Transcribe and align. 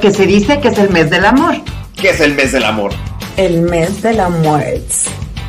que 0.00 0.10
se 0.10 0.26
dice 0.26 0.60
que 0.60 0.68
es 0.68 0.78
el 0.78 0.90
mes 0.90 1.10
del 1.10 1.24
amor. 1.24 1.56
¿Qué 1.94 2.10
es 2.10 2.20
el 2.20 2.34
mes 2.34 2.52
del 2.52 2.64
amor? 2.64 2.92
El 3.36 3.62
mes 3.62 4.02
del 4.02 4.20
amor. 4.20 4.62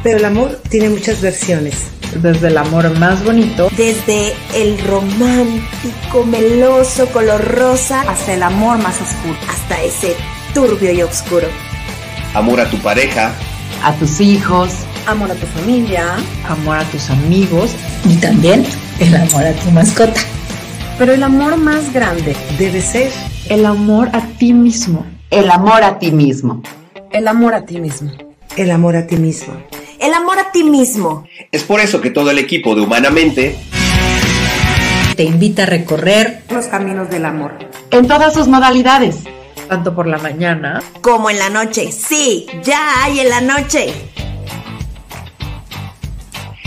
Pero 0.04 0.18
el 0.18 0.26
amor 0.26 0.62
tiene 0.70 0.90
muchas 0.90 1.22
versiones. 1.22 1.88
Desde 2.22 2.48
el 2.48 2.58
amor 2.58 2.98
más 2.98 3.24
bonito. 3.24 3.70
Desde 3.76 4.34
el 4.56 4.80
romántico, 4.88 6.26
meloso, 6.26 7.08
color 7.08 7.44
rosa. 7.56 8.02
Hasta 8.08 8.34
el 8.34 8.44
amor 8.44 8.78
más 8.78 8.96
oscuro. 9.02 9.38
Hasta 9.50 9.82
ese 9.84 10.16
turbio 10.54 10.92
y 10.92 11.02
oscuro. 11.02 11.48
Amor 12.34 12.62
a 12.62 12.70
tu 12.70 12.78
pareja. 12.78 13.34
A 13.84 13.94
tus 13.94 14.22
hijos. 14.22 14.70
Amor 15.06 15.32
a 15.32 15.36
tu 15.36 15.46
familia. 15.48 16.16
Amor 16.48 16.78
a 16.78 16.84
tus 16.86 17.10
amigos. 17.10 17.72
Y 18.06 18.16
también 18.16 18.66
el 19.00 19.16
amor 19.16 19.46
a 19.46 19.52
tu 19.54 19.72
mascota. 19.72 20.22
Pero 20.98 21.14
el 21.14 21.22
amor 21.22 21.58
más 21.58 21.94
grande 21.94 22.36
debe 22.58 22.82
ser 22.82 23.12
el 23.50 23.66
amor 23.66 24.10
a 24.14 24.22
ti 24.22 24.54
mismo. 24.54 25.06
El 25.30 25.50
amor 25.50 25.84
a 25.84 26.00
ti 26.00 26.12
mismo. 26.12 26.62
El 27.12 27.28
amor 27.28 27.54
a 27.54 27.66
ti 27.66 27.80
mismo. 27.80 28.12
El 28.56 28.72
amor 28.72 28.96
a 28.96 29.08
ti 29.08 29.18
mismo. 29.18 29.54
El 30.00 30.14
amor 30.14 30.40
a 30.40 30.52
ti 30.52 30.64
mismo. 30.64 31.26
Es 31.52 31.64
por 31.64 31.80
eso 31.80 32.02
que 32.02 32.10
todo 32.10 32.32
el 32.32 32.40
equipo 32.40 32.76
de 32.76 32.82
Humanamente 32.82 33.58
te 35.16 35.24
invita 35.24 35.64
a 35.64 35.66
recorrer 35.66 36.44
los 36.50 36.66
caminos 36.68 37.10
del 37.10 37.26
amor. 37.26 37.54
En 37.92 38.08
todas 38.08 38.34
sus 38.34 38.48
modalidades. 38.48 39.18
Tanto 39.68 39.96
por 39.96 40.08
la 40.08 40.18
mañana 40.18 40.82
como 41.02 41.30
en 41.30 41.40
la 41.40 41.50
noche. 41.50 41.92
Sí, 41.92 42.48
ya 42.64 43.04
hay 43.04 43.20
en 43.20 43.30
la 43.30 43.42
noche. 43.42 43.94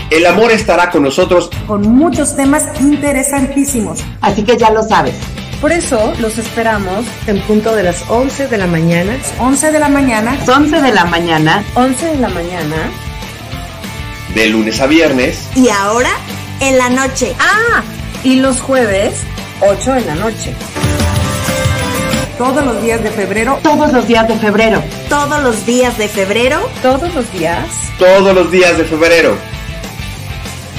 El 0.09 0.25
amor 0.25 0.51
estará 0.51 0.89
con 0.89 1.03
nosotros 1.03 1.49
con 1.67 1.83
muchos 1.83 2.35
temas 2.35 2.65
interesantísimos. 2.81 4.03
Así 4.19 4.43
que 4.43 4.57
ya 4.57 4.69
lo 4.69 4.83
sabes. 4.83 5.15
Por 5.61 5.71
eso 5.71 6.11
los 6.17 6.39
esperamos 6.39 7.05
en 7.27 7.39
punto 7.43 7.75
de 7.75 7.83
las 7.83 8.03
11 8.09 8.47
de 8.47 8.57
la 8.57 8.65
mañana. 8.65 9.15
11 9.37 9.71
de 9.71 9.77
la 9.77 9.89
mañana. 9.89 10.35
11 10.47 10.81
de 10.81 10.91
la 10.91 11.05
mañana. 11.05 11.63
11 11.75 12.05
de 12.07 12.17
la 12.17 12.29
mañana. 12.29 12.75
De 14.33 14.47
lunes 14.47 14.81
a 14.81 14.87
viernes. 14.87 15.47
Y 15.55 15.69
ahora 15.69 16.09
en 16.61 16.79
la 16.79 16.89
noche. 16.89 17.35
Ah, 17.39 17.83
y 18.23 18.37
los 18.37 18.59
jueves 18.59 19.13
8 19.59 19.93
de 19.93 20.01
la 20.01 20.15
noche. 20.15 20.55
Todos 22.39 22.65
los 22.65 22.81
días 22.81 23.03
de 23.03 23.11
febrero. 23.11 23.59
Todos 23.61 23.93
los 23.93 24.07
días 24.07 24.27
de 24.27 24.35
febrero. 24.39 24.83
Todos 25.09 25.43
los 25.43 25.63
días 25.67 25.95
de 25.99 26.07
febrero. 26.07 26.59
Todos 26.81 27.13
los 27.13 27.31
días. 27.31 27.67
Todos 27.99 28.33
los 28.33 28.49
días 28.49 28.75
de 28.79 28.83
febrero. 28.83 29.37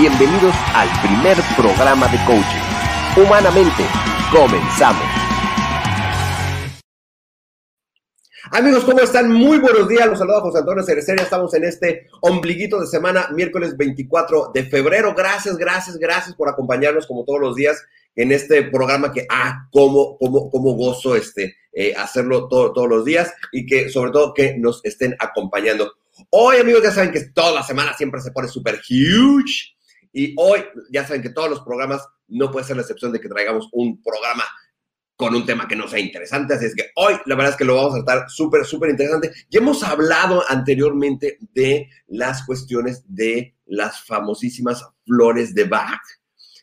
Bienvenidos 0.00 0.54
al 0.76 0.88
primer 1.00 1.36
programa 1.56 2.06
de 2.06 2.18
coaching. 2.18 3.20
Humanamente, 3.20 3.82
comenzamos. 4.30 5.02
Amigos, 8.52 8.84
¿cómo 8.84 9.00
están? 9.00 9.32
Muy 9.32 9.58
buenos 9.58 9.88
días. 9.88 10.06
Los 10.06 10.20
saluda 10.20 10.40
José 10.40 10.58
Antonio 10.58 10.84
Cerecer. 10.84 11.20
Estamos 11.20 11.52
en 11.54 11.64
este 11.64 12.06
ombliguito 12.20 12.78
de 12.78 12.86
semana, 12.86 13.28
miércoles 13.34 13.76
24 13.76 14.52
de 14.54 14.66
febrero. 14.66 15.16
Gracias, 15.16 15.56
gracias, 15.56 15.98
gracias 15.98 16.36
por 16.36 16.48
acompañarnos 16.48 17.04
como 17.08 17.24
todos 17.24 17.40
los 17.40 17.56
días 17.56 17.82
en 18.14 18.30
este 18.30 18.62
programa 18.70 19.12
que, 19.12 19.26
ah, 19.28 19.66
cómo, 19.72 20.16
cómo, 20.16 20.48
cómo 20.48 20.74
gozo 20.74 21.16
este, 21.16 21.56
eh, 21.72 21.92
hacerlo 21.96 22.46
todos 22.46 22.88
los 22.88 23.04
días 23.04 23.32
y 23.50 23.66
que 23.66 23.88
sobre 23.88 24.12
todo 24.12 24.32
que 24.32 24.56
nos 24.58 24.80
estén 24.84 25.16
acompañando. 25.18 25.94
Hoy, 26.30 26.58
amigos, 26.58 26.84
ya 26.84 26.92
saben 26.92 27.10
que 27.10 27.30
toda 27.34 27.50
la 27.50 27.64
semana 27.64 27.94
siempre 27.94 28.20
se 28.20 28.30
pone 28.30 28.46
súper 28.46 28.76
huge. 28.88 29.76
Y 30.12 30.34
hoy, 30.36 30.64
ya 30.90 31.06
saben 31.06 31.22
que 31.22 31.30
todos 31.30 31.50
los 31.50 31.60
programas 31.60 32.06
no 32.28 32.50
puede 32.50 32.66
ser 32.66 32.76
la 32.76 32.82
excepción 32.82 33.12
de 33.12 33.20
que 33.20 33.28
traigamos 33.28 33.68
un 33.72 34.02
programa 34.02 34.44
con 35.18 35.34
un 35.34 35.44
tema 35.44 35.66
que 35.66 35.74
no 35.74 35.88
sea 35.88 35.98
interesante. 35.98 36.54
Así 36.54 36.66
es 36.66 36.76
que 36.76 36.90
hoy 36.94 37.14
la 37.26 37.34
verdad 37.34 37.50
es 37.52 37.58
que 37.58 37.64
lo 37.64 37.74
vamos 37.74 37.94
a 37.94 38.04
tratar 38.04 38.30
súper, 38.30 38.64
súper 38.64 38.90
interesante. 38.90 39.32
Ya 39.50 39.58
hemos 39.58 39.82
hablado 39.82 40.44
anteriormente 40.48 41.38
de 41.52 41.88
las 42.06 42.44
cuestiones 42.44 43.02
de 43.08 43.56
las 43.66 44.04
famosísimas 44.04 44.84
flores 45.04 45.54
de 45.54 45.64
Bach. 45.64 46.00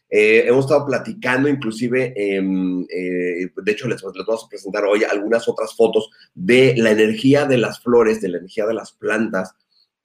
Eh, 0.10 0.46
hemos 0.48 0.66
estado 0.66 0.86
platicando 0.86 1.50
inclusive, 1.50 2.14
eh, 2.16 2.38
eh, 2.38 3.52
de 3.62 3.72
hecho 3.72 3.90
les, 3.90 4.02
les, 4.02 4.26
vamos 4.26 4.46
a 4.46 4.48
presentar 4.48 4.86
hoy 4.86 5.04
algunas 5.04 5.50
otras 5.50 5.76
fotos 5.76 6.10
de 6.34 6.76
la 6.78 6.92
energía 6.92 7.46
de 7.46 7.58
las 7.58 7.82
flores, 7.82 8.22
de 8.22 8.30
la 8.30 8.38
energía 8.38 8.66
de 8.68 8.76
las 8.76 8.94
plantas, 8.94 9.54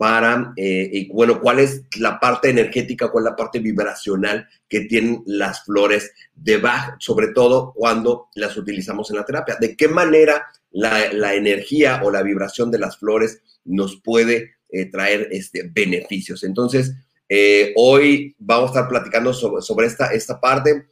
para, 0.01 0.55
eh, 0.57 0.89
y 0.91 1.13
bueno, 1.13 1.43
cuál 1.43 1.59
es 1.59 1.83
la 1.99 2.19
parte 2.19 2.49
energética, 2.49 3.11
cuál 3.11 3.25
es 3.25 3.31
la 3.33 3.37
parte 3.37 3.59
vibracional 3.59 4.49
que 4.67 4.87
tienen 4.87 5.23
las 5.27 5.63
flores 5.67 6.11
de 6.35 6.57
Bach, 6.57 6.97
sobre 7.01 7.35
todo 7.35 7.75
cuando 7.75 8.29
las 8.35 8.57
utilizamos 8.57 9.11
en 9.11 9.17
la 9.17 9.27
terapia. 9.27 9.59
De 9.61 9.77
qué 9.77 9.89
manera 9.89 10.47
la, 10.71 11.13
la 11.13 11.35
energía 11.35 12.01
o 12.03 12.11
la 12.11 12.23
vibración 12.23 12.71
de 12.71 12.79
las 12.79 12.97
flores 12.97 13.43
nos 13.67 14.01
puede 14.01 14.55
eh, 14.71 14.87
traer 14.87 15.29
este, 15.33 15.71
beneficios. 15.71 16.45
Entonces, 16.45 16.95
eh, 17.29 17.75
hoy 17.77 18.35
vamos 18.39 18.71
a 18.71 18.73
estar 18.73 18.89
platicando 18.89 19.35
sobre, 19.35 19.61
sobre 19.61 19.87
esta, 19.87 20.15
esta 20.15 20.41
parte 20.41 20.87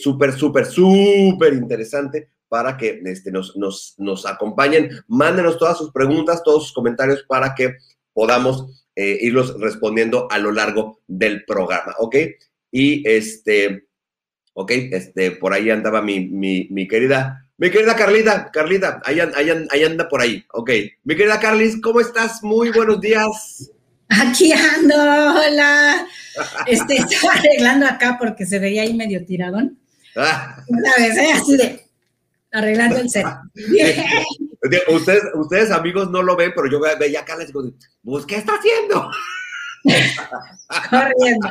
súper, 0.00 0.32
súper, 0.34 0.66
súper 0.66 1.52
interesante 1.54 2.28
para 2.48 2.76
que 2.76 3.02
este, 3.06 3.32
nos, 3.32 3.56
nos, 3.56 3.94
nos 3.98 4.24
acompañen. 4.24 4.90
Mándenos 5.08 5.58
todas 5.58 5.76
sus 5.76 5.90
preguntas, 5.90 6.44
todos 6.44 6.62
sus 6.62 6.72
comentarios 6.72 7.24
para 7.28 7.56
que 7.56 7.76
podamos 8.12 8.84
eh, 8.96 9.18
irlos 9.20 9.58
respondiendo 9.60 10.30
a 10.30 10.38
lo 10.38 10.52
largo 10.52 11.00
del 11.06 11.44
programa, 11.44 11.94
¿ok? 11.98 12.16
Y 12.70 13.08
este, 13.08 13.86
ok, 14.54 14.70
este, 14.92 15.32
por 15.32 15.52
ahí 15.52 15.70
andaba 15.70 16.02
mi, 16.02 16.20
mi, 16.20 16.68
mi 16.70 16.86
querida, 16.86 17.48
mi 17.56 17.70
querida 17.70 17.94
Carlita, 17.96 18.50
Carlita, 18.52 19.00
ahí, 19.04 19.20
ahí, 19.20 19.66
ahí, 19.70 19.84
anda 19.84 20.08
por 20.08 20.20
ahí, 20.20 20.44
ok. 20.52 20.70
Mi 21.04 21.16
querida 21.16 21.40
Carlis, 21.40 21.80
¿cómo 21.80 22.00
estás? 22.00 22.42
Muy 22.42 22.70
buenos 22.70 23.00
días. 23.00 23.70
Aquí 24.08 24.52
ando, 24.52 24.96
hola. 24.96 26.06
Este, 26.66 26.96
estaba 27.10 27.34
arreglando 27.34 27.86
acá 27.86 28.16
porque 28.18 28.44
se 28.44 28.58
veía 28.58 28.82
ahí 28.82 28.94
medio 28.94 29.24
tiradón. 29.24 29.78
Ah. 30.16 30.64
¿Sabes? 30.66 31.16
Eh? 31.16 31.32
Así 31.32 31.56
de 31.56 31.86
arreglando 32.52 32.98
el 32.98 33.10
set. 33.10 33.26
Ustedes, 34.88 35.22
ustedes, 35.34 35.70
amigos, 35.70 36.10
no 36.10 36.22
lo 36.22 36.36
ven, 36.36 36.52
pero 36.54 36.70
yo 36.70 36.80
veía 36.98 37.20
acá 37.20 37.36
les 37.36 37.46
digo, 37.46 37.62
pues, 38.04 38.26
¿qué 38.26 38.36
está 38.36 38.54
haciendo? 38.54 39.10
Corriendo. 40.90 41.48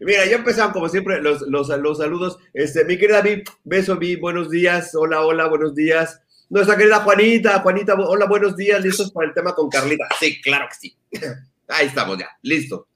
Mira, 0.00 0.26
ya 0.26 0.36
empezaron 0.36 0.72
como 0.72 0.88
siempre 0.88 1.22
los, 1.22 1.42
los, 1.42 1.68
los 1.68 1.98
saludos. 1.98 2.38
Este, 2.52 2.84
mi 2.84 2.98
querida 2.98 3.22
Vi, 3.22 3.42
beso 3.64 3.96
Vi, 3.96 4.16
buenos 4.16 4.50
días, 4.50 4.94
hola, 4.94 5.22
hola, 5.22 5.46
buenos 5.46 5.74
días. 5.74 6.20
Nuestra 6.50 6.76
querida 6.76 7.00
Juanita, 7.00 7.60
Juanita, 7.60 7.94
hola, 7.94 8.26
buenos 8.26 8.56
días, 8.56 8.82
listos 8.82 9.12
para 9.12 9.28
el 9.28 9.34
tema 9.34 9.54
con 9.54 9.70
Carlita. 9.70 10.06
Sí, 10.18 10.40
claro 10.40 10.66
que 10.68 10.74
sí. 10.74 10.96
Ahí 11.68 11.86
estamos 11.86 12.18
ya, 12.18 12.28
listo. 12.42 12.88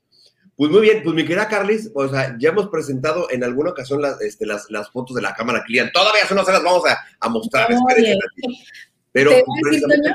Pues 0.56 0.70
muy 0.70 0.82
bien, 0.82 1.02
pues 1.02 1.14
mi 1.16 1.24
querida 1.24 1.48
Carlis, 1.48 1.90
o 1.94 2.08
sea, 2.08 2.36
ya 2.38 2.50
hemos 2.50 2.68
presentado 2.68 3.28
en 3.30 3.42
alguna 3.42 3.70
ocasión 3.70 4.00
las, 4.00 4.20
este, 4.20 4.46
las, 4.46 4.70
las 4.70 4.88
fotos 4.90 5.16
de 5.16 5.22
la 5.22 5.34
cámara 5.34 5.64
client. 5.66 5.92
Todavía 5.92 6.22
eso 6.24 6.34
no 6.34 6.44
se 6.44 6.52
las 6.52 6.62
vamos 6.62 6.82
a, 6.88 6.96
a 7.18 7.28
mostrar. 7.28 7.68
Pero 9.12 9.30
¿te 9.30 9.42
voy 9.46 9.60
a 9.64 9.70
decir, 9.70 9.82
Toño, 9.88 10.14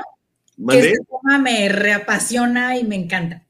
que 0.68 0.78
este 0.78 0.98
tema 1.04 1.38
me 1.38 1.68
reapasiona 1.68 2.76
y 2.78 2.84
me 2.84 2.96
encanta. 2.96 3.42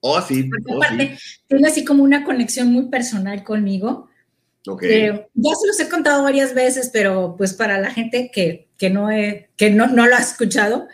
Oh, 0.00 0.20
sí. 0.20 0.48
Oh, 0.68 0.76
aparte, 0.76 1.16
sí. 1.18 1.40
tiene 1.48 1.68
así 1.68 1.84
como 1.84 2.02
una 2.04 2.24
conexión 2.24 2.72
muy 2.72 2.88
personal 2.88 3.42
conmigo. 3.42 4.08
Ok. 4.68 4.82
Eh, 4.84 5.28
ya 5.34 5.54
se 5.54 5.66
los 5.66 5.80
he 5.80 5.88
contado 5.88 6.22
varias 6.22 6.54
veces, 6.54 6.90
pero 6.92 7.34
pues 7.36 7.54
para 7.54 7.78
la 7.78 7.90
gente 7.90 8.30
que, 8.32 8.68
que, 8.78 8.90
no, 8.90 9.10
he- 9.10 9.50
que 9.56 9.70
no, 9.70 9.86
no 9.88 10.06
lo 10.06 10.14
ha 10.16 10.20
escuchado, 10.20 10.86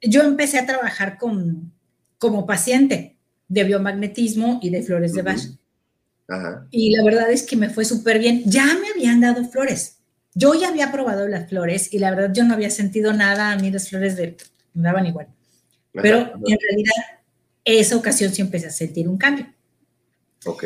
yo 0.00 0.22
empecé 0.22 0.58
a 0.58 0.66
trabajar 0.66 1.18
con, 1.18 1.72
como 2.18 2.46
paciente 2.46 3.13
de 3.48 3.64
biomagnetismo 3.64 4.60
y 4.62 4.70
de 4.70 4.82
flores 4.82 5.12
de. 5.12 5.22
Bach. 5.22 5.40
Ajá. 6.28 6.66
Y 6.70 6.96
la 6.96 7.04
verdad 7.04 7.30
es 7.30 7.42
que 7.42 7.56
me 7.56 7.70
fue 7.70 7.84
súper 7.84 8.18
bien. 8.18 8.42
Ya 8.46 8.66
me 8.66 8.88
habían 8.94 9.20
dado 9.20 9.44
flores. 9.48 9.98
Yo 10.34 10.54
ya 10.54 10.68
había 10.68 10.90
probado 10.90 11.28
las 11.28 11.48
flores 11.48 11.92
y 11.92 11.98
la 11.98 12.10
verdad 12.10 12.32
yo 12.34 12.44
no 12.44 12.54
había 12.54 12.70
sentido 12.70 13.12
nada. 13.12 13.52
A 13.52 13.56
mí 13.56 13.70
las 13.70 13.88
flores 13.88 14.16
de, 14.16 14.36
me 14.72 14.82
daban 14.82 15.06
igual. 15.06 15.28
Pero 15.92 16.18
Ajá. 16.18 16.32
en 16.32 16.58
realidad, 16.60 17.20
esa 17.64 17.96
ocasión 17.96 18.32
sí 18.32 18.42
empecé 18.42 18.66
a 18.66 18.70
sentir 18.70 19.08
un 19.08 19.16
cambio. 19.16 19.46
Ok. 20.46 20.64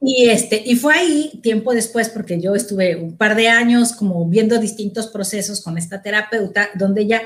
Y, 0.00 0.28
este, 0.28 0.62
y 0.64 0.76
fue 0.76 0.94
ahí, 0.94 1.40
tiempo 1.42 1.74
después, 1.74 2.08
porque 2.08 2.40
yo 2.40 2.54
estuve 2.54 2.96
un 2.96 3.16
par 3.16 3.36
de 3.36 3.48
años 3.48 3.92
como 3.92 4.26
viendo 4.28 4.58
distintos 4.58 5.06
procesos 5.08 5.62
con 5.62 5.78
esta 5.78 6.02
terapeuta, 6.02 6.70
donde 6.74 7.02
ella 7.02 7.22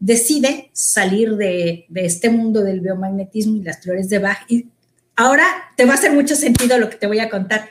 decide 0.00 0.70
salir 0.72 1.36
de, 1.36 1.86
de 1.88 2.04
este 2.06 2.30
mundo 2.30 2.62
del 2.62 2.80
biomagnetismo 2.80 3.56
y 3.56 3.62
las 3.62 3.80
flores 3.80 4.08
de 4.08 4.18
Bach. 4.18 4.44
Y 4.48 4.68
ahora 5.16 5.44
te 5.76 5.84
va 5.84 5.92
a 5.92 5.96
hacer 5.96 6.12
mucho 6.12 6.36
sentido 6.36 6.78
lo 6.78 6.90
que 6.90 6.96
te 6.96 7.06
voy 7.06 7.18
a 7.18 7.28
contar, 7.28 7.68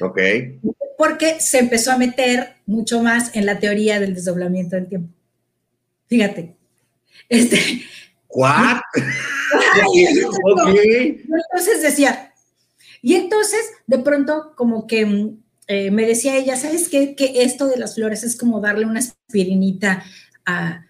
Ok. 0.00 0.18
porque 0.96 1.40
se 1.40 1.58
empezó 1.58 1.92
a 1.92 1.98
meter 1.98 2.56
mucho 2.66 3.02
más 3.02 3.34
en 3.34 3.46
la 3.46 3.58
teoría 3.58 4.00
del 4.00 4.14
desdoblamiento 4.14 4.76
del 4.76 4.88
tiempo. 4.88 5.12
Fíjate. 6.08 6.56
Este, 7.28 7.82
¿What? 8.28 8.80
Ay. 9.84 11.22
Entonces 11.22 11.82
decía, 11.82 12.32
y 13.00 13.14
entonces 13.14 13.60
de 13.86 13.98
pronto 13.98 14.52
como 14.56 14.86
que 14.86 15.32
eh, 15.68 15.90
me 15.90 16.06
decía 16.06 16.36
ella, 16.36 16.56
¿sabes 16.56 16.88
qué? 16.88 17.14
Que 17.14 17.42
esto 17.42 17.68
de 17.68 17.76
las 17.76 17.94
flores 17.94 18.24
es 18.24 18.36
como 18.36 18.60
darle 18.60 18.86
una 18.86 19.00
aspirinita 19.00 20.02
a, 20.44 20.87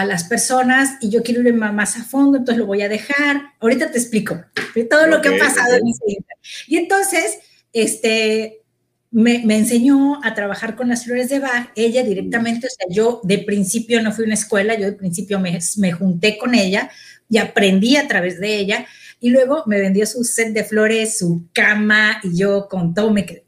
a 0.00 0.04
las 0.04 0.24
personas 0.24 0.98
y 1.00 1.08
yo 1.08 1.22
quiero 1.22 1.40
ir 1.40 1.54
más 1.54 1.96
a 1.96 2.04
fondo, 2.04 2.38
entonces 2.38 2.58
lo 2.58 2.66
voy 2.66 2.82
a 2.82 2.88
dejar. 2.88 3.54
Ahorita 3.60 3.90
te 3.90 3.98
explico 3.98 4.38
todo 4.90 5.06
lo 5.06 5.22
que 5.22 5.28
ha 5.28 5.38
pasado 5.38 5.74
en 5.74 5.88
ese. 5.88 6.24
Y 6.66 6.76
entonces, 6.76 7.38
este, 7.72 8.62
me, 9.10 9.42
me 9.44 9.56
enseñó 9.56 10.22
a 10.22 10.34
trabajar 10.34 10.76
con 10.76 10.88
las 10.88 11.04
flores 11.04 11.30
de 11.30 11.38
Bach, 11.38 11.70
ella 11.74 12.02
directamente, 12.02 12.66
o 12.66 12.70
sea, 12.70 12.86
yo 12.90 13.20
de 13.24 13.38
principio 13.38 14.02
no 14.02 14.12
fui 14.12 14.24
a 14.24 14.26
una 14.26 14.34
escuela, 14.34 14.78
yo 14.78 14.84
de 14.84 14.92
principio 14.92 15.40
me, 15.40 15.58
me 15.78 15.92
junté 15.92 16.36
con 16.36 16.54
ella 16.54 16.90
y 17.28 17.38
aprendí 17.38 17.96
a 17.96 18.06
través 18.06 18.38
de 18.38 18.58
ella, 18.58 18.86
y 19.18 19.30
luego 19.30 19.62
me 19.66 19.80
vendió 19.80 20.04
su 20.04 20.24
set 20.24 20.52
de 20.52 20.64
flores, 20.64 21.18
su 21.18 21.46
cama, 21.54 22.20
y 22.22 22.36
yo 22.36 22.68
con 22.68 22.92
todo 22.92 23.10
me 23.10 23.24
quedé. 23.24 23.46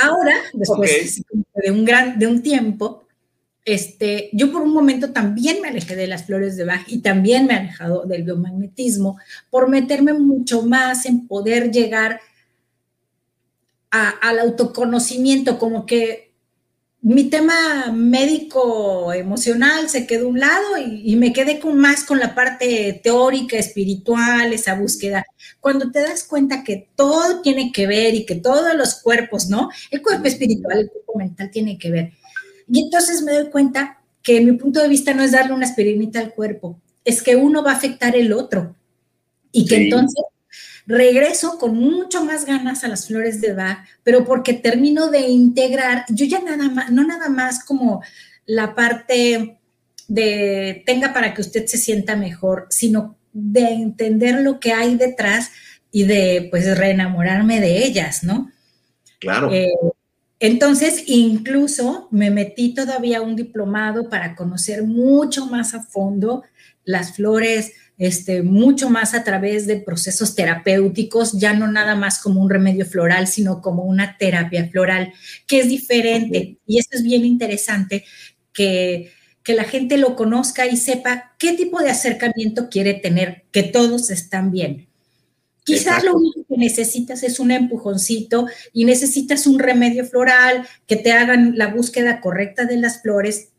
Ahora, 0.00 0.34
después 0.52 1.22
de 1.54 1.70
un 1.70 1.84
gran, 1.84 2.18
de 2.18 2.26
un 2.26 2.42
tiempo, 2.42 3.06
este, 3.74 4.30
yo 4.32 4.50
por 4.52 4.62
un 4.62 4.72
momento 4.72 5.12
también 5.12 5.60
me 5.62 5.68
alejé 5.68 5.96
de 5.96 6.06
las 6.06 6.24
flores 6.26 6.56
de 6.56 6.64
Bach 6.64 6.84
y 6.88 6.98
también 7.00 7.46
me 7.46 7.54
he 7.54 7.58
alejado 7.58 8.04
del 8.06 8.22
biomagnetismo 8.24 9.18
por 9.50 9.68
meterme 9.68 10.12
mucho 10.14 10.62
más 10.62 11.06
en 11.06 11.26
poder 11.26 11.70
llegar 11.70 12.20
a- 13.90 14.10
al 14.10 14.38
autoconocimiento, 14.38 15.58
como 15.58 15.86
que 15.86 16.30
mi 17.02 17.24
tema 17.30 17.92
médico 17.92 19.12
emocional 19.14 19.88
se 19.88 20.06
quedó 20.06 20.26
a 20.26 20.30
un 20.30 20.40
lado 20.40 20.78
y, 20.78 21.12
y 21.12 21.16
me 21.16 21.32
quedé 21.32 21.60
con 21.60 21.78
más 21.78 22.04
con 22.04 22.18
la 22.20 22.34
parte 22.34 23.00
teórica, 23.04 23.56
espiritual, 23.58 24.52
esa 24.52 24.74
búsqueda. 24.76 25.24
Cuando 25.60 25.90
te 25.92 26.00
das 26.02 26.24
cuenta 26.24 26.64
que 26.64 26.90
todo 26.96 27.42
tiene 27.42 27.72
que 27.72 27.86
ver 27.86 28.14
y 28.14 28.26
que 28.26 28.36
todos 28.36 28.74
los 28.76 28.96
cuerpos, 29.02 29.48
¿no? 29.48 29.70
El 29.90 30.02
cuerpo 30.02 30.26
espiritual, 30.28 30.80
el 30.80 30.90
cuerpo 30.90 31.18
mental 31.18 31.50
tiene 31.52 31.78
que 31.78 31.90
ver. 31.90 32.12
Y 32.70 32.84
entonces 32.84 33.22
me 33.22 33.32
doy 33.32 33.50
cuenta 33.50 33.98
que 34.22 34.40
mi 34.40 34.52
punto 34.52 34.80
de 34.80 34.88
vista 34.88 35.12
no 35.14 35.22
es 35.22 35.32
darle 35.32 35.52
una 35.54 35.66
aspirinita 35.66 36.20
al 36.20 36.32
cuerpo, 36.34 36.78
es 37.04 37.22
que 37.22 37.36
uno 37.36 37.62
va 37.62 37.72
a 37.72 37.76
afectar 37.76 38.14
el 38.16 38.32
otro. 38.32 38.76
Y 39.52 39.66
que 39.66 39.76
Sí. 39.76 39.82
entonces 39.84 40.24
regreso 40.86 41.58
con 41.58 41.76
mucho 41.76 42.24
más 42.24 42.44
ganas 42.46 42.82
a 42.84 42.88
las 42.88 43.06
flores 43.06 43.40
de 43.40 43.52
Bach, 43.54 43.78
pero 44.02 44.24
porque 44.24 44.54
termino 44.54 45.08
de 45.08 45.20
integrar, 45.28 46.04
yo 46.08 46.26
ya 46.26 46.40
nada 46.40 46.68
más, 46.68 46.90
no 46.90 47.04
nada 47.04 47.28
más 47.28 47.64
como 47.64 48.02
la 48.46 48.74
parte 48.74 49.58
de 50.08 50.82
tenga 50.86 51.12
para 51.12 51.32
que 51.34 51.42
usted 51.42 51.66
se 51.66 51.78
sienta 51.78 52.16
mejor, 52.16 52.66
sino 52.70 53.16
de 53.32 53.68
entender 53.68 54.40
lo 54.40 54.58
que 54.58 54.72
hay 54.72 54.96
detrás 54.96 55.50
y 55.92 56.04
de 56.04 56.48
pues 56.50 56.76
reenamorarme 56.76 57.60
de 57.60 57.84
ellas, 57.84 58.24
¿no? 58.24 58.50
Claro. 59.20 59.52
Eh, 59.52 59.68
entonces, 60.40 61.04
incluso 61.06 62.08
me 62.10 62.30
metí 62.30 62.72
todavía 62.74 63.18
a 63.18 63.22
un 63.22 63.36
diplomado 63.36 64.08
para 64.08 64.34
conocer 64.34 64.84
mucho 64.84 65.46
más 65.46 65.74
a 65.74 65.82
fondo 65.82 66.42
las 66.84 67.14
flores, 67.14 67.74
este, 67.98 68.42
mucho 68.42 68.88
más 68.88 69.12
a 69.12 69.22
través 69.22 69.66
de 69.66 69.76
procesos 69.76 70.34
terapéuticos, 70.34 71.38
ya 71.38 71.52
no 71.52 71.70
nada 71.70 71.94
más 71.94 72.18
como 72.18 72.40
un 72.40 72.48
remedio 72.48 72.86
floral, 72.86 73.26
sino 73.26 73.60
como 73.60 73.84
una 73.84 74.16
terapia 74.16 74.66
floral, 74.70 75.12
que 75.46 75.60
es 75.60 75.68
diferente. 75.68 76.56
Y 76.66 76.78
eso 76.78 76.88
es 76.92 77.02
bien 77.02 77.26
interesante, 77.26 78.06
que, 78.54 79.12
que 79.42 79.52
la 79.52 79.64
gente 79.64 79.98
lo 79.98 80.16
conozca 80.16 80.66
y 80.66 80.78
sepa 80.78 81.34
qué 81.38 81.52
tipo 81.52 81.80
de 81.80 81.90
acercamiento 81.90 82.70
quiere 82.70 82.94
tener, 82.94 83.44
que 83.52 83.64
todos 83.64 84.08
están 84.08 84.50
bien. 84.50 84.89
Quizás 85.64 85.98
Exacto. 85.98 86.06
lo 86.06 86.16
único 86.16 86.44
que 86.48 86.56
necesitas 86.56 87.22
es 87.22 87.38
un 87.38 87.50
empujoncito 87.50 88.46
y 88.72 88.84
necesitas 88.84 89.46
un 89.46 89.58
remedio 89.58 90.04
floral 90.04 90.66
que 90.86 90.96
te 90.96 91.12
hagan 91.12 91.56
la 91.56 91.68
búsqueda 91.68 92.20
correcta 92.20 92.64
de 92.64 92.76
las 92.76 93.02
flores 93.02 93.50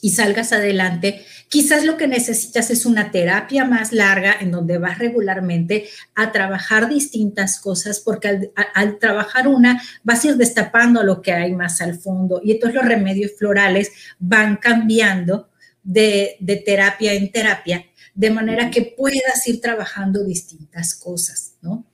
y 0.00 0.10
salgas 0.10 0.52
adelante. 0.52 1.24
Quizás 1.48 1.84
lo 1.84 1.96
que 1.96 2.06
necesitas 2.06 2.70
es 2.70 2.84
una 2.84 3.10
terapia 3.10 3.64
más 3.64 3.92
larga 3.92 4.36
en 4.38 4.50
donde 4.50 4.78
vas 4.78 4.98
regularmente 4.98 5.88
a 6.14 6.30
trabajar 6.30 6.88
distintas 6.88 7.58
cosas, 7.58 8.00
porque 8.00 8.50
al, 8.74 8.98
trabajar 8.98 9.48
una 9.48 9.82
vas 10.02 10.24
a 10.24 10.28
ir 10.28 10.36
destapando 10.36 11.02
lo 11.02 11.22
que 11.22 11.32
hay 11.32 11.52
más 11.54 11.80
al 11.80 11.98
fondo 11.98 12.40
y 12.44 12.52
entonces 12.52 12.76
los 12.76 12.88
remedios 12.88 13.32
florales 13.36 13.90
van 14.18 14.56
cambiando 14.56 15.48
de, 15.82 16.36
de 16.40 16.56
terapia 16.56 17.14
en 17.14 17.32
terapia, 17.32 17.84
de 18.18 18.30
manera 18.30 18.68
que 18.72 18.82
puedas 18.82 19.46
ir 19.46 19.60
trabajando 19.60 20.24
distintas 20.24 20.96
cosas, 20.96 21.54
¿no? 21.62 21.86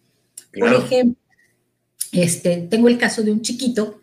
Claro. 0.51 0.77
Por 0.79 0.87
ejemplo, 0.87 1.19
este, 2.13 2.67
tengo 2.71 2.89
el 2.89 2.99
caso 2.99 3.23
de 3.23 3.33
un 3.33 3.43
chiquito 3.43 4.03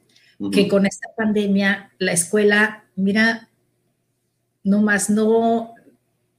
que 0.51 0.67
con 0.67 0.85
esta 0.85 1.07
pandemia 1.17 1.91
la 1.99 2.13
escuela, 2.13 2.85
mira, 2.95 3.49
no 4.63 4.81
más 4.81 5.09
no 5.09 5.73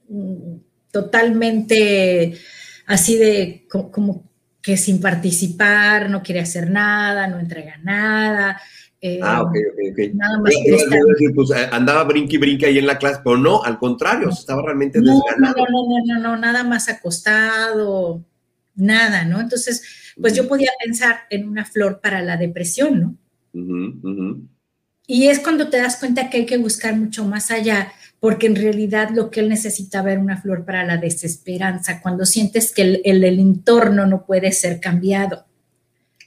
mm, 0.09 0.55
totalmente 0.91 2.37
así 2.85 3.17
de 3.17 3.65
co- 3.69 3.91
como 3.91 4.29
que 4.61 4.77
sin 4.77 5.01
participar, 5.01 6.09
no 6.09 6.23
quiere 6.23 6.41
hacer 6.41 6.69
nada, 6.69 7.27
no 7.27 7.39
entrega 7.39 7.77
nada. 7.83 8.61
Eh, 9.05 9.19
Ah, 9.21 9.41
ok, 9.41 9.49
ok, 9.49 9.79
ok. 9.91 10.13
Nada 10.15 10.39
más 10.39 10.53
decir, 11.11 11.31
pues, 11.35 11.49
eh, 11.51 11.67
andaba 11.71 12.03
brinque 12.05 12.35
y 12.37 12.39
brinque 12.39 12.65
ahí 12.65 12.77
en 12.77 12.87
la 12.87 12.97
clase, 12.97 13.19
pero 13.23 13.37
no, 13.37 13.61
al 13.63 13.77
contrario, 13.77 14.29
estaba 14.29 14.61
realmente 14.63 14.99
No, 14.99 15.11
no, 15.11 15.21
desganado. 15.25 15.55
no, 15.69 15.87
no, 15.89 16.05
no, 16.15 16.19
no, 16.21 16.37
nada 16.37 16.63
más 16.63 16.87
acostado, 16.89 18.23
nada, 18.75 19.25
¿no? 19.25 19.41
Entonces, 19.41 19.83
pues 20.19 20.33
yo 20.35 20.47
podía 20.47 20.71
pensar 20.83 21.21
en 21.29 21.47
una 21.47 21.65
flor 21.65 21.99
para 22.01 22.21
la 22.21 22.37
depresión, 22.37 22.99
¿no? 23.01 23.17
Y 25.05 25.27
es 25.27 25.39
cuando 25.39 25.69
te 25.69 25.77
das 25.77 25.97
cuenta 25.97 26.29
que 26.29 26.37
hay 26.37 26.45
que 26.45 26.57
buscar 26.57 26.95
mucho 26.95 27.25
más 27.25 27.51
allá, 27.51 27.91
porque 28.21 28.47
en 28.47 28.55
realidad 28.55 29.09
lo 29.13 29.29
que 29.29 29.41
él 29.41 29.49
necesitaba 29.49 30.13
era 30.13 30.21
una 30.21 30.39
flor 30.41 30.63
para 30.63 30.85
la 30.85 30.95
desesperanza, 30.97 31.99
cuando 32.01 32.25
sientes 32.25 32.71
que 32.71 32.81
el, 32.83 33.01
el- 33.03 33.23
el 33.25 33.39
entorno 33.39 34.05
no 34.07 34.25
puede 34.25 34.51
ser 34.53 34.79
cambiado. 34.79 35.45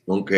Ok. 0.04 0.30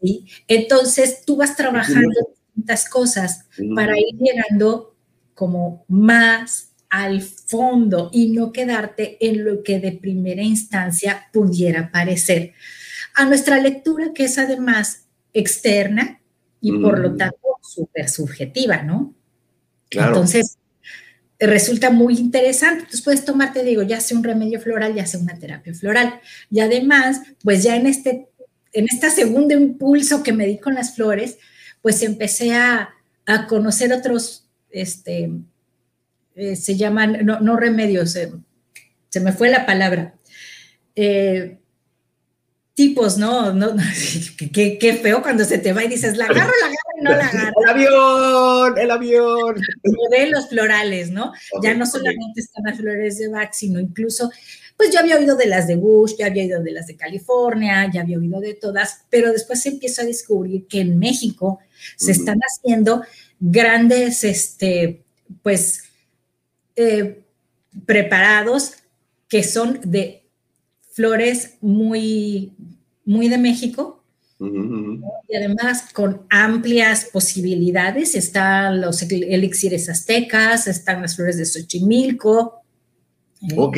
¿Sí? 0.00 0.26
Entonces 0.46 1.24
tú 1.24 1.36
vas 1.36 1.56
trabajando 1.56 2.14
distintas 2.54 2.88
cosas 2.88 3.46
para 3.74 3.98
ir 3.98 4.16
llegando 4.18 4.94
como 5.34 5.84
más 5.88 6.72
al 6.90 7.22
fondo 7.22 8.10
y 8.12 8.30
no 8.30 8.52
quedarte 8.52 9.18
en 9.20 9.44
lo 9.44 9.62
que 9.62 9.78
de 9.78 9.92
primera 9.92 10.42
instancia 10.42 11.28
pudiera 11.32 11.90
parecer. 11.92 12.54
A 13.14 13.24
nuestra 13.24 13.58
lectura, 13.60 14.12
que 14.14 14.24
es 14.24 14.38
además 14.38 15.06
externa 15.32 16.20
y 16.60 16.72
por 16.72 16.98
lo 16.98 17.14
tanto 17.14 17.38
súper 17.62 18.08
subjetiva, 18.08 18.82
¿no? 18.82 19.14
Claro. 19.90 20.08
Entonces, 20.08 20.58
resulta 21.38 21.90
muy 21.90 22.18
interesante. 22.18 22.80
Entonces 22.80 23.02
puedes 23.02 23.24
tomarte, 23.24 23.62
digo, 23.62 23.82
ya 23.82 24.00
sea 24.00 24.16
un 24.16 24.24
remedio 24.24 24.60
floral, 24.60 24.94
ya 24.94 25.06
sea 25.06 25.20
una 25.20 25.38
terapia 25.38 25.74
floral. 25.74 26.20
Y 26.50 26.60
además, 26.60 27.22
pues 27.42 27.62
ya 27.62 27.76
en 27.76 27.86
este, 27.86 28.28
en 28.72 28.86
este 28.90 29.10
segundo 29.10 29.54
impulso 29.54 30.22
que 30.22 30.32
me 30.32 30.46
di 30.46 30.58
con 30.58 30.74
las 30.74 30.94
flores, 30.94 31.38
pues 31.82 32.02
empecé 32.02 32.54
a, 32.54 32.90
a 33.26 33.46
conocer 33.46 33.92
otros, 33.92 34.48
este, 34.70 35.30
eh, 36.34 36.56
se 36.56 36.76
llaman, 36.76 37.24
no, 37.24 37.40
no 37.40 37.56
remedios, 37.56 38.14
eh, 38.16 38.32
se 39.08 39.20
me 39.20 39.32
fue 39.32 39.50
la 39.50 39.66
palabra. 39.66 40.14
Eh, 40.94 41.58
tipos, 42.78 43.18
¿no? 43.18 43.52
no, 43.52 43.74
no 43.74 43.82
qué, 44.52 44.78
qué, 44.78 44.94
feo 44.94 45.20
cuando 45.20 45.44
se 45.44 45.58
te 45.58 45.72
va 45.72 45.82
y 45.82 45.88
dices, 45.88 46.16
la 46.16 46.26
agarro, 46.26 46.52
la 46.60 46.66
agarro 46.66 46.76
y 46.96 47.02
no 47.02 47.10
la 47.10 47.26
agarro. 47.26 47.54
El 47.60 47.70
avión, 47.70 48.78
el 48.78 48.90
avión. 48.92 49.56
Modelos 49.82 50.48
florales, 50.48 51.10
¿no? 51.10 51.32
Okay, 51.52 51.72
ya 51.72 51.76
no 51.76 51.86
solamente 51.86 52.30
okay. 52.30 52.44
están 52.44 52.64
las 52.66 52.78
flores 52.78 53.18
de 53.18 53.28
Bach, 53.28 53.52
sino 53.52 53.80
incluso, 53.80 54.30
pues 54.78 54.92
yo 54.92 55.00
había 55.00 55.16
oído 55.16 55.34
de 55.34 55.46
las 55.46 55.66
de 55.66 55.74
Bush, 55.74 56.14
ya 56.16 56.26
había 56.26 56.44
oído 56.44 56.62
de 56.62 56.70
las 56.70 56.86
de 56.86 56.96
California, 56.96 57.90
ya 57.92 58.02
había 58.02 58.16
oído 58.16 58.38
de 58.38 58.54
todas, 58.54 59.00
pero 59.10 59.32
después 59.32 59.60
se 59.60 59.70
empieza 59.70 60.02
a 60.02 60.06
descubrir 60.06 60.68
que 60.68 60.80
en 60.80 61.00
México 61.00 61.58
se 61.96 62.12
están 62.12 62.38
haciendo 62.38 63.02
grandes, 63.40 64.22
este, 64.22 65.02
pues, 65.42 65.82
eh, 66.76 67.24
preparados 67.86 68.74
que 69.28 69.42
son 69.42 69.80
de 69.84 70.22
flores 70.92 71.54
muy, 71.60 72.52
muy 73.04 73.28
de 73.28 73.38
México. 73.38 74.04
Uh 74.38 74.46
-huh. 74.46 75.02
Y 75.28 75.36
además 75.36 75.92
con 75.92 76.22
amplias 76.30 77.06
posibilidades, 77.06 78.14
están 78.14 78.80
los 78.80 79.02
elixires 79.02 79.88
aztecas, 79.88 80.68
están 80.68 81.02
las 81.02 81.16
flores 81.16 81.36
de 81.36 81.46
Xochimilco. 81.46 82.57
Ok, 83.56 83.76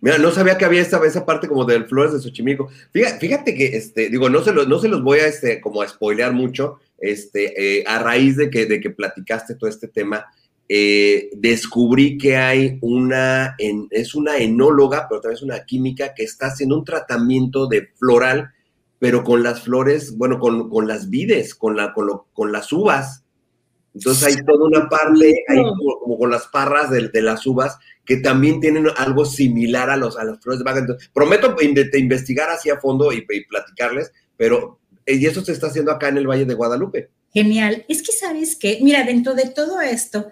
mira, 0.00 0.16
no 0.16 0.30
sabía 0.30 0.56
que 0.56 0.64
había 0.64 0.80
esa, 0.80 1.04
esa 1.04 1.26
parte 1.26 1.48
como 1.48 1.64
de 1.64 1.84
flores 1.84 2.14
de 2.14 2.20
Xochimilco. 2.20 2.68
Fíjate, 2.92 3.18
fíjate 3.18 3.54
que, 3.54 3.76
este, 3.76 4.08
digo, 4.08 4.30
no 4.30 4.42
se, 4.42 4.52
los, 4.52 4.66
no 4.68 4.78
se 4.78 4.88
los 4.88 5.02
voy 5.02 5.18
a, 5.18 5.26
este, 5.26 5.60
como 5.60 5.82
a 5.82 5.88
spoilear 5.88 6.32
mucho, 6.32 6.78
este, 6.98 7.80
eh, 7.80 7.84
a 7.86 7.98
raíz 7.98 8.36
de 8.36 8.48
que, 8.48 8.64
de 8.64 8.80
que 8.80 8.90
platicaste 8.90 9.54
todo 9.54 9.68
este 9.68 9.88
tema, 9.88 10.26
eh, 10.68 11.30
descubrí 11.36 12.16
que 12.16 12.36
hay 12.36 12.78
una, 12.80 13.54
en, 13.58 13.86
es 13.90 14.14
una 14.14 14.38
enóloga, 14.38 15.06
pero 15.08 15.20
también 15.20 15.36
es 15.36 15.42
una 15.42 15.64
química 15.64 16.14
que 16.14 16.24
está 16.24 16.46
haciendo 16.46 16.78
un 16.78 16.84
tratamiento 16.84 17.66
de 17.66 17.88
floral, 17.98 18.50
pero 18.98 19.22
con 19.24 19.42
las 19.42 19.60
flores, 19.60 20.16
bueno, 20.16 20.38
con, 20.38 20.70
con 20.70 20.88
las 20.88 21.10
vides, 21.10 21.54
con, 21.54 21.76
la, 21.76 21.92
con, 21.92 22.06
lo, 22.06 22.26
con 22.32 22.50
las 22.50 22.72
uvas. 22.72 23.25
Entonces 23.96 24.26
hay 24.26 24.44
toda 24.44 24.66
una 24.66 24.88
parte, 24.88 25.44
ahí 25.48 25.62
como, 25.62 25.98
como, 26.00 26.18
con 26.18 26.30
las 26.30 26.46
parras 26.48 26.90
de, 26.90 27.08
de, 27.08 27.22
las 27.22 27.46
uvas, 27.46 27.78
que 28.04 28.18
también 28.18 28.60
tienen 28.60 28.86
algo 28.96 29.24
similar 29.24 29.88
a, 29.88 29.96
los, 29.96 30.18
a 30.18 30.24
las 30.24 30.38
flores 30.40 30.58
de 30.58 30.64
vaca. 30.64 30.80
Entonces, 30.80 31.10
prometo 31.14 31.56
investigar 31.60 32.50
así 32.50 32.68
a 32.68 32.78
fondo 32.78 33.12
y, 33.12 33.24
y 33.28 33.44
platicarles, 33.46 34.12
pero 34.36 34.78
y 35.06 35.24
eso 35.24 35.44
se 35.44 35.52
está 35.52 35.68
haciendo 35.68 35.92
acá 35.92 36.08
en 36.08 36.18
el 36.18 36.26
Valle 36.26 36.44
de 36.44 36.54
Guadalupe. 36.54 37.10
Genial. 37.32 37.84
Es 37.88 38.02
que 38.02 38.12
sabes 38.12 38.56
que, 38.56 38.80
mira, 38.82 39.04
dentro 39.04 39.34
de 39.34 39.48
todo 39.48 39.80
esto, 39.80 40.30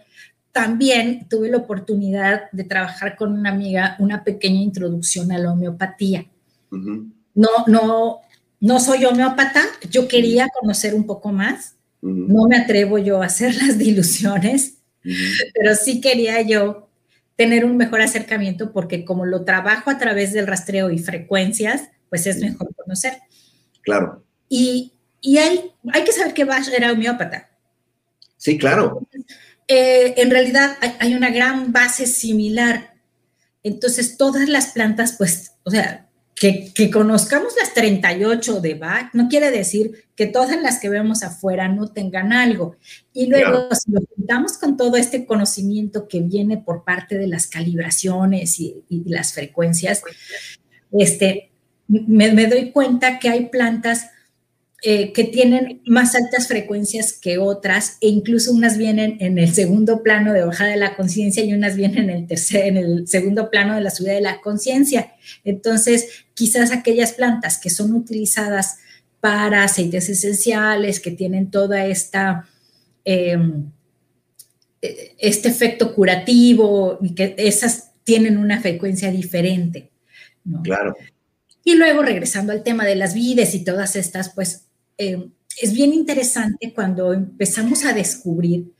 también 0.52 1.26
tuve 1.28 1.49
la 1.49 1.59
oportunidad 1.59 2.50
de 2.52 2.64
trabajar 2.64 3.16
con 3.16 3.33
una 3.33 3.50
amiga 3.50 3.97
una 3.99 4.25
pequeña 4.25 4.61
introducción 4.61 5.33
a 5.33 5.38
la 5.38 5.52
homeopatía. 5.52 6.26
Uh 6.71 6.76
-huh. 6.76 7.12
No, 7.35 7.49
no, 7.66 8.21
no 8.61 8.80
soy 8.80 9.04
homeópata, 9.04 9.62
yo 9.90 10.06
quería 10.09 10.49
conocer 10.61 10.94
un 10.94 11.06
poco 11.06 11.33
más. 11.33 11.76
Uh 12.04 12.08
-huh. 12.08 12.26
No 12.28 12.49
me 12.49 12.58
atrevo 12.58 12.99
yo 12.99 13.23
a 13.23 13.26
hacer 13.26 13.54
las 13.62 13.78
diluciones, 13.78 14.75
uh 15.04 15.08
-huh. 15.08 15.50
pero 15.54 15.75
sí 15.75 16.00
quería 16.00 16.42
yo 16.42 16.90
tener 17.37 17.64
un 17.64 17.76
mejor 17.76 18.00
acercamiento 18.00 18.73
porque 18.73 19.04
como 19.04 19.25
lo 19.25 19.44
trabajo 19.44 19.90
a 19.90 19.99
través 19.99 20.32
del 20.32 20.46
rastreo 20.46 20.90
y 20.90 20.99
frecuencias, 20.99 21.88
pues 22.08 22.26
es 22.26 22.38
mejor 22.38 22.75
conocer. 22.76 23.14
Claro. 23.82 24.25
Y, 24.49 24.92
y 25.20 25.38
hay, 25.38 25.73
hay 25.92 26.04
que 26.04 26.12
saber 26.12 26.34
que 26.34 26.44
Bach 26.44 26.68
era 26.68 26.92
homeópata. 26.92 27.50
Sí, 28.37 28.58
claro. 28.58 29.06
Eh, 29.66 30.14
en 30.18 30.30
realidad 30.30 30.76
hay, 30.80 30.92
hay, 31.00 31.14
una 31.14 31.30
gran 31.30 31.73
base 31.73 32.06
similar. 32.06 32.94
Entonces, 33.62 34.18
todas 34.18 34.49
las 34.49 34.68
plantas, 34.68 35.14
pues, 35.16 35.52
o 35.64 35.70
sea, 35.70 36.03
que, 36.44 36.74
que, 36.74 36.90
conozcamos 36.90 37.54
las 37.58 37.72
38 37.72 38.60
de 38.60 38.74
Bach, 38.74 39.14
no 39.14 39.28
quiere 39.30 39.50
decir 39.50 40.04
que 40.14 40.26
todas 40.26 40.60
las 40.60 40.78
que 40.78 40.90
vemos 40.90 41.22
afuera 41.22 41.68
no 41.68 41.88
tengan 41.88 42.34
algo. 42.34 42.76
Y 43.14 43.28
luego, 43.28 43.68
claro. 43.68 43.74
si 43.74 43.90
lo 43.90 44.00
juntamos 44.14 44.58
con 44.58 44.76
todo 44.76 44.98
este 44.98 45.24
conocimiento 45.24 46.06
que 46.06 46.20
viene 46.20 46.58
por 46.58 46.84
parte 46.84 47.16
de 47.16 47.28
las 47.28 47.46
calibraciones 47.46 48.60
y, 48.60 48.84
y 48.90 49.08
las 49.08 49.32
frecuencias, 49.32 50.02
este, 50.92 51.50
me, 51.88 52.30
me 52.34 52.46
doy 52.46 52.72
cuenta 52.72 53.18
que 53.18 53.30
hay 53.30 53.46
plantas 53.46 54.10
eh, 54.86 55.14
que 55.14 55.24
tienen 55.24 55.80
más 55.86 56.14
altas 56.14 56.46
frecuencias 56.46 57.14
que 57.14 57.38
otras 57.38 57.96
e 58.02 58.08
incluso 58.08 58.52
unas 58.52 58.76
vienen 58.76 59.16
en 59.18 59.38
el 59.38 59.54
segundo 59.54 60.02
plano 60.02 60.34
de 60.34 60.44
bajada 60.44 60.72
de 60.72 60.76
la 60.76 60.94
conciencia 60.94 61.42
y 61.42 61.54
unas 61.54 61.74
vienen 61.74 62.10
en 62.10 62.16
el, 62.18 62.26
tercer, 62.26 62.66
en 62.66 62.76
el 62.76 63.08
segundo 63.08 63.48
plano 63.50 63.74
de 63.74 63.80
la 63.80 63.88
subida 63.88 64.12
de 64.12 64.20
la 64.20 64.42
conciencia. 64.42 65.14
Entonces, 65.42 66.26
quizás 66.34 66.70
aquellas 66.70 67.14
plantas 67.14 67.56
que 67.56 67.70
son 67.70 67.94
utilizadas 67.94 68.76
para 69.20 69.64
aceites 69.64 70.10
esenciales, 70.10 71.00
que 71.00 71.12
tienen 71.12 71.50
toda 71.50 71.86
esta... 71.86 72.46
Eh, 73.06 73.38
este 75.16 75.48
efecto 75.48 75.94
curativo 75.94 76.98
y 77.00 77.14
que 77.14 77.34
esas 77.38 77.92
tienen 78.04 78.36
una 78.36 78.60
frecuencia 78.60 79.10
diferente. 79.10 79.90
¿no? 80.44 80.60
Claro. 80.60 80.94
Y 81.64 81.76
luego, 81.76 82.02
regresando 82.02 82.52
al 82.52 82.62
tema 82.62 82.84
de 82.84 82.96
las 82.96 83.14
vides 83.14 83.54
y 83.54 83.64
todas 83.64 83.96
estas, 83.96 84.28
pues 84.34 84.63
eh, 84.98 85.28
es 85.60 85.72
bien 85.72 85.92
interesante 85.92 86.72
cuando 86.74 87.12
empezamos 87.12 87.84
a 87.84 87.92
descubrir 87.92 88.72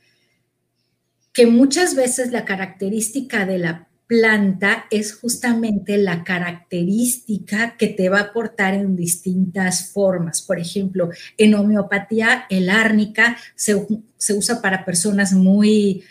que 1.33 1.47
muchas 1.47 1.95
veces 1.95 2.31
la 2.31 2.45
característica 2.45 3.45
de 3.45 3.59
la 3.59 3.87
planta 4.07 4.85
es 4.91 5.15
justamente 5.15 5.97
la 5.97 6.23
característica 6.23 7.75
que 7.77 7.87
te 7.87 8.09
va 8.09 8.19
a 8.19 8.23
aportar 8.23 8.73
en 8.73 8.95
distintas 8.95 9.91
formas. 9.91 10.41
Por 10.41 10.59
ejemplo, 10.59 11.09
en 11.37 11.55
homeopatía, 11.55 12.45
el 12.49 12.69
árnica 12.69 13.37
se, 13.55 13.85
se 14.17 14.33
usa 14.33 14.61
para 14.61 14.85
personas 14.85 15.33
muy 15.33 16.03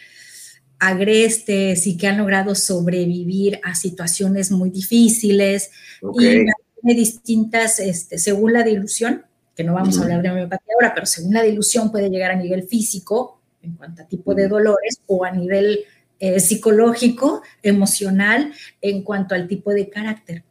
agrestes 0.79 1.87
y 1.87 1.97
que 1.97 2.09
han 2.09 2.19
logrado 2.19 2.55
sobrevivir 2.55 3.61
a 3.63 3.75
situaciones 3.75 4.51
muy 4.51 4.71
difíciles 4.71 5.71
okay. 6.03 6.43
y 6.43 6.47
tiene 6.83 7.01
distintas, 7.01 7.79
este, 7.79 8.19
según 8.19 8.53
la 8.53 8.63
dilución, 8.63 9.25
que 9.55 9.65
no 9.65 9.75
vamos 9.75 9.99
a 9.99 10.03
hablar 10.03 10.23
de 10.23 10.31
homeopatía 10.31 10.75
ahora, 10.75 10.95
pero 10.95 11.07
según 11.07 11.35
la 11.35 11.43
dilución 11.43 11.91
puede 11.91 12.11
llegar 12.11 12.31
a 12.33 12.37
nivel 12.37 12.65
físico, 12.65 13.41
en 13.63 13.75
cuanto 13.75 14.03
a 14.03 14.07
tipo 14.07 14.35
de 14.35 14.49
dolores, 14.49 15.01
o 15.07 15.25
a 15.25 15.31
nivel 15.31 15.81
eh, 16.19 16.41
psicológico, 16.41 17.43
emocional, 17.63 18.53
en 18.81 19.03
cuanto 19.03 19.35
al 19.35 19.49
tipo 19.49 19.73
de 19.73 19.89
carácter. 19.89 20.45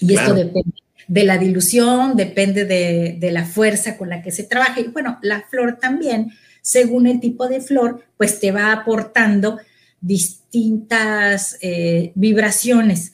Y 0.00 0.08
claro. 0.08 0.34
esto 0.34 0.34
depende 0.34 0.80
de 1.08 1.24
la 1.24 1.38
dilución, 1.38 2.16
depende 2.16 2.64
de, 2.64 3.16
de, 3.18 3.32
la 3.32 3.44
fuerza 3.44 3.96
con 3.98 4.08
la 4.08 4.22
que 4.22 4.30
se 4.30 4.44
trabaja. 4.44 4.80
Y 4.80 4.88
bueno, 4.88 5.18
la 5.22 5.42
flor 5.42 5.78
también, 5.80 6.32
según 6.62 7.06
el 7.06 7.18
tipo 7.18 7.48
de 7.48 7.60
flor, 7.60 8.04
pues 8.16 8.38
te 8.38 8.52
va 8.52 8.72
aportando 8.72 9.58
distintas 10.00 11.58
eh, 11.60 12.12
vibraciones. 12.14 13.12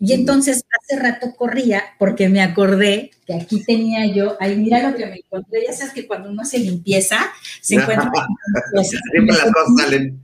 Y 0.00 0.12
entonces 0.12 0.64
hace 0.80 1.00
rato 1.00 1.34
corría 1.34 1.82
porque 1.98 2.28
me 2.28 2.40
acordé 2.40 3.10
que 3.26 3.34
aquí 3.34 3.64
tenía 3.64 4.06
yo, 4.06 4.36
ahí 4.38 4.56
mira 4.56 4.90
lo 4.90 4.96
que 4.96 5.06
me 5.06 5.16
encontré, 5.16 5.64
ya 5.66 5.72
sabes 5.72 5.92
que 5.92 6.06
cuando 6.06 6.30
uno 6.30 6.42
hace 6.42 6.58
limpieza, 6.58 7.18
se 7.60 7.74
encuentra 7.74 8.10
Siempre 8.82 9.36
las 9.36 9.52
cosas 9.52 9.74
salen. 9.76 10.20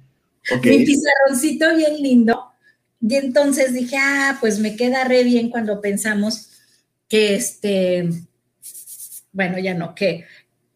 Okay. 0.56 0.78
Mi 0.78 0.84
pizarroncito 0.84 1.74
bien 1.76 2.00
lindo. 2.00 2.52
Y 3.00 3.16
entonces 3.16 3.74
dije, 3.74 3.96
ah, 3.98 4.38
pues 4.40 4.60
me 4.60 4.76
queda 4.76 5.04
re 5.04 5.24
bien 5.24 5.50
cuando 5.50 5.80
pensamos 5.80 6.50
que 7.08 7.34
este, 7.34 8.08
bueno, 9.32 9.58
ya 9.58 9.74
no, 9.74 9.94
que, 9.94 10.24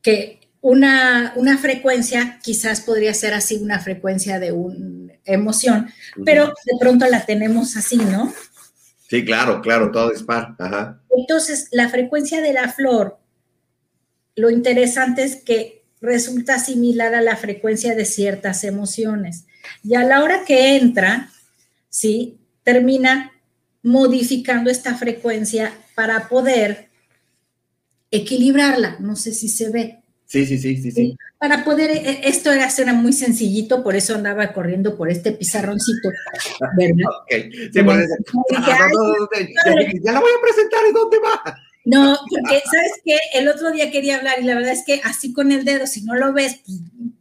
que 0.02 0.40
una, 0.60 1.32
una 1.36 1.56
frecuencia 1.56 2.40
quizás 2.42 2.80
podría 2.80 3.14
ser 3.14 3.32
así 3.32 3.56
una 3.56 3.78
frecuencia 3.78 4.38
de 4.40 4.52
una 4.52 5.14
emoción, 5.24 5.88
pero 6.24 6.46
de 6.46 6.78
pronto 6.80 7.06
la 7.06 7.24
tenemos 7.24 7.76
así, 7.76 7.96
¿no? 7.96 8.32
Sí, 9.08 9.24
claro, 9.24 9.60
claro, 9.62 9.90
todo 9.90 10.10
dispar. 10.10 10.54
Ajá. 10.58 11.00
Entonces, 11.16 11.68
la 11.72 11.88
frecuencia 11.88 12.40
de 12.40 12.52
la 12.52 12.72
flor, 12.72 13.18
lo 14.36 14.50
interesante 14.50 15.24
es 15.24 15.36
que 15.36 15.82
resulta 16.00 16.58
similar 16.58 17.14
a 17.14 17.22
la 17.22 17.36
frecuencia 17.36 17.94
de 17.94 18.04
ciertas 18.04 18.64
emociones. 18.64 19.46
Y 19.82 19.94
a 19.94 20.04
la 20.04 20.22
hora 20.22 20.44
que 20.44 20.76
entra, 20.76 21.30
¿sí? 21.88 22.38
Termina 22.62 23.32
modificando 23.82 24.70
esta 24.70 24.94
frecuencia 24.94 25.72
para 25.94 26.28
poder 26.28 26.88
equilibrarla. 28.10 28.96
No 29.00 29.16
sé 29.16 29.32
si 29.32 29.48
se 29.48 29.70
ve. 29.70 30.02
Sí, 30.28 30.44
sí, 30.44 30.58
sí, 30.58 30.76
sí, 30.76 30.90
sí. 30.90 31.16
Para 31.38 31.64
poder, 31.64 31.90
esto 32.22 32.52
era, 32.52 32.68
era 32.68 32.92
muy 32.92 33.14
sencillito, 33.14 33.82
por 33.82 33.96
eso 33.96 34.14
andaba 34.14 34.52
corriendo 34.52 34.94
por 34.94 35.10
este 35.10 35.32
pizarroncito, 35.32 36.10
¿verdad? 36.60 37.08
ok, 37.22 37.32
sí, 37.72 37.82
por 37.82 37.98
eso. 37.98 38.14
Ya, 38.52 40.12
la 40.12 40.20
voy 40.20 40.30
a 40.30 40.42
presentar, 40.42 40.80
¿y 40.86 40.92
dónde 40.92 41.16
va? 41.20 41.56
No, 41.86 42.18
porque, 42.28 42.62
¿sabes 42.70 42.92
qué? 43.02 43.16
El 43.32 43.48
otro 43.48 43.72
día 43.72 43.90
quería 43.90 44.18
hablar 44.18 44.34
y 44.38 44.44
la 44.44 44.54
verdad 44.54 44.72
es 44.72 44.84
que 44.84 45.00
así 45.02 45.32
con 45.32 45.50
el 45.50 45.64
dedo, 45.64 45.86
si 45.86 46.04
no 46.04 46.14
lo 46.14 46.34
ves, 46.34 46.60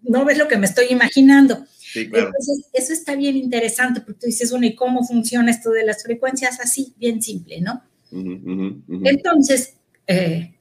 no 0.02 0.26
ves 0.26 0.38
lo 0.38 0.50
que 0.50 0.58
me 0.58 0.66
estoy 0.66 0.88
imaginando. 0.90 1.66
Sí, 1.80 2.10
claro. 2.10 2.28
Entonces, 2.28 2.66
eso 2.74 2.92
está 2.92 3.16
bien 3.16 3.38
interesante, 3.38 4.02
porque 4.02 4.20
tú 4.20 4.26
dices, 4.26 4.52
bueno, 4.52 4.66
¿y 4.66 4.76
cómo 4.76 5.08
funciona 5.08 5.50
esto 5.50 5.70
de 5.70 5.86
las 5.86 6.04
frecuencias? 6.04 6.60
Así, 6.60 6.94
bien 6.98 7.22
simple, 7.22 7.62
¿no? 7.62 7.82
Uh 8.12 8.18
-huh, 8.18 8.44
uh 8.44 9.00
-huh. 9.00 9.10
Entonces, 9.10 9.76
eh, 10.08 10.57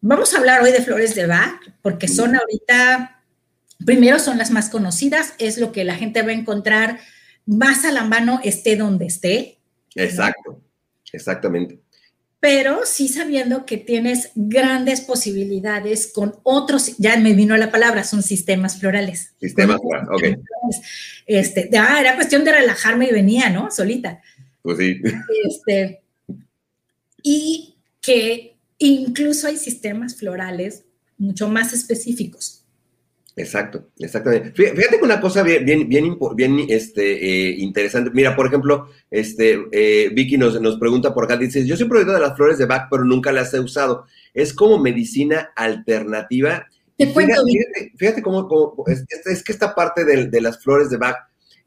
vamos 0.00 0.34
a 0.34 0.38
hablar 0.38 0.62
hoy 0.62 0.72
de 0.72 0.82
flores 0.82 1.14
de 1.14 1.26
Bach, 1.26 1.60
porque 1.82 2.08
son 2.08 2.36
ahorita, 2.36 3.22
primero 3.84 4.18
son 4.18 4.38
las 4.38 4.50
más 4.50 4.70
conocidas, 4.70 5.34
es 5.38 5.58
lo 5.58 5.72
que 5.72 5.84
la 5.84 5.96
gente 5.96 6.22
va 6.22 6.30
a 6.30 6.34
encontrar 6.34 7.00
más 7.46 7.84
a 7.84 7.92
la 7.92 8.04
mano, 8.04 8.40
esté 8.44 8.76
donde 8.76 9.06
esté. 9.06 9.58
Exacto, 9.94 10.60
exactamente 11.12 11.80
pero 12.40 12.80
sí 12.84 13.08
sabiendo 13.08 13.66
que 13.66 13.78
tienes 13.78 14.30
grandes 14.34 15.00
posibilidades 15.00 16.12
con 16.12 16.36
otros, 16.44 16.96
ya 16.96 17.16
me 17.18 17.34
vino 17.34 17.56
la 17.56 17.72
palabra, 17.72 18.04
son 18.04 18.22
sistemas 18.22 18.78
florales. 18.78 19.34
Sistemas 19.40 19.80
florales, 19.80 20.08
ok. 20.10 20.44
Este, 21.26 21.68
ah, 21.76 22.00
era 22.00 22.14
cuestión 22.14 22.44
de 22.44 22.52
relajarme 22.52 23.08
y 23.08 23.12
venía, 23.12 23.50
¿no? 23.50 23.70
Solita. 23.70 24.22
Pues 24.62 24.78
sí. 24.78 25.00
Este, 25.48 26.02
y 27.22 27.74
que 28.00 28.56
incluso 28.78 29.46
hay 29.46 29.56
sistemas 29.56 30.16
florales 30.16 30.84
mucho 31.18 31.48
más 31.48 31.72
específicos. 31.72 32.64
Exacto, 33.38 33.88
exactamente. 34.00 34.50
Fíjate 34.50 34.98
que 34.98 35.04
una 35.04 35.20
cosa 35.20 35.44
bien, 35.44 35.64
bien, 35.64 35.88
bien, 35.88 36.18
bien 36.34 36.66
este, 36.68 37.12
eh, 37.12 37.54
interesante. 37.58 38.10
Mira, 38.12 38.34
por 38.34 38.46
ejemplo, 38.46 38.88
este, 39.10 39.60
eh, 39.70 40.10
Vicky 40.12 40.36
nos, 40.36 40.60
nos 40.60 40.76
pregunta 40.78 41.14
por 41.14 41.24
acá, 41.24 41.36
dice, 41.36 41.64
yo 41.64 41.76
siempre 41.76 41.98
he 41.98 42.02
oído 42.02 42.14
de 42.14 42.20
las 42.20 42.36
flores 42.36 42.58
de 42.58 42.66
Bach, 42.66 42.88
pero 42.90 43.04
nunca 43.04 43.30
las 43.30 43.54
he 43.54 43.60
usado. 43.60 44.06
Es 44.34 44.52
como 44.52 44.78
medicina 44.78 45.52
alternativa. 45.54 46.66
Te 46.96 47.12
cuento, 47.12 47.44
fíjate, 47.46 47.92
fíjate, 47.96 48.22
cómo, 48.22 48.48
es, 48.88 49.04
que 49.44 49.52
esta 49.52 49.72
parte 49.72 50.04
de, 50.04 50.40
las 50.40 50.60
flores 50.60 50.90
de 50.90 50.96
Bach 50.96 51.16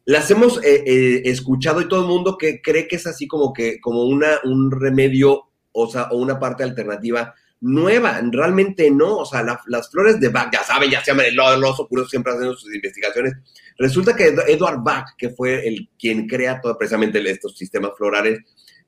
las 0.03 0.29
hemos 0.29 0.61
eh, 0.65 1.21
escuchado 1.25 1.79
y 1.79 1.87
todo 1.87 2.01
el 2.01 2.07
mundo 2.07 2.37
que 2.37 2.61
cree 2.61 2.87
que 2.89 2.97
es 2.97 3.07
así 3.07 3.27
como 3.27 3.53
que 3.53 3.79
como 3.79 4.03
una, 4.03 4.39
un 4.43 4.71
remedio 4.71 5.50
o, 5.71 5.87
sea, 5.87 6.09
o 6.11 6.17
una 6.17 6.39
parte 6.39 6.63
alternativa 6.63 7.33
nueva, 7.61 8.19
realmente 8.31 8.89
no, 8.89 9.17
o 9.17 9.25
sea, 9.25 9.45
las 9.67 9.91
flores 9.91 10.19
de 10.19 10.29
Bach, 10.29 10.49
ya 10.51 10.63
saben, 10.63 10.89
ya 10.89 11.03
se 11.03 11.11
llaman 11.11 11.27
el 11.27 11.39
oso 11.39 11.87
curioso, 11.87 12.09
siempre 12.09 12.33
haciendo 12.33 12.57
sus 12.57 12.73
investigaciones. 12.73 13.35
Resulta 13.77 14.15
que 14.15 14.33
Edward 14.47 14.81
Bach, 14.81 15.09
que 15.17 15.29
fue 15.29 15.67
el 15.67 15.87
quien 15.97 16.27
crea 16.27 16.59
todo, 16.59 16.75
precisamente 16.77 17.19
estos 17.29 17.57
sistemas 17.57 17.91
florales, 17.95 18.39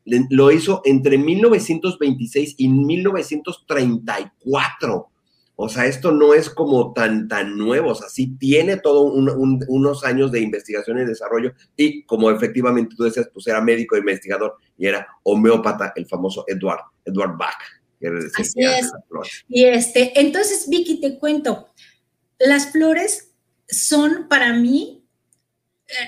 lo 0.05 0.51
hizo 0.51 0.81
entre 0.85 1.17
1926 1.17 2.55
y 2.57 2.67
1934. 2.67 5.09
O 5.55 5.69
sea, 5.69 5.86
esto 5.86 6.12
no 6.12 6.33
es 6.33 6.50
como 6.50 6.93
tan, 6.93 7.27
tan 7.27 7.57
nuevo, 7.57 7.91
o 7.91 7.95
sea, 7.95 8.10
sí 8.10 8.36
tiene 8.39 8.77
todo 8.77 9.03
unos 9.03 10.03
años 10.03 10.31
de 10.31 10.41
investigación 10.41 10.98
y 10.98 11.05
desarrollo 11.05 11.53
y 11.77 12.03
como 12.05 12.31
efectivamente 12.31 12.95
tú 12.95 13.03
decías, 13.03 13.29
pues 13.31 13.45
era 13.48 13.62
médico, 13.62 13.95
investigador 13.95 14.55
y 14.77 14.88
era 14.88 15.07
homeópata, 15.22 15.93
el 15.95 16.07
famoso 16.07 16.43
Edward, 16.48 16.81
Edward 17.05 17.38
Bach. 17.38 17.62
Así 18.36 18.60
es. 18.60 18.91
Y 19.48 19.65
este, 19.65 20.19
entonces, 20.19 20.67
Vicky, 20.67 21.00
te 21.00 21.17
cuento, 21.19 21.69
las 22.39 22.72
flores 22.72 23.31
son 23.67 24.27
para 24.27 24.53
mí, 24.53 25.02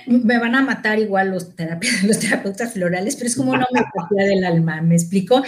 me 0.07 0.39
van 0.39 0.55
a 0.55 0.61
matar 0.61 0.99
igual 0.99 1.31
los, 1.31 1.49
los 2.03 2.19
terapeutas 2.19 2.73
florales, 2.73 3.15
pero 3.15 3.27
es 3.27 3.35
como 3.35 3.51
una 3.51 3.65
homeopatía 3.69 4.25
del 4.25 4.43
alma, 4.43 4.81
¿me 4.81 4.95
explico? 4.95 5.43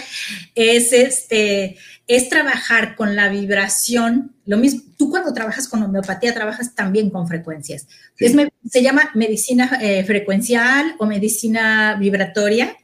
Es 0.54 0.92
este, 0.92 1.76
es 2.06 2.28
trabajar 2.28 2.96
con 2.96 3.16
la 3.16 3.28
vibración, 3.28 4.34
lo 4.46 4.58
mismo, 4.58 4.82
tú 4.96 5.10
cuando 5.10 5.32
trabajas 5.32 5.68
con 5.68 5.82
homeopatía 5.82 6.34
trabajas 6.34 6.74
también 6.74 7.10
con 7.10 7.26
frecuencias. 7.26 7.86
se 8.16 8.82
llama 8.82 9.10
medicina 9.14 9.78
eh, 9.80 10.04
frecuencial 10.04 10.94
o 10.98 11.06
medicina 11.06 11.96
vibratoria 11.98 12.76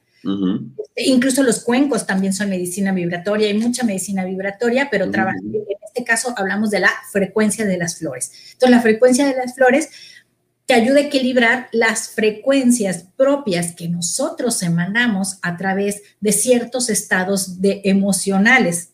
Incluso 0.97 1.43
los 1.43 1.63
cuencos 1.63 2.07
también 2.07 2.33
son 2.33 2.49
medicina 2.49 2.93
vibratoria, 2.93 3.49
hay 3.49 3.59
mucha 3.59 3.85
medicina 3.85 4.25
vibratoria, 4.25 4.89
pero 4.91 5.05
en 5.05 5.13
este 5.87 6.05
caso 6.05 6.33
hablamos 6.37 6.71
de 6.71 6.81
la 6.81 6.91
frecuencia 7.13 7.67
de 7.67 7.77
las 7.77 7.99
flores. 7.99 8.33
Entonces, 8.53 8.71
la 8.71 8.81
frecuencia 8.81 9.27
de 9.27 9.35
las 9.35 9.55
flores 9.55 9.91
te 10.67 10.75
ayuda 10.75 10.99
a 10.99 11.05
equilibrar 11.05 11.69
las 11.73 12.11
frecuencias 12.11 13.07
propias 13.17 13.75
que 13.75 13.89
nosotros 13.89 14.63
emanamos 14.63 15.39
a 15.43 15.57
través 15.57 16.03
de 16.21 16.33
ciertos 16.33 16.89
estados 16.89 17.61
de 17.61 17.83
emocionales. 17.85 18.93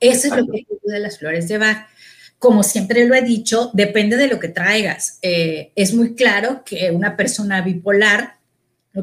Eso 0.00 0.28
es 0.28 0.36
lo 0.36 0.46
que 0.46 0.66
ayuda 0.68 0.96
a 0.96 1.00
las 1.00 1.18
flores 1.18 1.48
de 1.48 1.58
Bach. 1.58 1.86
Como 2.38 2.64
siempre 2.64 3.06
lo 3.06 3.14
he 3.14 3.22
dicho, 3.22 3.70
depende 3.72 4.16
de 4.16 4.26
lo 4.26 4.40
que 4.40 4.48
traigas. 4.48 5.18
Eh, 5.22 5.72
es 5.76 5.94
muy 5.94 6.14
claro 6.14 6.62
que 6.64 6.90
una 6.90 7.16
persona 7.16 7.62
bipolar 7.62 8.34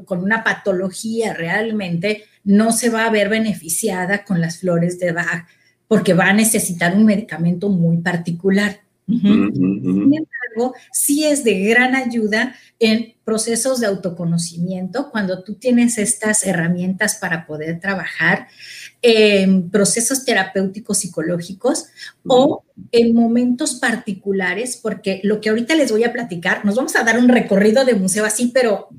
con 0.06 0.22
una 0.22 0.44
patología 0.44 1.34
realmente, 1.34 2.26
no 2.44 2.72
se 2.72 2.90
va 2.90 3.06
a 3.06 3.10
ver 3.10 3.30
beneficiada 3.30 4.24
con 4.24 4.40
las 4.42 4.60
flores 4.60 5.00
de 5.00 5.12
Bach 5.12 5.48
porque 5.88 6.14
va 6.14 6.26
a 6.26 6.34
necesitar 6.34 6.96
un 6.96 7.06
medicamento 7.06 7.70
muy 7.70 7.98
particular. 7.98 8.82
Sin 9.08 10.14
embargo, 10.50 10.76
sí 10.92 11.26
es 11.26 11.44
de 11.44 11.60
gran 11.66 11.96
ayuda 11.96 12.56
en 12.80 13.16
procesos 13.24 13.80
de 13.80 13.88
autoconocimiento 13.88 15.12
cuando 15.12 15.44
tú 15.44 15.56
tienes 15.56 15.98
estas 15.98 16.46
herramientas 16.46 17.16
para 17.16 17.46
poder 17.46 17.80
trabajar 17.80 18.48
en 19.02 19.70
procesos 19.70 20.26
terapéuticos 20.26 21.00
psicológicos 21.00 21.86
o 22.26 22.64
en 22.92 23.14
momentos 23.14 23.76
particulares, 23.76 24.78
porque 24.78 25.22
lo 25.24 25.40
que 25.40 25.50
ahorita 25.50 25.76
les 25.76 25.92
voy 25.92 26.04
a 26.04 26.14
platicar, 26.14 26.66
nos 26.66 26.76
vamos 26.76 26.96
a 26.96 27.04
dar 27.04 27.18
un 27.18 27.30
recorrido 27.30 27.86
de 27.86 27.96
museo 27.96 28.26
así, 28.26 28.52
pero 28.54 28.90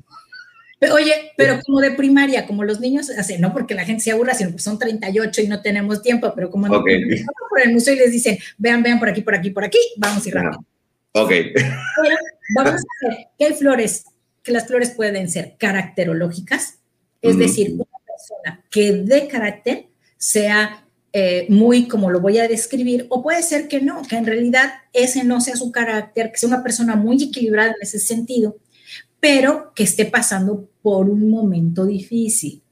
Oye, 0.89 1.13
pero 1.37 1.59
como 1.63 1.79
de 1.79 1.91
primaria, 1.91 2.47
como 2.47 2.63
los 2.63 2.79
niños 2.79 3.11
hacen, 3.11 3.39
no 3.39 3.53
porque 3.53 3.75
la 3.75 3.85
gente 3.85 4.03
se 4.03 4.11
aburra, 4.11 4.33
sino 4.33 4.51
que 4.51 4.57
son 4.57 4.79
38 4.79 5.41
y 5.41 5.47
no 5.47 5.61
tenemos 5.61 6.01
tiempo, 6.01 6.33
pero 6.35 6.49
como 6.49 6.75
okay. 6.75 7.23
por 7.49 7.61
el 7.61 7.71
museo 7.71 7.93
y 7.93 7.97
les 7.97 8.11
dicen, 8.11 8.39
vean, 8.57 8.81
vean 8.81 8.97
por 8.97 9.07
aquí, 9.07 9.21
por 9.21 9.35
aquí, 9.35 9.51
por 9.51 9.63
aquí, 9.63 9.77
vamos 9.97 10.25
a 10.25 10.29
ir 10.29 10.33
rápido. 10.33 10.65
Ok. 11.13 11.29
Pero 11.53 12.15
vamos 12.55 12.81
a 12.81 13.07
ver 13.07 13.27
que 13.37 13.45
hay 13.45 13.53
flores, 13.53 14.05
que 14.43 14.51
las 14.51 14.67
flores 14.67 14.91
pueden 14.91 15.29
ser 15.29 15.55
caracterológicas, 15.57 16.79
es 17.21 17.37
decir, 17.37 17.73
una 17.73 17.85
persona 18.05 18.65
que 18.71 18.93
de 18.93 19.27
carácter 19.27 19.87
sea 20.17 20.85
eh, 21.13 21.45
muy 21.49 21.87
como 21.87 22.09
lo 22.09 22.21
voy 22.21 22.37
a 22.39 22.47
describir, 22.47 23.05
o 23.09 23.21
puede 23.21 23.43
ser 23.43 23.67
que 23.67 23.81
no, 23.81 24.01
que 24.03 24.15
en 24.15 24.25
realidad 24.25 24.71
ese 24.93 25.23
no 25.23 25.41
sea 25.41 25.55
su 25.55 25.71
carácter, 25.71 26.31
que 26.31 26.37
sea 26.37 26.47
una 26.47 26.63
persona 26.63 26.95
muy 26.95 27.21
equilibrada 27.21 27.71
en 27.71 27.81
ese 27.81 27.99
sentido, 27.99 28.57
pero 29.19 29.73
que 29.75 29.83
esté 29.83 30.05
pasando 30.05 30.69
por 30.81 31.09
un 31.09 31.29
momento 31.29 31.85
difícil. 31.85 32.63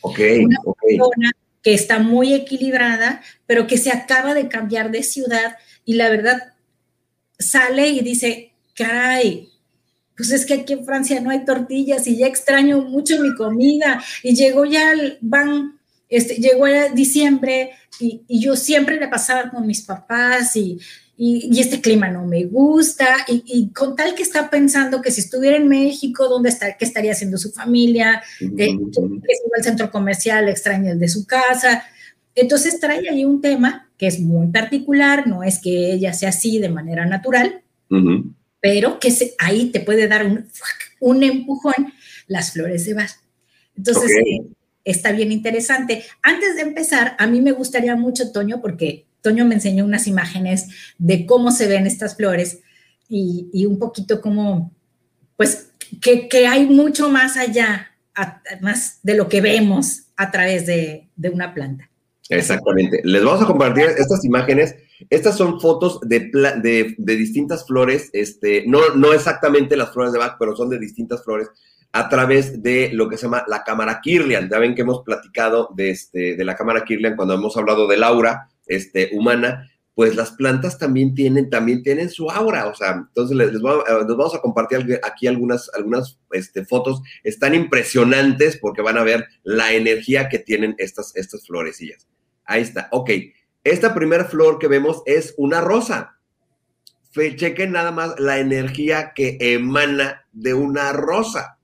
Ok, 0.00 0.20
Una 0.44 0.60
persona 0.80 1.32
que 1.62 1.74
está 1.74 1.98
muy 1.98 2.32
equilibrada, 2.32 3.22
pero 3.46 3.66
que 3.66 3.76
se 3.76 3.90
acaba 3.90 4.34
de 4.34 4.48
cambiar 4.48 4.90
de 4.90 5.02
ciudad 5.02 5.56
y 5.84 5.94
la 5.94 6.08
verdad 6.08 6.54
sale 7.38 7.88
y 7.88 8.00
dice, 8.00 8.52
caray, 8.74 9.48
pues 10.16 10.30
es 10.32 10.44
que 10.44 10.54
aquí 10.54 10.72
en 10.72 10.84
Francia 10.84 11.20
no 11.20 11.30
hay 11.30 11.44
tortillas 11.44 12.06
y 12.06 12.16
ya 12.16 12.26
extraño 12.26 12.82
mucho 12.82 13.20
mi 13.20 13.34
comida 13.34 14.02
y 14.22 14.34
llegó 14.34 14.64
ya 14.64 14.92
el 14.92 15.18
van, 15.20 15.78
este, 16.08 16.34
llegó 16.36 16.66
ya 16.66 16.88
diciembre 16.88 17.70
y, 18.00 18.22
y 18.26 18.40
yo 18.40 18.56
siempre 18.56 18.98
le 18.98 19.08
pasaba 19.08 19.50
con 19.50 19.66
mis 19.66 19.82
papás 19.82 20.56
y, 20.56 20.80
y, 21.20 21.58
este 21.58 21.80
clima 21.80 22.08
no 22.08 22.24
me 22.24 22.44
gusta, 22.44 23.08
y, 23.26 23.70
con 23.70 23.96
tal 23.96 24.14
que 24.14 24.22
está 24.22 24.48
pensando 24.48 25.02
que 25.02 25.10
si 25.10 25.20
estuviera 25.20 25.56
en 25.56 25.66
México, 25.66 26.28
¿dónde 26.28 26.48
está, 26.48 26.76
qué 26.76 26.84
estaría 26.84 27.10
haciendo 27.10 27.38
su 27.38 27.50
familia? 27.50 28.22
Eh, 28.40 28.48
que 28.56 28.76
al 29.56 29.64
centro 29.64 29.90
comercial, 29.90 30.48
extraña 30.48 30.92
el 30.92 31.00
de 31.00 31.08
su 31.08 31.26
casa. 31.26 31.84
Entonces 32.40 32.80
trae 32.80 33.08
ahí 33.08 33.24
un 33.24 33.40
tema 33.40 33.88
que 33.96 34.06
es 34.06 34.20
muy 34.20 34.48
particular, 34.48 35.26
no 35.26 35.42
es 35.42 35.58
que 35.58 35.92
ella 35.92 36.12
sea 36.12 36.28
así 36.28 36.58
de 36.58 36.68
manera 36.68 37.06
natural, 37.06 37.62
pero 38.60 38.98
que 38.98 39.10
se, 39.10 39.34
ahí 39.38 39.70
te 39.70 39.80
puede 39.80 40.08
dar 40.08 40.26
un, 40.26 40.46
un 41.00 41.22
empujón 41.22 41.92
las 42.26 42.52
flores 42.52 42.84
de 42.86 42.94
Bach. 42.94 43.10
Entonces, 43.76 44.10
eh, 44.10 44.46
está 44.84 45.12
bien 45.12 45.32
interesante. 45.32 46.04
Antes 46.22 46.56
de 46.56 46.62
empezar, 46.62 47.16
a 47.18 47.26
mí 47.26 47.40
me 47.40 47.52
gustaría 47.52 47.96
mucho, 47.96 48.32
Toño, 48.32 48.60
porque 48.60 49.06
Toño 49.22 49.44
me 49.44 49.54
enseñó 49.54 49.84
unas 49.84 50.06
imágenes 50.06 50.68
de 50.98 51.26
cómo 51.26 51.50
se 51.50 51.66
ven 51.66 51.86
estas 51.86 52.16
flores 52.16 52.60
y, 53.08 53.64
un 53.66 53.78
poquito 53.78 54.20
como, 54.20 54.72
pues, 55.36 55.70
que, 56.00 56.46
hay 56.46 56.66
mucho 56.66 57.08
más 57.08 57.36
allá, 57.36 57.92
más 58.60 58.98
de 59.02 59.14
lo 59.14 59.28
que 59.28 59.40
vemos 59.40 60.04
a 60.16 60.30
través 60.30 60.66
de, 60.66 61.08
una 61.32 61.54
planta. 61.54 61.90
Exactamente. 62.28 63.00
Les 63.04 63.24
vamos 63.24 63.42
a 63.42 63.46
compartir 63.46 63.84
estas 63.96 64.24
imágenes. 64.24 64.76
Estas 65.10 65.36
son 65.36 65.60
fotos 65.60 66.00
de, 66.02 66.30
de, 66.32 67.16
distintas 67.16 67.66
flores, 67.66 68.10
este, 68.12 68.64
no, 68.66 68.80
no 68.96 69.12
exactamente 69.12 69.76
las 69.76 69.92
flores 69.92 70.12
de 70.12 70.18
Bach, 70.18 70.36
pero 70.38 70.56
son 70.56 70.68
de 70.68 70.78
distintas 70.78 71.22
flores 71.24 71.48
a 71.92 72.08
través 72.08 72.62
de 72.62 72.90
lo 72.92 73.08
que 73.08 73.16
se 73.16 73.22
llama 73.22 73.44
la 73.46 73.64
cámara 73.64 74.00
Kirlian. 74.02 74.48
Ya 74.50 74.58
ven 74.58 74.74
que 74.74 74.82
hemos 74.82 75.02
platicado 75.04 75.70
de, 75.74 75.90
este, 75.90 76.36
de 76.36 76.44
la 76.44 76.56
cámara 76.56 76.84
Kirlian 76.84 77.16
cuando 77.16 77.34
hemos 77.34 77.56
hablado 77.56 77.86
de 77.86 77.96
Laura, 77.96 78.48
este, 78.66 79.10
humana, 79.12 79.70
pues 79.94 80.14
las 80.14 80.32
plantas 80.32 80.78
también 80.78 81.14
tienen, 81.14 81.50
también 81.50 81.82
tienen 81.82 82.08
su 82.08 82.30
aura, 82.30 82.68
o 82.68 82.74
sea, 82.74 83.04
entonces 83.08 83.36
les, 83.36 83.52
les 83.52 83.62
vamos 83.62 84.32
a 84.32 84.40
compartir 84.40 85.00
aquí 85.02 85.26
algunas, 85.26 85.68
algunas 85.74 86.20
este, 86.30 86.64
fotos, 86.64 87.02
están 87.24 87.52
impresionantes 87.54 88.58
porque 88.58 88.82
van 88.82 88.96
a 88.96 89.02
ver 89.02 89.26
la 89.42 89.72
energía 89.72 90.28
que 90.28 90.38
tienen 90.38 90.76
estas, 90.78 91.16
estas 91.16 91.44
florecillas. 91.46 92.06
Ahí 92.48 92.62
está, 92.62 92.88
ok. 92.90 93.10
Esta 93.62 93.94
primera 93.94 94.24
flor 94.24 94.58
que 94.58 94.68
vemos 94.68 95.02
es 95.04 95.34
una 95.36 95.60
rosa. 95.60 96.16
Fe- 97.12 97.36
Chequen 97.36 97.72
nada 97.72 97.92
más 97.92 98.18
la 98.18 98.38
energía 98.38 99.12
que 99.14 99.36
emana 99.40 100.26
de 100.32 100.54
una 100.54 100.92
rosa. 100.94 101.58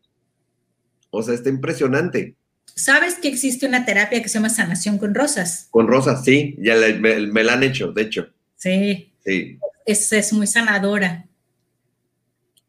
O 1.11 1.23
sea, 1.23 1.35
está 1.35 1.49
impresionante. 1.49 2.37
¿Sabes 2.67 3.15
que 3.15 3.29
existe 3.29 3.67
una 3.67 3.87
terapia 3.87 4.21
que 4.23 4.29
se 4.29 4.35
llama 4.35 4.51
sanación 4.51 4.99
con 4.99 5.15
rosas? 5.15 5.69
Con 5.71 5.87
rosas, 5.89 6.23
sí, 6.25 6.55
ya 6.59 6.75
le- 6.77 6.99
me, 6.99 7.19
me 7.29 7.43
la 7.45 7.55
han 7.55 7.63
hecho, 7.63 7.93
de 7.93 8.03
hecho. 8.03 8.29
Sí, 8.57 9.11
Sí, 9.25 9.59
es, 9.87 10.13
es 10.13 10.33
muy 10.35 10.47
sanadora. 10.47 11.27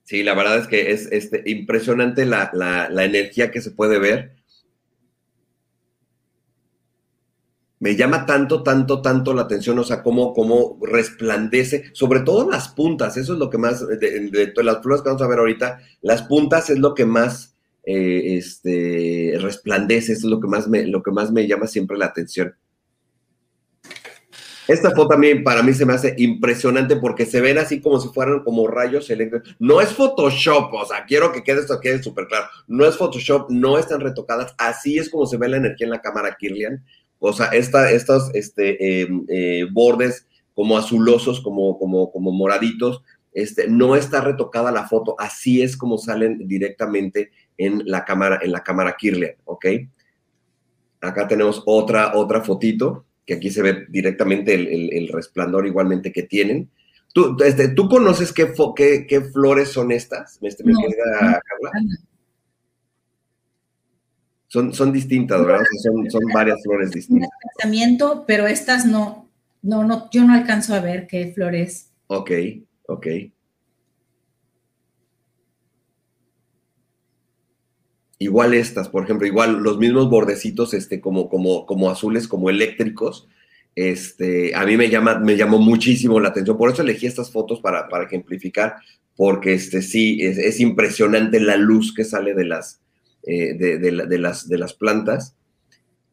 sí, 0.05 0.23
la 0.23 0.33
verdad 0.35 0.59
es 0.59 0.67
que 0.67 0.91
es 0.91 1.07
este, 1.11 1.43
impresionante 1.47 2.25
la, 2.25 2.49
la- 2.53 2.87
la 2.89 3.03
energía 3.03 3.51
que 3.51 3.61
se 3.61 3.71
puede 3.71 3.99
ver. 3.99 4.34
Me 7.85 7.95
llama 7.95 8.25
tanto, 8.25 8.63
tanto, 8.63 8.99
tanto 9.03 9.31
la 9.35 9.43
atención, 9.43 9.77
o 9.77 9.83
sea, 9.83 10.01
cómo, 10.01 10.33
cómo 10.33 10.79
resplandece, 10.81 11.91
sobre 11.93 12.21
todo 12.21 12.49
las 12.49 12.69
puntas, 12.69 13.15
eso 13.15 13.33
es 13.33 13.37
lo 13.37 13.51
que 13.51 13.59
más, 13.59 13.87
de, 13.87 14.31
de 14.31 14.63
las 14.63 14.81
flores 14.81 15.03
que 15.03 15.09
vamos 15.09 15.21
a 15.21 15.27
ver 15.27 15.37
ahorita, 15.37 15.77
las 16.01 16.23
puntas 16.23 16.71
es 16.71 16.79
lo 16.79 16.95
que 16.95 17.05
más 17.05 17.55
eh, 17.83 18.37
este, 18.37 19.37
resplandece, 19.39 20.13
eso 20.13 20.25
es 20.25 20.31
lo 20.31 20.39
que, 20.39 20.47
más 20.47 20.67
me, 20.67 20.87
lo 20.87 21.03
que 21.03 21.11
más 21.11 21.31
me 21.31 21.45
llama 21.45 21.67
siempre 21.67 21.95
la 21.95 22.07
atención. 22.07 22.55
Esta 24.67 24.89
foto 24.89 25.09
también 25.09 25.43
para 25.43 25.61
mí 25.61 25.71
se 25.75 25.85
me 25.85 25.93
hace 25.93 26.15
impresionante 26.17 26.95
porque 26.95 27.27
se 27.27 27.39
ven 27.39 27.59
así 27.59 27.81
como 27.81 27.99
si 27.99 28.09
fueran 28.09 28.43
como 28.43 28.67
rayos 28.67 29.11
eléctricos. 29.11 29.55
No 29.59 29.79
es 29.79 29.89
Photoshop, 29.89 30.73
o 30.73 30.85
sea, 30.87 31.05
quiero 31.05 31.31
que 31.31 31.43
quede 31.43 31.59
esto 31.59 31.79
quede 31.79 32.01
súper 32.01 32.25
claro. 32.25 32.47
No 32.65 32.83
es 32.87 32.97
Photoshop, 32.97 33.51
no 33.51 33.77
están 33.77 34.01
retocadas. 34.01 34.55
Así 34.57 34.97
es 34.97 35.11
como 35.11 35.27
se 35.27 35.37
ve 35.37 35.49
la 35.49 35.57
energía 35.57 35.85
en 35.85 35.91
la 35.91 36.01
cámara 36.01 36.35
Kirlian. 36.39 36.83
O 37.19 37.33
sea, 37.33 37.47
esta, 37.47 37.91
estos 37.91 38.29
este, 38.33 39.01
eh, 39.03 39.07
eh, 39.29 39.65
bordes 39.71 40.27
como 40.53 40.77
azulosos, 40.77 41.41
como, 41.41 41.77
como, 41.79 42.11
como 42.11 42.31
moraditos, 42.31 43.01
este, 43.33 43.67
no 43.67 43.95
está 43.95 44.21
retocada 44.21 44.71
la 44.71 44.87
foto. 44.87 45.15
Así 45.19 45.61
es 45.61 45.75
como 45.75 45.97
salen 45.97 46.47
directamente 46.47 47.31
en 47.57 47.81
la 47.85 48.05
cámara, 48.05 48.39
en 48.41 48.51
la 48.51 48.63
cámara 48.63 48.95
Kirlian, 48.97 49.35
¿ok? 49.45 49.65
Acá 51.01 51.27
tenemos 51.27 51.61
otra, 51.65 52.15
otra 52.15 52.41
fotito 52.41 53.05
que 53.25 53.35
aquí 53.35 53.49
se 53.49 53.61
ve 53.61 53.85
directamente 53.89 54.53
el, 54.53 54.67
el- 54.67 54.93
el 54.93 55.07
resplandor 55.09 55.67
igualmente 55.67 56.11
que 56.11 56.23
tienen. 56.23 56.69
¿Tú, 57.13 57.37
este, 57.43 57.69
¿tú 57.69 57.87
conoces 57.89 58.31
qué, 58.33 58.53
qué, 58.75 59.05
qué 59.07 59.21
flores 59.21 59.69
son 59.69 59.91
estas, 59.91 60.37
este, 60.41 60.63
No, 60.63 60.77
querida 60.79 61.03
no. 61.13 61.19
Carla? 61.21 61.71
Son, 64.55 64.73
son 64.73 64.93
distintas, 64.93 65.45
¿verdad? 65.45 65.63
O 65.63 65.65
sea, 65.65 65.91
son, 65.91 66.09
son 66.09 66.21
varias 66.33 66.63
flores 66.63 66.87
Un 66.87 66.93
distintas. 66.93 67.29
pensamiento, 67.57 68.23
pero 68.25 68.47
estas 68.47 68.85
no, 68.85 69.29
no, 69.61 69.83
no, 69.83 70.09
yo 70.13 70.23
no 70.23 70.33
alcanzo 70.33 70.73
a 70.73 70.79
ver 70.79 71.07
qué 71.07 71.33
flores. 71.33 71.91
Ok, 72.07 72.31
ok. 72.87 73.07
Igual 78.17 78.53
estas, 78.53 78.87
por 78.87 79.03
ejemplo, 79.03 79.27
igual 79.27 79.57
los 79.57 79.77
mismos 79.77 80.09
bordecitos, 80.09 80.73
este, 80.73 81.01
como, 81.01 81.27
como, 81.27 81.65
como 81.65 81.89
azules, 81.89 82.25
como 82.29 82.49
eléctricos. 82.49 83.27
Este, 83.75 84.55
a 84.55 84.65
mí 84.65 84.77
me 84.77 84.89
llama, 84.89 85.19
me 85.19 85.35
llamó 85.35 85.57
muchísimo 85.59 86.21
la 86.21 86.29
atención. 86.29 86.57
Por 86.57 86.71
eso 86.71 86.81
elegí 86.81 87.07
estas 87.07 87.29
fotos 87.29 87.59
para, 87.59 87.89
para 87.89 88.05
ejemplificar, 88.05 88.75
porque 89.17 89.53
este, 89.53 89.81
sí, 89.81 90.19
es, 90.21 90.37
es 90.37 90.61
impresionante 90.61 91.41
la 91.41 91.57
luz 91.57 91.93
que 91.93 92.05
sale 92.05 92.33
de 92.33 92.45
las, 92.45 92.84
eh, 93.25 93.53
de, 93.57 93.77
de 93.79 93.91
de 94.07 94.17
las, 94.19 94.47
de 94.47 94.57
las 94.57 94.73
plantas. 94.73 95.35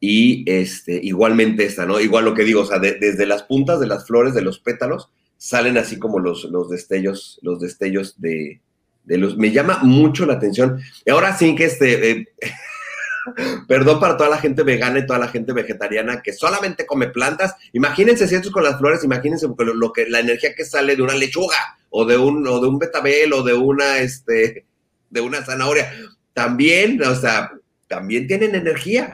Y 0.00 0.42
este, 0.50 0.98
igualmente 1.02 1.64
esta, 1.64 1.86
¿no? 1.86 2.00
Igual 2.00 2.24
lo 2.24 2.34
que 2.34 2.42
digo, 2.44 2.62
o 2.62 2.66
sea, 2.66 2.78
de- 2.80 2.98
desde 2.98 3.24
las 3.26 3.44
puntas 3.44 3.78
de 3.78 3.86
las 3.86 4.06
flores, 4.06 4.34
de 4.34 4.42
los 4.42 4.58
pétalos, 4.58 5.08
salen 5.36 5.78
así 5.78 5.98
como 5.98 6.18
los, 6.18 6.44
los 6.44 6.68
destellos, 6.70 7.38
los 7.42 7.60
destellos 7.60 8.20
de, 8.20 8.60
de 9.04 9.18
luz. 9.18 9.36
Me 9.36 9.52
llama 9.52 9.78
mucho 9.82 10.26
la 10.26 10.34
atención. 10.34 10.80
Y 11.04 11.10
ahora 11.10 11.36
sí 11.36 11.54
que 11.54 11.66
este, 11.66 12.10
eh, 12.10 12.28
perdón 13.68 14.00
para 14.00 14.16
toda 14.16 14.28
la 14.30 14.38
gente 14.38 14.62
vegana 14.62 14.98
y 14.98 15.06
toda 15.06 15.18
la 15.18 15.28
gente 15.28 15.52
vegetariana 15.52 16.22
que 16.22 16.32
solamente 16.32 16.86
come 16.86 17.08
plantas. 17.08 17.54
Imagínense 17.72 18.26
si 18.26 18.34
esto 18.34 18.48
es 18.48 18.52
con 18.54 18.64
las 18.64 18.78
flores, 18.78 19.04
imagínense 19.04 19.46
porque 19.48 19.64
lo, 19.64 19.74
lo 19.74 19.92
que, 19.92 20.08
la 20.08 20.20
energía 20.20 20.54
que 20.54 20.64
sale 20.64 20.96
de 20.96 21.02
una 21.02 21.14
lechuga 21.14 21.56
o 21.90 22.04
de 22.04 22.16
un, 22.16 22.46
o 22.46 22.60
de 22.60 22.66
un 22.66 22.78
betabel 22.78 23.32
o 23.32 23.42
de 23.42 23.54
una, 23.54 23.98
este, 23.98 24.64
de 25.10 25.20
una 25.20 25.44
zanahoria. 25.44 25.92
También, 26.34 27.02
o 27.02 27.14
sea, 27.14 27.50
también 27.88 28.26
tienen 28.26 28.54
energía. 28.54 29.12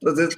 Entonces, 0.00 0.36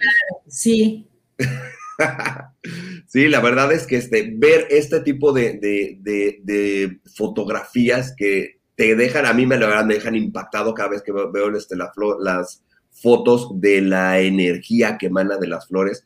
Sí, 0.49 1.07
sí, 3.07 3.29
la 3.29 3.41
verdad 3.41 3.73
es 3.73 3.87
que 3.87 3.97
este, 3.97 4.31
ver 4.35 4.67
este 4.71 5.01
tipo 5.01 5.33
de, 5.33 5.55
de- 5.55 5.97
de- 6.01 6.41
de 6.43 7.01
fotografías 7.15 8.15
que 8.17 8.59
te 8.77 8.95
dejan, 8.95 9.27
a 9.27 9.33
mí 9.33 9.45
me, 9.47 9.59
la 9.59 9.67
verdad, 9.67 9.85
me 9.85 9.95
dejan 9.95 10.15
impactado 10.15 10.73
cada 10.75 10.91
vez 10.91 11.03
que 11.03 11.13
veo, 11.13 11.57
este, 11.57 11.77
la 11.77 11.93
flo- 11.93 12.19
las 12.21 12.63
fotos 12.93 13.49
de 13.61 13.81
la 13.83 14.21
energía 14.21 14.97
que 14.99 15.07
emana 15.07 15.37
de 15.37 15.49
las 15.49 15.67
flores. 15.69 16.05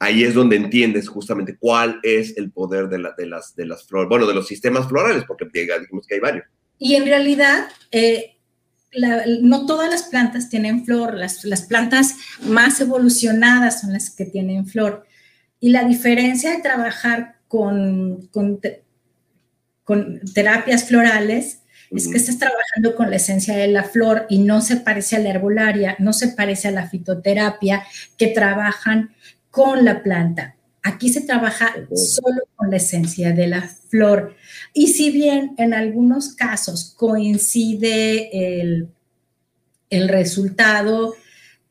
Ahí 0.00 0.22
es 0.24 0.34
donde 0.34 0.56
entiendes 0.56 1.08
justamente 1.08 1.56
cuál 1.58 1.98
es 2.02 2.36
el 2.36 2.50
poder 2.52 2.88
de, 2.88 2.98
la- 2.98 3.14
de 3.16 3.26
las, 3.26 3.54
de 3.56 3.66
las 3.66 3.86
flores, 3.86 4.08
bueno, 4.08 4.26
de 4.26 4.34
los 4.34 4.46
sistemas 4.46 4.88
florales, 4.88 5.24
porque 5.26 5.46
ya 5.66 5.78
dijimos 5.78 6.06
que 6.06 6.14
hay 6.16 6.20
varios. 6.20 6.44
y 6.78 6.94
en 6.96 7.04
realidad 7.06 7.68
eh, 7.90 8.37
la- 8.92 9.24
no 9.42 9.66
todas 9.66 9.90
las 9.90 10.04
plantas 10.04 10.48
tienen 10.48 10.84
flor, 10.84 11.14
las, 11.14 11.44
las 11.44 11.62
plantas 11.62 12.14
más 12.42 12.80
evolucionadas 12.80 13.80
son 13.80 13.92
las 13.92 14.10
que 14.10 14.24
tienen 14.24 14.66
flor. 14.66 15.06
Y 15.60 15.70
la 15.70 15.84
diferencia 15.84 16.50
de 16.52 16.62
trabajar 16.62 17.36
con, 17.48 18.28
con, 18.32 18.60
te- 18.60 18.84
con 19.84 20.20
terapias 20.34 20.84
florales 20.84 21.62
es 21.90 22.06
que 22.08 22.18
estás 22.18 22.38
trabajando 22.38 22.94
con 22.94 23.08
la 23.10 23.16
esencia 23.16 23.56
de 23.56 23.68
la 23.68 23.82
flor 23.82 24.26
y 24.28 24.40
no 24.40 24.60
se 24.60 24.76
parece 24.76 25.16
a 25.16 25.20
la 25.20 25.30
herbolaria, 25.30 25.96
no 25.98 26.12
se 26.12 26.28
parece 26.28 26.68
a 26.68 26.72
la 26.72 26.86
fitoterapia 26.86 27.82
que 28.18 28.26
trabajan 28.28 29.14
con 29.50 29.84
la 29.86 30.02
planta. 30.02 30.54
Aquí 30.82 31.08
se 31.08 31.22
trabaja 31.22 31.74
solo 31.94 32.42
con 32.56 32.70
la 32.70 32.76
esencia 32.76 33.32
de 33.32 33.46
la 33.48 33.62
flor. 33.62 34.36
Y 34.72 34.88
si 34.88 35.10
bien 35.10 35.54
en 35.58 35.74
algunos 35.74 36.34
casos 36.34 36.94
coincide 36.96 38.60
el, 38.60 38.88
el 39.90 40.08
resultado, 40.08 41.14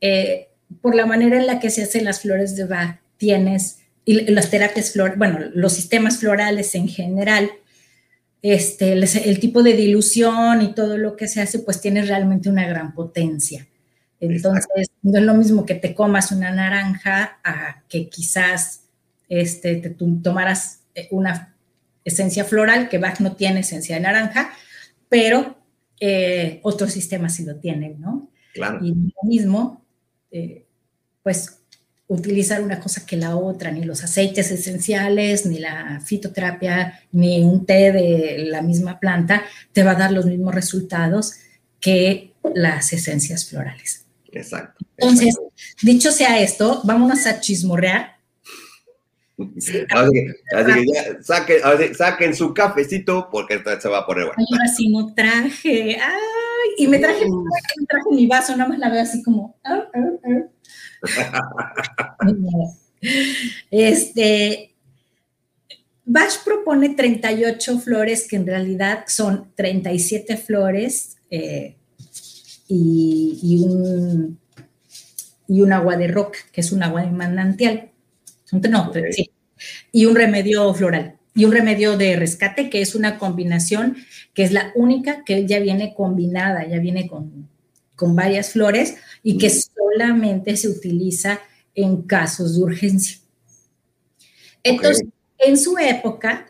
eh, 0.02 0.50
por 0.82 0.96
la 0.96 1.06
manera 1.06 1.38
en 1.38 1.48
la 1.48 1.60
que 1.60 1.70
se 1.70 1.84
hacen 1.84 2.06
las 2.06 2.22
flores 2.22 2.56
de 2.56 2.66
Bach, 2.66 3.00
tienes, 3.18 3.80
y 4.06 4.32
las 4.32 4.50
terapias 4.50 4.92
flor, 4.92 5.18
bueno, 5.18 5.40
los 5.54 5.74
sistemas 5.74 6.18
florales 6.18 6.76
en 6.76 6.88
general, 6.88 7.50
este, 8.42 8.94
el, 8.94 9.04
el 9.04 9.40
tipo 9.40 9.64
de 9.64 9.74
dilución 9.74 10.62
y 10.62 10.74
todo 10.74 10.98
lo 10.98 11.16
que 11.16 11.28
se 11.28 11.42
hace, 11.42 11.60
pues 11.60 11.82
tiene 11.82 12.04
realmente 12.04 12.50
una 12.50 12.68
gran 12.68 12.94
potencia. 12.94 13.68
Entonces, 14.20 14.88
no 15.02 15.18
es 15.18 15.26
lo 15.26 15.34
mismo 15.34 15.66
que 15.66 15.76
te 15.76 15.94
comas 15.94 16.32
una 16.32 16.52
naranja 16.52 17.40
a 17.44 17.84
que 17.88 18.10
quizás 18.10 18.82
este, 19.30 19.76
te 19.78 19.90
tomaras 19.90 20.82
eh, 20.96 21.08
una 21.12 21.56
esencia 22.04 22.46
floral, 22.46 22.90
que 22.90 22.98
Bach 22.98 23.20
no 23.20 23.36
tiene 23.36 23.62
esencia 23.62 23.96
de 23.96 24.02
naranja, 24.02 24.52
pero 25.10 25.58
eh, 26.00 26.60
otros 26.64 26.92
sistemas 26.92 27.36
sí 27.36 27.44
lo 27.44 27.56
tienen, 27.58 28.00
¿no? 28.00 28.30
Claro. 28.54 28.80
Y 28.84 28.92
lo 28.94 29.24
mismo, 29.30 29.86
eh, 30.32 30.66
pues 31.24 31.60
utilizar 32.08 32.62
una 32.62 32.80
cosa 32.80 33.06
que 33.06 33.18
la 33.18 33.36
otra, 33.36 33.72
ni 33.72 33.84
los 33.84 34.04
aceites 34.04 34.50
esenciales, 34.52 35.46
ni 35.46 35.60
la 35.60 36.02
fitoterapia, 36.04 37.02
ni 37.12 37.44
un 37.44 37.66
té 37.66 37.92
de 37.92 38.46
la 38.48 38.62
misma 38.62 39.00
planta 39.00 39.44
te 39.74 39.84
va 39.84 39.92
a 39.92 39.96
dar 39.96 40.12
los 40.12 40.26
mismos 40.26 40.56
resultados 40.56 41.34
que 41.82 42.32
las 42.56 42.94
esencias 42.94 43.46
florales. 43.46 44.06
Exacto. 44.32 44.86
Entonces, 44.98 45.36
exacto. 45.36 45.54
dicho 45.82 46.12
sea 46.12 46.40
esto, 46.40 46.82
vámonos 46.86 47.26
a 47.26 47.40
chismorrear. 47.40 48.17
Así 49.38 49.86
que, 50.14 50.34
así 50.56 50.74
que 50.74 50.86
ya 50.92 51.22
saquen, 51.22 51.58
así, 51.64 51.94
saquen 51.94 52.36
su 52.36 52.54
cafecito 52.56 53.30
porque 53.32 53.56
esto 53.56 53.70
se 53.80 53.88
va 53.88 54.00
a 54.00 54.06
poner 54.06 54.26
bueno. 54.26 54.36
Ay, 54.40 54.46
ahora 54.52 54.68
sí 54.76 54.90
no 54.90 55.14
traje. 55.14 55.98
Ay, 56.02 56.70
y 56.78 56.88
me 56.88 56.98
traje, 56.98 57.24
me 57.26 57.86
traje 57.86 58.10
mi 58.12 58.26
vaso, 58.26 58.58
nada 58.58 58.70
más 58.70 58.80
la 58.80 58.90
veo 58.90 59.02
así 59.02 59.22
como. 59.22 59.56
ah, 59.64 59.86
ah, 59.94 60.10
ah. 60.26 60.48
Este. 63.72 64.74
Bach 66.10 66.44
propone 66.46 66.96
38 66.96 67.80
flores 67.80 68.28
que 68.30 68.38
en 68.38 68.48
realidad 68.48 69.04
son 69.08 69.52
37 69.56 70.38
flores 70.38 71.18
eh, 71.30 71.76
y, 72.70 73.38
y, 73.44 73.58
un, 73.62 74.40
y 75.50 75.62
un 75.62 75.74
agua 75.74 75.98
de 75.98 76.08
roca, 76.08 76.40
que 76.54 76.62
es 76.62 76.72
un 76.72 76.82
agua 76.82 77.02
de 77.02 77.12
manantial. 77.12 77.92
No, 78.52 78.92
sí, 79.12 79.30
y 79.92 80.06
un 80.06 80.16
remedio 80.16 80.74
floral 80.74 81.18
y 81.36 81.46
un 81.46 81.52
remedio 81.52 81.98
de 81.98 82.16
rescate, 82.16 82.70
que 82.70 82.82
es 82.82 82.96
una 82.96 83.20
combinación 83.20 83.98
que 84.34 84.44
es 84.44 84.52
la 84.52 84.72
única 84.76 85.24
que 85.24 85.46
ya 85.46 85.60
viene 85.60 85.94
combinada, 85.94 86.68
ya 86.68 86.80
viene 86.80 87.08
con, 87.08 87.48
con 87.96 88.16
varias 88.16 88.52
flores 88.52 88.96
y 89.22 89.38
que 89.38 89.52
solamente 89.52 90.58
se 90.58 90.68
utiliza 90.68 91.40
en 91.76 92.02
casos 92.02 92.56
de 92.56 92.64
urgencia. 92.64 93.18
Entonces, 94.64 95.06
en 95.38 95.58
su 95.58 95.78
época, 95.78 96.48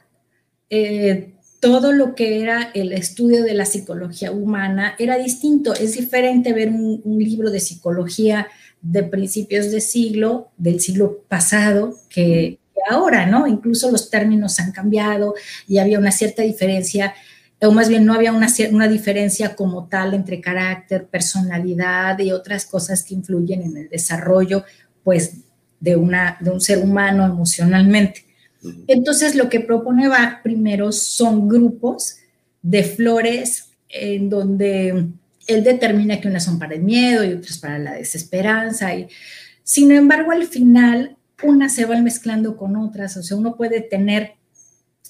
eh, 0.69 1.33
todo 1.59 1.91
lo 1.91 2.15
que 2.15 2.41
era 2.41 2.71
el 2.73 2.93
estudio 2.93 3.43
de 3.43 3.53
la 3.53 3.65
psicología 3.65 4.31
humana 4.31 4.95
era 4.99 5.17
distinto. 5.17 5.73
Es 5.73 5.95
diferente 5.95 6.53
ver 6.53 6.69
un, 6.69 7.01
libro 7.17 7.49
de 7.49 7.59
psicología 7.59 8.47
de 8.81 9.03
principios 9.03 9.71
de 9.71 9.81
siglo, 9.81 10.51
del 10.57 10.79
siglo 10.79 11.23
pasado, 11.27 11.95
que, 12.09 12.59
ahora, 12.89 13.25
¿no? 13.25 13.47
Incluso 13.47 13.91
los 13.91 14.09
términos 14.09 14.59
han 14.59 14.71
cambiado 14.71 15.35
y 15.67 15.77
había 15.79 15.99
una 15.99 16.11
cierta 16.11 16.43
diferencia, 16.43 17.13
o 17.61 17.71
más 17.71 17.89
bien 17.89 18.05
no 18.05 18.13
había 18.13 18.31
una, 18.31 18.47
una 18.71 18.87
diferencia 18.87 19.55
como 19.55 19.87
tal 19.87 20.13
entre 20.13 20.39
carácter, 20.39 21.07
personalidad 21.07 22.17
y 22.19 22.31
otras 22.31 22.65
cosas 22.65 23.03
que 23.03 23.15
influyen 23.15 23.63
en 23.63 23.77
el 23.77 23.89
desarrollo, 23.89 24.63
pues, 25.03 25.37
de, 25.79 25.95
una, 25.95 26.37
de 26.39 26.49
un 26.51 26.61
ser 26.61 26.79
humano 26.79 27.25
emocionalmente. 27.25 28.25
Entonces, 28.87 29.35
lo 29.35 29.49
que 29.49 29.59
propone 29.59 30.07
Bach 30.07 30.41
primero 30.41 30.91
son 30.91 31.47
grupos 31.47 32.17
de 32.61 32.83
flores 32.83 33.69
en 33.89 34.29
donde 34.29 35.07
él 35.47 35.63
determina 35.63 36.19
que 36.19 36.27
unas 36.27 36.43
son 36.43 36.59
para 36.59 36.75
el 36.75 36.83
miedo 36.83 37.23
y 37.23 37.33
otras 37.33 37.57
para 37.57 37.79
la 37.79 37.93
desesperanza. 37.93 38.93
Y, 38.95 39.07
sin 39.63 39.91
embargo, 39.91 40.31
al 40.31 40.45
final, 40.45 41.17
unas 41.43 41.73
se 41.73 41.85
van 41.85 42.03
mezclando 42.03 42.57
con 42.57 42.75
otras. 42.75 43.17
O 43.17 43.23
sea, 43.23 43.37
uno 43.37 43.55
puede 43.55 43.81
tener 43.81 44.33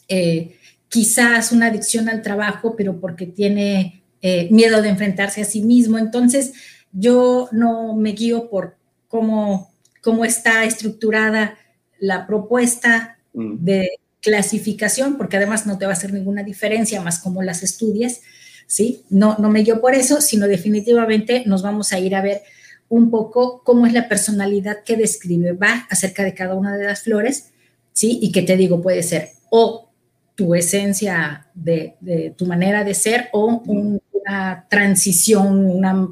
eh, 0.07 0.55
quizás 0.87 1.51
una 1.51 1.67
adicción 1.67 2.09
al 2.09 2.21
trabajo, 2.21 2.75
pero 2.75 2.99
porque 2.99 3.25
tiene 3.25 4.03
eh, 4.21 4.47
miedo 4.51 4.81
de 4.81 4.89
enfrentarse 4.89 5.41
a 5.41 5.45
sí 5.45 5.61
mismo. 5.61 5.97
Entonces, 5.97 6.53
yo 6.91 7.49
no 7.51 7.95
me 7.95 8.11
guío 8.11 8.49
por 8.49 8.77
cómo, 9.07 9.71
cómo 10.01 10.25
está 10.25 10.63
estructurada 10.65 11.57
la 11.99 12.27
propuesta 12.27 13.17
Mm. 13.37 13.63
de 13.63 13.89
clasificación, 14.19 15.15
porque 15.15 15.37
además 15.37 15.67
no 15.67 15.77
te 15.77 15.85
va 15.85 15.91
a 15.91 15.93
hacer 15.93 16.11
ninguna 16.11 16.41
diferencia 16.43 17.01
más 17.01 17.19
como 17.19 17.43
las 17.43 17.61
estudias, 17.61 18.21
¿sí? 18.67 19.03
No, 19.09 19.37
no 19.39 19.49
me 19.49 19.63
yo 19.63 19.81
por 19.81 19.95
eso, 19.95 20.21
sino 20.21 20.47
definitivamente 20.47 21.43
nos 21.45 21.63
vamos 21.63 21.93
a 21.93 21.99
ir 21.99 22.15
a 22.15 22.21
ver 22.21 22.43
un 22.89 23.09
poco 23.09 23.63
cómo 23.63 23.85
es 23.85 23.93
la 23.93 24.07
personalidad 24.07 24.83
que 24.83 24.95
describe 24.95 25.53
va 25.53 25.87
acerca 25.89 26.23
de 26.23 26.33
cada 26.33 26.55
una 26.55 26.77
de 26.77 26.85
las 26.85 27.01
flores, 27.01 27.51
¿sí? 27.93 28.19
Y 28.21 28.31
que 28.31 28.43
te 28.43 28.55
digo, 28.55 28.81
puede 28.81 29.03
ser 29.03 29.31
o 29.49 29.89
tu 30.35 30.53
esencia 30.53 31.47
de, 31.55 31.95
tu 32.37 32.45
manera 32.45 32.83
de 32.83 32.93
ser 32.93 33.29
o 33.33 33.63
una 33.65 34.67
transición, 34.69 35.65
una, 35.65 36.07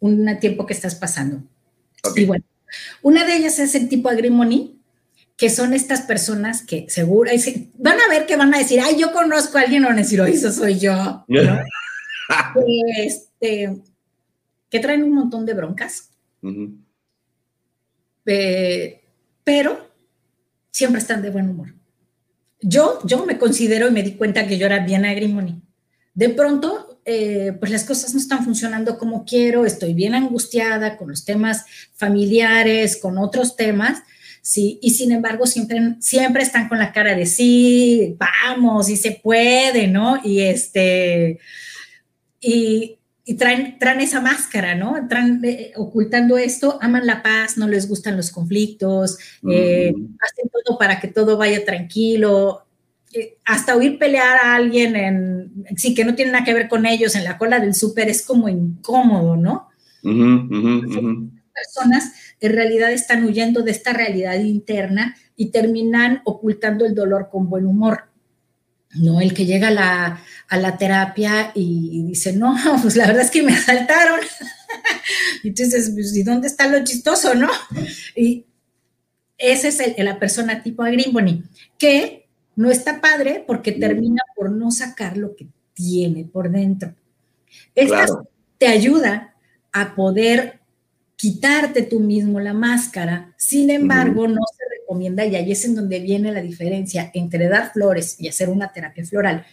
un 0.00 0.38
tiempo 0.40 0.66
que 0.66 0.74
estás 0.74 0.96
pasando. 0.96 1.42
Y 2.16 2.24
bueno, 2.24 2.44
una 3.02 3.24
de 3.24 3.36
ellas 3.36 3.58
es 3.58 3.74
el 3.74 3.88
tipo 3.88 4.08
agrimony, 4.08 4.79
que 5.40 5.48
son 5.48 5.72
estas 5.72 6.02
personas 6.02 6.60
que 6.60 6.84
seguro 6.90 7.30
van 7.78 7.98
a 7.98 8.10
ver 8.10 8.26
que 8.26 8.36
van 8.36 8.54
a 8.54 8.58
decir, 8.58 8.78
ay, 8.78 8.98
yo 8.98 9.10
conozco 9.10 9.56
a 9.56 9.62
alguien, 9.62 9.82
o 9.82 9.88
van 9.88 9.96
a 9.96 10.02
decir, 10.02 10.20
oh, 10.20 10.26
eso 10.26 10.52
soy 10.52 10.78
yo. 10.78 11.24
este, 12.98 13.74
que 14.68 14.80
traen 14.80 15.02
un 15.02 15.14
montón 15.14 15.46
de 15.46 15.54
broncas. 15.54 16.10
Eh, 18.26 19.00
pero 19.42 19.88
siempre 20.70 21.00
están 21.00 21.22
de 21.22 21.30
buen 21.30 21.48
humor. 21.48 21.74
Yo, 22.60 22.98
yo 23.06 23.24
me 23.24 23.38
considero 23.38 23.88
y 23.88 23.92
me 23.92 24.02
di 24.02 24.16
cuenta 24.16 24.46
que 24.46 24.58
yo 24.58 24.66
era 24.66 24.84
bien 24.84 25.06
agrimony. 25.06 25.62
De 26.12 26.28
pronto, 26.28 27.00
eh, 27.06 27.56
pues 27.58 27.72
las 27.72 27.84
cosas 27.84 28.12
no 28.12 28.20
están 28.20 28.44
funcionando 28.44 28.98
como 28.98 29.24
quiero, 29.24 29.64
estoy 29.64 29.94
bien 29.94 30.14
angustiada 30.14 30.98
con 30.98 31.08
los 31.08 31.24
temas 31.24 31.64
familiares, 31.94 32.98
con 33.00 33.16
otros 33.16 33.56
temas, 33.56 34.02
¿sí? 34.42 34.78
Y 34.82 34.90
sin 34.90 35.12
embargo, 35.12 35.46
siempre, 35.46 35.96
siempre 36.00 36.42
están 36.42 36.68
con 36.68 36.78
la 36.78 36.92
cara 36.92 37.14
de 37.14 37.26
sí, 37.26 38.16
vamos, 38.18 38.88
y 38.88 38.96
se 38.96 39.12
puede, 39.12 39.86
¿no? 39.86 40.20
Y 40.24 40.40
este, 40.40 41.38
y, 42.40 42.96
traen, 43.38 43.78
traen 43.78 44.00
esa 44.00 44.20
máscara, 44.20 44.74
¿no? 44.74 45.06
Traen, 45.08 45.40
eh, 45.44 45.72
ocultando 45.76 46.36
esto, 46.36 46.78
aman 46.80 47.06
la 47.06 47.22
paz, 47.22 47.56
no 47.56 47.68
les 47.68 47.88
gustan 47.88 48.16
los 48.16 48.30
conflictos, 48.30 49.18
eh, 49.48 49.92
hacen 50.20 50.50
todo 50.50 50.76
para 50.78 50.98
que 51.00 51.08
todo 51.08 51.36
vaya 51.36 51.64
tranquilo, 51.64 52.64
hasta 53.44 53.76
oír 53.76 53.98
pelear 53.98 54.36
a 54.36 54.54
alguien 54.54 54.96
en, 54.96 55.66
sí, 55.76 55.94
que 55.94 56.04
no 56.04 56.14
tiene 56.14 56.32
nada 56.32 56.44
que 56.44 56.54
ver 56.54 56.68
con 56.68 56.86
ellos 56.86 57.14
en 57.16 57.24
la 57.24 57.38
cola 57.38 57.58
del 57.58 57.74
súper 57.74 58.08
es 58.08 58.24
como 58.24 58.48
incómodo, 58.48 59.36
¿no? 59.36 59.68
Personas 61.52 62.12
en 62.40 62.52
realidad 62.52 62.92
están 62.92 63.24
huyendo 63.24 63.62
de 63.62 63.70
esta 63.70 63.92
realidad 63.92 64.38
interna 64.40 65.16
y 65.36 65.50
terminan 65.50 66.22
ocultando 66.24 66.86
el 66.86 66.94
dolor 66.94 67.28
con 67.30 67.48
buen 67.48 67.66
humor. 67.66 68.04
No 68.94 69.20
el 69.20 69.34
que 69.34 69.46
llega 69.46 69.68
a 69.68 69.72
la, 69.72 70.22
a 70.48 70.56
la 70.56 70.76
terapia 70.76 71.52
y 71.54 72.04
dice, 72.08 72.32
no, 72.32 72.56
pues 72.82 72.96
la 72.96 73.06
verdad 73.06 73.22
es 73.22 73.30
que 73.30 73.42
me 73.42 73.52
asaltaron. 73.52 74.20
Entonces, 75.44 75.90
pues, 75.90 76.16
¿y 76.16 76.22
dónde 76.22 76.48
está 76.48 76.66
lo 76.66 76.82
chistoso, 76.84 77.34
no? 77.34 77.48
Y 78.16 78.46
esa 79.38 79.68
es 79.68 79.80
el, 79.80 79.94
la 80.04 80.18
persona 80.18 80.62
tipo 80.62 80.82
Agrimboni, 80.82 81.44
que 81.78 82.28
no 82.56 82.70
está 82.70 83.00
padre 83.00 83.44
porque 83.46 83.72
termina 83.72 84.22
por 84.36 84.50
no 84.50 84.70
sacar 84.70 85.16
lo 85.16 85.34
que 85.34 85.46
tiene 85.72 86.24
por 86.24 86.50
dentro. 86.50 86.94
Esta 87.74 88.06
te 88.58 88.66
ayuda 88.66 89.34
a 89.72 89.94
poder 89.94 90.59
quitarte 91.20 91.82
tú 91.82 92.00
mismo 92.00 92.40
la 92.40 92.54
máscara. 92.54 93.34
Sin 93.36 93.68
embargo, 93.68 94.26
no 94.26 94.40
se 94.56 94.64
recomienda, 94.80 95.26
y 95.26 95.36
ahí 95.36 95.52
es 95.52 95.66
en 95.66 95.74
donde 95.74 96.00
viene 96.00 96.32
la 96.32 96.40
diferencia 96.40 97.10
entre 97.12 97.46
dar 97.48 97.72
flores 97.74 98.16
y 98.18 98.28
hacer 98.28 98.48
una 98.48 98.72
terapia 98.72 99.04
floral. 99.04 99.44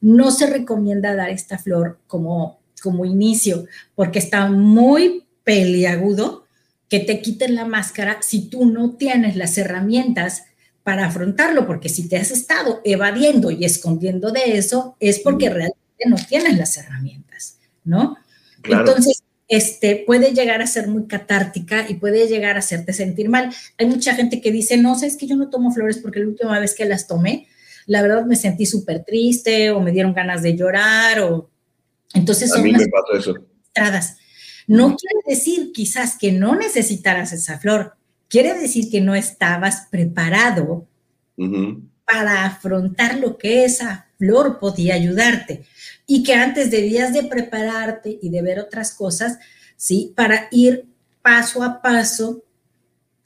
No 0.00 0.32
se 0.32 0.48
recomienda 0.48 1.14
dar 1.14 1.30
esta 1.30 1.56
flor 1.56 2.00
como, 2.08 2.58
como 2.82 3.04
inicio, 3.04 3.66
porque 3.94 4.18
está 4.18 4.50
muy 4.50 5.24
peliagudo 5.44 6.46
que 6.88 6.98
te 6.98 7.20
quiten 7.20 7.54
la 7.54 7.64
máscara 7.64 8.18
si 8.20 8.48
tú 8.48 8.66
no 8.66 8.96
tienes 8.96 9.36
las 9.36 9.56
herramientas 9.56 10.46
para 10.82 11.06
afrontarlo, 11.06 11.64
porque 11.64 11.88
si 11.88 12.08
te 12.08 12.16
has 12.16 12.32
estado 12.32 12.80
evadiendo 12.84 13.52
y 13.52 13.64
escondiendo 13.64 14.32
de 14.32 14.58
eso, 14.58 14.96
es 14.98 15.20
porque 15.20 15.48
realmente 15.48 15.78
no 16.08 16.16
tienes 16.28 16.58
las 16.58 16.76
herramientas, 16.76 17.58
¿no? 17.84 18.16
Entonces, 18.64 19.23
este, 19.48 20.04
puede 20.06 20.32
llegar 20.32 20.62
a 20.62 20.66
ser 20.66 20.88
muy 20.88 21.06
catártica 21.06 21.86
y 21.88 21.94
puede 21.94 22.26
llegar 22.26 22.56
a 22.56 22.60
hacerte 22.60 22.92
sentir 22.92 23.28
mal. 23.28 23.54
Hay 23.78 23.86
mucha 23.86 24.14
gente 24.14 24.40
que 24.40 24.50
dice, 24.50 24.76
no, 24.76 24.98
sé, 24.98 25.06
es 25.06 25.16
que 25.16 25.26
yo 25.26 25.36
no 25.36 25.50
tomo 25.50 25.72
flores 25.72 25.98
porque 25.98 26.20
la 26.20 26.28
última 26.28 26.58
vez 26.58 26.74
que 26.74 26.84
las 26.84 27.06
tomé, 27.06 27.46
la 27.86 28.02
verdad 28.02 28.24
me 28.24 28.36
sentí 28.36 28.64
súper 28.64 29.04
triste 29.04 29.70
o 29.70 29.80
me 29.80 29.92
dieron 29.92 30.14
ganas 30.14 30.42
de 30.42 30.56
llorar 30.56 31.20
o... 31.20 31.50
Entonces 32.14 32.48
son 32.50 32.62
me 32.62 32.86
pasó 32.88 33.18
eso. 33.18 33.34
No 34.66 34.96
quiere 34.96 35.20
decir 35.26 35.72
quizás 35.72 36.16
que 36.16 36.32
no 36.32 36.54
necesitaras 36.54 37.32
esa 37.32 37.58
flor, 37.58 37.96
quiere 38.28 38.54
decir 38.54 38.90
que 38.90 39.00
no 39.00 39.14
estabas 39.14 39.88
preparado 39.90 40.86
para 42.06 42.44
afrontar 42.44 43.18
lo 43.18 43.36
que 43.36 43.64
esa 43.64 44.08
flor 44.16 44.58
podía 44.58 44.94
ayudarte 44.94 45.64
y 46.06 46.22
que 46.22 46.34
antes 46.34 46.70
debías 46.70 47.12
de 47.12 47.24
prepararte 47.24 48.18
y 48.20 48.28
de 48.30 48.42
ver 48.42 48.60
otras 48.60 48.92
cosas, 48.92 49.38
¿sí? 49.76 50.12
Para 50.14 50.48
ir 50.50 50.86
paso 51.22 51.62
a 51.62 51.80
paso 51.80 52.44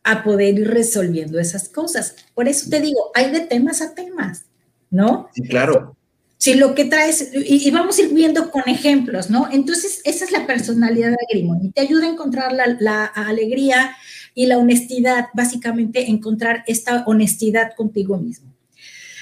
a 0.04 0.22
poder 0.22 0.58
ir 0.58 0.68
resolviendo 0.68 1.38
esas 1.38 1.68
cosas. 1.68 2.16
Por 2.34 2.48
eso 2.48 2.70
te 2.70 2.80
digo, 2.80 3.10
hay 3.14 3.30
de 3.30 3.40
temas 3.40 3.82
a 3.82 3.94
temas, 3.94 4.46
¿no? 4.90 5.28
Sí, 5.34 5.42
claro. 5.42 5.96
Si 6.38 6.54
lo 6.54 6.74
que 6.74 6.84
traes, 6.84 7.30
y, 7.34 7.68
vamos 7.72 7.98
a 7.98 8.02
ir 8.02 8.14
viendo 8.14 8.50
con 8.52 8.62
ejemplos, 8.66 9.28
¿no? 9.28 9.48
Entonces, 9.50 10.00
esa 10.04 10.24
es 10.24 10.30
la 10.30 10.46
personalidad 10.46 11.10
de 11.10 11.26
Grimón 11.28 11.64
y 11.64 11.72
te 11.72 11.80
ayuda 11.80 12.06
a 12.06 12.10
encontrar 12.10 12.52
la, 12.52 13.04
alegría 13.06 13.96
y 14.34 14.46
la 14.46 14.56
honestidad, 14.56 15.26
básicamente 15.34 16.08
encontrar 16.08 16.62
esta 16.68 17.02
honestidad 17.06 17.74
contigo 17.74 18.18
mismo. 18.18 18.54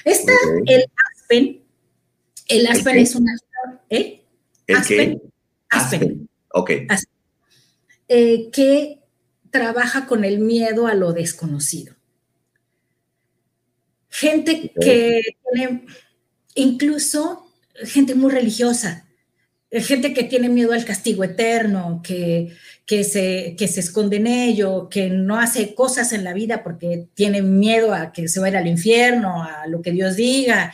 Está 0.05 0.33
el 0.67 0.85
Aspen. 1.15 1.63
El 2.47 2.67
Aspen 2.67 2.99
es 2.99 3.15
una 3.15 3.33
¿Eh? 3.89 4.23
Aspen. 4.75 5.21
Aspen. 5.69 6.29
Ok. 6.53 6.71
Eh, 8.07 8.49
que 8.51 8.99
trabaja 9.49 10.05
con 10.05 10.23
el 10.23 10.39
miedo 10.39 10.87
a 10.87 10.93
lo 10.93 11.13
desconocido. 11.13 11.95
Gente 14.09 14.71
que 14.79 15.21
tiene, 15.51 15.85
incluso 16.55 17.51
gente 17.83 18.15
muy 18.15 18.31
religiosa, 18.31 19.05
gente 19.71 20.13
que 20.13 20.23
tiene 20.23 20.49
miedo 20.49 20.73
al 20.73 20.85
castigo 20.85 21.23
eterno, 21.23 22.01
que, 22.03 22.53
que, 22.85 23.03
se, 23.03 23.55
que 23.57 23.67
se 23.67 23.81
esconde 23.81 24.17
en 24.17 24.27
ello, 24.27 24.87
que 24.89 25.09
no 25.09 25.37
hace 25.39 25.75
cosas 25.75 26.13
en 26.13 26.23
la 26.23 26.33
vida 26.33 26.63
porque 26.63 27.07
tiene 27.13 27.41
miedo 27.41 27.93
a 27.93 28.11
que 28.11 28.27
se 28.27 28.39
vaya 28.39 28.59
al 28.59 28.67
infierno, 28.67 29.43
a 29.43 29.67
lo 29.67 29.81
que 29.81 29.91
Dios 29.91 30.15
diga. 30.15 30.73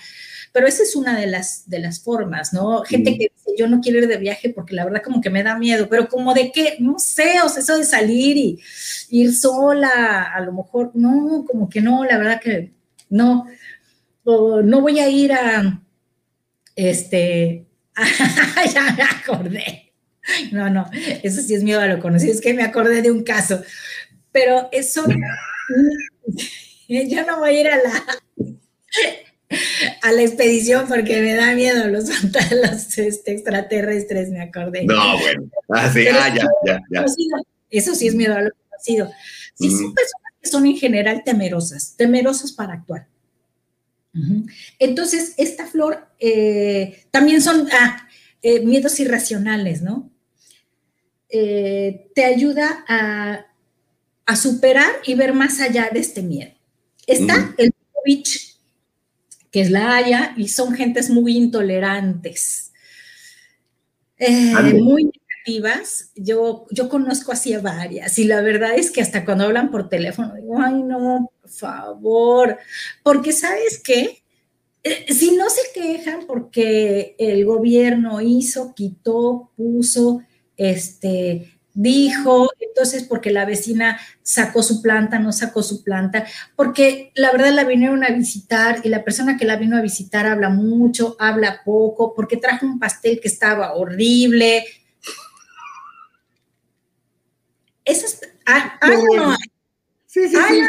Pero 0.53 0.67
esa 0.67 0.83
es 0.83 0.95
una 0.95 1.19
de 1.19 1.27
las, 1.27 1.67
de 1.67 1.79
las 1.79 2.01
formas, 2.01 2.53
¿no? 2.53 2.83
Gente 2.83 3.17
que 3.17 3.31
dice, 3.35 3.51
yo 3.57 3.67
no 3.67 3.81
quiero 3.81 3.97
ir 3.97 4.07
de 4.07 4.17
viaje 4.17 4.49
porque 4.49 4.75
la 4.75 4.85
verdad 4.85 5.01
como 5.03 5.19
que 5.19 5.29
me 5.29 5.43
da 5.43 5.57
miedo, 5.57 5.89
pero 5.89 6.07
como 6.07 6.33
de 6.33 6.51
qué, 6.51 6.77
no 6.79 6.99
sé, 6.99 7.41
o 7.43 7.49
sea, 7.49 7.61
eso 7.63 7.77
de 7.77 7.83
salir 7.83 8.37
y 8.37 8.61
ir 9.09 9.35
sola, 9.35 10.23
a 10.33 10.39
lo 10.41 10.53
mejor, 10.53 10.91
no, 10.93 11.43
como 11.45 11.67
que 11.67 11.81
no, 11.81 12.05
la 12.05 12.17
verdad 12.17 12.39
que 12.39 12.71
no, 13.09 13.47
no 14.25 14.81
voy 14.81 14.99
a 14.99 15.09
ir 15.09 15.33
a, 15.33 15.81
este, 16.75 17.65
ya 18.73 18.95
me 18.95 19.03
acordé. 19.03 19.91
No, 20.51 20.69
no, 20.69 20.89
eso 20.93 21.41
sí 21.41 21.53
es 21.53 21.63
miedo 21.63 21.81
a 21.81 21.87
lo 21.87 21.99
conocido. 21.99 22.31
Es 22.31 22.39
que 22.39 22.53
me 22.53 22.63
acordé 22.63 23.01
de 23.01 23.11
un 23.11 23.23
caso. 23.23 23.61
Pero 24.31 24.69
eso. 24.71 25.03
yo 26.87 27.25
no 27.25 27.39
voy 27.39 27.49
a 27.49 27.59
ir 27.59 27.67
a 27.67 27.77
la. 27.77 28.03
A 30.01 30.11
la 30.11 30.21
expedición 30.21 30.87
porque 30.87 31.21
me 31.21 31.35
da 31.35 31.53
miedo 31.53 31.87
los, 31.87 32.05
los 32.23 32.97
este, 32.97 33.31
extraterrestres, 33.31 34.29
me 34.29 34.41
acordé. 34.41 34.85
No, 34.85 35.19
bueno. 35.19 35.49
Ah, 35.69 35.91
sí, 35.91 36.07
ah, 36.07 36.33
ya, 36.33 36.47
ya, 36.65 36.81
ya. 36.89 37.05
Eso 37.69 37.95
sí 37.95 38.07
es 38.07 38.15
miedo 38.15 38.35
a 38.35 38.41
lo 38.41 38.51
conocido. 38.69 39.11
Sí, 39.55 39.69
son 39.69 39.93
personas 39.93 40.33
que 40.41 40.49
son 40.49 40.65
en 40.65 40.77
general 40.77 41.23
temerosas, 41.23 41.95
temerosas 41.97 42.51
para 42.51 42.73
actuar. 42.73 43.07
Entonces, 44.77 45.33
esta 45.37 45.65
flor 45.65 46.07
eh, 46.19 47.03
también 47.09 47.41
son 47.41 47.67
ah, 47.71 48.07
eh, 48.43 48.59
miedos 48.59 48.99
irracionales, 48.99 49.81
¿no? 49.81 50.11
Eh, 51.29 52.11
te 52.13 52.25
ayuda 52.25 52.85
a, 52.87 53.47
superar 54.35 54.89
y 55.05 55.15
ver 55.15 55.33
más 55.33 55.59
allá 55.59 55.89
de 55.91 55.99
este 55.99 56.21
miedo. 56.21 56.51
Está 57.05 57.53
el 57.57 57.71
witch, 58.05 58.52
que 59.53 59.61
es 59.61 59.69
la 59.69 59.95
Haya, 59.95 60.33
y 60.35 60.47
son 60.47 60.73
gentes 60.73 61.11
muy 61.11 61.37
intolerantes, 61.37 62.73
muy 64.73 65.05
negativas. 65.05 66.11
Yo, 66.15 66.65
yo 66.71 66.89
conozco 66.89 67.31
así 67.31 67.53
a 67.53 67.61
varias, 67.61 68.17
y 68.17 68.23
la 68.23 68.41
verdad 68.41 68.73
es 68.75 68.89
que 68.89 69.01
hasta 69.01 69.23
cuando 69.23 69.43
hablan 69.45 69.69
por 69.69 69.89
teléfono, 69.89 70.33
digo, 70.33 70.59
ay, 70.59 70.81
no, 70.81 71.31
por 71.39 71.49
favor, 71.51 72.57
porque 73.03 73.31
sabes 73.31 73.79
qué? 73.81 74.23
Eh, 74.83 75.13
si 75.13 75.35
no 75.37 75.45
se 75.49 75.61
quejan 75.79 76.25
porque 76.25 77.15
el 77.19 77.45
gobierno 77.45 78.21
hizo, 78.21 78.73
quitó, 78.73 79.51
puso, 79.55 80.23
este, 80.57 81.52
dijo, 81.73 82.49
entonces 82.59 83.03
porque 83.03 83.31
la 83.31 83.45
vecina 83.45 83.99
sacó 84.21 84.63
su 84.63 84.81
planta, 84.81 85.19
no 85.19 85.31
sacó 85.31 85.63
su 85.63 85.83
planta, 85.83 86.25
porque 86.55 87.11
la 87.15 87.31
verdad 87.31 87.51
la 87.53 87.63
vinieron 87.63 88.03
a 88.03 88.09
visitar 88.09 88.81
y 88.83 88.89
la 88.89 89.03
persona 89.03 89.37
que 89.37 89.45
la 89.45 89.57
vino 89.57 89.77
a 89.77 89.81
visitar 89.81 90.25
habla 90.25 90.49
mucho, 90.49 91.15
habla 91.19 91.61
poco, 91.65 92.13
porque 92.13 92.37
trajo 92.37 92.65
un 92.65 92.79
pastel 92.79 93.19
que 93.19 93.27
estaba 93.27 93.73
horrible. 93.73 94.65
Esas, 97.85 98.21
ah, 98.45 98.77
ah, 98.81 98.89
no, 98.89 99.35
Sí, 100.05 100.29
sí, 100.29 100.35
sí. 100.35 100.61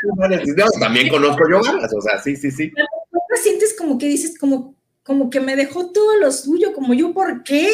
también 0.80 1.10
conozco 1.10 1.44
yo 1.50 1.60
varias, 1.62 1.92
o 1.92 2.00
sea, 2.00 2.18
sí, 2.18 2.34
sí, 2.34 2.50
sí 2.50 2.72
sientes 3.36 3.74
como 3.76 3.98
que 3.98 4.06
dices, 4.06 4.38
como, 4.38 4.76
como 5.02 5.30
que 5.30 5.40
me 5.40 5.56
dejó 5.56 5.90
todo 5.90 6.16
lo 6.16 6.32
suyo, 6.32 6.72
como 6.72 6.94
yo, 6.94 7.12
¿por 7.12 7.42
qué? 7.42 7.70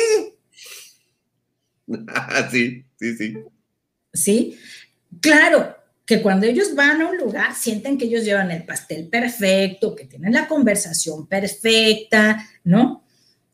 sí, 2.51 2.85
sí, 3.01 3.17
sí. 3.17 3.35
Sí, 4.13 4.59
claro, 5.21 5.77
que 6.05 6.23
cuando 6.23 6.47
ellos 6.47 6.75
van 6.75 7.01
a 7.01 7.09
un 7.09 7.17
lugar 7.17 7.55
sienten 7.55 7.97
que 7.97 8.07
ellos 8.07 8.25
llevan 8.25 8.51
el 8.51 8.65
pastel 8.65 9.09
perfecto, 9.09 9.95
que 9.95 10.07
tienen 10.07 10.33
la 10.33 10.49
conversación 10.49 11.27
perfecta, 11.27 12.49
¿no? 12.65 13.05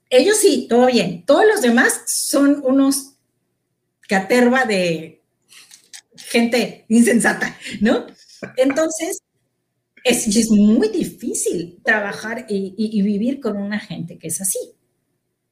Ellos 0.09 0.38
sí, 0.38 0.66
todo 0.68 0.87
bien. 0.87 1.24
Todos 1.26 1.44
los 1.46 1.61
demás 1.61 2.02
son 2.06 2.62
unos 2.64 3.16
caterva 4.09 4.64
de 4.64 5.22
gente 6.16 6.85
insensata, 6.88 7.59
¿no? 7.80 8.06
Entonces, 8.56 9.18
es, 10.04 10.50
muy 10.50 10.88
difícil 10.88 11.80
trabajar 11.85 12.46
y, 12.48 13.02
vivir 13.02 13.40
con 13.40 13.56
una 13.56 13.80
gente 13.80 14.18
que 14.18 14.28
es 14.28 14.40
así. 14.40 14.59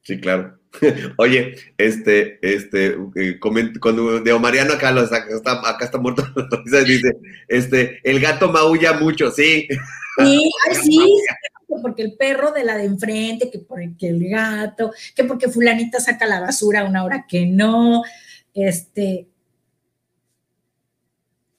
Sí, 0.05 0.19
claro. 0.19 0.59
Oye, 1.17 1.55
este, 1.79 2.37
este, 2.41 2.95
eh, 3.15 3.39
cuando 3.39 4.19
de 4.19 4.39
Mariano 4.39 4.73
acá, 4.73 4.93
está, 5.29 5.67
acá 5.67 5.85
está 5.85 5.97
muerto, 5.97 6.23
dice, 6.85 7.17
este, 7.47 7.99
el 8.03 8.19
gato 8.19 8.51
maulla 8.51 8.93
mucho, 8.93 9.31
sí. 9.31 9.67
Sí, 10.17 10.49
sí, 10.81 10.97
porque 11.81 12.01
el 12.01 12.15
perro 12.15 12.53
de 12.53 12.63
la 12.63 12.77
de 12.77 12.85
enfrente, 12.85 13.51
que 13.51 13.59
porque 13.59 14.07
el 14.07 14.29
gato, 14.29 14.93
que 15.13 15.25
porque 15.25 15.49
fulanita 15.49 15.99
saca 15.99 16.25
la 16.25 16.39
basura 16.39 16.79
a 16.79 16.85
una 16.85 17.03
hora 17.03 17.25
que 17.27 17.45
no, 17.45 18.01
este, 18.53 19.27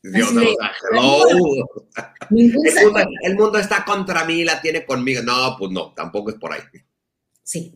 Dios 0.03 0.31
El 3.21 3.37
mundo, 3.37 3.59
está 3.59 3.85
contra 3.85 4.25
mí, 4.25 4.43
la 4.43 4.59
tiene 4.63 4.87
conmigo. 4.87 5.21
No, 5.23 5.55
pues 5.59 5.71
no, 5.71 5.93
tampoco 5.93 6.31
es 6.31 6.37
por 6.37 6.55
ahí. 6.55 6.63
Sí. 7.43 7.75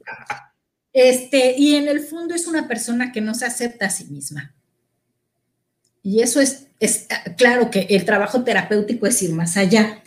Este, 0.93 1.55
y 1.57 1.77
en 1.77 1.89
el 1.89 2.01
fondo 2.01 2.35
es 2.35 2.47
una 2.47 2.67
persona 2.67 3.13
que 3.13 3.21
no 3.21 3.35
se 3.35 3.47
acepta 3.47 3.87
a 3.87 3.91
sí 3.91 4.05
misma. 4.05 4.55
Y 6.03 6.23
eso 6.23 6.41
es, 6.41 6.67
es 6.81 7.07
claro 7.37 7.71
que 7.71 7.87
el 7.91 8.05
trabajo 8.05 8.43
terapéutico 8.43 9.07
es 9.07 9.23
ir 9.23 9.33
más 9.33 9.57
allá. 9.57 10.03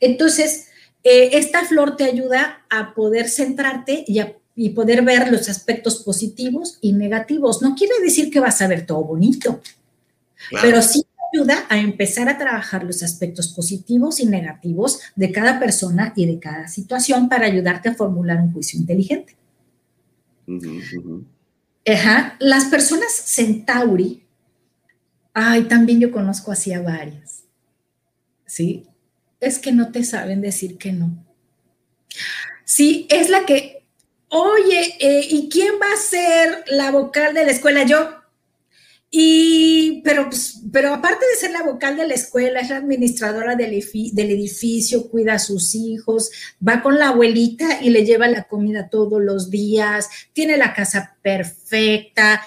Entonces, 0.00 0.68
eh, 1.02 1.30
esta 1.32 1.64
flor 1.64 1.96
te 1.96 2.04
ayuda 2.04 2.64
a 2.70 2.94
poder 2.94 3.28
centrarte 3.28 4.04
y, 4.06 4.20
y 4.54 4.70
poder 4.70 5.02
ver 5.02 5.30
los 5.32 5.48
aspectos 5.48 6.02
positivos 6.02 6.78
y 6.80 6.92
negativos. 6.92 7.62
No 7.62 7.74
quiere 7.74 7.94
decir 8.02 8.30
que 8.30 8.40
vas 8.40 8.60
a 8.60 8.68
ver 8.68 8.86
todo 8.86 9.02
bonito, 9.04 9.60
pero 10.60 10.82
sí 10.82 11.04
ayuda 11.32 11.66
a 11.68 11.78
empezar 11.78 12.28
a 12.28 12.38
trabajar 12.38 12.84
los 12.84 13.02
aspectos 13.02 13.48
positivos 13.48 14.20
y 14.20 14.26
negativos 14.26 15.00
de 15.14 15.32
cada 15.32 15.58
persona 15.58 16.12
y 16.16 16.26
de 16.26 16.38
cada 16.38 16.68
situación 16.68 17.28
para 17.28 17.46
ayudarte 17.46 17.90
a 17.90 17.94
formular 17.94 18.40
un 18.40 18.52
juicio 18.52 18.78
inteligente. 18.78 19.36
Las 22.40 22.66
personas 22.66 23.12
Centauri, 23.12 24.24
ay, 25.32 25.64
también 25.64 26.00
yo 26.00 26.10
conozco 26.10 26.52
así 26.52 26.72
a 26.72 26.82
varias, 26.82 27.44
¿sí? 28.46 28.86
Es 29.40 29.58
que 29.58 29.72
no 29.72 29.90
te 29.92 30.04
saben 30.04 30.40
decir 30.40 30.78
que 30.78 30.92
no. 30.92 31.24
Sí, 32.64 33.06
es 33.08 33.30
la 33.30 33.46
que, 33.46 33.86
oye, 34.28 34.96
eh, 35.00 35.26
¿y 35.30 35.48
quién 35.48 35.74
va 35.80 35.92
a 35.92 35.96
ser 35.96 36.64
la 36.66 36.90
vocal 36.90 37.34
de 37.34 37.44
la 37.44 37.52
escuela? 37.52 37.84
Yo, 37.84 38.17
y, 39.10 40.02
pero, 40.04 40.28
pues, 40.28 40.60
pero 40.70 40.92
aparte 40.92 41.24
de 41.24 41.40
ser 41.40 41.52
la 41.52 41.62
vocal 41.62 41.96
de 41.96 42.06
la 42.06 42.14
escuela, 42.14 42.60
es 42.60 42.68
la 42.68 42.76
administradora 42.76 43.56
del, 43.56 43.72
edificio, 43.72 45.08
cuida 45.08 45.34
a 45.34 45.38
sus 45.38 45.74
hijos, 45.74 46.30
va 46.66 46.82
con 46.82 46.98
la 46.98 47.08
abuelita 47.08 47.82
y 47.82 47.88
le 47.88 48.04
lleva 48.04 48.28
la 48.28 48.44
comida 48.44 48.90
todos 48.90 49.22
los 49.22 49.50
días, 49.50 50.08
tiene 50.34 50.58
la 50.58 50.74
casa 50.74 51.16
perfecta, 51.22 52.42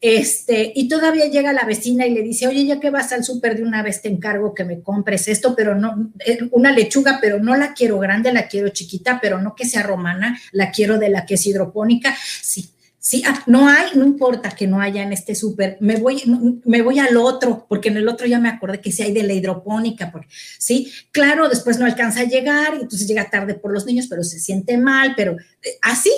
este, 0.00 0.72
y 0.76 0.86
todavía 0.86 1.26
llega 1.26 1.52
la 1.52 1.64
vecina 1.64 2.06
y 2.06 2.14
le 2.14 2.22
dice, 2.22 2.46
oye, 2.46 2.64
ya 2.64 2.78
que 2.78 2.90
vas 2.90 3.12
al 3.12 3.24
súper 3.24 3.56
de 3.56 3.64
una 3.64 3.82
vez 3.82 4.00
te 4.00 4.08
encargo 4.08 4.54
que 4.54 4.64
me 4.64 4.80
compres 4.80 5.26
esto, 5.26 5.56
pero 5.56 5.74
no, 5.74 6.12
eh, 6.24 6.38
una 6.52 6.70
lechuga, 6.70 7.18
pero 7.20 7.40
no 7.40 7.56
la 7.56 7.74
quiero 7.74 7.98
grande, 7.98 8.32
la 8.32 8.46
quiero 8.46 8.68
chiquita, 8.68 9.18
pero 9.20 9.40
no 9.40 9.56
que 9.56 9.66
sea 9.66 9.82
romana, 9.82 10.38
la 10.52 10.70
quiero 10.70 10.98
de 10.98 11.08
la 11.08 11.26
que 11.26 11.34
es 11.34 11.44
hidropónica. 11.44 12.14
Sí, 12.40 12.70
Sí, 13.08 13.22
ah, 13.26 13.42
no 13.46 13.66
hay, 13.66 13.96
no 13.96 14.04
importa 14.04 14.50
que 14.50 14.66
no 14.66 14.82
haya 14.82 15.02
en 15.02 15.14
este 15.14 15.34
súper, 15.34 15.78
me 15.80 15.96
voy, 15.96 16.22
me 16.66 16.82
voy 16.82 16.98
al 16.98 17.16
otro, 17.16 17.64
porque 17.66 17.88
en 17.88 17.96
el 17.96 18.06
otro 18.06 18.26
ya 18.26 18.38
me 18.38 18.50
acordé 18.50 18.82
que 18.82 18.92
sí 18.92 19.02
hay 19.02 19.14
de 19.14 19.22
la 19.22 19.32
hidropónica, 19.32 20.12
porque, 20.12 20.28
sí, 20.58 20.92
claro, 21.10 21.48
después 21.48 21.78
no 21.78 21.86
alcanza 21.86 22.20
a 22.20 22.24
llegar, 22.24 22.74
y 22.74 22.82
entonces 22.82 23.08
llega 23.08 23.30
tarde 23.30 23.54
por 23.54 23.72
los 23.72 23.86
niños, 23.86 24.08
pero 24.10 24.22
se 24.22 24.38
siente 24.38 24.76
mal, 24.76 25.14
pero 25.16 25.38
eh, 25.62 25.78
así, 25.80 26.12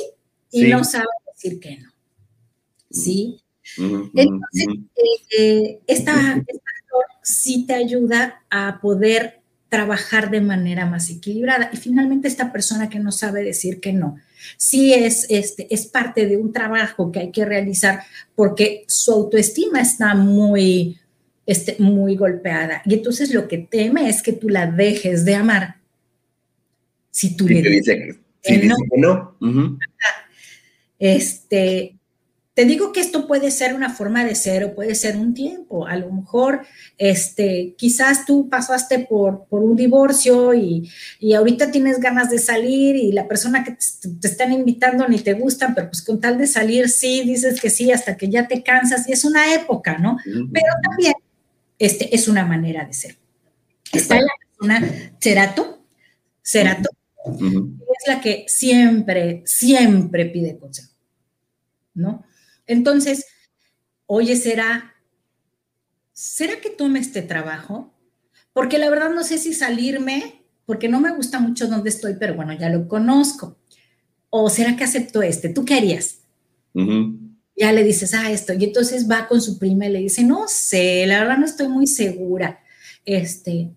y 0.51 0.64
no 0.64 0.83
sabe 0.83 1.07
decir 1.33 1.61
que 1.61 1.77
no. 1.77 1.93
¿Sí? 2.91 3.41
Entonces, 3.77 4.67
eh, 4.97 5.39
eh, 5.39 5.81
esta, 5.87 6.43
esta 6.45 6.71
sí 7.23 7.67
te 7.69 7.75
ayuda 7.75 8.43
a 8.51 8.81
poder 8.81 9.43
trabajar 9.69 10.29
de 10.29 10.41
manera 10.41 10.87
más 10.87 11.09
equilibrada. 11.09 11.71
Y 11.73 11.77
finalmente, 11.77 12.27
esta 12.27 12.51
persona 12.51 12.89
que 12.89 12.99
no 12.99 13.12
sabe 13.12 13.45
decir 13.45 13.79
que 13.79 13.93
no, 13.93 14.17
sí 14.57 14.93
es, 14.93 15.26
este, 15.28 15.72
es 15.72 15.86
parte 15.86 16.26
de 16.26 16.36
un 16.36 16.53
trabajo 16.53 17.12
que 17.12 17.20
hay 17.20 17.30
que 17.30 17.45
realizar 17.45 18.03
porque 18.34 18.84
su 18.88 19.12
autoestima 19.12 19.80
está 19.80 20.14
muy, 20.14 20.99
este, 21.47 21.76
muy 21.78 22.16
golpeada. 22.16 22.82
Y 22.84 22.95
entonces 22.95 23.32
lo 23.32 23.49
que 23.49 23.59
teme 23.59 24.09
es 24.09 24.22
que 24.22 24.32
tú 24.32 24.49
la 24.49 24.66
dejes 24.66 25.24
de 25.24 25.34
amar. 25.34 25.76
Si 27.11 27.36
tú 27.36 27.49
le 27.49 27.62
dices 27.62 28.16
que, 28.43 28.70
no. 28.97 29.36
Este, 30.99 32.00
te 32.61 32.67
digo 32.67 32.93
que 32.93 33.01
esto 33.01 33.27
puede 33.27 33.51
ser 33.51 33.73
una 33.73 33.89
forma 33.89 34.23
de 34.23 34.35
ser 34.35 34.65
o 34.65 34.75
puede 34.75 34.95
ser 34.95 35.17
un 35.17 35.33
tiempo. 35.33 35.87
A 35.87 35.97
lo 35.97 36.13
mejor, 36.13 36.67
este, 36.99 37.75
quizás 37.79 38.27
tú 38.27 38.51
pasaste 38.51 38.99
por, 38.99 39.47
por 39.47 39.63
un 39.63 39.75
divorcio 39.75 40.53
y, 40.53 40.87
y, 41.19 41.33
ahorita 41.33 41.71
tienes 41.71 42.01
ganas 42.01 42.29
de 42.29 42.39
salir 42.39 42.97
y 42.97 43.13
la 43.13 43.27
persona 43.27 43.65
que 43.65 43.71
te, 43.71 44.11
te, 44.21 44.29
están 44.29 44.53
invitando 44.53 45.09
ni 45.09 45.21
te 45.21 45.33
gustan, 45.33 45.75
pero 45.75 45.89
pues 45.89 46.03
con 46.03 46.21
tal 46.21 46.37
de 46.37 46.47
salir, 46.47 46.91
sí, 46.91 47.23
dices 47.25 47.63
que 47.63 47.71
sí, 47.71 47.93
hasta 47.93 48.19
que 48.19 48.29
ya 48.29 48.47
te 48.47 48.63
cansas 48.63 49.09
y 49.09 49.13
es 49.13 49.25
una 49.25 49.55
época, 49.55 49.97
¿no? 49.97 50.19
Uh 50.27 50.31
-huh. 50.31 50.51
Pero 50.53 50.75
también 50.83 51.15
este, 51.79 52.15
es 52.15 52.29
una 52.29 52.45
manera 52.45 52.85
de 52.85 52.93
ser. 52.93 53.17
Está 53.91 54.17
la 54.17 54.33
persona 54.47 55.15
Cerato, 55.19 55.83
Cerato, 56.43 56.91
uh 57.25 57.41
-huh. 57.41 57.79
es 57.81 58.07
la 58.07 58.21
que 58.21 58.45
siempre, 58.49 59.43
siempre 59.47 60.27
pide 60.27 60.59
consejo, 60.59 60.93
¿no? 61.95 62.23
Entonces, 62.71 63.27
oye, 64.07 64.37
¿será, 64.37 64.95
¿será 66.12 66.61
que 66.61 66.71
tome 66.71 67.01
este 67.01 67.21
trabajo? 67.21 67.93
Porque 68.53 68.79
la 68.79 68.89
verdad 68.89 69.11
no 69.11 69.25
sé 69.25 69.39
si 69.39 69.55
salirme, 69.55 70.45
porque 70.66 70.89
no 70.89 71.01
me 71.01 71.12
gusta 71.12 71.41
mucho 71.41 71.66
donde 71.66 71.91
estoy, 71.91 72.14
pero 72.14 72.35
bueno, 72.35 72.53
ya 72.53 72.68
lo 72.68 72.87
conozco. 72.87 73.59
¿O 74.29 74.49
será 74.49 74.77
que 74.77 74.85
acepto 74.85 75.21
este? 75.21 75.49
¿Tú 75.49 75.64
qué 75.64 75.75
harías? 75.75 76.21
Uh 76.75 76.83
-huh. 76.83 77.18
Ya 77.57 77.73
le 77.73 77.83
dices, 77.83 78.14
ah, 78.14 78.31
esto. 78.31 78.53
Y 78.53 78.62
entonces 78.62 79.11
va 79.11 79.27
con 79.27 79.43
su 79.43 79.59
prima 79.59 79.87
y 79.87 79.91
le 79.91 79.99
dice, 79.99 80.23
no 80.23 80.47
sé, 80.47 81.05
la 81.07 81.18
verdad 81.18 81.39
no 81.39 81.47
estoy 81.47 81.66
muy 81.66 81.89
segura. 81.89 82.61
Este, 83.05 83.71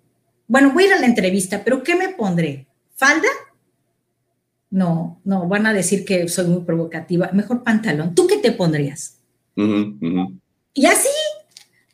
bueno, 0.47 0.71
voy 0.71 0.83
a 0.83 0.87
ir 0.87 0.93
a 0.93 0.99
la 0.99 1.07
entrevista, 1.07 1.63
pero 1.63 1.81
¿qué 1.81 1.95
me 1.95 2.09
pondré? 2.09 2.67
¿Falda? 2.95 3.27
No, 4.73 5.21
no, 5.23 5.47
van 5.47 5.67
a 5.67 5.73
decir 5.73 6.03
que 6.03 6.27
soy 6.27 6.47
muy 6.47 6.63
provocativa. 6.63 7.29
Mejor 7.31 7.63
pantalón. 7.63 8.15
¿Tú 8.15 8.25
qué 8.25 8.37
te 8.37 8.51
pondrías? 8.51 9.19
Uh 9.55 9.61
-huh, 9.61 9.97
uh 10.01 10.13
-huh. 10.15 10.39
Y 10.73 10.87
así 10.87 11.09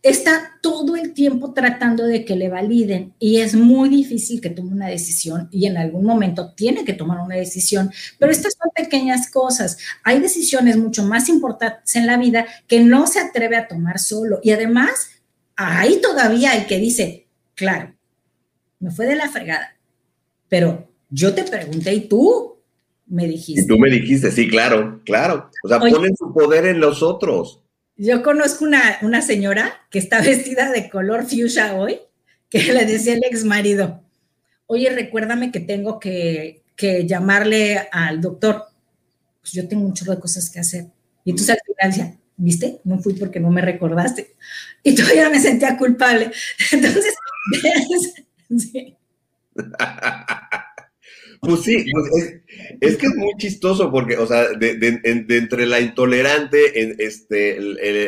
está 0.02 0.58
todo 0.62 0.96
el 0.96 1.14
tiempo 1.14 1.52
tratando 1.52 2.06
de 2.06 2.24
que 2.24 2.38
le 2.38 2.48
validen 2.48 3.14
y 3.20 3.42
es 3.42 3.54
muy 3.54 3.90
difícil 3.90 4.40
que 4.40 4.50
tome 4.50 4.72
una 4.72 4.88
decisión 4.88 5.50
y 5.52 5.66
en 5.66 5.76
algún 5.76 6.06
momento 6.06 6.54
tiene 6.54 6.86
que 6.86 6.94
tomar 6.94 7.20
una 7.20 7.36
decisión, 7.36 7.92
pero 8.18 8.32
estas 8.32 8.54
son 8.54 8.72
pequeñas 8.74 9.30
cosas. 9.30 9.78
Hay 10.06 10.22
decisiones 10.22 10.78
mucho 10.78 11.04
más 11.04 11.28
importantes 11.28 11.98
en 11.98 12.08
la 12.08 12.16
vida 12.16 12.46
que 12.66 12.80
no 12.80 13.08
se 13.08 13.20
atreve 13.20 13.58
a 13.58 13.68
tomar 13.68 14.00
solo 14.00 14.40
y 14.42 14.52
además 14.52 15.10
hay 15.58 16.00
todavía 16.00 16.56
el 16.56 16.66
que 16.66 16.80
dice, 16.80 17.28
claro, 17.56 17.94
me 18.80 18.90
fue 18.90 19.06
de 19.06 19.18
la 19.18 19.28
fregada, 19.28 19.76
pero 20.48 20.90
yo 21.10 21.34
te 21.34 21.44
pregunté 21.44 21.94
y 21.94 22.08
tú 22.08 22.59
me 23.10 23.28
dijiste. 23.28 23.62
Y 23.62 23.68
tú 23.68 23.78
me 23.78 23.90
dijiste, 23.90 24.32
sí, 24.32 24.48
claro, 24.48 25.02
claro. 25.04 25.50
O 25.64 25.68
sea, 25.68 25.78
Oye, 25.80 25.92
ponen 25.92 26.16
su 26.16 26.34
poder 26.34 26.66
en 26.66 26.80
los 26.80 27.04
otros. 27.04 27.62
Yo 27.98 28.24
conozco 28.24 28.64
una, 28.64 28.98
una 29.02 29.22
señora 29.22 29.74
que 29.90 30.00
está 30.00 30.22
vestida 30.24 30.72
de 30.72 30.90
color 30.90 31.26
fuchsia 31.26 31.76
hoy, 31.76 32.00
que 32.50 32.62
le 32.74 32.86
decía 32.86 33.14
al 33.14 33.24
ex 33.24 33.44
marido, 33.44 34.02
oye, 34.68 34.90
recuérdame 34.92 35.52
que 35.52 35.60
tengo 35.60 36.00
que, 36.00 36.64
que 36.76 37.06
llamarle 37.06 37.88
al 37.92 38.22
doctor. 38.22 38.64
Pues 39.42 39.54
yo 39.54 39.68
tengo 39.68 39.86
un 39.86 39.94
chorro 39.94 40.16
de 40.16 40.22
cosas 40.22 40.50
que 40.50 40.60
hacer. 40.60 40.86
Y 41.26 41.32
entonces 41.32 41.56
al 41.56 41.62
final 41.66 41.92
decía, 41.92 42.20
¿viste? 42.38 42.80
No 42.84 43.00
fui 43.00 43.14
porque 43.14 43.40
no 43.40 43.50
me 43.50 43.62
recordaste. 43.62 44.36
Y 44.84 44.96
todavía 44.96 45.30
me 45.30 45.40
sentía 45.40 45.78
culpable. 45.78 46.32
Entonces, 46.72 47.14
sí. 48.58 48.96
Pues 51.42 51.62
sí, 51.62 51.86
pues 51.92 52.42
es, 52.82 52.98
que 52.98 53.06
es 53.06 53.16
muy 53.16 53.34
chistoso 53.38 53.90
porque, 53.92 54.18
o 54.18 54.28
sea, 54.28 54.50
de, 54.50 55.00
entre 55.04 55.66
la 55.66 55.80
intolerante, 55.80 57.04
este, 57.04 57.60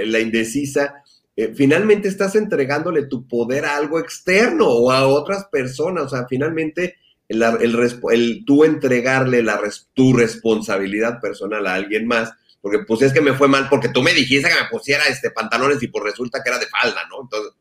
la 0.05 0.19
indecisa, 0.19 1.01
eh, 1.35 1.53
finalmente 1.55 2.09
estás 2.09 2.35
entregándole 2.35 3.05
tu 3.05 3.27
poder 3.27 3.65
a 3.65 3.77
algo 3.77 3.99
externo 3.99 4.67
o 4.67 4.91
a 4.91 5.07
otras 5.07 5.45
personas, 5.45 6.03
o 6.03 6.09
sea, 6.09 6.27
finalmente 6.27 6.97
el 7.29 8.43
tú 8.45 8.65
entregarle 8.65 9.41
la, 9.41 9.61
tu 9.93 10.11
responsabilidad 10.13 11.21
personal 11.21 11.65
a 11.67 11.75
alguien 11.75 12.05
más, 12.05 12.33
porque 12.59 12.79
pues 12.79 13.01
es 13.01 13.13
que 13.13 13.21
me 13.21 13.33
fue 13.33 13.47
mal 13.47 13.69
porque 13.69 13.89
tú 13.89 14.03
me 14.03 14.13
dijiste 14.13 14.49
que 14.49 14.63
me 14.63 14.69
pusiera 14.69 15.05
este 15.05 15.31
pantalones 15.31 15.81
y 15.81 15.87
pues 15.87 16.03
resulta 16.03 16.43
que 16.43 16.49
era 16.49 16.59
de 16.59 16.67
falda, 16.67 17.01
¿no? 17.09 17.21
Entonces, 17.21 17.53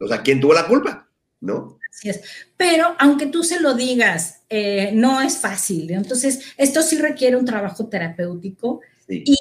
o 0.00 0.08
sea, 0.08 0.20
¿quién 0.22 0.40
tuvo 0.40 0.54
la 0.54 0.66
culpa? 0.66 1.08
¿No? 1.40 1.78
Así 1.92 2.08
es. 2.08 2.22
Pero 2.56 2.96
aunque 2.98 3.26
tú 3.26 3.44
se 3.44 3.60
lo 3.60 3.74
digas, 3.74 4.40
eh, 4.48 4.90
no 4.94 5.20
es 5.20 5.36
fácil. 5.36 5.90
Entonces, 5.90 6.40
esto 6.56 6.82
sí 6.82 6.96
requiere 6.96 7.36
un 7.36 7.44
trabajo 7.44 7.86
terapéutico 7.86 8.80
sí. 9.06 9.24
y 9.26 9.36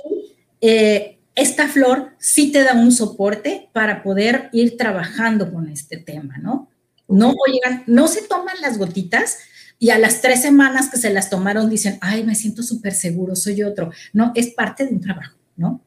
eh, 0.60 1.20
esta 1.36 1.68
flor 1.68 2.12
sí 2.20 2.52
te 2.52 2.64
da 2.64 2.74
un 2.74 2.92
soporte 2.92 3.70
para 3.74 4.04
poder 4.04 4.50
ir 4.52 4.78
trabajando 4.78 5.52
con 5.52 5.70
este 5.70 5.98
tema, 5.98 6.38
¿no? 6.38 6.70
No 7.08 7.34
oigan, 7.48 7.84
no 7.88 8.08
se 8.08 8.22
toman 8.24 8.56
las 8.62 8.78
gotitas 8.78 9.38
y 9.80 9.90
a 9.90 9.98
las 9.98 10.22
tres 10.22 10.42
semanas 10.42 10.90
que 10.90 10.98
se 10.98 11.10
las 11.10 11.30
tomaron 11.30 11.70
dicen, 11.70 11.98
ay, 12.02 12.24
me 12.24 12.36
siento 12.36 12.64
súper 12.64 12.94
seguro, 12.94 13.36
soy 13.36 13.64
otro. 13.64 13.92
No, 14.14 14.32
es 14.36 14.54
parte 14.54 14.86
de 14.86 14.94
un 14.94 15.02
trabajo, 15.02 15.38
¿no? 15.56 15.82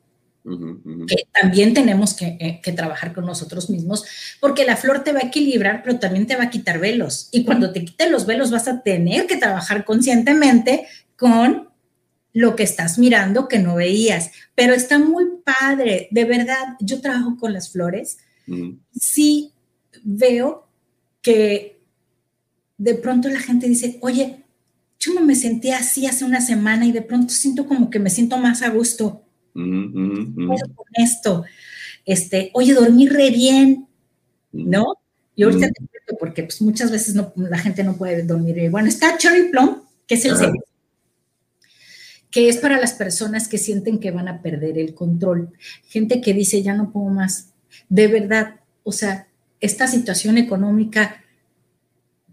Uh 0.46 0.50
-huh. 0.50 1.06
que 1.06 1.26
también 1.40 1.72
tenemos 1.72 2.12
que, 2.12 2.36
eh, 2.38 2.60
que, 2.62 2.72
trabajar 2.72 3.14
con 3.14 3.24
nosotros 3.24 3.70
mismos, 3.70 4.04
porque 4.40 4.66
la 4.66 4.76
flor 4.76 5.02
te 5.02 5.14
va 5.14 5.20
a 5.20 5.26
equilibrar, 5.26 5.82
pero 5.82 5.98
también 5.98 6.26
te 6.26 6.36
va 6.36 6.44
a 6.44 6.50
quitar 6.50 6.78
velos. 6.78 7.28
Y 7.32 7.44
cuando 7.46 7.72
te 7.72 7.82
quiten 7.82 8.12
los 8.12 8.26
velos 8.26 8.50
vas 8.50 8.68
a 8.68 8.82
tener 8.82 9.26
que 9.26 9.38
trabajar 9.38 9.86
conscientemente 9.86 10.86
con 11.16 11.70
lo 12.34 12.56
que 12.56 12.62
estás 12.64 12.98
mirando 12.98 13.48
que 13.48 13.58
no 13.58 13.76
veías. 13.76 14.32
Pero 14.54 14.74
está 14.74 14.98
muy 14.98 15.24
padre, 15.42 16.08
de 16.10 16.24
verdad, 16.26 16.76
yo 16.78 17.00
trabajo 17.00 17.38
con 17.38 17.54
las 17.54 17.70
flores, 17.70 18.18
uh 18.46 18.52
-huh. 18.52 18.78
sí 18.92 19.52
veo 20.02 20.68
que 21.22 21.80
de 22.76 22.94
pronto 22.96 23.30
la 23.30 23.40
gente 23.40 23.66
dice, 23.66 23.98
oye, 24.02 24.44
yo 24.98 25.14
no 25.14 25.22
me 25.22 25.36
sentía 25.36 25.78
así 25.78 26.06
hace 26.06 26.24
una 26.24 26.40
semana 26.40 26.84
y 26.84 26.92
de 26.92 27.02
pronto 27.02 27.32
siento 27.32 27.66
como 27.66 27.88
que 27.88 27.98
me 27.98 28.10
siento 28.10 28.36
más 28.36 28.62
a 28.62 28.68
gusto 28.68 29.23
Con 29.54 30.86
esto, 30.94 31.44
este, 32.04 32.50
oye, 32.54 32.74
dormí 32.74 33.08
re 33.08 33.30
bien, 33.30 33.86
¿no? 34.52 34.94
Y 35.36 35.44
ahorita 35.44 35.68
te 35.68 35.86
cuento 35.86 36.16
porque 36.18 36.42
pues, 36.42 36.60
muchas 36.60 36.90
veces 36.90 37.14
no, 37.14 37.32
la 37.36 37.58
gente 37.58 37.82
no 37.82 37.96
puede 37.96 38.22
dormir 38.22 38.54
bien. 38.54 38.72
Bueno, 38.72 38.88
está 38.88 39.16
Cherry 39.16 39.50
Plum, 39.50 39.82
que 40.06 40.16
es 40.16 40.24
el 40.24 40.34
que 42.30 42.48
es 42.48 42.56
para 42.56 42.80
las 42.80 42.94
personas 42.94 43.46
que 43.46 43.58
sienten 43.58 44.00
que 44.00 44.10
van 44.10 44.26
a 44.26 44.42
perder 44.42 44.76
el 44.76 44.92
control. 44.92 45.52
Gente 45.86 46.20
que 46.20 46.34
dice, 46.34 46.64
ya 46.64 46.74
no 46.74 46.90
puedo 46.90 47.06
más. 47.06 47.50
De 47.88 48.08
verdad, 48.08 48.56
o 48.82 48.90
sea, 48.90 49.28
esta 49.60 49.86
situación 49.86 50.36
económica 50.36 51.22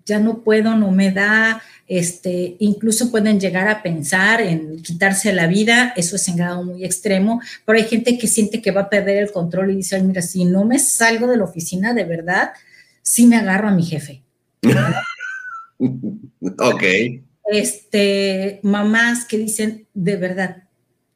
ya 0.03 0.19
no 0.19 0.43
puedo, 0.43 0.76
no 0.76 0.89
me 0.89 1.11
da, 1.11 1.61
este, 1.94 2.56
incluso 2.60 3.12
pueden 3.12 3.38
llegar 3.38 3.68
a 3.68 3.84
pensar 3.84 4.39
en 4.39 4.82
quitarse 4.82 5.34
la 5.34 5.48
vida, 5.48 5.92
eso 5.98 6.16
es 6.16 6.26
en 6.30 6.38
grado 6.38 6.64
muy 6.64 6.86
extremo, 6.86 7.42
pero 7.66 7.78
hay 7.78 7.84
gente 7.84 8.18
que 8.18 8.28
siente 8.28 8.62
que 8.62 8.72
va 8.72 8.84
a 8.84 8.89
perder 8.89 9.18
el 9.18 9.30
control 9.34 9.72
y 9.72 9.76
dice, 9.76 9.98
Ay, 9.98 10.04
mira, 10.04 10.22
si 10.22 10.46
no 10.46 10.64
me 10.64 10.80
salgo 10.80 11.28
de 11.28 11.36
la 11.36 11.44
oficina 11.44 11.94
de 11.94 12.06
verdad, 12.06 12.54
sí 13.02 13.28
me 13.28 13.36
agarro 13.36 13.68
a 13.68 13.74
mi 13.74 13.84
jefe. 13.84 14.24
ok. 15.80 16.84
Este, 17.52 18.62
mamás 18.64 19.26
que 19.26 19.38
dicen, 19.38 19.86
de 19.94 20.16
verdad, 20.16 20.64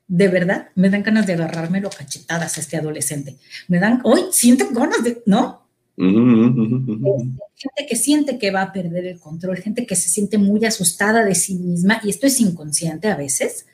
de 0.09 0.28
verdad, 0.28 0.71
me 0.76 0.89
dan 0.89 1.03
ganas 1.03 1.26
de 1.26 1.36
agarrarme 1.36 1.80
lo 1.80 1.89
cachetadas 1.89 2.57
a 2.57 2.59
este 2.59 2.76
adolescente. 2.76 3.38
Me 3.69 3.80
dan, 3.80 4.01
hoy 4.03 4.23
siento 4.34 4.67
ganas 4.71 5.05
de, 5.05 5.23
¿no? 5.26 5.64
Uh 5.97 6.03
-huh, 6.03 6.51
uh 6.51 6.99
-huh. 6.99 7.39
Gente 7.55 7.85
que 7.87 7.95
siente 7.95 8.37
que 8.37 8.51
va 8.51 8.63
a 8.63 8.73
perder 8.73 9.05
el 9.05 9.19
control, 9.19 9.57
gente 9.57 9.85
que 9.85 9.95
se 9.95 10.09
siente 10.09 10.37
muy 10.37 10.65
asustada 10.65 11.23
de 11.23 11.35
sí 11.35 11.55
misma, 11.55 12.01
y 12.03 12.09
esto 12.09 12.27
es 12.27 12.39
inconsciente 12.41 13.07
a 13.07 13.15
veces. 13.15 13.65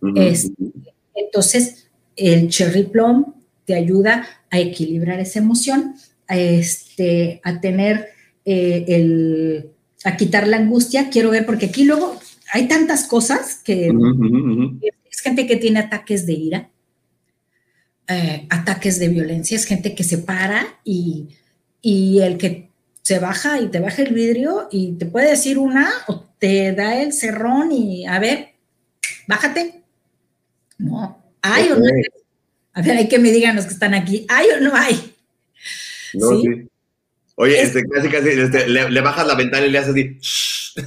Uh 0.00 0.08
-huh. 0.08 0.22
es, 0.22 0.50
entonces, 1.14 1.88
el 2.16 2.48
cherry 2.48 2.84
plum 2.84 3.34
te 3.66 3.74
ayuda 3.74 4.26
a 4.50 4.58
equilibrar 4.58 5.20
esa 5.20 5.38
emoción, 5.40 5.96
a, 6.28 6.38
este, 6.38 7.40
a 7.44 7.60
tener 7.60 8.08
eh, 8.44 8.84
el, 8.88 9.70
a 10.04 10.16
quitar 10.16 10.46
la 10.46 10.56
angustia. 10.56 11.10
Quiero 11.10 11.30
ver, 11.30 11.44
porque 11.44 11.66
aquí 11.66 11.84
luego 11.84 12.18
hay 12.52 12.68
tantas 12.68 13.04
cosas 13.04 13.56
que 13.56 13.92
es 15.10 15.20
gente 15.20 15.46
que 15.46 15.56
tiene 15.56 15.80
ataques 15.80 16.26
de 16.26 16.32
ira, 16.32 16.70
eh, 18.08 18.46
ataques 18.48 18.98
de 18.98 19.08
violencia, 19.08 19.56
es 19.56 19.64
gente 19.64 19.94
que 19.94 20.04
se 20.04 20.18
para 20.18 20.78
y 20.84 21.28
y 21.88 22.20
el 22.20 22.36
que 22.36 22.68
se 23.02 23.20
baja 23.20 23.60
y 23.60 23.68
te 23.68 23.78
baja 23.78 24.02
el 24.02 24.12
vidrio 24.12 24.66
y 24.72 24.94
te 24.94 25.06
puede 25.06 25.30
decir 25.30 25.56
una 25.56 25.88
o 26.08 26.28
te 26.40 26.72
da 26.72 27.00
el 27.00 27.12
cerrón 27.12 27.70
y 27.70 28.04
a 28.06 28.18
ver, 28.18 28.54
bájate. 29.28 29.84
No, 30.78 31.22
hay 31.42 31.68
o 31.70 31.76
no 31.76 31.84
hay. 31.84 32.02
A 32.72 32.82
ver, 32.82 32.96
hay 32.96 33.08
que 33.08 33.20
me 33.20 33.30
digan 33.30 33.54
los 33.54 33.66
que 33.66 33.74
están 33.74 33.94
aquí, 33.94 34.26
¿hay 34.28 34.48
o 34.48 34.60
no 34.60 34.74
hay? 34.74 35.14
No, 36.14 36.30
sí. 36.30 36.42
sí. 36.42 36.68
Oye, 37.36 37.60
es, 37.60 37.68
este, 37.68 37.84
casi, 37.88 38.08
casi, 38.08 38.30
este, 38.30 38.68
le, 38.68 38.90
le, 38.90 39.00
bajas 39.00 39.24
la 39.24 39.36
ventana 39.36 39.64
y 39.64 39.70
le 39.70 39.78
haces 39.78 39.92
así. 39.92 40.82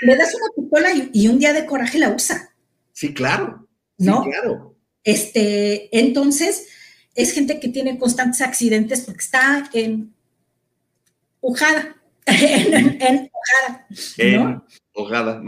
Le 0.00 0.16
das 0.16 0.34
una 0.34 0.54
pistola 0.56 0.94
y, 0.94 1.10
y, 1.12 1.28
un 1.28 1.38
día 1.38 1.52
de 1.52 1.66
coraje 1.66 1.98
la 1.98 2.08
usa. 2.08 2.54
Sí, 2.94 3.12
claro. 3.12 3.68
Sí, 3.98 4.06
¿No? 4.06 4.24
claro. 4.24 4.74
Este, 5.04 5.90
entonces, 5.98 6.68
es 7.14 7.32
gente 7.32 7.60
que 7.60 7.68
tiene 7.68 7.98
constantes 7.98 8.40
accidentes 8.40 9.02
porque 9.02 9.20
está 9.20 9.68
en 9.74 10.14
ujada, 11.40 11.96
en, 12.26 13.00
en 13.00 13.30
ojada, 14.94 15.42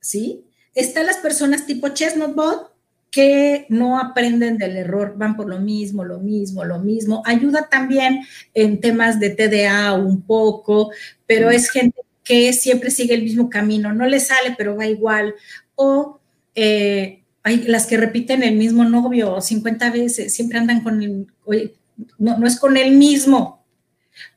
¿Sí? 0.00 0.44
Están 0.74 1.06
las 1.06 1.18
personas 1.18 1.66
tipo 1.66 1.88
Chestnut 1.88 2.34
Bot 2.34 2.72
que 3.12 3.66
no 3.68 3.98
aprenden 3.98 4.56
del 4.56 4.76
error, 4.76 5.14
van 5.18 5.36
por 5.36 5.46
lo 5.46 5.60
mismo, 5.60 6.02
lo 6.02 6.18
mismo, 6.18 6.64
lo 6.64 6.78
mismo. 6.78 7.22
Ayuda 7.26 7.68
también 7.68 8.22
en 8.54 8.80
temas 8.80 9.20
de 9.20 9.30
TDA 9.30 9.92
un 9.92 10.22
poco, 10.22 10.92
pero 11.26 11.50
es 11.50 11.70
gente 11.70 12.00
que 12.24 12.54
siempre 12.54 12.90
sigue 12.90 13.14
el 13.14 13.22
mismo 13.22 13.50
camino, 13.50 13.92
no 13.92 14.06
le 14.06 14.18
sale, 14.18 14.54
pero 14.56 14.76
va 14.76 14.86
igual. 14.86 15.34
O 15.74 16.20
eh, 16.54 17.22
hay 17.42 17.64
las 17.64 17.86
que 17.86 17.98
repiten 17.98 18.42
el 18.42 18.56
mismo 18.56 18.84
novio 18.84 19.42
50 19.42 19.90
veces, 19.90 20.32
siempre 20.32 20.58
andan 20.58 20.82
con 20.82 21.02
el, 21.02 21.26
oye, 21.44 21.74
no, 22.18 22.38
no 22.38 22.46
es 22.46 22.58
con 22.58 22.78
el 22.78 22.92
mismo, 22.92 23.61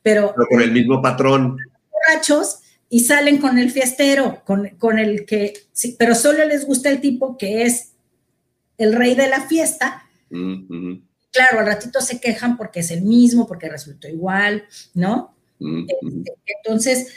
pero 0.02 0.32
Pero 0.36 0.48
con 0.48 0.60
el 0.62 0.72
mismo 0.72 1.00
patrón. 1.02 1.58
borrachos 1.90 2.60
y 2.88 3.00
salen 3.00 3.38
con 3.38 3.58
el 3.58 3.70
fiestero, 3.70 4.42
con, 4.44 4.68
con 4.78 4.98
el 4.98 5.26
que, 5.26 5.54
sí, 5.72 5.96
pero 5.98 6.14
solo 6.14 6.44
les 6.46 6.66
gusta 6.66 6.88
el 6.88 7.00
tipo 7.00 7.36
que 7.36 7.62
es 7.62 7.92
el 8.78 8.92
rey 8.94 9.14
de 9.14 9.28
la 9.28 9.40
fiesta. 9.42 10.04
Mm, 10.30 10.94
Claro, 11.32 11.60
al 11.60 11.66
ratito 11.66 12.00
se 12.00 12.18
quejan 12.18 12.56
porque 12.56 12.80
es 12.80 12.90
el 12.90 13.02
mismo, 13.02 13.46
porque 13.46 13.68
resultó 13.68 14.08
igual, 14.08 14.64
¿no? 14.94 15.34
mm. 15.58 15.84
Este, 15.88 16.32
Entonces, 16.64 17.12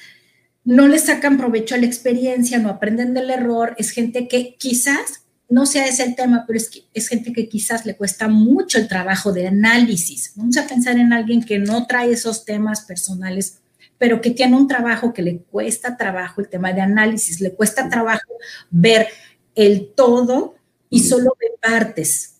no 0.65 0.87
le 0.89 0.99
sacan 0.99 1.37
provecho 1.37 1.75
a 1.75 1.77
la 1.77 1.85
experiencia, 1.85 2.57
no 2.59 2.69
aprenden 2.69 3.13
del 3.13 3.29
error. 3.29 3.75
Es 3.77 3.91
gente 3.91 4.27
que 4.27 4.55
quizás, 4.57 5.25
no 5.49 5.65
sea 5.65 5.87
ese 5.87 6.03
el 6.03 6.15
tema, 6.15 6.45
pero 6.45 6.57
es, 6.57 6.69
que, 6.69 6.83
es 6.93 7.07
gente 7.07 7.33
que 7.33 7.49
quizás 7.49 7.85
le 7.85 7.97
cuesta 7.97 8.27
mucho 8.27 8.77
el 8.77 8.87
trabajo 8.87 9.33
de 9.33 9.47
análisis. 9.47 10.33
Vamos 10.35 10.57
a 10.57 10.67
pensar 10.67 10.97
en 10.97 11.11
alguien 11.11 11.43
que 11.43 11.57
no 11.57 11.87
trae 11.87 12.11
esos 12.11 12.45
temas 12.45 12.81
personales, 12.81 13.59
pero 13.97 14.21
que 14.21 14.29
tiene 14.29 14.55
un 14.55 14.67
trabajo 14.67 15.11
que 15.11 15.23
le 15.23 15.39
cuesta 15.39 15.97
trabajo 15.97 16.39
el 16.39 16.49
tema 16.49 16.71
de 16.71 16.81
análisis, 16.81 17.41
le 17.41 17.53
cuesta 17.53 17.89
trabajo 17.89 18.31
ver 18.69 19.07
el 19.55 19.91
todo 19.95 20.55
y 20.89 21.01
solo 21.01 21.35
ve 21.39 21.47
partes. 21.59 22.35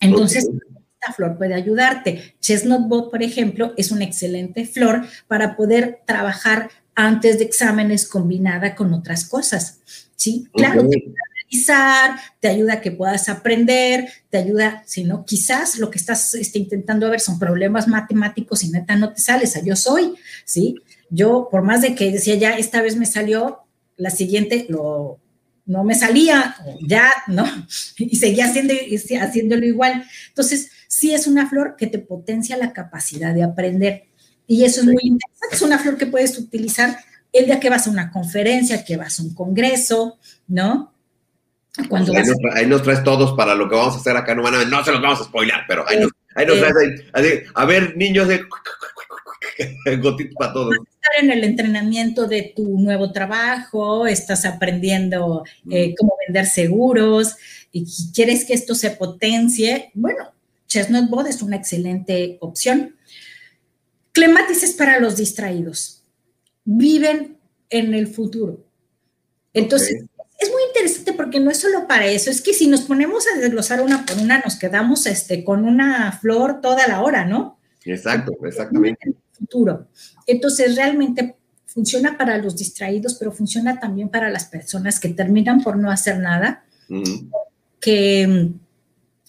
Entonces, 0.00 0.48
esta 0.48 1.12
flor 1.12 1.36
puede 1.36 1.54
ayudarte. 1.54 2.34
Chestnut 2.40 2.88
Bot, 2.88 3.10
por 3.10 3.22
ejemplo, 3.22 3.74
es 3.76 3.90
una 3.90 4.04
excelente 4.04 4.64
flor 4.64 5.06
para 5.28 5.56
poder 5.56 6.00
trabajar 6.06 6.70
antes 6.94 7.38
de 7.38 7.44
exámenes 7.44 8.08
combinada 8.08 8.74
con 8.74 8.94
otras 8.94 9.28
cosas. 9.28 9.80
¿Sí? 10.16 10.48
Claro. 10.54 10.88
Te 11.50 11.56
ayuda 11.56 11.74
a 11.74 12.04
analizar, 12.04 12.20
te 12.40 12.48
ayuda 12.48 12.72
a 12.74 12.80
que 12.80 12.92
puedas 12.92 13.28
aprender, 13.28 14.08
te 14.30 14.38
ayuda, 14.38 14.82
si 14.86 15.04
no, 15.04 15.24
quizás 15.24 15.78
lo 15.78 15.90
que 15.90 15.98
estás 15.98 16.34
este, 16.34 16.58
intentando 16.58 17.10
ver 17.10 17.20
son 17.20 17.38
problemas 17.38 17.88
matemáticos 17.88 18.64
y 18.64 18.70
neta 18.70 18.96
no 18.96 19.12
te 19.12 19.20
sales, 19.20 19.56
a 19.56 19.62
yo 19.62 19.76
soy, 19.76 20.14
¿sí? 20.44 20.76
Yo, 21.10 21.48
por 21.50 21.62
más 21.62 21.82
de 21.82 21.94
que 21.94 22.10
decía 22.10 22.34
ya, 22.34 22.56
esta 22.56 22.82
vez 22.82 22.96
me 22.96 23.06
salió, 23.06 23.60
la 23.96 24.10
siguiente 24.10 24.66
lo, 24.68 25.20
no 25.66 25.84
me 25.84 25.94
salía, 25.94 26.56
ya, 26.86 27.10
¿no? 27.26 27.44
Y 27.98 28.16
seguía 28.16 28.46
haciendo, 28.46 28.74
haciéndolo 29.20 29.64
igual. 29.64 30.04
Entonces, 30.28 30.70
sí 30.88 31.14
es 31.14 31.26
una 31.26 31.48
flor 31.48 31.76
que 31.76 31.86
te 31.86 31.98
potencia 31.98 32.56
la 32.56 32.72
capacidad 32.72 33.34
de 33.34 33.42
aprender. 33.42 34.04
Y 34.46 34.64
eso 34.64 34.80
es 34.80 34.86
muy 34.86 35.02
interesante. 35.02 35.56
Es 35.56 35.62
una 35.62 35.78
flor 35.78 35.96
que 35.96 36.06
puedes 36.06 36.38
utilizar 36.38 36.98
el 37.32 37.46
día 37.46 37.60
que 37.60 37.70
vas 37.70 37.86
a 37.86 37.90
una 37.90 38.10
conferencia, 38.10 38.84
que 38.84 38.96
vas 38.96 39.18
a 39.18 39.22
un 39.22 39.34
congreso, 39.34 40.18
¿no? 40.46 40.93
Cuando 41.88 42.12
ahí, 42.12 42.18
vas 42.18 42.28
nos, 42.28 42.36
tra- 42.38 42.54
ahí 42.54 42.66
nos 42.66 42.82
traes 42.82 43.02
todos 43.02 43.32
para 43.36 43.54
lo 43.54 43.68
que 43.68 43.74
vamos 43.74 43.94
a 43.94 43.98
hacer 43.98 44.16
acá. 44.16 44.34
No, 44.34 44.42
van 44.42 44.54
a- 44.54 44.64
no 44.64 44.84
se 44.84 44.92
los 44.92 45.02
vamos 45.02 45.20
a 45.20 45.24
spoiler, 45.24 45.56
pero 45.66 45.84
ahí 45.88 45.98
nos, 46.00 46.10
ahí 46.36 46.46
nos 46.46 46.56
Eh, 46.56 46.60
traes. 46.60 46.76
ahí- 46.76 47.08
así, 47.12 47.42
a 47.54 47.64
ver, 47.64 47.96
niños, 47.96 48.28
de 48.28 48.44
gotitos 50.00 50.34
para 50.36 50.52
todos. 50.52 50.74
estar 50.74 51.24
en 51.24 51.30
el 51.30 51.44
entrenamiento 51.44 52.26
de 52.26 52.52
tu 52.54 52.78
nuevo 52.78 53.12
trabajo, 53.12 54.06
estás 54.06 54.44
aprendiendo 54.44 55.44
eh, 55.70 55.94
cómo 55.98 56.14
vender 56.26 56.46
seguros 56.46 57.36
y 57.72 57.86
quieres 58.12 58.44
que 58.44 58.54
esto 58.54 58.74
se 58.74 58.90
potencie, 58.92 59.90
bueno, 59.94 60.32
Chestnut 60.68 61.08
Bud 61.10 61.26
es 61.26 61.42
una 61.42 61.56
excelente 61.56 62.38
opción. 62.40 62.96
Clematis 64.12 64.62
es 64.62 64.72
para 64.74 64.98
los 65.00 65.16
distraídos. 65.16 66.02
Viven 66.64 67.36
en 67.70 67.94
el 67.94 68.06
futuro. 68.06 68.64
Entonces. 69.52 70.04
Interesante 70.84 71.12
porque 71.12 71.40
no 71.40 71.50
es 71.50 71.58
solo 71.58 71.86
para 71.86 72.06
eso, 72.06 72.30
es 72.30 72.40
que 72.40 72.52
si 72.52 72.66
nos 72.66 72.82
ponemos 72.82 73.24
a 73.26 73.38
desglosar 73.38 73.80
una 73.80 74.04
por 74.04 74.18
una, 74.18 74.40
nos 74.40 74.56
quedamos 74.56 75.06
este, 75.06 75.44
con 75.44 75.64
una 75.64 76.12
flor 76.12 76.60
toda 76.60 76.86
la 76.86 77.02
hora, 77.02 77.24
¿no? 77.24 77.58
Exacto, 77.84 78.32
exactamente. 78.44 78.98
en 79.02 79.12
el 79.12 79.16
futuro. 79.32 79.88
Entonces, 80.26 80.76
realmente 80.76 81.36
funciona 81.66 82.16
para 82.16 82.38
los 82.38 82.56
distraídos, 82.56 83.14
pero 83.14 83.32
funciona 83.32 83.80
también 83.80 84.08
para 84.08 84.30
las 84.30 84.44
personas 84.44 85.00
que 85.00 85.08
terminan 85.08 85.62
por 85.62 85.76
no 85.76 85.90
hacer 85.90 86.18
nada, 86.18 86.64
que 87.80 88.26
mm, 88.26 88.60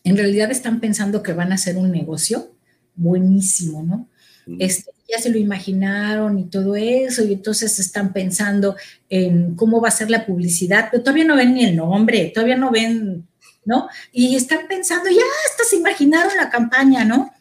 en 0.04 0.18
realidad 0.18 0.52
están 0.52 0.80
pensando 0.80 1.24
que 1.24 1.34
van 1.34 1.52
a 1.52 1.56
hacer 1.56 1.78
un 1.78 1.92
negocio 1.92 2.52
buenísimo, 2.96 3.84
¿no? 3.84 4.08
Este, 4.60 4.92
ya 5.08 5.20
se 5.20 5.30
lo 5.30 5.38
imaginaron 5.38 6.40
y 6.40 6.46
todo 6.46 6.76
eso, 6.76 7.24
y 7.24 7.34
entonces 7.34 7.80
están 7.80 8.12
pensando 8.14 8.76
en 9.10 9.56
cómo 9.56 9.80
va 9.82 9.90
a 9.90 9.92
ser 9.92 10.10
la 10.10 10.26
publicidad, 10.26 10.90
pero 10.92 11.04
todavía 11.04 11.26
no 11.26 11.36
ven 11.36 11.54
ni 11.54 11.66
el 11.66 11.76
nombre, 11.76 12.32
todavía 12.34 12.58
no 12.58 12.72
ven, 12.72 13.28
¿no? 13.66 13.88
Y 14.12 14.36
están 14.36 14.68
pensando, 14.68 15.10
ya 15.10 15.24
hasta 15.50 15.64
se 15.64 15.78
imaginaron 15.78 16.36
la 16.38 16.50
campaña, 16.50 17.06
¿no? 17.06 17.32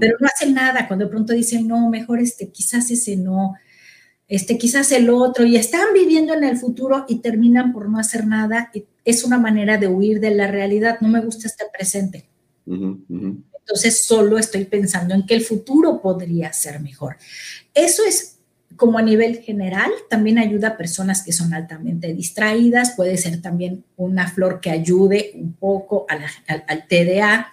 Pero 0.00 0.16
no 0.18 0.26
hacen 0.26 0.54
nada. 0.54 0.86
Cuando 0.88 1.04
de 1.04 1.10
pronto 1.10 1.34
dicen, 1.34 1.68
no, 1.68 1.90
mejor 1.90 2.18
este, 2.20 2.48
quizás 2.48 2.90
ese 2.90 3.16
no, 3.16 3.56
este, 4.26 4.56
quizás 4.56 4.90
el 4.92 5.10
otro, 5.10 5.44
y 5.44 5.56
están 5.56 5.88
viviendo 5.92 6.32
en 6.32 6.44
el 6.44 6.56
futuro 6.56 7.04
y 7.08 7.16
terminan 7.16 7.72
por 7.72 7.88
no 7.90 7.98
hacer 7.98 8.26
nada. 8.26 8.70
Y 8.72 8.86
es 9.04 9.22
una 9.22 9.38
manera 9.38 9.76
de 9.76 9.86
huir 9.86 10.18
de 10.20 10.30
la 10.30 10.50
realidad. 10.50 10.98
No 11.00 11.08
me 11.08 11.20
gusta 11.20 11.46
este 11.46 11.64
presente. 11.72 12.26
Ujú, 12.64 13.04
ujú. 13.08 13.42
Entonces 13.66 14.04
solo 14.04 14.38
estoy 14.38 14.64
pensando 14.64 15.12
en 15.14 15.26
que 15.26 15.34
el 15.34 15.42
futuro 15.42 16.00
podría 16.00 16.52
ser 16.52 16.78
mejor. 16.80 17.16
Eso 17.74 18.04
es 18.06 18.34
como 18.76 18.98
a 18.98 19.02
nivel 19.02 19.38
general, 19.38 19.90
también 20.10 20.38
ayuda 20.38 20.68
a 20.68 20.76
personas 20.76 21.22
que 21.24 21.32
son 21.32 21.52
altamente 21.54 22.12
distraídas, 22.12 22.92
puede 22.94 23.16
ser 23.16 23.40
también 23.40 23.84
una 23.96 24.28
flor 24.28 24.60
que 24.60 24.70
ayude 24.70 25.32
un 25.34 25.54
poco 25.54 26.04
a 26.08 26.16
la- 26.16 26.30
al, 26.46 26.64
al 26.68 26.86
TDA. 26.86 27.52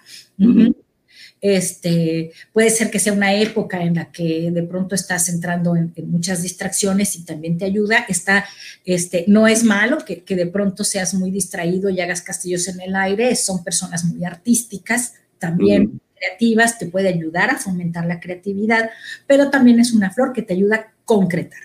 Este, 1.40 2.32
puede 2.52 2.70
ser 2.70 2.90
que 2.90 2.98
sea 2.98 3.12
una 3.12 3.34
época 3.34 3.82
en 3.82 3.94
la 3.94 4.10
que 4.10 4.50
de 4.50 4.62
pronto 4.62 4.94
estás 4.94 5.28
entrando 5.28 5.76
en, 5.76 5.92
en 5.94 6.10
muchas 6.10 6.42
distracciones 6.42 7.16
y 7.16 7.24
también 7.24 7.58
te 7.58 7.66
ayuda. 7.66 8.06
Está, 8.08 8.46
este, 8.84 9.24
no 9.28 9.46
es 9.46 9.62
malo 9.62 9.98
que, 10.06 10.22
que 10.24 10.36
de 10.36 10.46
pronto 10.46 10.84
seas 10.84 11.12
muy 11.14 11.30
distraído 11.30 11.90
y 11.90 12.00
hagas 12.00 12.22
castillos 12.22 12.66
en 12.68 12.80
el 12.80 12.96
aire, 12.96 13.34
son 13.36 13.62
personas 13.62 14.04
muy 14.04 14.24
artísticas, 14.24 15.14
también. 15.38 16.00
Creativas, 16.24 16.78
te 16.78 16.86
puede 16.86 17.08
ayudar 17.08 17.50
a 17.50 17.58
fomentar 17.58 18.06
la 18.06 18.20
creatividad, 18.20 18.90
pero 19.26 19.50
también 19.50 19.80
es 19.80 19.92
una 19.92 20.10
flor 20.10 20.32
que 20.32 20.42
te 20.42 20.54
ayuda 20.54 20.76
a 20.76 20.92
concretar. 21.04 21.60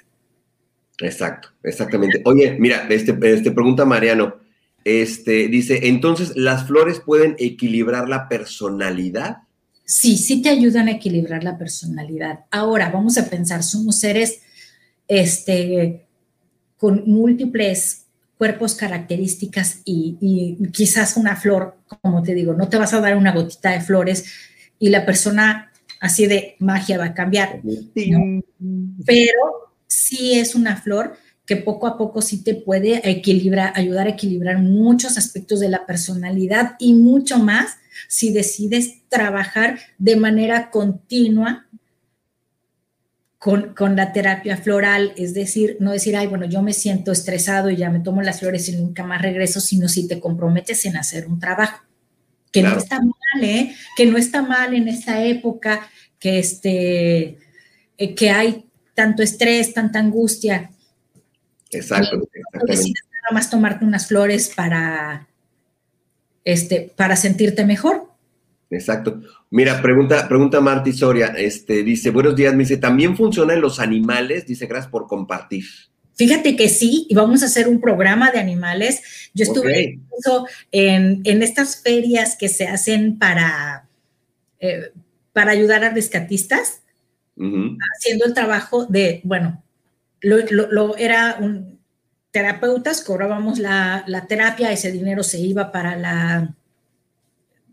Exacto, 0.99 1.49
exactamente. 1.63 2.21
Oye, 2.25 2.57
mira, 2.59 2.87
este, 2.89 3.17
este 3.33 3.51
pregunta 3.51 3.85
Mariano. 3.85 4.35
Este 4.83 5.47
dice, 5.47 5.87
entonces, 5.87 6.35
¿las 6.35 6.67
flores 6.67 6.99
pueden 6.99 7.35
equilibrar 7.37 8.09
la 8.09 8.27
personalidad? 8.27 9.39
Sí, 9.85 10.17
sí 10.17 10.41
te 10.41 10.49
ayudan 10.49 10.87
a 10.87 10.91
equilibrar 10.91 11.43
la 11.43 11.57
personalidad. 11.57 12.45
Ahora, 12.51 12.89
vamos 12.89 13.17
a 13.17 13.29
pensar, 13.29 13.63
somos 13.63 13.99
seres 13.99 14.41
este, 15.07 16.05
con 16.77 17.03
múltiples 17.07 18.05
cuerpos, 18.37 18.75
características 18.75 19.81
y, 19.83 20.17
y 20.21 20.71
quizás 20.71 21.17
una 21.17 21.35
flor, 21.35 21.75
como 22.01 22.23
te 22.23 22.33
digo, 22.33 22.53
no 22.53 22.69
te 22.69 22.77
vas 22.77 22.93
a 22.93 23.01
dar 23.01 23.17
una 23.17 23.33
gotita 23.33 23.71
de 23.71 23.81
flores 23.81 24.48
y 24.79 24.89
la 24.89 25.05
persona 25.05 25.71
así 25.99 26.25
de 26.25 26.55
magia 26.59 26.97
va 26.97 27.05
a 27.05 27.13
cambiar. 27.13 27.61
Pero 29.05 29.73
sí 29.87 30.39
es 30.39 30.55
una 30.55 30.77
flor 30.77 31.17
que 31.45 31.57
poco 31.57 31.87
a 31.87 31.97
poco 31.97 32.21
sí 32.21 32.43
te 32.43 32.53
puede 32.53 33.09
equilibrar, 33.09 33.73
ayudar 33.75 34.05
a 34.05 34.11
equilibrar 34.11 34.59
muchos 34.59 35.17
aspectos 35.17 35.59
de 35.59 35.69
la 35.69 35.85
personalidad 35.85 36.75
y 36.77 36.93
mucho 36.93 37.39
más 37.39 37.77
si 38.07 38.31
decides 38.31 39.07
trabajar 39.09 39.79
de 39.97 40.15
manera 40.15 40.69
continua 40.69 41.67
con, 43.39 43.73
con, 43.73 43.95
la 43.95 44.13
terapia 44.13 44.57
floral, 44.57 45.13
es 45.15 45.33
decir, 45.33 45.77
no 45.79 45.91
decir, 45.91 46.15
ay, 46.17 46.27
bueno, 46.27 46.45
yo 46.45 46.61
me 46.61 46.73
siento 46.73 47.11
estresado 47.11 47.69
y 47.69 47.77
ya 47.77 47.89
me 47.89 48.01
tomo 48.01 48.21
las 48.21 48.41
flores 48.41 48.67
y 48.69 48.75
nunca 48.75 49.03
más 49.03 49.21
regreso, 49.21 49.59
sino 49.59 49.87
si 49.87 50.07
te 50.07 50.19
comprometes 50.19 50.85
en 50.85 50.97
hacer 50.97 51.25
un 51.25 51.39
trabajo, 51.39 51.83
que 52.51 52.59
claro. 52.59 52.75
no 52.75 52.81
está 52.81 52.99
mal, 52.99 53.13
¿eh? 53.41 53.75
que 53.95 54.05
no 54.05 54.17
está 54.17 54.41
mal 54.41 54.73
en 54.73 54.87
esta 54.87 55.23
época, 55.23 55.89
que, 56.19 56.39
este, 56.39 57.37
eh, 57.97 58.15
que 58.15 58.29
hay 58.29 58.65
tanto 58.93 59.23
estrés, 59.23 59.73
tanta 59.73 59.99
angustia. 59.99 60.71
Exacto. 61.71 62.27
Decides 62.65 63.03
nada 63.11 63.33
más 63.33 63.49
tomarte 63.49 63.85
unas 63.85 64.07
flores 64.07 64.51
para, 64.55 65.27
este, 66.43 66.91
para 66.95 67.15
sentirte 67.15 67.65
mejor. 67.65 68.09
Exacto. 68.69 69.21
Mira, 69.49 69.81
pregunta, 69.81 70.27
pregunta 70.27 70.61
Marty 70.61 70.93
Soria, 70.93 71.27
este, 71.37 71.83
dice, 71.83 72.11
buenos 72.11 72.35
días, 72.35 72.53
me 72.53 72.59
dice, 72.59 72.77
¿también 72.77 73.17
funciona 73.17 73.53
en 73.53 73.61
los 73.61 73.79
animales? 73.79 74.45
Dice, 74.45 74.67
gracias 74.67 74.91
por 74.91 75.07
compartir. 75.07 75.65
Fíjate 76.19 76.57
que 76.57 76.67
sí, 76.67 77.07
y 77.09 77.15
vamos 77.15 77.43
a 77.43 77.45
hacer 77.45 77.69
un 77.69 77.79
programa 77.79 78.29
de 78.29 78.39
animales. 78.39 79.01
Yo 79.33 79.43
estuve 79.45 79.81
incluso 79.93 80.47
en, 80.69 81.21
en 81.23 81.41
estas 81.41 81.81
ferias 81.81 82.35
que 82.37 82.49
se 82.49 82.67
hacen 82.67 83.17
para, 83.17 83.87
eh, 84.59 84.91
para 85.31 85.51
ayudar 85.51 85.85
a 85.85 85.91
rescatistas, 85.91 86.81
haciendo 87.95 88.25
el 88.25 88.33
trabajo 88.33 88.85
de, 88.85 89.21
bueno, 89.23 89.63
lo, 90.19 90.39
lo- 90.49 90.69
lo- 90.69 90.97
era 90.97 91.37
un 91.39 91.79
terapeutas, 92.31 93.01
cobrábamos 93.01 93.57
la, 93.57 94.03
la 94.05 94.27
terapia, 94.27 94.73
ese 94.73 94.91
dinero 94.91 95.23
se 95.23 95.39
iba 95.39 95.71
para 95.71 95.95
la, 95.95 96.53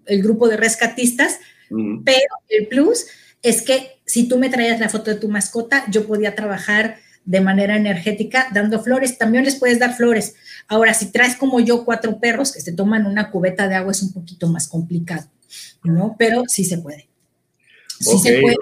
el 0.07 0.23
grupo 0.23 0.49
de 0.49 0.57
rescatistas, 0.57 1.41
Ujú. 1.69 2.03
pero 2.05 2.29
el 2.49 2.69
plus 2.69 3.07
es 3.43 3.63
que 3.63 3.99
si 4.05 4.29
tú 4.29 4.39
me 4.39 4.51
traías 4.51 4.79
la 4.79 4.89
foto 4.89 5.11
de 5.11 5.17
tu 5.19 5.29
mascota, 5.29 5.85
yo 5.91 6.07
podía 6.07 6.37
trabajar 6.37 6.99
de 7.27 7.41
manera 7.41 7.77
energética 7.77 8.49
dando 8.55 8.83
flores. 8.83 9.19
También 9.19 9.45
les 9.45 9.57
puedes 9.57 9.79
dar 9.79 9.95
flores. 9.95 10.37
Ahora, 10.69 10.95
si 10.95 11.13
traes 11.13 11.37
como 11.37 11.61
yo 11.61 11.85
cuatro 11.85 12.19
perros 12.19 12.53
que 12.53 12.61
se 12.61 12.73
toman 12.73 13.07
una 13.07 13.31
cubeta 13.31 13.69
de 13.69 13.75
agua, 13.75 13.93
es 13.93 14.03
un 14.03 14.13
poquito 14.13 14.49
más 14.49 14.69
complicado, 14.69 15.29
¿no? 15.83 16.17
Pero 16.19 16.45
sí 16.47 16.65
se 16.65 16.79
puede. 16.79 17.09
Sí 18.01 18.19
se 18.19 18.41
puede. 18.41 18.57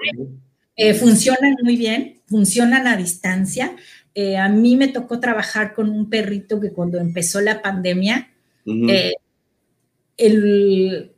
Eh, 0.75 0.93
funcionan 0.93 1.55
muy 1.63 1.77
bien, 1.77 2.21
funcionan 2.27 2.87
a 2.87 2.97
distancia. 2.97 3.75
Eh, 4.13 4.37
a 4.37 4.49
mí 4.49 4.75
me 4.75 4.87
tocó 4.87 5.19
trabajar 5.19 5.73
con 5.73 5.89
un 5.89 6.09
perrito 6.09 6.59
que 6.59 6.71
cuando 6.71 6.99
empezó 6.99 7.39
la 7.41 7.61
pandemia, 7.61 8.29
eh, 8.65 9.13
él 10.17 11.14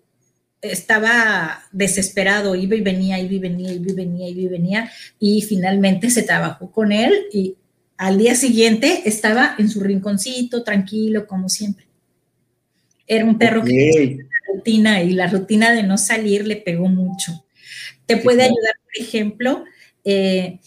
estaba 0.61 1.63
desesperado, 1.71 2.55
iba 2.55 2.75
y 2.75 2.81
venía, 2.81 3.19
iba 3.19 3.33
y 3.33 3.39
venía, 3.39 3.71
iba 3.73 3.91
y 3.91 3.93
venía, 3.93 4.29
iba 4.29 4.41
y 4.41 4.47
venía, 4.47 4.91
y 5.19 5.41
finalmente 5.41 6.09
se 6.09 6.23
trabajó 6.23 6.71
con 6.71 6.91
él 6.91 7.13
y 7.31 7.55
al 7.97 8.17
día 8.17 8.35
siguiente 8.35 9.03
estaba 9.05 9.55
en 9.57 9.69
su 9.69 9.79
rinconcito, 9.79 10.63
tranquilo, 10.63 11.25
como 11.27 11.49
siempre. 11.49 11.85
Era 13.07 13.25
un 13.25 13.37
perro 13.37 13.63
que 13.63 13.89
Ok. 13.89 14.19
la 14.19 14.55
rutina 14.55 15.03
y 15.03 15.13
la 15.13 15.27
rutina 15.27 15.71
de 15.71 15.83
no 15.83 15.97
salir 15.97 16.45
le 16.45 16.57
pegó 16.57 16.87
mucho. 16.87 17.45
Te 18.05 18.17
puede 18.17 18.43
ayudar, 18.43 18.75
por 18.83 19.03
ejemplo, 19.03 19.63
eh, 20.03 20.59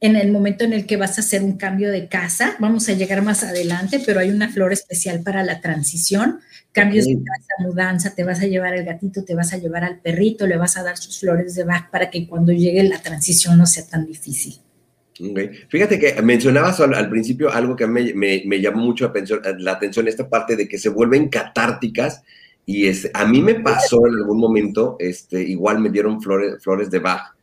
en 0.00 0.16
el 0.16 0.30
momento 0.30 0.64
en 0.64 0.72
el 0.72 0.86
que 0.86 0.96
vas 0.96 1.18
a 1.18 1.22
hacer 1.22 1.42
un 1.42 1.56
cambio 1.56 1.90
de 1.90 2.08
casa, 2.08 2.56
vamos 2.60 2.88
a 2.88 2.92
llegar 2.92 3.22
más 3.22 3.42
adelante, 3.44 4.00
pero 4.04 4.20
hay 4.20 4.30
una 4.30 4.48
flor 4.50 4.72
especial 4.72 5.22
para 5.22 5.42
la 5.42 5.60
transición, 5.60 6.40
cambios 6.72 7.06
de 7.06 7.14
casa, 7.24 7.54
mudanza, 7.58 8.14
te 8.14 8.24
vas 8.24 8.40
a 8.40 8.46
llevar 8.46 8.74
al 8.74 8.84
gatito, 8.84 9.24
te 9.24 9.34
vas 9.34 9.52
a 9.52 9.58
llevar 9.58 9.84
al 9.84 10.00
perrito, 10.00 10.46
le 10.46 10.56
vas 10.58 10.76
a 10.76 10.82
dar 10.82 10.96
sus 10.98 11.20
flores 11.20 11.54
de 11.54 11.64
Bach 11.64 11.90
para 11.90 12.10
que 12.10 12.26
cuando 12.28 12.52
llegue 12.52 12.82
la 12.84 13.00
transición 13.00 13.56
no 13.58 13.66
sea 13.66 13.86
tan 13.86 14.06
difícil. 14.06 14.56
Ok. 15.18 15.38
Fíjate 15.70 15.98
que 15.98 16.20
mencionabas 16.22 16.78
al, 16.80 16.92
al 16.94 17.08
principio 17.08 17.50
algo 17.50 17.74
que 17.74 17.86
me, 17.86 18.12
me- 18.14 18.42
me 18.46 18.60
llamó 18.60 18.84
mucho 18.84 19.04
la 19.04 19.10
atención, 19.10 19.40
la 19.58 19.72
atención, 19.72 20.08
esta 20.08 20.28
parte 20.28 20.56
de 20.56 20.68
que 20.68 20.78
se 20.78 20.90
vuelven 20.90 21.28
catárticas. 21.30 22.22
Y 22.66 22.86
es, 22.86 23.10
a 23.14 23.24
mí 23.24 23.40
me 23.40 23.54
pasó 23.56 24.06
en 24.06 24.14
algún 24.14 24.38
momento, 24.38 24.96
este, 24.98 25.42
igual 25.42 25.78
me 25.80 25.88
dieron 25.90 26.20
flores, 26.20 26.62
flores 26.62 26.90
de 26.90 26.98
Bach 26.98 27.35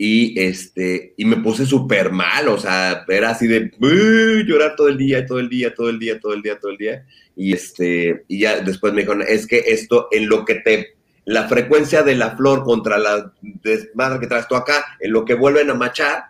y, 0.00 0.38
este, 0.40 1.12
y 1.16 1.24
me 1.24 1.38
puse 1.38 1.66
súper 1.66 2.12
mal, 2.12 2.46
o 2.48 2.56
sea, 2.58 3.04
era 3.08 3.30
así 3.30 3.48
de 3.48 3.70
"Uh", 3.80 4.44
llorar 4.46 4.76
todo 4.76 4.88
el 4.88 4.96
día, 4.96 5.26
todo 5.26 5.40
el 5.40 5.48
día, 5.48 5.74
todo 5.74 5.90
el 5.90 5.98
día, 5.98 6.20
todo 6.20 6.32
el 6.34 6.40
día, 6.42 6.58
todo 6.60 6.70
el 6.70 6.76
día. 6.78 7.04
Y, 7.36 7.52
este, 7.52 8.24
y 8.28 8.40
ya 8.40 8.60
después 8.60 8.92
me 8.92 9.00
dijeron, 9.02 9.24
es 9.26 9.46
que 9.46 9.58
esto 9.66 10.06
en 10.12 10.28
lo 10.28 10.44
que 10.44 10.54
te, 10.56 10.94
la 11.24 11.48
frecuencia 11.48 12.02
de 12.02 12.14
la 12.14 12.36
flor 12.36 12.62
contra 12.64 12.96
la 12.98 13.32
desmadre 13.42 14.20
que 14.20 14.28
traes 14.28 14.46
tú 14.48 14.54
acá, 14.54 14.84
en 15.00 15.12
lo 15.12 15.24
que 15.24 15.34
vuelven 15.34 15.68
a 15.70 15.74
machar, 15.74 16.26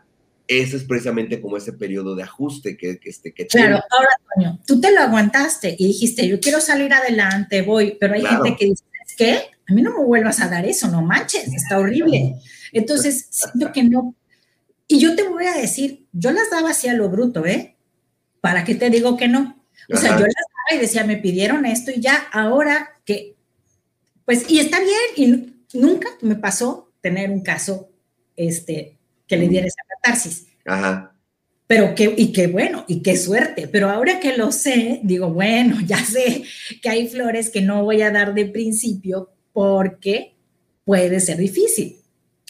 ese 0.46 0.78
es 0.78 0.84
precisamente 0.84 1.38
como 1.42 1.58
ese 1.58 1.74
periodo 1.74 2.16
de 2.16 2.22
ajuste 2.22 2.74
que, 2.76 2.98
que, 2.98 3.10
este, 3.10 3.32
que 3.32 3.46
Claro, 3.46 3.66
tiene. 3.66 3.80
ahora, 3.90 4.08
Toño, 4.34 4.58
tú 4.66 4.80
te 4.80 4.90
lo 4.94 5.00
aguantaste 5.02 5.76
y 5.78 5.88
dijiste, 5.88 6.26
yo 6.26 6.40
quiero 6.40 6.58
salir 6.60 6.90
adelante, 6.92 7.60
voy, 7.60 7.98
pero 8.00 8.14
hay 8.14 8.20
Claro. 8.22 8.42
gente 8.44 8.56
que 8.58 8.64
dice, 8.64 8.84
es 9.06 9.14
que 9.14 9.40
a 9.68 9.74
mí 9.74 9.82
no 9.82 9.92
me 9.92 10.04
vuelvas 10.04 10.40
a 10.40 10.48
dar 10.48 10.64
eso, 10.64 10.88
no 10.88 11.02
manches, 11.02 11.52
está 11.52 11.78
horrible. 11.78 12.36
Entonces, 12.72 13.28
siento 13.30 13.70
que 13.70 13.84
no. 13.84 14.14
Y 14.86 14.98
yo 14.98 15.14
te 15.14 15.28
voy 15.28 15.44
a 15.44 15.52
decir, 15.52 16.06
yo 16.12 16.32
las 16.32 16.50
daba 16.50 16.70
así 16.70 16.88
a 16.88 16.94
lo 16.94 17.10
bruto, 17.10 17.44
¿eh? 17.44 17.76
¿Para 18.40 18.64
qué 18.64 18.74
te 18.74 18.88
digo 18.88 19.18
que 19.18 19.28
no? 19.28 19.62
O 19.92 19.96
sea, 19.96 20.12
yo 20.12 20.24
las 20.24 20.34
daba 20.34 20.76
y 20.76 20.78
decía, 20.78 21.04
me 21.04 21.18
pidieron 21.18 21.66
esto 21.66 21.90
y 21.90 22.00
ya, 22.00 22.16
ahora 22.32 22.88
que, 23.04 23.36
pues, 24.24 24.50
y 24.50 24.58
está 24.58 24.78
bien, 24.80 25.52
y 25.72 25.78
nunca 25.78 26.08
me 26.22 26.36
pasó 26.36 26.90
tener 27.02 27.30
un 27.30 27.42
caso, 27.42 27.90
este, 28.36 28.96
que 29.26 29.36
le 29.36 29.48
diera 29.48 29.66
esa 29.66 29.82
catarsis. 29.86 30.46
Ajá. 30.64 31.12
Pero 31.66 31.94
qué, 31.94 32.14
y 32.16 32.32
qué 32.32 32.46
bueno, 32.46 32.86
y 32.88 33.02
qué 33.02 33.18
suerte. 33.18 33.68
Pero 33.68 33.90
ahora 33.90 34.18
que 34.18 34.34
lo 34.34 34.50
sé, 34.50 35.00
digo, 35.02 35.30
bueno, 35.30 35.78
ya 35.86 36.02
sé 36.02 36.44
que 36.80 36.88
hay 36.88 37.06
flores 37.06 37.50
que 37.50 37.60
no 37.60 37.84
voy 37.84 38.00
a 38.00 38.10
dar 38.10 38.32
de 38.32 38.46
principio 38.46 39.30
porque 39.58 40.36
puede 40.84 41.18
ser 41.18 41.36
difícil. 41.36 41.96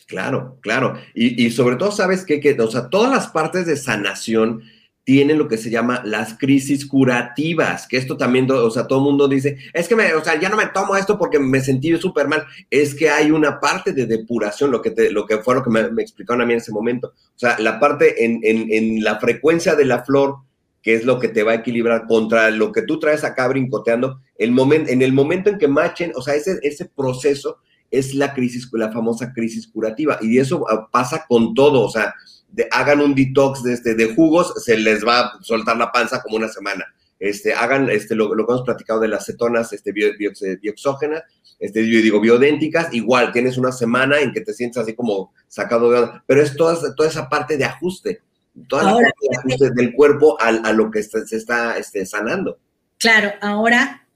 Claro, 0.06 0.58
claro. 0.60 0.98
Y, 1.14 1.50
sobre 1.52 1.76
todo, 1.76 1.90
¿sabes 1.90 2.22
qué? 2.22 2.38
Que, 2.38 2.52
o 2.60 2.70
sea, 2.70 2.90
todas 2.90 3.10
las 3.10 3.28
partes 3.28 3.64
de 3.64 3.78
sanación 3.78 4.60
tienen 5.04 5.38
lo 5.38 5.48
que 5.48 5.56
se 5.56 5.70
llama 5.70 6.02
las 6.04 6.36
crisis 6.36 6.84
curativas, 6.84 7.86
que 7.88 7.96
esto 7.96 8.18
también, 8.18 8.46
o 8.50 8.70
sea, 8.70 8.86
todo 8.86 8.98
el 8.98 9.06
mundo 9.06 9.26
dice, 9.26 9.56
es 9.72 9.88
que 9.88 9.96
me, 9.96 10.12
o 10.12 10.22
sea, 10.22 10.38
ya 10.38 10.50
no 10.50 10.58
me 10.58 10.66
tomo 10.66 10.96
esto 10.96 11.18
porque 11.18 11.38
me 11.38 11.62
sentí 11.62 11.96
súper 11.96 12.28
mal. 12.28 12.44
Es 12.68 12.94
que 12.94 13.08
hay 13.08 13.30
una 13.30 13.58
parte 13.58 13.94
de 13.94 14.04
depuración, 14.04 14.70
lo 14.70 14.82
que, 14.82 14.90
te, 14.90 15.10
lo 15.10 15.24
que 15.24 15.38
fue 15.38 15.54
lo 15.54 15.62
que 15.62 15.70
me, 15.70 16.02
explicaron 16.02 16.42
a 16.42 16.44
mí 16.44 16.52
en 16.52 16.58
ese 16.58 16.72
momento. 16.72 17.14
O 17.16 17.38
sea, 17.38 17.58
la 17.58 17.80
parte 17.80 18.22
en 18.22 19.02
la 19.02 19.18
frecuencia 19.18 19.74
de 19.74 19.86
la 19.86 20.04
flor, 20.04 20.40
que 20.82 20.94
es 20.94 21.04
lo 21.04 21.18
que 21.18 21.28
te 21.28 21.42
va 21.42 21.52
a 21.52 21.56
equilibrar 21.56 22.06
contra 22.06 22.50
lo 22.50 22.72
que 22.72 22.82
tú 22.82 22.98
traes 22.98 23.24
acá 23.24 23.48
brincoteando, 23.48 24.20
el 24.36 24.52
momento, 24.52 24.90
en 24.90 25.02
el 25.02 25.12
momento 25.12 25.50
en 25.50 25.58
que 25.58 25.68
machen, 25.68 26.12
o 26.14 26.22
sea, 26.22 26.34
ese, 26.34 26.58
ese 26.62 26.86
proceso 26.86 27.58
es 27.90 28.14
la 28.14 28.32
crisis, 28.34 28.68
la 28.72 28.92
famosa 28.92 29.32
crisis 29.32 29.66
curativa. 29.66 30.18
Y 30.20 30.38
eso 30.38 30.64
ah, 30.70 30.88
pasa 30.90 31.24
con 31.28 31.54
todo, 31.54 31.82
o 31.82 31.90
sea, 31.90 32.14
de- 32.50 32.68
hagan 32.70 33.00
un 33.00 33.14
detox 33.14 33.62
de, 33.62 33.72
este, 33.74 33.94
de 33.94 34.14
jugos, 34.14 34.52
se 34.64 34.76
les 34.76 35.04
va 35.06 35.20
a 35.20 35.32
soltar 35.42 35.76
la 35.76 35.90
panza 35.90 36.22
como 36.22 36.36
una 36.36 36.48
semana. 36.48 36.84
Este, 37.18 37.52
hagan 37.52 37.90
este, 37.90 38.14
lo, 38.14 38.32
lo 38.34 38.46
que 38.46 38.52
hemos 38.52 38.64
platicado 38.64 39.00
de 39.00 39.08
las 39.08 39.26
cetonas 39.26 39.72
este, 39.72 39.90
bio- 39.92 40.16
bio- 40.16 40.30
bioxógenas, 40.62 41.22
este, 41.58 41.84
yo 41.90 42.00
digo, 42.00 42.20
biodénticas, 42.20 42.94
igual 42.94 43.32
tienes 43.32 43.58
una 43.58 43.72
semana 43.72 44.20
en 44.20 44.32
que 44.32 44.42
te 44.42 44.52
sientes 44.54 44.80
así 44.80 44.94
como 44.94 45.32
sacado 45.48 45.90
de 45.90 45.98
onda, 45.98 46.22
pero 46.26 46.40
es 46.40 46.54
toda, 46.54 46.94
toda 46.94 47.08
esa 47.08 47.28
parte 47.28 47.56
de 47.56 47.64
ajuste, 47.64 48.20
toda 48.66 48.82
la 48.84 48.90
Ahora, 48.90 49.12
ajuste 49.38 49.70
del 49.70 49.92
cuerpo 49.94 50.40
al- 50.40 50.62
a, 50.64 50.72
lo 50.72 50.90
que 50.90 51.00
está- 51.00 51.24
se 51.26 51.36
está 51.36 51.76
este, 51.78 52.04
sanando. 52.06 52.58
Claro, 52.98 53.32
ahora 53.40 54.06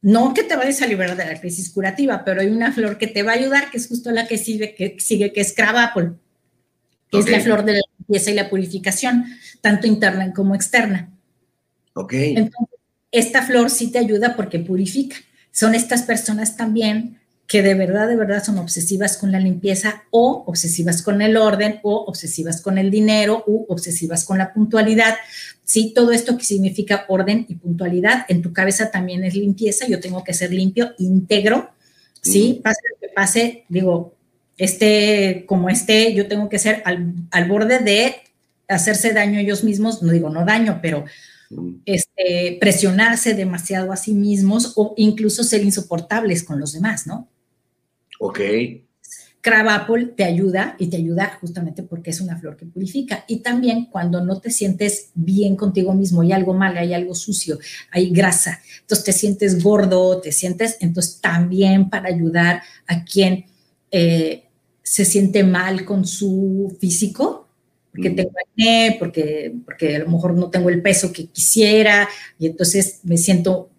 no 0.00 0.34
que 0.34 0.42
te 0.42 0.56
vayas 0.56 0.82
a 0.82 0.86
liberar 0.86 1.16
de 1.16 1.24
la 1.26 1.40
crisis 1.40 1.70
curativa, 1.70 2.24
pero 2.24 2.40
hay 2.40 2.48
una 2.48 2.72
flor 2.72 2.98
que 2.98 3.06
te 3.06 3.22
va 3.22 3.32
a 3.32 3.36
ayudar, 3.36 3.70
que 3.70 3.76
es 3.76 3.86
justo 3.86 4.10
la 4.10 4.26
que 4.26 4.36
sigue, 4.38 4.74
que, 4.74 4.96
sigue, 4.98 5.32
que 5.32 5.40
es 5.40 5.52
Cravapol, 5.54 6.18
que 7.10 7.18
es 7.18 7.30
la 7.30 7.40
flor 7.40 7.64
de 7.64 7.74
la 7.74 7.80
limpieza 7.98 8.30
y 8.30 8.34
la 8.34 8.50
purificación, 8.50 9.24
tanto 9.60 9.86
interna 9.86 10.32
como 10.32 10.54
externa. 10.56 11.08
Ok, 11.94 12.12
Entonces, 12.14 12.78
esta 13.12 13.42
flor 13.42 13.70
sí 13.70 13.92
te 13.92 13.98
ayuda 13.98 14.34
porque 14.34 14.58
purifica. 14.58 15.16
Son 15.52 15.74
estas 15.74 16.02
personas 16.02 16.56
también 16.56 17.20
que 17.52 17.62
de 17.62 17.74
verdad, 17.74 18.08
de 18.08 18.16
verdad 18.16 18.42
son 18.42 18.56
obsesivas 18.56 19.18
con 19.18 19.30
la 19.30 19.38
limpieza 19.38 20.04
o 20.08 20.42
obsesivas 20.46 21.02
con 21.02 21.20
el 21.20 21.36
orden 21.36 21.80
o 21.82 21.96
obsesivas 22.06 22.62
con 22.62 22.78
el 22.78 22.90
dinero 22.90 23.44
u 23.46 23.66
obsesivas 23.68 24.24
con 24.24 24.38
la 24.38 24.54
puntualidad. 24.54 25.16
Sí, 25.62 25.92
todo 25.94 26.12
esto 26.12 26.38
que 26.38 26.46
significa 26.46 27.04
orden 27.08 27.44
y 27.50 27.56
puntualidad, 27.56 28.24
en 28.30 28.40
tu 28.40 28.54
cabeza 28.54 28.90
también 28.90 29.22
es 29.22 29.34
limpieza, 29.34 29.86
yo 29.86 30.00
tengo 30.00 30.24
que 30.24 30.32
ser 30.32 30.50
limpio, 30.50 30.94
íntegro, 30.96 31.72
sí, 32.22 32.62
pase 32.64 32.80
lo 32.90 33.00
que 33.06 33.12
pase, 33.14 33.64
digo, 33.68 34.14
este, 34.56 35.44
como 35.46 35.68
este, 35.68 36.14
yo 36.14 36.28
tengo 36.28 36.48
que 36.48 36.58
ser 36.58 36.80
al, 36.86 37.12
al 37.30 37.48
borde 37.50 37.80
de 37.80 38.14
hacerse 38.66 39.12
daño 39.12 39.38
ellos 39.38 39.62
mismos, 39.62 40.02
no 40.02 40.10
digo 40.10 40.30
no 40.30 40.46
daño, 40.46 40.78
pero 40.80 41.04
este, 41.84 42.56
presionarse 42.58 43.34
demasiado 43.34 43.92
a 43.92 43.96
sí 43.98 44.14
mismos 44.14 44.72
o 44.76 44.94
incluso 44.96 45.44
ser 45.44 45.62
insoportables 45.62 46.44
con 46.44 46.58
los 46.58 46.72
demás, 46.72 47.06
¿no? 47.06 47.28
Ok, 48.24 48.40
Cravapol 49.40 50.14
te 50.14 50.22
ayuda 50.22 50.76
y 50.78 50.86
te 50.86 50.96
ayuda 50.96 51.36
justamente 51.40 51.82
porque 51.82 52.10
es 52.10 52.20
una 52.20 52.38
flor 52.38 52.56
que 52.56 52.64
purifica. 52.64 53.24
Y 53.26 53.38
también 53.38 53.86
cuando 53.86 54.24
no 54.24 54.40
te 54.40 54.50
sientes 54.50 55.10
bien 55.14 55.56
contigo 55.56 55.92
mismo, 55.94 56.22
hay 56.22 56.30
algo 56.30 56.54
mal, 56.54 56.76
hay 56.78 56.94
algo 56.94 57.16
sucio, 57.16 57.58
hay 57.90 58.10
grasa, 58.10 58.60
entonces 58.80 59.04
te 59.04 59.12
sientes 59.12 59.60
gordo, 59.60 60.20
te 60.20 60.30
sientes, 60.30 60.76
entonces 60.78 61.20
también 61.20 61.90
para 61.90 62.08
ayudar 62.08 62.62
a 62.86 63.04
quien 63.04 63.46
eh, 63.90 64.44
se 64.84 65.04
siente 65.04 65.42
mal 65.42 65.84
con 65.84 66.06
su 66.06 66.76
físico, 66.80 67.48
porque 67.90 68.10
Mm. 68.10 68.16
tengo 68.16 68.32
acné, 68.48 68.96
porque, 69.00 69.54
porque 69.64 69.96
a 69.96 69.98
lo 69.98 70.08
mejor 70.08 70.34
no 70.34 70.50
tengo 70.50 70.70
el 70.70 70.80
peso 70.80 71.12
que 71.12 71.26
quisiera 71.26 72.08
y 72.38 72.46
entonces 72.46 73.00
me 73.02 73.18
siento 73.18 73.70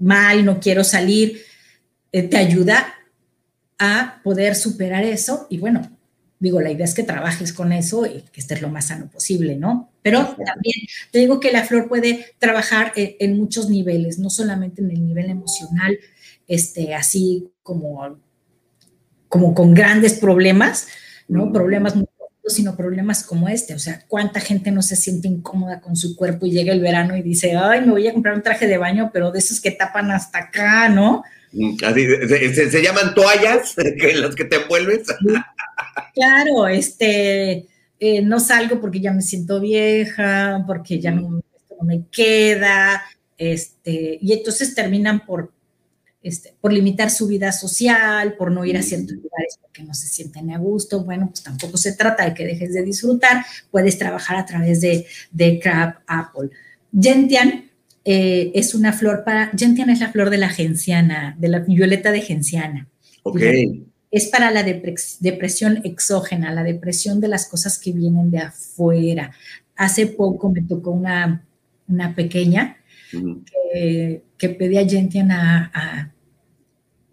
mal, 0.00 0.44
no 0.44 0.58
quiero 0.58 0.82
salir, 0.82 1.40
eh, 2.10 2.24
te 2.24 2.36
ayuda 2.36 2.94
a 3.80 4.20
poder 4.22 4.54
superar 4.54 5.02
eso 5.02 5.48
y 5.50 5.58
bueno, 5.58 5.90
digo, 6.40 6.60
la 6.60 6.70
idea 6.70 6.84
es 6.84 6.94
que 6.94 7.02
trabajes 7.02 7.52
con 7.52 7.72
eso 7.72 8.06
y 8.06 8.22
que 8.32 8.40
estés 8.40 8.62
lo 8.62 8.70
más 8.70 8.86
sano 8.86 9.08
posible, 9.10 9.56
¿no? 9.56 9.90
Pero 10.02 10.20
también 10.20 10.76
te 11.10 11.18
digo 11.18 11.38
que 11.38 11.52
la 11.52 11.64
flor 11.64 11.88
puede 11.88 12.26
trabajar 12.38 12.92
en, 12.96 13.14
en 13.20 13.36
muchos 13.36 13.68
niveles, 13.68 14.18
no 14.18 14.30
solamente 14.30 14.80
en 14.80 14.90
el 14.90 15.04
nivel 15.04 15.28
emocional, 15.28 15.98
este, 16.48 16.94
así 16.94 17.50
como, 17.62 18.18
como 19.28 19.54
con 19.54 19.74
grandes 19.74 20.14
problemas, 20.14 20.88
¿no? 21.28 21.52
Problemas 21.52 21.94
muy 21.94 22.06
profundos, 22.06 22.54
sino 22.54 22.74
problemas 22.74 23.22
como 23.22 23.48
este. 23.48 23.74
O 23.74 23.78
sea, 23.78 24.02
¿cuánta 24.08 24.40
gente 24.40 24.70
no 24.70 24.80
se 24.80 24.96
siente 24.96 25.28
incómoda 25.28 25.80
con 25.80 25.94
su 25.94 26.16
cuerpo 26.16 26.46
y 26.46 26.52
llega 26.52 26.72
el 26.72 26.80
verano 26.80 27.16
y 27.16 27.22
dice, 27.22 27.54
ay, 27.54 27.82
me 27.82 27.92
voy 27.92 28.08
a 28.08 28.14
comprar 28.14 28.34
un 28.34 28.42
traje 28.42 28.66
de 28.66 28.78
baño, 28.78 29.10
pero 29.12 29.30
de 29.30 29.38
esos 29.38 29.60
que 29.60 29.70
tapan 29.72 30.10
hasta 30.10 30.38
acá, 30.38 30.88
¿no? 30.88 31.22
Así, 31.84 32.06
se, 32.28 32.54
se- 32.54 32.70
se 32.70 32.82
llaman 32.82 33.14
toallas, 33.14 33.74
que 34.00 34.14
las 34.14 34.34
que 34.34 34.44
te 34.44 34.56
envuelves. 34.56 35.02
Claro, 36.14 36.68
este, 36.68 37.66
eh, 37.98 38.22
no 38.22 38.40
salgo 38.40 38.80
porque 38.80 39.00
ya 39.00 39.12
me 39.12 39.22
siento 39.22 39.60
vieja, 39.60 40.62
porque 40.66 41.00
ya 41.00 41.10
no, 41.10 41.30
no 41.30 41.42
me 41.86 42.04
queda, 42.10 43.02
este, 43.38 44.18
y 44.20 44.32
entonces 44.32 44.74
terminan 44.74 45.24
por, 45.24 45.52
este, 46.22 46.54
por 46.60 46.72
limitar 46.72 47.10
su 47.10 47.26
vida 47.26 47.50
social, 47.52 48.34
por 48.36 48.50
no 48.52 48.64
ir 48.64 48.76
a 48.76 48.82
ciertos 48.82 49.12
lugares 49.16 49.58
porque 49.62 49.82
no 49.82 49.94
se 49.94 50.08
sienten 50.08 50.50
a 50.52 50.58
gusto. 50.58 51.02
Bueno, 51.04 51.28
pues 51.30 51.42
tampoco 51.42 51.76
se 51.78 51.94
trata 51.94 52.24
de 52.26 52.34
que 52.34 52.44
dejes 52.44 52.74
de 52.74 52.82
disfrutar, 52.82 53.44
puedes 53.70 53.96
trabajar 53.98 54.36
a 54.36 54.44
través 54.46 54.80
de, 54.82 55.06
de 55.30 55.58
Crab 55.58 56.00
Apple. 56.06 56.50
Gentian 56.92 57.69
eh, 58.12 58.50
es 58.54 58.74
una 58.74 58.92
flor 58.92 59.22
para, 59.24 59.50
Gentian 59.56 59.88
es 59.90 60.00
la 60.00 60.10
flor 60.10 60.30
de 60.30 60.38
la 60.38 60.48
genciana, 60.48 61.36
de 61.38 61.48
la 61.48 61.60
violeta 61.60 62.10
de 62.10 62.20
genciana. 62.22 62.88
Ok. 63.22 63.40
Es 64.10 64.26
para 64.26 64.50
la 64.50 64.64
depre- 64.66 65.18
depresión 65.20 65.80
exógena, 65.84 66.52
la 66.52 66.64
depresión 66.64 67.20
de 67.20 67.28
las 67.28 67.46
cosas 67.46 67.78
que 67.78 67.92
vienen 67.92 68.30
de 68.32 68.38
afuera. 68.38 69.30
Hace 69.76 70.06
poco 70.08 70.50
me 70.50 70.62
tocó 70.62 70.90
una, 70.90 71.44
una 71.86 72.14
pequeña 72.16 72.76
que, 73.12 74.22
que 74.38 74.48
pedía 74.50 74.88
Gentian 74.88 75.30
a, 75.30 75.70
a- 75.72 76.12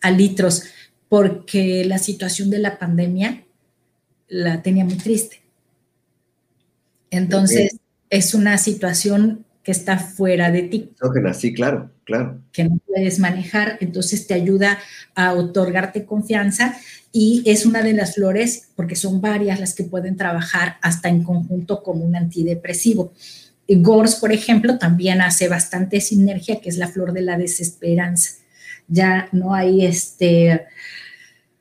a 0.02 0.12
litros 0.12 0.64
porque 1.10 1.84
la 1.86 1.98
situación 2.00 2.50
de 2.50 2.60
la 2.60 2.80
pandemia 2.80 3.44
la 4.30 4.62
tenía 4.64 4.84
muy 4.86 4.96
triste. 4.98 5.42
Entonces, 7.10 7.78
es 8.10 8.34
una 8.34 8.58
situación 8.58 9.46
que 9.68 9.74
está 9.74 10.00
fuera 10.00 10.50
de 10.50 10.62
ti, 10.62 10.92
sí, 11.34 11.54
claro, 11.54 11.92
claro. 12.06 12.42
que 12.54 12.64
no 12.64 12.80
puedes 12.88 13.20
manejar, 13.20 13.78
entonces 13.82 14.26
te 14.26 14.34
ayuda 14.34 14.80
a 15.14 15.34
otorgarte 15.34 16.06
confianza 16.06 16.78
y 17.12 17.44
es 17.46 17.66
una 17.66 17.84
de 17.84 17.92
las 17.92 18.16
flores, 18.16 18.70
porque 18.78 18.96
son 18.96 19.20
varias 19.20 19.60
las 19.60 19.76
que 19.76 19.84
pueden 19.84 20.16
trabajar 20.16 20.78
hasta 20.82 21.10
en 21.10 21.22
conjunto 21.22 21.84
como 21.84 22.06
un 22.06 22.16
antidepresivo. 22.16 23.12
Gors, 23.68 24.16
por 24.16 24.32
ejemplo, 24.32 24.78
también 24.78 25.20
hace 25.20 25.50
bastante 25.50 26.00
sinergia, 26.00 26.62
que 26.62 26.70
es 26.70 26.78
la 26.78 26.88
flor 26.88 27.12
de 27.12 27.24
la 27.24 27.38
desesperanza. 27.38 28.36
Ya 28.88 29.28
no 29.34 29.54
hay 29.54 29.86
este, 29.86 30.62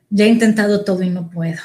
ya 0.09 0.23
he 0.23 0.29
intentado 0.29 0.85
todo 0.85 1.03
y 1.03 1.09
no 1.09 1.29
puedo. 1.29 1.59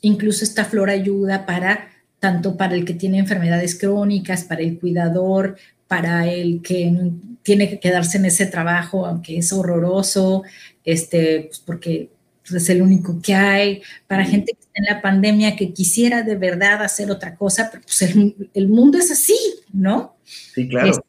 Incluso 0.00 0.42
esta 0.42 0.64
flor 0.64 0.90
ayuda 0.90 1.46
para 1.46 1.90
tanto 2.20 2.56
para 2.56 2.74
el 2.74 2.84
que 2.84 2.94
tiene 2.94 3.18
enfermedades 3.18 3.74
crónicas, 3.74 4.44
para 4.44 4.60
el 4.60 4.78
cuidador, 4.78 5.56
para 5.88 6.28
el 6.28 6.62
que 6.62 6.94
tiene 7.42 7.68
que 7.68 7.80
quedarse 7.80 8.18
en 8.18 8.26
ese 8.26 8.46
trabajo, 8.46 9.06
aunque 9.06 9.38
es 9.38 9.52
horroroso, 9.52 10.44
este, 10.84 11.46
pues 11.48 11.58
porque 11.58 12.10
es 12.44 12.68
el 12.68 12.82
único 12.82 13.20
que 13.20 13.34
hay, 13.34 13.82
para 14.06 14.24
gente 14.24 14.52
que 14.52 14.60
está 14.60 14.72
en 14.74 14.84
la 14.84 15.02
pandemia 15.02 15.56
que 15.56 15.72
quisiera 15.72 16.22
de 16.22 16.36
verdad 16.36 16.82
hacer 16.82 17.10
otra 17.10 17.34
cosa, 17.34 17.70
pero 17.72 17.82
pues 17.82 18.02
el, 18.02 18.50
el 18.54 18.68
mundo 18.68 18.98
es 18.98 19.10
así, 19.10 19.36
¿no? 19.72 20.16
Sí, 20.24 20.68
claro. 20.68 20.90
Este, 20.90 21.04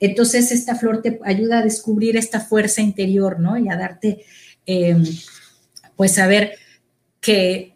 entonces, 0.00 0.52
esta 0.52 0.74
flor 0.74 1.02
te 1.02 1.20
ayuda 1.24 1.58
a 1.58 1.62
descubrir 1.62 2.16
esta 2.16 2.40
fuerza 2.40 2.82
interior, 2.82 3.40
¿no? 3.40 3.56
Y 3.56 3.68
a 3.68 3.76
darte, 3.76 4.24
eh, 4.66 4.96
pues, 5.96 6.12
saber 6.12 6.56
que 7.20 7.73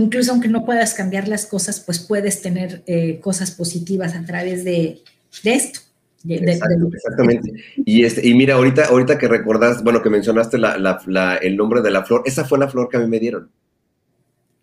incluso 0.00 0.32
aunque 0.32 0.48
no 0.48 0.64
puedas 0.64 0.94
cambiar 0.94 1.28
las 1.28 1.46
cosas, 1.46 1.80
pues 1.80 1.98
puedes 2.00 2.42
tener 2.42 2.82
eh, 2.86 3.20
cosas 3.20 3.50
positivas 3.52 4.14
a 4.14 4.24
través 4.24 4.64
de, 4.64 5.00
de 5.44 5.52
esto. 5.54 5.80
de- 6.22 6.38
de- 6.40 6.52
Exacto, 6.52 6.76
de- 6.88 6.96
exactamente. 6.96 7.52
Y, 7.84 8.04
este, 8.04 8.26
y 8.28 8.34
mira, 8.34 8.54
ahorita, 8.54 8.86
ahorita 8.86 9.16
que 9.18 9.26
recordás, 9.28 9.82
bueno, 9.82 10.02
que 10.02 10.10
mencionaste 10.10 10.58
la, 10.58 10.76
la- 10.76 11.00
la- 11.06 11.36
el 11.36 11.56
nombre 11.56 11.80
de 11.82 11.90
la 11.90 12.04
flor, 12.04 12.22
esa 12.26 12.44
fue 12.44 12.58
la 12.58 12.68
flor 12.68 12.88
que 12.90 12.96
a 12.98 13.00
mí 13.00 13.06
me 13.06 13.18
dieron. 13.20 13.50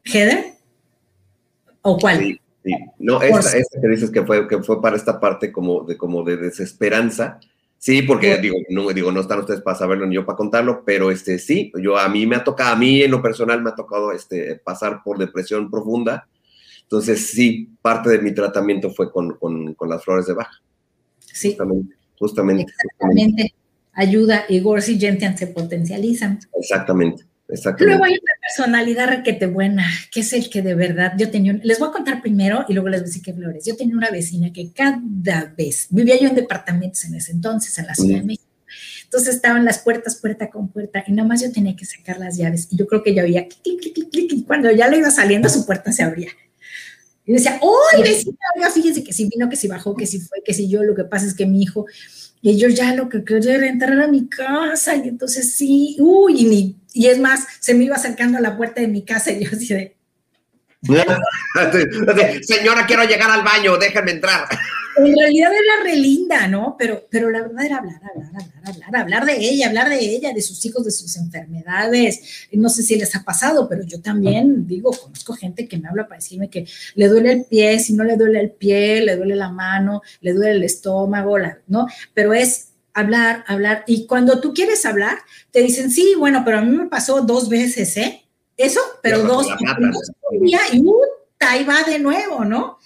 ¿Heather? 0.03 0.53
¿O 1.81 1.97
cuál? 1.97 2.19
Sí, 2.19 2.39
sí. 2.63 2.71
No, 2.99 3.21
esta, 3.21 3.57
esta 3.57 3.81
que 3.81 3.87
dices 3.87 4.11
que 4.11 4.23
fue, 4.23 4.47
que 4.47 4.61
fue 4.61 4.81
para 4.81 4.95
esta 4.95 5.19
parte 5.19 5.51
como 5.51 5.83
de, 5.83 5.97
como 5.97 6.23
de 6.23 6.37
desesperanza. 6.37 7.39
Sí, 7.87 8.01
porque 8.01 8.31
Por- 8.33 8.41
digo, 8.41 8.57
no, 8.67 8.89
digo, 8.89 9.13
no 9.13 9.21
están 9.21 9.39
ustedes 9.39 9.61
para 9.61 9.77
saberlo 9.77 10.05
ni 10.05 10.15
yo 10.15 10.25
para 10.25 10.35
contarlo, 10.35 10.83
pero 10.85 11.09
este 11.09 11.39
sí, 11.39 11.71
yo 11.81 11.97
a 11.97 12.09
mí 12.09 12.25
me 12.27 12.35
ha 12.35 12.43
tocado, 12.43 12.73
a 12.73 12.75
mí 12.75 13.01
en 13.01 13.09
lo 13.09 13.21
personal 13.21 13.63
me 13.63 13.69
ha 13.69 13.75
tocado 13.75 14.11
este, 14.11 14.55
pasar 14.57 15.01
por 15.05 15.17
depresión 15.17 15.71
profunda. 15.71 16.27
Entonces, 16.81 17.27
sí, 17.27 17.69
parte 17.81 18.09
de 18.09 18.19
mi 18.19 18.33
tratamiento 18.33 18.89
fue 18.89 19.09
con, 19.09 19.37
con, 19.37 19.73
con 19.73 19.89
las 19.89 20.03
flores 20.03 20.25
de 20.25 20.33
baja, 20.33 20.61
Sí, 21.21 21.51
justamente, 21.51 21.95
justamente, 22.19 22.65
justamente, 22.73 23.23
exactamente. 23.43 23.53
Ayuda 23.93 24.43
y 24.49 24.59
Gorsi 24.59 24.95
y 24.95 24.99
Gentian 24.99 25.37
se 25.37 25.47
potencializan. 25.47 26.39
exactamente. 26.59 27.23
Luego 27.79 28.03
hay 28.03 28.13
una 28.13 28.33
personalidad 28.41 29.07
requete 29.07 29.45
buena, 29.45 29.89
que 30.11 30.19
es 30.19 30.33
el 30.33 30.49
que 30.49 30.61
de 30.61 30.75
verdad 30.75 31.13
yo 31.17 31.31
tenía. 31.31 31.53
les 31.63 31.79
voy 31.79 31.89
a 31.89 31.91
contar 31.93 32.21
primero 32.21 32.65
y 32.67 32.73
luego 32.73 32.89
les 32.89 32.99
voy 32.99 33.05
a 33.05 33.07
decir 33.07 33.21
qué 33.21 33.33
flores. 33.33 33.65
Yo 33.65 33.77
tenía 33.77 33.95
una 33.95 34.09
vecina 34.09 34.51
que 34.51 34.71
cada 34.73 35.53
vez 35.57 35.87
vivía 35.89 36.19
yo 36.19 36.27
en 36.27 36.35
departamentos 36.35 37.05
en 37.05 37.15
ese 37.15 37.31
entonces, 37.31 37.77
en 37.79 37.87
la 37.87 37.95
Ciudad 37.95 38.19
de. 38.19 38.25
México. 38.25 38.43
Entonces 39.05 39.35
estaban 39.35 39.63
las 39.63 39.79
puertas 39.79 40.17
puerta 40.17 40.49
con 40.49 40.67
puerta 40.67 41.01
y 41.07 41.13
nada 41.13 41.27
más 41.27 41.41
yo 41.41 41.49
tenía 41.49 41.73
que 41.73 41.85
sacar 41.85 42.19
las 42.19 42.35
llaves. 42.35 42.67
Y 42.69 42.75
yo 42.75 42.85
creo 42.85 43.01
que 43.01 43.13
ya 43.13 43.23
oía 43.23 43.47
clic, 43.47 43.61
clic, 43.63 43.79
clic, 43.79 43.93
clic, 43.93 44.09
clic, 44.11 44.33
y 44.33 44.43
cuando 44.43 44.69
ya 44.71 44.89
le 44.89 44.97
iba 44.97 45.09
saliendo, 45.09 45.47
su 45.47 45.65
puerta 45.65 45.93
se 45.93 46.03
abría. 46.03 46.29
Y 47.25 47.33
decía, 47.33 47.59
¡Uy, 47.61 48.03
vecina! 48.03 48.37
Oiga, 48.55 48.69
fíjense 48.69 49.03
que 49.03 49.13
si 49.13 49.29
vino, 49.29 49.49
que 49.49 49.55
si 49.55 49.67
bajó, 49.67 49.95
que 49.95 50.05
si 50.05 50.19
fue, 50.19 50.41
que 50.43 50.53
si 50.53 50.69
yo. 50.69 50.83
Lo 50.83 50.95
que 50.95 51.05
pasa 51.05 51.25
es 51.25 51.33
que 51.33 51.45
mi 51.45 51.61
hijo 51.61 51.85
y 52.41 52.57
yo 52.57 52.69
ya 52.69 52.93
lo 52.93 53.09
que 53.09 53.23
quería 53.23 53.55
era 53.55 53.67
entrar 53.67 53.99
a 53.99 54.07
mi 54.07 54.27
casa 54.27 54.95
y 54.95 55.07
entonces 55.07 55.53
sí, 55.53 55.95
uy, 55.99 56.33
y, 56.37 56.75
y 56.93 57.07
es 57.07 57.19
más, 57.19 57.45
se 57.59 57.73
me 57.73 57.85
iba 57.85 57.95
acercando 57.95 58.37
a 58.37 58.41
la 58.41 58.55
puerta 58.55 58.81
de 58.81 58.87
mi 58.87 59.03
casa 59.03 59.31
y 59.31 59.43
yo 59.43 59.51
así 59.51 59.73
de, 59.73 59.97
Señora, 62.41 62.85
quiero 62.85 63.03
llegar 63.03 63.29
al 63.29 63.43
baño, 63.43 63.77
déjenme 63.77 64.11
entrar. 64.11 64.47
En 64.97 65.15
realidad 65.17 65.51
era 65.51 65.83
re 65.83 65.95
linda, 65.95 66.47
¿no? 66.47 66.75
Pero, 66.77 67.05
pero 67.09 67.29
la 67.29 67.41
verdad 67.41 67.65
era 67.65 67.77
hablar, 67.77 68.01
hablar, 68.03 68.27
hablar, 68.33 68.75
hablar, 68.83 69.01
hablar 69.01 69.25
de 69.25 69.37
ella, 69.37 69.67
hablar 69.67 69.89
de 69.89 69.99
ella, 69.99 70.33
de 70.33 70.41
sus 70.41 70.63
hijos, 70.65 70.83
de 70.85 70.91
sus 70.91 71.15
enfermedades. 71.17 72.47
No 72.51 72.69
sé 72.69 72.83
si 72.83 72.95
les 72.95 73.15
ha 73.15 73.23
pasado, 73.23 73.67
pero 73.69 73.83
yo 73.83 74.01
también 74.01 74.67
digo, 74.67 74.91
conozco 74.91 75.33
gente 75.33 75.67
que 75.67 75.77
me 75.77 75.87
habla 75.87 76.07
para 76.07 76.19
decirme 76.19 76.49
que 76.49 76.65
le 76.95 77.07
duele 77.07 77.31
el 77.31 77.45
pie, 77.45 77.79
si 77.79 77.93
no 77.93 78.03
le 78.03 78.17
duele 78.17 78.39
el 78.39 78.51
pie, 78.51 79.01
le 79.01 79.15
duele 79.15 79.35
la 79.35 79.49
mano, 79.49 80.01
le 80.21 80.33
duele 80.33 80.51
el 80.51 80.63
estómago, 80.63 81.37
la- 81.37 81.59
¿no? 81.67 81.87
Pero 82.13 82.33
es 82.33 82.69
hablar, 82.93 83.43
hablar. 83.47 83.83
Y 83.87 84.07
cuando 84.07 84.41
tú 84.41 84.53
quieres 84.53 84.85
hablar, 84.85 85.19
te 85.51 85.61
dicen, 85.61 85.91
sí, 85.91 86.15
bueno, 86.17 86.41
pero 86.43 86.59
a 86.59 86.61
mí 86.61 86.75
me 86.75 86.87
pasó 86.87 87.21
dos 87.21 87.47
veces, 87.49 87.95
¿eh? 87.97 88.23
Eso, 88.57 88.81
pero 89.03 89.19
dos, 89.19 89.45
dos 89.47 90.11
y 90.41 90.55
uh, 90.79 90.95
ahí 91.39 91.63
va 91.63 91.83
de 91.83 91.99
nuevo, 91.99 92.43
¿no? 92.43 92.79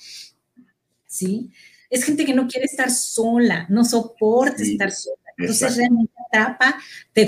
Sí, 1.08 1.50
es 1.92 2.04
gente 2.06 2.26
que 2.26 2.34
no 2.34 2.48
quiere 2.48 2.66
estar 2.66 2.90
sola, 2.90 3.68
no 3.70 3.86
soporta 3.86 4.64
Sí, 4.64 4.72
estar 4.72 4.92
sola. 4.92 5.18
Entonces 5.38 5.62
exacto. 5.62 5.80
realmente 5.80 6.14
atrapa, 6.28 6.78
te, 7.14 7.28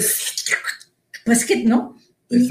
pues 1.25 1.45
que 1.45 1.63
no. 1.63 1.97
Y- 2.29 2.47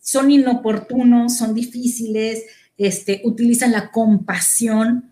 son 0.00 0.30
inoportunos, 0.30 1.38
son 1.38 1.54
difíciles, 1.54 2.42
este, 2.76 3.22
utilizan 3.24 3.72
la 3.72 3.90
compasión 3.90 5.10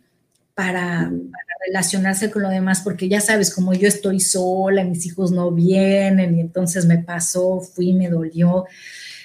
para, 0.54 1.10
para 1.10 1.54
relacionarse 1.66 2.30
con 2.30 2.42
lo 2.42 2.50
demás, 2.50 2.82
porque 2.82 3.08
ya 3.08 3.22
sabes, 3.22 3.54
como 3.54 3.72
yo 3.72 3.88
estoy 3.88 4.20
sola, 4.20 4.84
mis 4.84 5.06
hijos 5.06 5.30
no 5.32 5.50
vienen, 5.50 6.36
y 6.36 6.40
entonces 6.40 6.84
me 6.84 6.98
pasó, 6.98 7.60
fui, 7.60 7.94
me 7.94 8.10
dolió. 8.10 8.66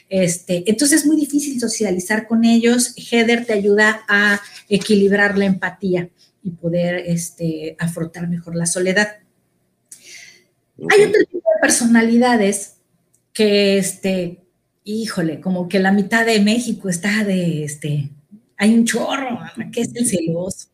Este, 0.07 0.63
entonces 0.67 1.01
es 1.01 1.05
muy 1.05 1.17
difícil 1.17 1.59
socializar 1.59 2.27
con 2.27 2.45
ellos. 2.45 2.93
Heather 2.95 3.45
te 3.45 3.51
ayuda 3.53 4.05
a 4.07 4.39
equilibrar 4.69 5.37
la 5.37 5.45
empatía 5.45 6.09
y 6.43 6.51
poder 6.51 7.03
este, 7.05 7.75
afrontar 7.79 8.27
mejor 8.27 8.55
la 8.55 8.65
soledad. 8.65 9.17
Hay 10.89 11.01
otro 11.01 11.21
tipo 11.29 11.49
de 11.55 11.61
personalidades 11.61 12.77
que, 13.33 13.77
este, 13.77 14.43
híjole, 14.83 15.41
como 15.41 15.67
que 15.67 15.79
la 15.79 15.91
mitad 15.91 16.25
de 16.25 16.39
México 16.39 16.89
está 16.89 17.23
de, 17.23 17.63
este, 17.63 18.09
hay 18.57 18.73
un 18.73 18.85
chorro, 18.85 19.39
que 19.71 19.81
es 19.81 19.95
el 19.95 20.05
celoso. 20.05 20.69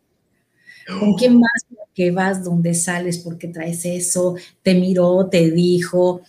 ¿Con 1.00 1.14
quién 1.14 1.40
más 1.40 1.66
que 1.94 2.12
vas 2.12 2.44
donde 2.44 2.74
sales 2.74 3.20
porque 3.20 3.48
traes 3.48 3.86
eso, 3.86 4.36
te 4.62 4.74
miró, 4.74 5.28
te 5.30 5.52
dijo, 5.52 6.22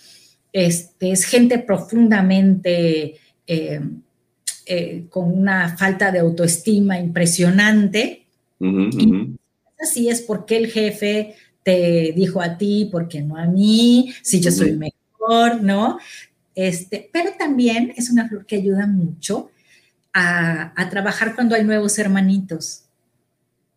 este, 0.53 1.13
es 1.13 1.25
gente 1.25 1.59
profundamente 1.59 3.17
eh, 3.47 3.81
eh, 4.67 5.07
con 5.09 5.37
una 5.39 5.77
falta 5.77 6.11
de 6.11 6.21
autoestima 6.21 6.99
impresionante. 6.99 8.24
Así 9.81 10.09
es 10.09 10.23
porque 10.23 10.57
el 10.57 10.69
jefe 10.69 11.35
te 11.63 12.13
dijo 12.15 12.41
a 12.41 12.57
ti, 12.57 12.89
porque 12.91 13.23
no 13.23 13.37
a 13.37 13.47
mí, 13.47 14.13
si 14.23 14.41
yo 14.41 14.51
soy 14.51 14.73
mejor, 14.73 15.63
¿no? 15.63 15.99
Este, 16.55 17.09
pero 17.13 17.31
también 17.39 17.93
es 17.97 18.11
una 18.11 18.29
flor 18.29 18.47
que 18.47 18.57
ayuda 18.57 18.87
mucho 18.87 19.51
a, 20.13 20.73
a 20.81 20.91
trabajar 20.91 21.35
cuando 21.35 21.55
hay 21.55 21.65
nuevos 21.65 21.99
hermanitos, 21.99 22.85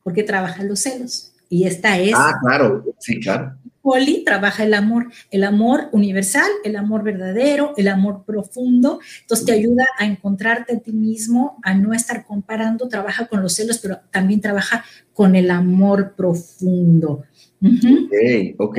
porque 0.04 0.24
trabaja 0.24 0.64
los 0.64 0.82
celos. 0.82 1.34
Y 1.50 1.66
esta 1.66 1.98
es. 1.98 2.14
Ah, 2.16 2.38
claro, 2.42 2.86
sí, 3.00 3.20
claro. 3.20 3.58
Poli 3.88 4.26
trabaja 4.26 4.66
el 4.66 4.74
amor, 4.74 5.08
el 5.32 5.46
amor 5.46 5.88
universal, 5.94 6.50
el 6.66 6.76
amor 6.76 7.04
verdadero, 7.04 7.74
el 7.78 7.88
amor 7.88 8.26
profundo. 8.26 9.00
Entonces 9.22 9.46
te 9.46 9.54
ayuda 9.54 9.86
a 9.98 10.06
encontrarte 10.06 10.76
a 10.76 10.80
ti 10.82 10.92
mismo, 10.92 11.58
a 11.64 11.74
no 11.74 11.94
estar 11.94 12.26
comparando, 12.26 12.90
trabaja 12.90 13.28
con 13.28 13.42
los 13.42 13.54
celos, 13.56 13.78
pero 13.78 14.00
también 14.12 14.42
trabaja 14.42 14.84
con 15.14 15.38
el 15.38 15.50
amor 15.50 16.16
profundo. 16.18 17.24
Ok, 17.64 18.56
ok. 18.58 18.78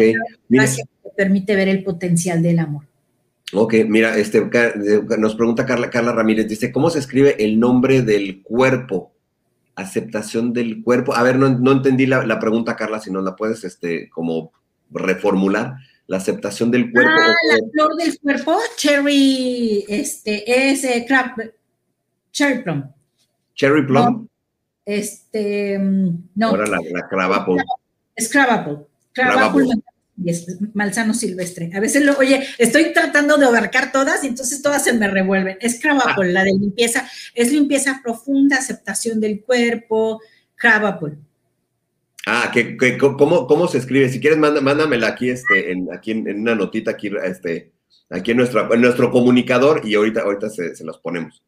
Mira, 0.50 0.66
te 0.66 1.10
permite 1.16 1.56
ver 1.56 1.68
el 1.68 1.82
potencial 1.82 2.42
del 2.42 2.58
amor. 2.58 2.84
Ok, 3.54 3.76
mira, 3.88 4.14
este, 4.18 4.46
nos 5.18 5.36
pregunta 5.36 5.64
Carla, 5.64 5.88
Carla 5.88 6.12
Ramírez, 6.12 6.48
dice, 6.48 6.70
¿cómo 6.70 6.90
se 6.90 6.98
escribe 6.98 7.42
el 7.42 7.58
nombre 7.58 8.02
del 8.02 8.42
cuerpo? 8.42 9.12
Aceptación 9.74 10.52
del 10.52 10.82
cuerpo. 10.82 11.14
A 11.14 11.22
ver, 11.22 11.36
no, 11.36 11.48
no 11.48 11.72
entendí 11.72 12.04
la, 12.04 12.26
la, 12.26 12.38
pregunta, 12.38 12.76
Carla, 12.76 13.00
si 13.00 13.10
nos 13.10 13.24
la 13.24 13.36
puedes, 13.36 13.64
este, 13.64 14.10
como 14.10 14.52
reformular. 14.90 15.76
La 16.06 16.16
aceptación 16.16 16.70
del 16.70 16.90
cuerpo. 16.90 17.10
Ah, 17.20 17.34
la 17.50 17.70
flor 17.70 17.94
del 17.96 18.18
cuerpo, 18.18 18.58
cherry, 18.78 19.84
este, 19.88 20.70
es 20.70 20.82
eh, 20.84 21.04
crab, 21.06 21.32
cherry 22.32 22.62
plum. 22.62 22.90
Cherry 23.54 23.86
plum. 23.86 24.04
No, 24.04 24.28
este, 24.86 25.78
no. 25.78 26.48
Ahora 26.48 26.66
la, 26.66 26.78
la 26.90 27.06
crab 27.08 27.32
apple. 27.34 27.56
Es 28.16 28.30
crab 28.30 28.50
apple. 28.50 28.86
Crab, 29.12 29.34
crab 29.34 29.48
apple. 29.50 29.64
apple 29.64 29.82
y 30.22 30.30
es 30.30 30.46
malsano 30.74 31.14
silvestre. 31.14 31.70
A 31.74 31.80
veces 31.80 32.02
lo, 32.04 32.16
oye, 32.18 32.44
estoy 32.58 32.92
tratando 32.92 33.36
de 33.36 33.46
abarcar 33.46 33.92
todas 33.92 34.24
y 34.24 34.28
entonces 34.28 34.62
todas 34.62 34.82
se 34.82 34.92
me 34.92 35.08
revuelven. 35.08 35.58
Es 35.60 35.80
crab 35.80 36.00
apple, 36.04 36.32
la 36.32 36.44
de 36.44 36.52
limpieza, 36.52 37.08
es 37.34 37.52
limpieza 37.52 38.00
profunda, 38.02 38.56
aceptación 38.56 39.20
del 39.20 39.42
cuerpo, 39.42 40.20
crab 40.56 40.86
apple. 40.86 41.18
Ah, 42.30 42.50
que, 42.52 42.76
que 42.76 42.98
¿cómo, 42.98 43.46
¿cómo, 43.46 43.68
se 43.68 43.78
escribe? 43.78 44.10
Si 44.10 44.20
quieres, 44.20 44.38
manda, 44.38 44.60
mándamela 44.60 45.08
aquí, 45.08 45.30
este, 45.30 45.72
en, 45.72 45.88
aquí 45.90 46.10
en, 46.10 46.40
una 46.40 46.54
notita, 46.54 46.90
aquí, 46.90 47.10
este, 47.24 47.72
aquí 48.10 48.32
en 48.32 48.36
nuestro, 48.36 48.74
en 48.74 48.82
nuestro 48.82 49.10
comunicador 49.10 49.80
y 49.82 49.94
ahorita, 49.94 50.20
ahorita 50.20 50.50
se, 50.50 50.76
se, 50.76 50.84
los 50.84 50.98
ponemos. 50.98 51.42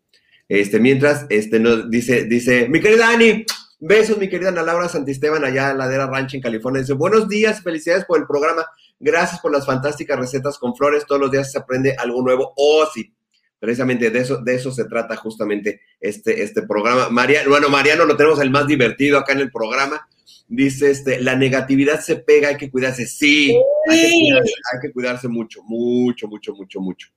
Este, 0.48 0.80
mientras, 0.80 1.26
este, 1.28 1.60
nos 1.60 1.90
dice, 1.90 2.24
dice, 2.24 2.66
mi 2.70 2.80
querida 2.80 3.10
Ani, 3.10 3.44
besos, 3.78 4.16
mi 4.16 4.30
querida 4.30 4.48
Ana 4.48 4.62
Laura 4.62 4.88
Santisteban, 4.88 5.44
allá 5.44 5.72
en 5.72 5.76
Ladera 5.76 6.06
Ranch, 6.06 6.32
en 6.32 6.40
California. 6.40 6.80
Dice, 6.80 6.94
buenos 6.94 7.28
días, 7.28 7.62
felicidades 7.62 8.06
por 8.06 8.18
el 8.18 8.26
programa, 8.26 8.64
gracias 8.98 9.38
por 9.42 9.52
las 9.52 9.66
fantásticas 9.66 10.18
recetas 10.18 10.56
con 10.56 10.74
flores, 10.74 11.04
todos 11.06 11.20
los 11.20 11.30
días 11.30 11.52
se 11.52 11.58
aprende 11.58 11.94
algo 11.98 12.22
nuevo. 12.22 12.54
Oh, 12.56 12.86
sí, 12.94 13.12
precisamente 13.60 14.10
de 14.10 14.18
eso, 14.18 14.38
de 14.38 14.56
eso 14.56 14.72
se 14.72 14.86
trata 14.86 15.14
justamente 15.14 15.82
este, 16.00 16.42
este 16.42 16.62
programa. 16.62 17.10
María, 17.10 17.42
bueno, 17.46 17.68
Mariano 17.68 18.04
lo 18.04 18.16
tenemos 18.16 18.40
el 18.40 18.50
más 18.50 18.66
divertido 18.66 19.18
acá 19.18 19.34
en 19.34 19.40
el 19.40 19.52
programa 19.52 20.08
dice 20.50 20.90
este, 20.90 21.20
la 21.20 21.36
negatividad 21.36 22.00
se 22.00 22.16
pega, 22.16 22.48
hay 22.48 22.56
que 22.56 22.70
cuidarse. 22.70 23.06
Sí, 23.06 23.56
hay 23.88 24.02
que 24.02 24.10
cuidarse, 24.10 24.52
hay 24.72 24.80
que 24.80 24.92
cuidarse 24.92 25.28
mucho, 25.28 25.62
mucho, 25.62 26.28
mucho, 26.28 26.52
mucho, 26.54 26.80
mucho. 26.80 27.08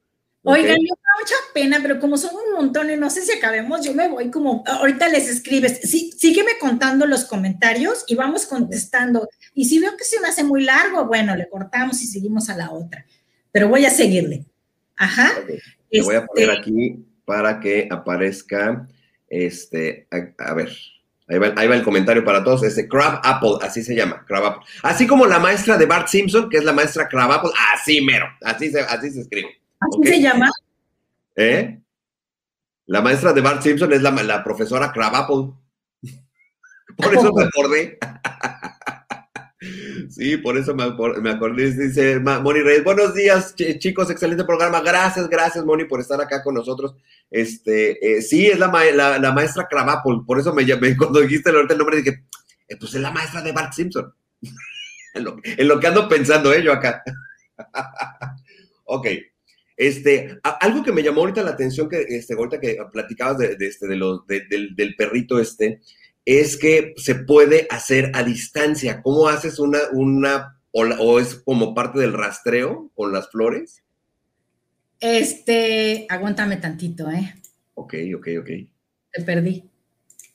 Oigan, 0.46 0.72
okay. 0.72 0.88
yo 0.88 0.94
me 0.96 1.02
da 1.02 1.22
mucha 1.22 1.36
pena, 1.54 1.80
pero 1.82 2.00
como 2.00 2.18
son 2.18 2.32
un 2.36 2.54
montón 2.54 2.90
y 2.90 2.98
no 2.98 3.10
sé 3.10 3.22
si 3.22 3.32
acabemos, 3.32 3.84
yo 3.84 3.94
me 3.94 4.10
voy 4.10 4.30
como, 4.30 4.64
ahorita 4.68 5.08
les 5.08 5.30
escribes, 5.30 5.80
sí, 5.84 6.12
sígueme 6.18 6.52
contando 6.60 7.06
los 7.06 7.24
comentarios 7.24 8.04
y 8.08 8.16
vamos 8.16 8.46
contestando. 8.46 9.28
Y 9.56 9.66
si 9.66 9.80
veo 9.80 9.96
que 9.98 10.04
se 10.04 10.20
me 10.20 10.28
hace 10.28 10.44
muy 10.44 10.64
largo, 10.64 11.06
bueno, 11.06 11.36
le 11.36 11.50
cortamos 11.50 12.02
y 12.02 12.08
seguimos 12.08 12.50
a 12.50 12.58
la 12.58 12.72
otra. 12.72 13.06
Pero 13.52 13.70
voy 13.70 13.86
a 13.86 13.90
seguirle. 13.90 14.46
Ajá. 14.98 15.32
Okay. 15.44 15.60
Te 15.94 16.02
voy 16.02 16.16
a 16.16 16.26
poner 16.26 16.50
aquí 16.50 17.06
para 17.24 17.60
que 17.60 17.88
aparezca, 17.90 18.88
este, 19.30 20.08
a, 20.12 20.50
a 20.50 20.54
ver, 20.54 20.70
Ahí 21.30 21.38
va, 21.38 21.54
ahí 21.56 21.68
va, 21.68 21.76
el 21.76 21.84
comentario 21.84 22.24
para 22.26 22.44
todos. 22.44 22.64
Este 22.64 22.88
Crab 22.88 23.22
Apple, 23.24 23.58
así 23.62 23.82
se 23.82 23.96
llama, 23.96 24.26
Crab 24.28 24.46
Apple. 24.46 24.68
Así 24.82 25.08
como 25.08 25.26
la 25.26 25.40
maestra 25.40 25.78
de 25.78 25.86
Bart 25.86 26.08
Simpson, 26.08 26.50
que 26.50 26.58
es 26.58 26.64
la 26.66 26.74
maestra 26.74 27.08
Crab 27.08 27.32
Apple, 27.32 27.52
así 27.74 28.02
mero, 28.02 28.28
así 28.42 28.70
se, 28.70 28.82
así 28.82 29.10
se 29.10 29.22
escribe. 29.22 29.62
¿Así 29.80 30.00
¿Okay? 30.00 30.14
se 30.14 30.22
llama? 30.22 30.50
¿Eh? 31.36 31.80
La 32.88 33.02
maestra 33.02 33.32
de 33.32 33.42
Bart 33.42 33.62
Simpson 33.62 33.94
es 33.94 34.02
la, 34.02 34.12
la 34.12 34.44
profesora 34.44 34.92
Crab 34.92 35.16
Apple. 35.16 35.54
Por 36.98 37.14
eso 37.14 37.32
me 37.34 37.44
acordé. 37.44 37.98
Sí, 40.16 40.38
por 40.38 40.60
eso 40.60 40.76
me, 40.76 40.86
me 41.22 41.32
acordé. 41.32 41.72
Dice 41.72 42.20
Moni 42.20 42.60
Reyes, 42.60 42.84
buenos 42.84 43.16
días, 43.16 43.56
ch 43.56 43.80
chicos, 43.80 44.12
excelente 44.12 44.44
programa. 44.44 44.80
Gracias, 44.82 45.28
gracias, 45.28 45.66
Moni, 45.66 45.86
por 45.86 46.00
estar 46.00 46.22
acá 46.22 46.44
con 46.44 46.54
nosotros. 46.54 46.94
Este, 47.32 48.18
eh, 48.18 48.22
sí, 48.22 48.46
es 48.46 48.60
la, 48.60 48.68
ma 48.68 48.86
la, 48.86 49.32
maestra 49.32 49.68
Cravapol, 49.68 50.24
por 50.24 50.40
eso 50.40 50.54
me 50.54 50.66
llamé, 50.66 50.96
cuando 50.96 51.20
dijiste 51.20 51.50
el 51.50 51.78
nombre, 51.80 51.98
dije, 51.98 52.26
eh, 52.68 52.78
pues 52.80 52.94
es 52.94 53.02
la 53.02 53.10
maestra 53.10 53.42
de 53.42 53.54
Bart 53.54 53.74
Simpson. 53.74 54.14
en, 55.16 55.68
lo, 55.68 55.80
que 55.80 55.88
ando 55.88 56.08
pensando 56.08 56.54
eh, 56.54 56.62
yo 56.62 56.74
acá. 56.74 57.02
ok. 58.86 59.08
Este, 59.76 60.38
algo 60.44 60.84
que 60.84 60.92
me 60.92 61.02
llamó 61.02 61.22
ahorita 61.22 61.42
la 61.42 61.52
atención, 61.52 61.90
que 61.90 62.06
este, 62.08 62.36
ahorita 62.36 62.60
que 62.60 62.78
platicabas 62.92 63.40
de, 63.40 63.58
este, 63.60 63.88
de 63.88 63.96
los, 63.96 64.28
de, 64.28 64.46
del, 64.48 64.76
del 64.76 64.96
perrito 64.96 65.40
este, 65.40 65.82
es 66.26 66.58
que 66.58 66.94
se 66.98 67.16
puede 67.16 67.68
hacer 67.70 68.12
a 68.14 68.24
distancia. 68.24 69.02
¿Cómo 69.02 69.28
haces 69.28 69.60
una, 69.60 69.80
una 69.92 70.60
o, 70.72 70.84
o, 70.84 71.20
es 71.20 71.36
como 71.36 71.74
parte 71.74 72.00
del 72.00 72.14
rastreo 72.14 72.92
con 72.96 73.12
las 73.12 73.30
flores? 73.30 73.84
Este, 75.00 76.06
aguántame 76.10 76.58
tantito, 76.58 77.10
¿eh? 77.12 77.36
Ok, 77.76 77.96
ok, 78.16 78.28
ok. 78.40 78.50
Te 79.12 79.22
perdí. 79.24 79.70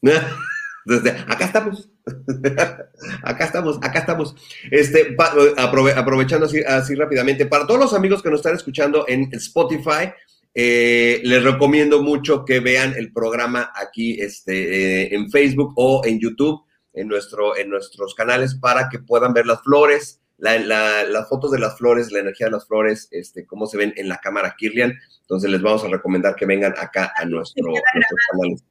Desde, 0.85 1.11
acá 1.11 1.45
estamos. 1.45 1.91
acá 3.23 3.45
estamos, 3.45 3.79
acá 3.83 3.99
estamos. 3.99 4.35
Este, 4.71 5.17
aprove, 5.57 5.93
aprovechando 5.93 6.47
así, 6.47 6.61
así 6.61 6.95
rápidamente, 6.95 7.47
para 7.47 7.67
todos 7.67 7.81
los 7.81 7.95
amigos 7.95 8.23
que 8.23 8.31
nos 8.31 8.41
están 8.41 8.55
escuchando 8.55 9.05
en 9.07 9.29
Spotify, 9.35 10.13
eh, 10.55 11.21
les 11.25 11.43
recomiendo 11.43 12.03
mucho 12.03 12.45
que 12.45 12.61
vean 12.61 12.95
el 12.97 13.13
programa 13.13 13.73
aquí 13.75 14.21
este, 14.21 15.05
eh, 15.05 15.15
en 15.15 15.31
Facebook 15.31 15.73
o 15.77 16.03
en 16.05 16.19
YouTube, 16.19 16.63
en, 16.93 17.09
nuestro, 17.09 17.57
en 17.57 17.71
nuestros 17.71 18.15
canales, 18.15 18.55
para 18.55 18.89
que 18.89 18.99
puedan 18.99 19.33
ver 19.33 19.47
las 19.47 19.63
flores, 19.63 20.21
la, 20.37 20.59
la, 20.59 21.05
las 21.05 21.29
fotos 21.29 21.51
de 21.51 21.59
las 21.59 21.77
flores, 21.77 22.11
la 22.13 22.21
energía 22.21 22.47
de 22.47 22.53
las 22.53 22.67
flores, 22.67 23.09
este, 23.11 23.47
cómo 23.47 23.67
se 23.67 23.77
ven 23.77 23.93
en 23.97 24.09
la 24.09 24.19
cámara 24.19 24.55
Kirlian. 24.57 24.95
Entonces 25.21 25.51
les 25.51 25.61
vamos 25.61 25.85
a 25.85 25.89
recomendar 25.89 26.35
que 26.35 26.47
vengan 26.47 26.75
acá 26.79 27.13
a 27.17 27.25
nuestro, 27.25 27.67
nuestros 27.67 28.21
canales. 28.31 28.65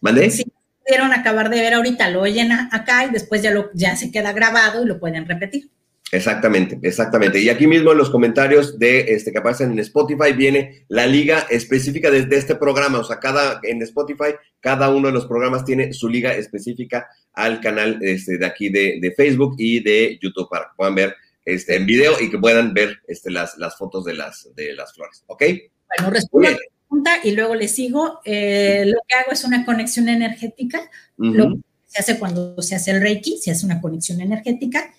¿Mande? 0.00 0.30
Sí, 0.30 0.44
pudieron 0.84 1.12
acabar 1.12 1.50
de 1.50 1.60
ver 1.60 1.74
ahorita, 1.74 2.10
lo 2.10 2.20
oyen 2.20 2.52
acá 2.52 3.06
y 3.06 3.10
después 3.10 3.42
ya, 3.42 3.50
lo, 3.50 3.70
ya 3.74 3.96
se 3.96 4.12
queda 4.12 4.32
grabado 4.32 4.82
y 4.82 4.86
lo 4.86 5.00
pueden 5.00 5.26
repetir. 5.26 5.70
Exactamente, 6.14 6.78
exactamente. 6.82 7.40
Y 7.40 7.48
aquí 7.48 7.66
mismo 7.66 7.90
en 7.90 7.98
los 7.98 8.08
comentarios 8.08 8.78
de 8.78 9.00
este 9.14 9.32
que 9.32 9.38
aparecen 9.38 9.72
en 9.72 9.80
Spotify 9.80 10.32
viene 10.32 10.84
la 10.86 11.06
liga 11.08 11.40
específica 11.50 12.08
de, 12.08 12.24
de, 12.26 12.36
este 12.36 12.54
programa. 12.54 13.00
O 13.00 13.04
sea, 13.04 13.18
cada 13.18 13.58
en 13.64 13.82
Spotify, 13.82 14.36
cada 14.60 14.90
uno 14.90 15.08
de 15.08 15.12
los 15.12 15.26
programas 15.26 15.64
tiene 15.64 15.92
su 15.92 16.08
liga 16.08 16.32
específica 16.32 17.08
al 17.32 17.60
canal 17.60 17.98
este, 18.00 18.38
de 18.38 18.46
aquí 18.46 18.68
de, 18.68 18.98
de, 19.00 19.10
Facebook 19.10 19.56
y 19.58 19.80
de 19.80 20.16
YouTube 20.22 20.48
para 20.48 20.66
que 20.66 20.76
puedan 20.76 20.94
ver 20.94 21.16
este 21.44 21.74
en 21.74 21.84
video 21.84 22.12
y 22.20 22.30
que 22.30 22.38
puedan 22.38 22.72
ver 22.72 23.00
este, 23.08 23.32
las, 23.32 23.58
las 23.58 23.76
fotos 23.76 24.04
de 24.04 24.14
las, 24.14 24.54
de 24.54 24.72
las 24.72 24.94
flores. 24.94 25.24
¿Ok? 25.26 25.42
Bueno, 25.98 26.12
respondo 26.12 26.46
a 26.46 26.52
la 26.52 26.58
pregunta 26.58 27.18
y 27.24 27.32
luego 27.32 27.56
le 27.56 27.66
sigo. 27.66 28.20
Eh, 28.24 28.84
lo 28.86 29.00
que 29.08 29.16
hago 29.16 29.32
es 29.32 29.42
una 29.42 29.64
conexión 29.64 30.08
energética. 30.08 30.80
Uh 31.18 31.24
-huh. 31.24 31.34
Lo 31.34 31.54
que 31.56 31.60
se 31.88 31.98
hace 31.98 32.18
cuando 32.20 32.62
se 32.62 32.76
hace 32.76 32.92
el 32.92 33.00
Reiki, 33.00 33.38
se 33.38 33.50
hace 33.50 33.66
una 33.66 33.80
conexión 33.80 34.20
energética 34.20 34.94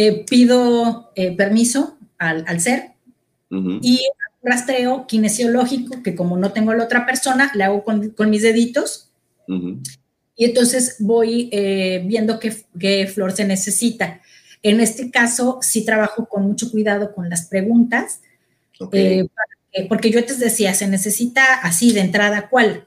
eh, 0.00 0.24
pido 0.30 1.10
eh, 1.16 1.36
permiso 1.36 1.98
al, 2.18 2.44
al 2.46 2.60
ser 2.60 2.92
uh 3.50 3.56
-huh. 3.56 3.78
y 3.82 4.00
rastreo 4.44 5.08
kinesiológico, 5.08 6.04
que 6.04 6.14
como 6.14 6.36
no 6.36 6.52
tengo 6.52 6.72
la 6.72 6.84
otra 6.84 7.04
persona, 7.04 7.50
le 7.52 7.64
hago 7.64 7.82
con, 7.82 8.10
con 8.10 8.30
mis 8.30 8.42
deditos. 8.42 9.10
Uh 9.48 9.54
-huh. 9.54 9.98
Y 10.36 10.44
entonces 10.44 10.98
voy 11.00 11.48
eh, 11.50 12.04
viendo 12.06 12.38
qué, 12.38 12.54
qué, 12.78 13.08
flor 13.08 13.32
se 13.32 13.44
necesita. 13.44 14.20
En 14.62 14.78
este 14.80 15.10
caso, 15.10 15.58
sí 15.62 15.84
trabajo 15.84 16.28
con 16.28 16.44
mucho 16.44 16.70
cuidado 16.70 17.12
con 17.12 17.28
las 17.28 17.46
preguntas, 17.48 18.20
okay. 18.78 19.28
porque 19.88 20.12
yo 20.12 20.24
te 20.24 20.34
decía, 20.34 20.74
se 20.74 20.86
necesita 20.86 21.54
así 21.54 21.92
de 21.92 22.02
entrada, 22.02 22.48
¿cuál? 22.48 22.86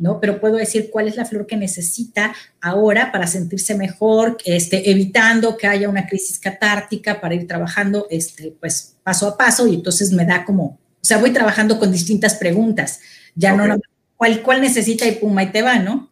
¿No? 0.00 0.18
Pero 0.18 0.40
puedo 0.40 0.56
decir 0.56 0.90
cuál 0.90 1.06
es 1.06 1.16
la 1.16 1.24
flor 1.24 1.46
que 1.46 1.56
necesita 1.56 2.34
ahora 2.60 3.12
para 3.12 3.26
sentirse 3.26 3.74
mejor, 3.74 4.38
este, 4.44 4.90
evitando 4.90 5.56
que 5.56 5.66
haya 5.66 5.88
una 5.88 6.06
crisis 6.06 6.38
catártica 6.38 7.20
para 7.20 7.34
ir 7.34 7.46
trabajando, 7.46 8.06
este, 8.10 8.56
pues, 8.58 8.96
paso 9.02 9.28
a 9.28 9.36
paso 9.36 9.68
y 9.68 9.74
entonces 9.74 10.12
me 10.12 10.24
da 10.24 10.44
como, 10.44 10.64
o 10.64 11.04
sea, 11.04 11.18
voy 11.18 11.32
trabajando 11.32 11.78
con 11.78 11.92
distintas 11.92 12.34
preguntas, 12.34 13.00
ya 13.34 13.54
okay. 13.54 13.68
no, 13.68 13.76
¿cuál, 14.16 14.42
¿cuál 14.42 14.60
necesita 14.60 15.06
y 15.06 15.12
puma 15.12 15.44
y 15.44 15.52
te 15.52 15.62
va, 15.62 15.78
¿no? 15.78 16.10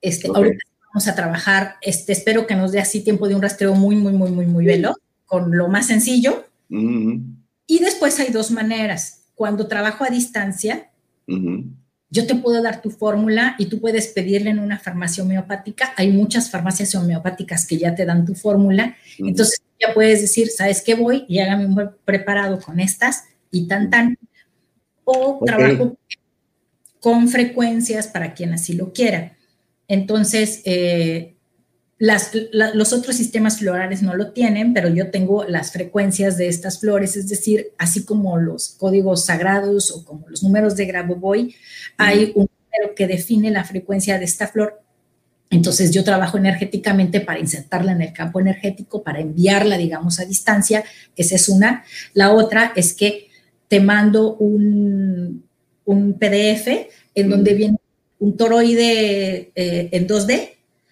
Este, 0.00 0.28
okay. 0.28 0.42
ahorita 0.42 0.64
vamos 0.92 1.08
a 1.08 1.14
trabajar, 1.14 1.76
este, 1.80 2.12
espero 2.12 2.46
que 2.46 2.54
nos 2.54 2.72
dé 2.72 2.80
así 2.80 3.02
tiempo 3.02 3.28
de 3.28 3.34
un 3.34 3.42
rastreo 3.42 3.74
muy, 3.74 3.96
muy, 3.96 4.12
muy, 4.12 4.30
muy, 4.30 4.46
muy 4.46 4.64
veloz, 4.64 4.96
con 5.26 5.56
lo 5.56 5.68
más 5.68 5.86
sencillo. 5.86 6.46
Y 6.68 7.78
después 7.78 8.18
hay 8.20 8.30
dos 8.30 8.50
maneras. 8.50 9.24
Cuando 9.34 9.66
trabajo 9.66 10.04
a 10.04 10.10
distancia. 10.10 10.90
Yo 12.12 12.26
te 12.26 12.34
puedo 12.34 12.62
dar 12.62 12.82
tu 12.82 12.90
fórmula 12.90 13.56
y 13.58 13.66
tú 13.66 13.80
puedes 13.80 14.08
pedirle 14.08 14.50
en 14.50 14.58
una 14.58 14.78
farmacia 14.78 15.24
homeopática. 15.24 15.94
Hay 15.96 16.12
muchas 16.12 16.50
farmacias 16.50 16.94
homeopáticas 16.94 17.66
que 17.66 17.78
ya 17.78 17.94
te 17.94 18.04
dan 18.04 18.26
tu 18.26 18.34
fórmula. 18.34 18.94
Uh 19.18 19.24
-huh. 19.24 19.28
Entonces 19.30 19.62
ya 19.80 19.94
puedes 19.94 20.20
decir, 20.20 20.48
¿sabes 20.50 20.82
qué 20.82 20.94
voy? 20.94 21.24
Y 21.26 21.38
hágame 21.38 21.64
un 21.64 21.90
preparado 22.04 22.60
con 22.60 22.80
estas 22.80 23.24
y 23.50 23.66
tan, 23.66 23.88
tan. 23.88 24.18
O 25.04 25.38
okay. 25.40 25.46
trabajo 25.46 25.96
con 27.00 27.28
frecuencias 27.28 28.08
para 28.08 28.34
quien 28.34 28.52
así 28.52 28.74
lo 28.74 28.92
quiera. 28.92 29.38
Entonces, 29.88 30.60
eh, 30.66 31.31
las, 32.02 32.32
la, 32.50 32.74
los 32.74 32.92
otros 32.92 33.14
sistemas 33.14 33.60
florales 33.60 34.02
no 34.02 34.16
lo 34.16 34.32
tienen, 34.32 34.74
pero 34.74 34.88
yo 34.88 35.12
tengo 35.12 35.44
las 35.44 35.70
frecuencias 35.70 36.36
de 36.36 36.48
estas 36.48 36.80
flores, 36.80 37.16
es 37.16 37.28
decir, 37.28 37.68
así 37.78 38.04
como 38.04 38.38
los 38.38 38.70
códigos 38.70 39.26
sagrados 39.26 39.92
o 39.92 40.04
como 40.04 40.28
los 40.28 40.42
números 40.42 40.74
de 40.74 40.86
Grabovoi, 40.86 41.42
uh 41.42 41.46
-huh. 41.46 41.54
hay 41.98 42.32
un 42.34 42.48
número 42.50 42.96
que 42.96 43.06
define 43.06 43.52
la 43.52 43.62
frecuencia 43.62 44.18
de 44.18 44.24
esta 44.24 44.48
flor. 44.48 44.82
Entonces 45.48 45.92
yo 45.92 46.02
trabajo 46.02 46.38
energéticamente 46.38 47.20
para 47.20 47.38
insertarla 47.38 47.92
en 47.92 48.02
el 48.02 48.12
campo 48.12 48.40
energético, 48.40 49.04
para 49.04 49.20
enviarla, 49.20 49.78
digamos, 49.78 50.18
a 50.18 50.24
distancia. 50.24 50.82
Esa 51.14 51.36
es 51.36 51.48
una. 51.48 51.84
La 52.14 52.32
otra 52.32 52.72
es 52.74 52.94
que 52.94 53.28
te 53.68 53.78
mando 53.78 54.34
un, 54.38 55.44
un 55.84 56.14
PDF 56.14 56.66
en 56.66 57.26
uh 57.26 57.28
-huh. 57.28 57.30
donde 57.30 57.54
viene 57.54 57.76
un 58.18 58.36
toroide 58.36 59.52
eh, 59.54 59.88
en 59.92 60.08
2D. 60.08 60.32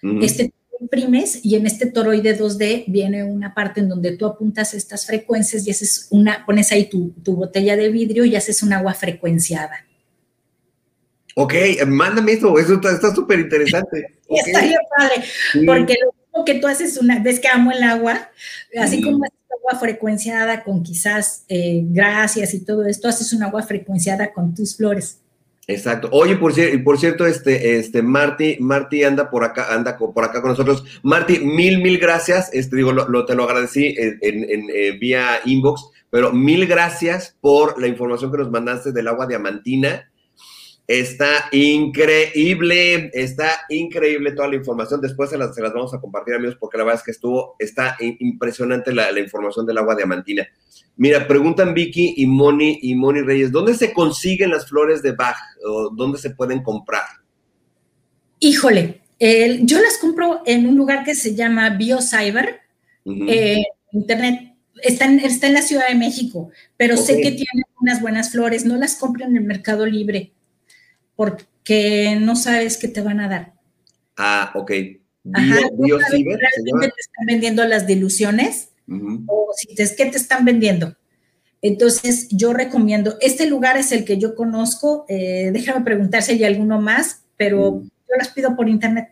Uh 0.03 0.07
-huh. 0.07 0.23
Este 0.23 0.53
imprimes 0.81 1.45
y 1.45 1.55
en 1.55 1.67
este 1.67 1.85
toroide 1.85 2.37
2D 2.37 2.85
viene 2.87 3.23
una 3.23 3.53
parte 3.53 3.79
en 3.81 3.89
donde 3.89 4.17
tú 4.17 4.25
apuntas 4.25 4.73
estas 4.73 5.05
frecuencias 5.05 5.65
y 5.67 5.71
haces 5.71 6.07
una, 6.09 6.45
pones 6.45 6.71
ahí 6.71 6.89
tu, 6.89 7.11
tu 7.23 7.35
botella 7.35 7.77
de 7.77 7.89
vidrio 7.89 8.25
y 8.25 8.35
haces 8.35 8.63
un 8.63 8.73
agua 8.73 8.93
frecuenciada. 8.93 9.85
Ok, 11.35 11.53
mándame 11.87 12.33
eso, 12.33 12.57
eso 12.59 12.73
está 12.73 13.13
súper 13.13 13.39
interesante. 13.39 14.17
Okay. 14.31 14.53
Está 14.53 14.61
bien 14.61 14.79
padre, 14.97 15.15
sí. 15.51 15.65
porque 15.65 15.95
lo 16.01 16.13
mismo 16.13 16.45
que 16.45 16.53
tú 16.53 16.67
haces 16.67 16.97
una, 16.97 17.19
ves 17.19 17.41
que 17.41 17.49
amo 17.49 17.69
el 17.73 17.83
agua, 17.83 18.31
así 18.79 19.01
como 19.01 19.25
haces 19.25 19.37
agua 19.59 19.77
frecuenciada 19.77 20.63
con 20.63 20.83
quizás 20.83 21.43
eh, 21.49 21.81
gracias 21.83 22.53
y 22.53 22.63
todo 22.63 22.85
esto, 22.85 23.09
haces 23.09 23.33
un 23.33 23.43
agua 23.43 23.61
frecuenciada 23.63 24.31
con 24.31 24.55
tus 24.55 24.77
flores. 24.77 25.19
Exacto. 25.67 26.09
Oye, 26.11 26.37
por, 26.37 26.53
por 26.83 26.99
cierto, 26.99 27.25
este, 27.25 27.77
este, 27.77 28.01
Marty, 28.01 28.57
Marty 28.59 29.03
anda 29.03 29.29
por 29.29 29.43
acá, 29.43 29.73
anda 29.73 29.97
por 29.97 30.23
acá 30.23 30.41
con 30.41 30.51
nosotros. 30.51 30.83
Marty, 31.03 31.39
mil, 31.39 31.81
mil 31.81 31.97
gracias. 31.99 32.49
Este, 32.53 32.75
digo, 32.75 32.91
lo, 32.91 33.25
te 33.25 33.35
lo 33.35 33.43
agradecí 33.43 33.95
en, 33.97 34.19
en, 34.21 34.67
eh, 34.73 34.97
vía 34.99 35.39
inbox, 35.45 35.89
pero 36.09 36.33
mil 36.33 36.65
gracias 36.65 37.37
por 37.39 37.79
la 37.79 37.87
información 37.87 38.31
que 38.31 38.39
nos 38.39 38.49
mandaste 38.49 38.91
del 38.91 39.07
agua 39.07 39.27
diamantina. 39.27 40.07
Está 40.87 41.47
increíble, 41.51 43.11
está 43.13 43.61
increíble 43.69 44.31
toda 44.33 44.49
la 44.49 44.55
información. 44.55 44.99
Después 44.99 45.29
se 45.29 45.37
las, 45.37 45.55
se 45.55 45.61
las, 45.61 45.71
vamos 45.71 45.93
a 45.93 46.01
compartir, 46.01 46.33
amigos, 46.33 46.57
porque 46.59 46.77
la 46.77 46.83
verdad 46.83 46.99
es 46.99 47.05
que 47.05 47.11
estuvo, 47.11 47.55
está 47.59 47.95
impresionante 47.99 48.93
la 48.93 49.17
información 49.19 49.65
del 49.65 49.77
agua 49.77 49.95
diamantina. 49.95 50.47
Mira, 51.01 51.27
preguntan 51.27 51.73
Vicky 51.73 52.13
y 52.17 52.27
Moni 52.27 52.77
y 52.83 52.93
Moni 52.93 53.21
Reyes, 53.21 53.51
¿dónde 53.51 53.73
se 53.73 53.91
consiguen 53.91 54.51
las 54.51 54.69
flores 54.69 55.01
de 55.01 55.13
Bach 55.13 55.35
o 55.65 55.89
dónde 55.89 56.19
se 56.19 56.29
pueden 56.29 56.61
comprar? 56.61 57.01
Híjole, 58.39 59.01
eh, 59.17 59.61
yo 59.63 59.81
las 59.81 59.97
compro 59.97 60.43
en 60.45 60.67
un 60.67 60.75
lugar 60.75 61.03
que 61.03 61.15
se 61.15 61.33
llama 61.33 61.71
BioCyber, 61.71 62.59
uh 63.05 63.11
-huh. 63.11 63.31
eh, 63.31 63.63
internet. 63.93 64.53
Está 64.83 65.05
en, 65.05 65.17
está 65.21 65.47
en, 65.47 65.55
la 65.55 65.63
Ciudad 65.63 65.87
de 65.87 65.95
México, 65.95 66.51
pero 66.77 66.93
okay. 66.93 67.05
sé 67.07 67.13
que 67.15 67.31
tienen 67.31 67.65
unas 67.81 67.99
buenas 67.99 68.31
flores. 68.31 68.63
No 68.65 68.77
las 68.77 68.95
compro 68.95 69.25
en 69.25 69.35
el 69.35 69.43
Mercado 69.43 69.87
Libre 69.87 70.33
porque 71.15 72.15
no 72.21 72.35
sabes 72.35 72.77
qué 72.77 72.87
te 72.87 73.01
van 73.01 73.21
a 73.21 73.27
dar. 73.27 73.53
Ah, 74.17 74.51
ok. 74.53 74.71
Bio, 75.23 75.33
Ajá, 75.33 75.59
Bio 75.79 75.97
no 75.97 76.05
sabes, 76.05 76.25
realmente 76.25 76.93
te 76.95 77.01
están 77.01 77.25
vendiendo 77.25 77.65
las 77.65 77.87
diluciones 77.87 78.70
uh 78.91 78.97
-huh. 78.97 79.23
o 79.27 79.51
si 79.55 79.73
te, 79.75 79.83
¿qué 79.95 80.05
te 80.05 80.17
están 80.17 80.45
vendiendo? 80.45 80.95
Entonces, 81.61 82.27
yo 82.29 82.53
recomiendo, 82.53 83.17
este 83.21 83.45
lugar 83.45 83.77
es 83.77 83.91
el 83.91 84.03
que 84.03 84.17
yo 84.17 84.35
conozco, 84.35 85.05
eh, 85.07 85.51
déjame 85.53 85.85
preguntar 85.85 86.23
si 86.23 86.31
hay 86.31 86.43
alguno 86.43 86.81
más, 86.81 87.23
pero 87.37 87.69
uh 87.69 87.81
-huh. 87.81 87.83
yo 87.83 88.15
las 88.17 88.29
pido 88.29 88.55
por 88.55 88.67
internet. 88.67 89.09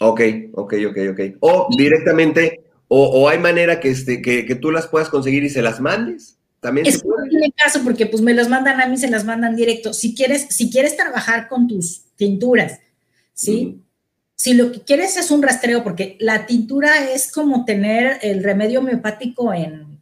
Ok, 0.00 0.20
ok, 0.54 0.74
ok, 0.88 0.98
ok. 1.12 1.20
O 1.40 1.68
directamente, 1.76 2.60
o, 2.88 3.04
o 3.04 3.28
hay 3.28 3.38
manera 3.38 3.80
que, 3.80 3.90
este, 3.90 4.22
que, 4.22 4.44
que, 4.46 4.54
tú 4.54 4.70
las 4.70 4.86
puedas 4.86 5.08
conseguir 5.08 5.44
y 5.44 5.50
se 5.50 5.62
las 5.62 5.80
mandes. 5.80 6.38
También 6.60 6.86
es 6.86 7.04
no 7.04 7.14
tiene 7.28 7.52
caso 7.52 7.80
porque 7.84 8.06
pues 8.06 8.22
me 8.22 8.34
las 8.34 8.48
mandan 8.48 8.80
a 8.80 8.88
mí, 8.88 8.96
se 8.96 9.08
las 9.08 9.24
mandan 9.24 9.54
directo. 9.54 9.92
Si 9.92 10.14
quieres, 10.14 10.46
si 10.50 10.70
quieres 10.70 10.96
trabajar 10.96 11.48
con 11.48 11.68
tus 11.68 12.04
tinturas, 12.16 12.80
¿sí? 13.34 13.66
Uh 13.66 13.70
-huh. 13.70 13.87
Si 14.38 14.54
lo 14.54 14.70
que 14.70 14.82
quieres 14.82 15.16
es 15.16 15.32
un 15.32 15.42
rastreo, 15.42 15.82
porque 15.82 16.16
la 16.20 16.46
tintura 16.46 17.10
es 17.10 17.32
como 17.32 17.64
tener 17.64 18.18
el 18.22 18.44
remedio 18.44 18.78
homeopático 18.78 19.52
en, 19.52 20.00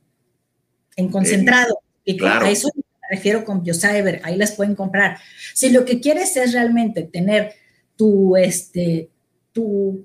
en 0.94 1.08
concentrado. 1.08 1.78
Y 2.04 2.18
claro. 2.18 2.44
a 2.44 2.50
eso 2.50 2.68
me 2.76 3.16
refiero 3.16 3.46
con 3.46 3.62
BioCyber, 3.62 4.20
ahí 4.24 4.36
las 4.36 4.52
pueden 4.52 4.74
comprar. 4.74 5.18
Si 5.54 5.70
lo 5.70 5.86
que 5.86 6.00
quieres 6.00 6.36
es 6.36 6.52
realmente 6.52 7.02
tener 7.02 7.54
tu, 7.96 8.36
este, 8.36 9.08
tu, 9.52 10.02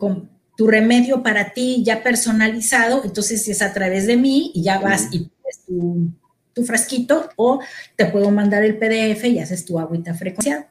tu 0.56 0.68
remedio 0.68 1.22
para 1.22 1.52
ti 1.52 1.84
ya 1.84 2.02
personalizado, 2.02 3.04
entonces 3.04 3.46
es 3.50 3.62
a 3.62 3.74
través 3.74 4.08
de 4.08 4.16
mí 4.16 4.52
y 4.56 4.64
ya 4.64 4.80
vas 4.80 5.10
y 5.12 5.20
pones 5.20 5.66
tu 5.68 6.12
tu 6.54 6.64
frasquito 6.64 7.30
o 7.36 7.62
te 7.96 8.06
puedo 8.06 8.32
mandar 8.32 8.64
el 8.64 8.78
PDF 8.78 9.26
y 9.26 9.40
haces 9.40 9.66
tu 9.66 9.80
agüita 9.80 10.14
frecuenciada. 10.14 10.71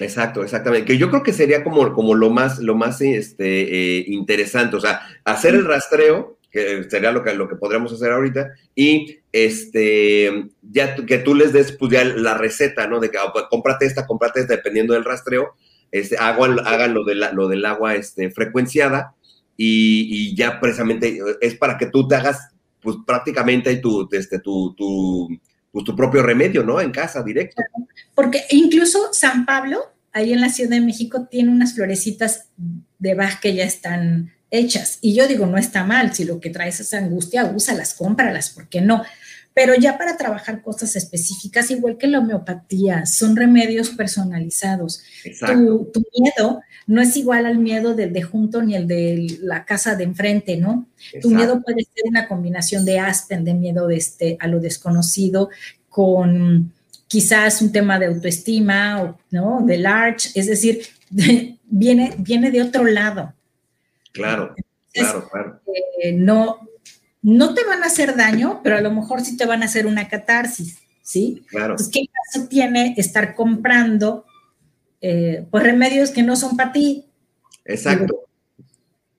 Exacto, 0.00 0.42
exactamente. 0.42 0.86
Que 0.86 0.98
yo 0.98 1.10
creo 1.10 1.22
que 1.22 1.32
sería 1.32 1.62
como, 1.62 1.92
como 1.92 2.14
lo 2.14 2.30
más, 2.30 2.58
lo 2.58 2.74
más 2.74 3.00
este, 3.00 3.98
eh, 3.98 4.04
interesante, 4.08 4.76
o 4.76 4.80
sea, 4.80 5.02
hacer 5.24 5.54
el 5.54 5.64
rastreo, 5.66 6.38
que 6.50 6.84
sería 6.88 7.12
lo 7.12 7.22
que, 7.22 7.34
lo 7.34 7.48
que 7.48 7.56
podríamos 7.56 7.92
hacer 7.92 8.12
ahorita, 8.12 8.52
y 8.74 9.18
este, 9.32 10.50
ya 10.62 10.94
que 10.94 11.18
tú 11.18 11.34
les 11.34 11.52
des 11.52 11.72
pues, 11.72 11.92
ya 11.92 12.04
la 12.04 12.34
receta, 12.34 12.86
¿no? 12.86 13.00
De 13.00 13.10
que 13.10 13.18
oh, 13.18 13.32
pues, 13.32 13.44
cómprate 13.50 13.86
esta, 13.86 14.06
cómprate 14.06 14.40
esta, 14.40 14.56
dependiendo 14.56 14.94
del 14.94 15.04
rastreo, 15.04 15.54
este, 15.90 16.16
hagan, 16.16 16.58
hagan 16.66 16.94
lo, 16.94 17.04
de 17.04 17.14
la, 17.14 17.32
lo 17.32 17.48
del 17.48 17.64
agua 17.64 17.94
este, 17.94 18.30
frecuenciada 18.30 19.14
y, 19.56 20.08
y 20.10 20.34
ya 20.34 20.58
precisamente 20.58 21.18
es 21.42 21.54
para 21.56 21.76
que 21.76 21.86
tú 21.86 22.08
te 22.08 22.14
hagas 22.14 22.52
pues 22.82 22.96
prácticamente 23.06 23.76
tu, 23.76 24.08
este, 24.12 24.40
tu, 24.40 24.74
tu, 24.74 25.28
pues, 25.72 25.84
tu 25.84 25.96
propio 25.96 26.22
remedio, 26.22 26.62
¿no? 26.62 26.80
En 26.80 26.92
casa, 26.92 27.22
directo. 27.22 27.62
Porque 28.14 28.44
incluso 28.50 29.12
San 29.12 29.46
Pablo, 29.46 29.92
ahí 30.12 30.32
en 30.32 30.40
la 30.40 30.50
Ciudad 30.50 30.70
de 30.70 30.80
México, 30.80 31.26
tiene 31.30 31.50
unas 31.50 31.74
florecitas 31.74 32.48
de 32.98 33.14
Bach 33.14 33.40
que 33.40 33.54
ya 33.54 33.64
están 33.64 34.32
hechas. 34.50 34.98
Y 35.00 35.14
yo 35.14 35.26
digo, 35.26 35.46
no 35.46 35.56
está 35.56 35.82
mal, 35.82 36.14
si 36.14 36.24
lo 36.24 36.38
que 36.38 36.50
traes 36.50 36.78
es 36.78 36.92
angustia, 36.94 37.46
úsalas, 37.46 37.94
cómpralas, 37.94 38.50
¿por 38.50 38.68
qué 38.68 38.82
no? 38.82 39.02
Pero 39.54 39.74
ya 39.74 39.98
para 39.98 40.16
trabajar 40.16 40.62
cosas 40.62 40.94
específicas, 40.96 41.70
igual 41.70 41.98
que 41.98 42.06
la 42.06 42.20
homeopatía, 42.20 43.04
son 43.06 43.36
remedios 43.36 43.90
personalizados. 43.90 45.02
Tu, 45.24 45.90
tu, 45.92 46.02
miedo 46.18 46.62
no 46.86 47.00
es 47.00 47.16
igual 47.16 47.46
al 47.46 47.58
miedo 47.58 47.94
del 47.94 48.12
de 48.12 48.22
junto 48.22 48.62
ni 48.62 48.74
el 48.74 48.86
de 48.86 49.38
la 49.42 49.64
casa 49.64 49.94
de 49.94 50.04
enfrente, 50.04 50.56
¿no? 50.56 50.86
Exacto. 50.96 51.28
Tu 51.28 51.34
miedo 51.34 51.62
puede 51.62 51.84
ser 51.84 52.04
una 52.06 52.28
combinación 52.28 52.84
de 52.84 52.98
Aspen, 52.98 53.44
de 53.44 53.54
miedo 53.54 53.86
de 53.86 53.96
este, 53.96 54.36
a 54.40 54.46
lo 54.46 54.60
desconocido, 54.60 55.50
con 55.88 56.72
quizás 57.06 57.60
un 57.60 57.72
tema 57.72 57.98
de 57.98 58.06
autoestima, 58.06 59.02
o, 59.02 59.18
¿no? 59.30 59.62
Del 59.66 59.86
arch, 59.86 60.30
es 60.34 60.46
decir, 60.46 60.82
de, 61.10 61.58
viene, 61.66 62.14
viene 62.18 62.50
de 62.50 62.62
otro 62.62 62.84
lado. 62.84 63.34
Claro, 64.12 64.54
Entonces, 64.92 65.12
claro, 65.12 65.28
claro. 65.30 65.60
Eh, 66.02 66.12
no, 66.12 66.68
no 67.22 67.54
te 67.54 67.64
van 67.64 67.82
a 67.82 67.86
hacer 67.86 68.16
daño, 68.16 68.60
pero 68.62 68.76
a 68.76 68.80
lo 68.80 68.90
mejor 68.90 69.20
sí 69.20 69.36
te 69.36 69.46
van 69.46 69.62
a 69.62 69.66
hacer 69.66 69.86
una 69.86 70.08
catarsis, 70.08 70.78
¿sí? 71.02 71.44
Claro. 71.48 71.74
Entonces, 71.74 71.92
¿qué 71.92 72.06
caso 72.08 72.48
tiene 72.48 72.94
estar 72.96 73.34
comprando 73.34 74.24
eh, 75.02 75.46
pues 75.50 75.62
remedios 75.64 76.10
que 76.10 76.22
no 76.22 76.36
son 76.36 76.56
para 76.56 76.72
ti? 76.72 77.04
Exacto. 77.64 78.22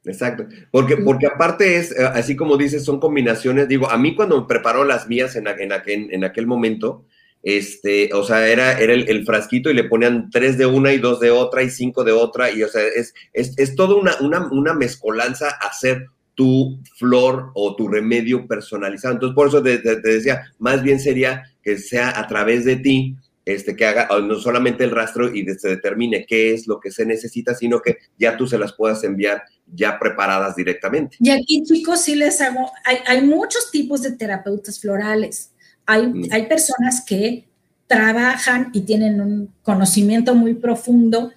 Exacto, 0.06 0.46
porque, 0.70 0.98
porque 0.98 1.28
aparte 1.28 1.78
es, 1.78 1.92
eh, 1.98 2.04
así 2.04 2.36
como 2.36 2.58
dices, 2.58 2.84
son 2.84 3.00
combinaciones, 3.00 3.70
digo, 3.70 3.90
a 3.90 3.98
mí 3.98 4.16
cuando 4.16 4.42
me 4.42 4.48
preparó 4.48 4.84
las 4.84 5.08
mías 5.08 5.38
en, 5.38 5.48
en, 5.48 5.72
aquel, 5.72 6.10
en 6.12 6.26
aquel 6.26 6.46
momento, 6.46 7.06
este, 7.42 8.10
o 8.14 8.22
sea, 8.24 8.50
era, 8.50 8.78
era 8.80 8.94
el, 8.94 9.08
el 9.10 9.26
frasquito 9.26 9.70
y 9.70 9.74
le 9.74 9.86
ponían 9.86 10.30
tres 10.30 10.58
de 10.58 10.66
una 10.66 10.92
y 10.92 10.98
dos 10.98 11.22
de 11.22 11.32
otra 11.32 11.64
y 11.64 11.70
cinco 11.70 12.04
de 12.04 12.12
otra, 12.12 12.52
y 12.52 12.64
o 12.64 12.68
sea, 12.68 12.82
es, 12.86 13.14
es, 13.32 13.58
es 13.58 13.76
toda 13.76 13.96
una, 13.96 14.18
una, 14.20 14.46
una 14.52 14.74
mezcolanza 14.74 15.48
hacer 15.62 16.08
tu 16.36 16.80
flor 16.98 17.52
o 17.54 17.76
tu 17.78 17.88
remedio 17.88 18.46
personalizado. 18.46 19.14
Entonces, 19.14 19.36
por 19.36 19.48
eso 19.48 19.64
te, 19.64 19.78
te- 19.78 19.98
te 20.02 20.10
decía, 20.16 20.52
más 20.60 20.84
bien 20.84 21.00
sería 21.00 21.44
que 21.62 21.78
sea 21.78 22.20
a 22.20 22.28
través 22.28 22.66
de 22.66 22.76
ti, 22.76 23.16
este, 23.46 23.76
que 23.76 23.86
haga 23.86 24.08
no 24.22 24.39
solamente 24.39 24.84
el 24.84 24.91
rastro 24.91 25.34
y 25.34 25.46
se 25.46 25.70
determine 25.70 26.26
qué 26.26 26.54
es 26.54 26.68
lo 26.68 26.80
que 26.80 26.91
se 26.91 27.06
necesita, 27.06 27.54
sino 27.54 27.82
que 27.82 27.98
ya 28.18 28.38
tú 28.38 28.48
se 28.48 28.58
las 28.58 28.74
puedas 28.74 29.04
enviar 29.04 29.44
ya 29.68 30.00
preparadas 30.00 30.56
directamente. 30.56 31.18
Y 31.20 31.30
aquí, 31.30 31.64
chicos, 31.64 32.02
sí 32.02 32.16
les 32.16 32.39
hago, 32.41 32.72
hay, 32.86 32.98
hay 33.06 33.22
muchos 33.22 33.72
tipos 33.72 34.02
de 34.02 34.12
terapeutas 34.12 34.80
florales. 34.80 35.52
Hay, 35.86 36.08
Mm. 36.08 36.28
hay 36.32 36.48
personas 36.48 37.04
que 37.06 37.46
trabajan 37.88 38.70
y 38.74 38.82
tienen 38.82 39.20
un 39.20 39.54
conocimiento 39.62 40.36
muy 40.36 40.54
profundo 40.54 41.32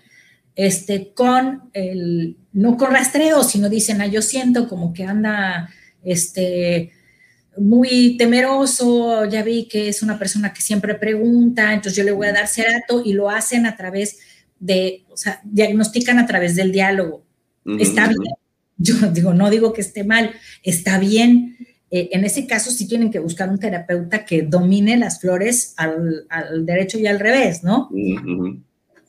este, 0.54 1.12
con 1.12 1.68
el, 1.74 2.36
no 2.52 2.76
con 2.76 2.92
rastreo, 2.92 3.44
sino 3.44 3.68
dicen, 3.68 4.00
ah, 4.00 4.06
yo 4.06 4.22
siento 4.22 4.68
como 4.68 4.94
que 4.94 5.04
anda, 5.04 5.68
este, 6.02 6.92
muy 7.58 8.16
temeroso, 8.16 9.24
ya 9.24 9.42
vi 9.42 9.66
que 9.68 9.88
es 9.88 10.02
una 10.02 10.18
persona 10.18 10.52
que 10.52 10.60
siempre 10.60 10.94
pregunta, 10.94 11.72
entonces 11.72 11.96
yo 11.96 12.04
le 12.04 12.12
voy 12.12 12.26
a 12.26 12.32
dar 12.32 12.46
cerato 12.46 13.02
y 13.04 13.12
lo 13.12 13.30
hacen 13.30 13.66
a 13.66 13.76
través 13.76 14.18
de, 14.58 15.04
o 15.10 15.16
sea, 15.16 15.40
diagnostican 15.44 16.18
a 16.18 16.26
través 16.26 16.56
del 16.56 16.72
diálogo. 16.72 17.24
Está 17.78 18.08
bien. 18.08 18.20
Yo 18.78 18.94
digo, 19.12 19.32
no 19.32 19.50
digo 19.50 19.72
que 19.72 19.80
esté 19.80 20.04
mal, 20.04 20.32
está 20.62 20.98
bien. 20.98 21.56
Eh, 21.90 22.10
en 22.12 22.24
ese 22.24 22.46
caso 22.46 22.70
sí 22.70 22.86
tienen 22.86 23.10
que 23.10 23.18
buscar 23.18 23.48
un 23.48 23.58
terapeuta 23.58 24.24
que 24.24 24.42
domine 24.42 24.96
las 24.96 25.20
flores 25.20 25.74
al, 25.76 26.26
al 26.28 26.66
derecho 26.66 26.98
y 26.98 27.06
al 27.06 27.18
revés, 27.18 27.62
¿no? 27.62 27.88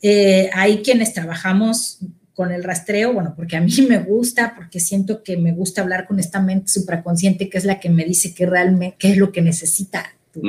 Eh, 0.02 0.50
hay 0.54 0.84
quienes 0.84 1.14
trabajamos 1.14 2.00
con 2.38 2.52
el 2.52 2.64
rastreo, 2.64 3.14
bueno, 3.14 3.34
porque 3.36 3.58
a 3.58 3.62
mí 3.62 3.72
me 3.90 3.98
gusta, 3.98 4.54
porque 4.56 4.80
siento 4.80 5.24
que 5.24 5.38
me 5.38 5.54
gusta 5.54 5.82
hablar 5.82 6.06
con 6.06 6.20
esta 6.20 6.40
mente 6.40 6.68
supraconsciente 6.68 7.50
que 7.50 7.58
es 7.58 7.66
la 7.66 7.80
que 7.80 7.90
me 7.90 8.06
dice 8.06 8.36
qué 8.36 8.46
realmente, 8.46 8.96
qué 9.00 9.10
es 9.10 9.18
lo 9.18 9.32
que 9.32 9.42
necesita 9.42 10.06
tu. 10.32 10.42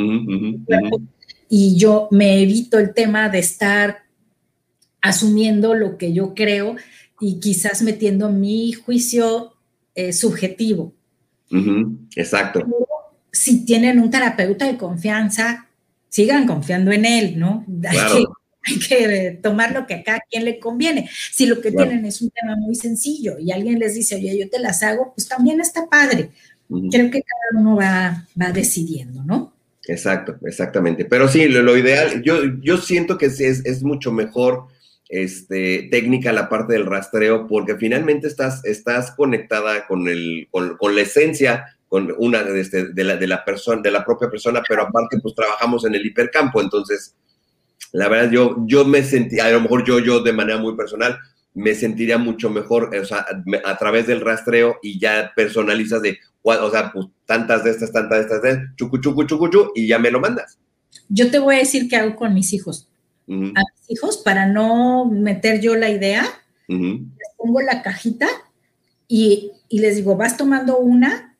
Y 1.48 1.78
yo 1.78 2.08
me 2.10 2.42
evito 2.42 2.78
el 2.78 2.92
tema 2.92 3.30
de 3.30 3.38
estar 3.38 4.02
asumiendo 5.00 5.72
lo 5.72 5.96
que 5.96 6.12
yo 6.12 6.34
creo 6.34 6.76
y 7.22 7.40
quizás 7.40 7.80
metiendo 7.80 8.28
mi 8.28 8.72
juicio 8.72 9.54
eh, 9.94 10.12
subjetivo. 10.12 10.92
Ujú, 11.50 12.00
Exacto. 12.16 12.66
Si 13.32 13.64
tienen 13.64 13.98
un 13.98 14.10
terapeuta 14.10 14.66
de 14.66 14.76
confianza, 14.76 15.68
sigan 16.10 16.46
confiando 16.46 16.92
en 16.92 17.06
él, 17.06 17.38
¿no? 17.38 17.64
Claro. 17.80 18.37
que, 18.88 18.94
hay 18.94 19.04
que 19.04 19.38
tomar 19.42 19.72
lo 19.72 19.86
que 19.86 19.94
a 19.94 20.02
cada 20.02 20.20
quien 20.30 20.44
le 20.44 20.58
conviene. 20.58 21.08
Si 21.32 21.46
lo 21.46 21.60
que 21.60 21.70
Claro. 21.72 21.88
tienen 21.90 22.06
es 22.06 22.20
un 22.22 22.30
tema 22.30 22.56
muy 22.56 22.74
sencillo 22.74 23.38
y 23.38 23.52
alguien 23.52 23.78
les 23.78 23.94
dice, 23.94 24.16
oye, 24.16 24.38
yo 24.38 24.48
te 24.48 24.58
las 24.58 24.82
hago, 24.82 25.12
pues 25.14 25.28
también 25.28 25.60
está 25.60 25.86
padre. 25.88 26.30
Creo 26.68 27.10
que 27.10 27.22
cada 27.22 27.60
uno 27.60 27.76
va, 27.76 28.26
va 28.40 28.52
decidiendo, 28.52 29.22
¿no? 29.24 29.54
Exacto, 29.86 30.36
exactamente. 30.44 31.06
Pero 31.06 31.28
sí, 31.28 31.48
lo, 31.48 31.62
lo 31.62 31.76
ideal, 31.78 32.22
yo, 32.22 32.36
yo 32.60 32.76
siento 32.76 33.16
que 33.16 33.26
es, 33.26 33.40
es 33.40 33.82
mucho 33.82 34.12
mejor 34.12 34.66
este, 35.08 35.88
técnica 35.90 36.32
la 36.32 36.48
parte 36.48 36.74
del 36.74 36.84
rastreo, 36.84 37.46
porque 37.46 37.76
finalmente 37.76 38.26
estás, 38.26 38.62
estás 38.64 39.12
conectada 39.12 39.86
con, 39.86 40.06
el, 40.08 40.46
con, 40.50 40.76
con 40.76 40.94
la 40.94 41.02
esencia, 41.02 41.78
con 41.88 42.14
una 42.18 42.42
de, 42.42 42.60
este, 42.60 42.92
de, 42.92 43.04
la, 43.04 43.16
de 43.16 43.26
la 43.26 43.44
persona, 43.44 43.80
de 43.80 43.90
la 43.90 44.04
propia 44.04 44.28
persona, 44.28 44.62
pero 44.68 44.82
aparte, 44.82 45.18
pues 45.22 45.34
trabajamos 45.34 45.86
en 45.86 45.94
el 45.94 46.04
hipercampo. 46.04 46.60
Entonces, 46.60 47.14
la 47.92 48.08
verdad, 48.08 48.30
yo, 48.30 48.56
yo 48.66 48.84
me 48.84 49.02
sentí, 49.02 49.40
a 49.40 49.50
lo 49.50 49.60
mejor 49.60 49.84
yo, 49.84 49.98
yo 49.98 50.20
de 50.20 50.32
manera 50.32 50.58
muy 50.58 50.76
personal, 50.76 51.18
me 51.54 51.74
sentiría 51.74 52.18
mucho 52.18 52.50
mejor, 52.50 52.94
o 52.94 53.04
sea, 53.04 53.26
a 53.64 53.78
través 53.78 54.06
del 54.06 54.20
rastreo 54.20 54.78
y 54.82 54.98
ya 55.00 55.32
personalizas 55.34 56.02
de, 56.02 56.18
o 56.42 56.70
sea, 56.70 56.92
pues 56.92 57.06
tantas 57.26 57.64
de 57.64 57.70
estas, 57.70 57.92
tantas 57.92 58.18
de 58.18 58.24
estas, 58.24 58.42
de 58.42 58.66
chucu, 58.76 58.98
chucu, 58.98 59.24
chucu, 59.24 59.48
chu, 59.48 59.72
y 59.74 59.88
ya 59.88 59.98
me 59.98 60.10
lo 60.10 60.20
mandas. 60.20 60.58
Yo 61.08 61.30
te 61.30 61.38
voy 61.38 61.56
a 61.56 61.58
decir 61.58 61.88
qué 61.88 61.96
hago 61.96 62.16
con 62.16 62.34
mis 62.34 62.52
hijos. 62.52 62.88
A 63.30 63.32
mis 63.32 63.90
hijos, 63.90 64.18
para 64.18 64.46
no 64.46 65.04
meter 65.04 65.60
yo 65.60 65.76
la 65.76 65.90
idea, 65.90 66.24
les 66.68 67.28
pongo 67.36 67.60
la 67.60 67.82
cajita 67.82 68.26
y, 69.06 69.50
y 69.68 69.80
les 69.80 69.96
digo, 69.96 70.16
vas 70.16 70.36
tomando 70.36 70.78
una, 70.78 71.36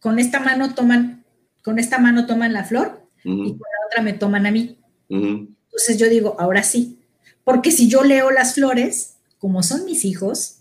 con 0.00 0.18
esta 0.18 0.40
mano 0.40 0.74
toman, 0.74 1.24
con 1.62 1.78
esta 1.78 1.98
mano 1.98 2.26
toman 2.26 2.52
la 2.52 2.64
flor 2.64 3.00
y 3.24 3.30
con 3.30 3.58
la 3.58 3.86
otra 3.90 4.02
me 4.02 4.12
toman 4.12 4.46
a 4.46 4.50
mí. 4.50 4.78
Entonces 5.08 5.98
yo 5.98 6.08
digo, 6.08 6.36
ahora 6.38 6.62
sí, 6.62 6.98
porque 7.44 7.70
si 7.70 7.88
yo 7.88 8.02
leo 8.02 8.30
las 8.30 8.54
flores, 8.54 9.16
como 9.38 9.62
son 9.62 9.84
mis 9.84 10.04
hijos, 10.04 10.58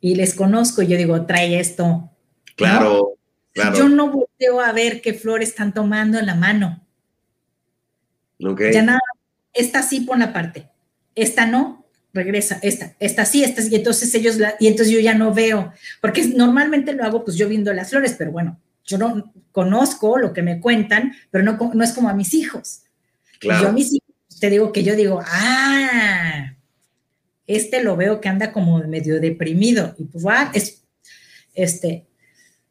y 0.00 0.14
les 0.16 0.34
conozco, 0.34 0.82
yo 0.82 0.98
digo, 0.98 1.24
trae 1.24 1.58
esto. 1.58 2.10
Claro, 2.56 3.14
claro. 3.52 3.76
Yo 3.76 3.88
no 3.88 4.10
volteo 4.10 4.60
a 4.60 4.72
ver 4.72 5.00
qué 5.00 5.14
flor 5.14 5.42
están 5.42 5.72
tomando 5.72 6.18
en 6.18 6.26
la 6.26 6.34
mano. 6.34 6.86
ok. 8.44 8.60
Ya 8.72 8.82
nada, 8.82 9.00
esta 9.54 9.82
sí 9.82 10.00
pon 10.00 10.18
la 10.18 10.32
parte, 10.32 10.68
esta 11.14 11.46
no, 11.46 11.86
regresa, 12.12 12.58
esta, 12.62 12.94
esta 13.00 13.24
sí, 13.24 13.42
esta 13.44 13.62
sí, 13.62 13.70
y 13.72 13.76
entonces 13.76 14.14
ellos, 14.14 14.36
la, 14.36 14.56
y 14.60 14.66
entonces 14.66 14.92
yo 14.92 15.00
ya 15.00 15.14
no 15.14 15.32
veo, 15.32 15.72
porque 16.00 16.26
normalmente 16.26 16.92
lo 16.92 17.04
hago 17.04 17.24
pues 17.24 17.36
yo 17.36 17.48
viendo 17.48 17.72
las 17.72 17.90
flores, 17.90 18.14
pero 18.18 18.30
bueno, 18.30 18.60
yo 18.84 18.98
no 18.98 19.32
conozco 19.52 20.18
lo 20.18 20.32
que 20.32 20.42
me 20.42 20.60
cuentan, 20.60 21.14
pero 21.30 21.42
no, 21.44 21.58
no 21.72 21.84
es 21.84 21.92
como 21.92 22.08
a 22.08 22.14
mis 22.14 22.34
hijos. 22.34 22.82
Yo 23.44 23.68
a 23.68 23.72
mis 23.72 23.92
hijos, 23.92 24.40
te 24.40 24.50
digo 24.50 24.72
que 24.72 24.82
yo 24.82 24.96
digo, 24.96 25.20
ah, 25.24 26.54
este 27.46 27.82
lo 27.82 27.96
veo 27.96 28.20
que 28.20 28.28
anda 28.28 28.52
como 28.52 28.78
medio 28.86 29.20
deprimido, 29.20 29.94
y 29.98 30.04
pues 30.04 30.26
va, 30.26 30.50
es, 30.54 30.82
este, 31.54 32.06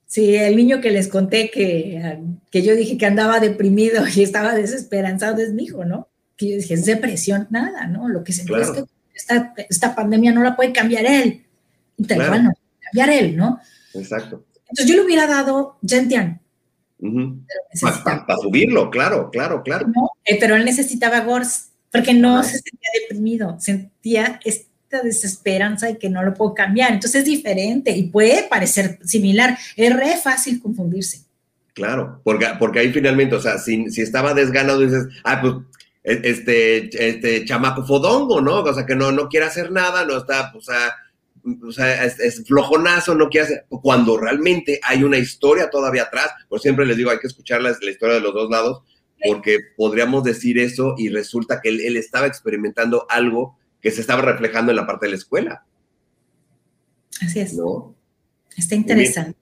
Sí, 0.06 0.36
el 0.36 0.56
niño 0.56 0.80
que 0.80 0.92
les 0.92 1.08
conté 1.08 1.50
que, 1.50 2.00
ah, 2.06 2.20
que 2.52 2.62
yo 2.62 2.76
dije 2.76 3.00
que 3.00 3.06
andaba 3.08 3.40
deprimido 3.40 4.04
y 4.16 4.22
estaba 4.22 4.54
desesperanzado 4.54 5.42
es 5.42 5.54
mi 5.54 5.64
hijo, 5.64 5.86
¿no? 5.86 6.08
Que 6.38 6.52
yo 6.52 6.58
dije, 6.58 6.76
es 6.76 6.86
depresión, 6.86 7.48
nada, 7.50 7.88
¿no? 7.88 8.08
Lo 8.08 8.24
que 8.24 8.32
es 8.32 8.42
Claro. 8.42 8.74
que 8.76 8.84
esta, 9.16 9.56
esta 9.68 9.96
pandemia 9.96 10.32
no 10.32 10.44
la 10.44 10.56
puede 10.56 10.72
cambiar 10.72 11.06
él. 11.08 11.44
Y 11.98 12.04
tal 12.06 12.18
Claro. 12.18 12.32
cual, 12.32 12.44
no 12.44 12.52
puede 12.52 12.80
cambiar 12.92 13.10
él, 13.10 13.36
¿no? 13.36 13.60
Exacto. 13.96 14.46
Entonces 14.70 14.86
yo 14.86 14.96
le 15.02 15.02
hubiera 15.04 15.26
dado 15.26 15.80
Gentian, 15.84 16.40
Para 17.82 18.38
subirlo, 18.42 18.90
claro, 18.90 19.30
claro, 19.32 19.62
claro. 19.64 19.88
¿no? 19.88 20.10
Eh, 20.26 20.38
pero 20.40 20.56
él 20.56 20.66
necesitaba 20.66 21.22
Gors, 21.22 21.70
porque 21.92 22.14
no 22.14 22.40
Ajá. 22.40 22.44
se 22.44 22.60
sentía 22.60 22.90
deprimido, 23.02 23.58
sentía 23.60 24.40
esta 24.44 25.02
desesperanza 25.02 25.90
y 25.90 25.98
que 25.98 26.10
no 26.10 26.24
lo 26.24 26.34
puedo 26.34 26.54
cambiar. 26.54 26.92
Entonces 26.94 27.22
es 27.22 27.26
diferente 27.26 27.92
y 27.92 28.04
puede 28.04 28.44
parecer 28.44 29.00
similar. 29.04 29.58
Es 29.76 29.96
re 29.96 30.18
fácil 30.18 30.62
confundirse. 30.62 31.22
Claro, 31.74 32.22
porque, 32.24 32.48
porque 32.60 32.80
ahí 32.80 32.94
finalmente, 32.94 33.36
o 33.36 33.42
sea, 33.42 33.58
si, 33.58 33.90
si 33.90 34.02
estaba 34.02 34.34
desganado, 34.34 34.80
dices, 34.80 35.08
ah, 35.24 35.42
pues, 35.42 35.56
e- 36.04 36.22
este, 36.24 37.10
este 37.10 37.46
chamaco 37.46 37.84
fodongo, 37.84 38.42
¿no? 38.42 38.62
O 38.62 38.74
sea, 38.74 38.86
que 38.86 38.96
no, 38.96 39.12
no 39.12 39.28
quiere 39.28 39.48
hacer 39.48 39.72
nada, 39.72 40.06
no 40.06 40.18
está, 40.18 40.54
o 40.56 40.62
sea, 40.62 40.94
o 41.68 41.72
sea, 41.72 42.06
es, 42.06 42.20
es 42.20 42.44
flojonazo, 42.46 43.16
no 43.16 43.30
quiere 43.30 43.46
hacer, 43.46 43.66
cuando 43.70 44.18
realmente 44.18 44.80
hay 44.84 45.04
una 45.04 45.18
historia 45.18 45.70
todavía 45.70 46.04
atrás, 46.04 46.30
pues 46.50 46.62
siempre 46.62 46.86
les 46.86 46.98
digo, 46.98 47.10
hay 47.10 47.20
que 47.20 47.28
escuchar 47.28 47.62
la, 47.62 47.76
la 47.82 47.92
historia 47.92 48.16
de 48.16 48.22
los 48.22 48.34
dos 48.34 48.50
lados, 48.50 48.82
porque 49.26 49.60
podríamos 49.78 50.24
decir 50.24 50.58
eso 50.60 50.96
y 50.98 51.10
resulta 51.10 51.62
que 51.62 51.70
él, 51.70 51.82
él 51.82 51.98
estaba 51.98 52.28
experimentando 52.28 53.06
algo 53.10 53.58
que 53.82 53.92
se 53.92 54.02
estaba 54.02 54.22
reflejando 54.22 54.72
en 54.72 54.78
la 54.78 54.88
parte 54.88 55.06
de 55.06 55.12
la 55.12 55.18
escuela, 55.18 55.66
Así 57.22 57.40
es. 57.40 57.54
¿no? 57.54 57.96
Está 58.58 58.76
interesante. 58.76 59.38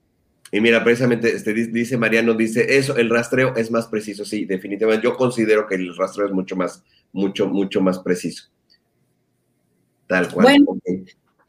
Y 0.51 0.59
mira, 0.59 0.83
precisamente 0.83 1.33
este, 1.33 1.53
di- 1.53 1.67
dice 1.67 1.97
Mariano, 1.97 2.33
dice 2.33 2.77
eso, 2.77 2.97
el 2.97 3.09
rastreo 3.09 3.55
es 3.55 3.71
más 3.71 3.87
preciso, 3.87 4.25
sí, 4.25 4.45
definitivamente. 4.45 5.05
Yo 5.05 5.15
considero 5.15 5.65
que 5.65 5.75
el 5.75 5.95
rastreo 5.95 6.27
es 6.27 6.33
mucho 6.33 6.55
más, 6.55 6.83
mucho, 7.13 7.47
mucho 7.47 7.79
más 7.81 7.99
preciso. 7.99 8.49
Tal 10.07 10.29
cual. 10.31 10.43
Bueno. 10.43 10.81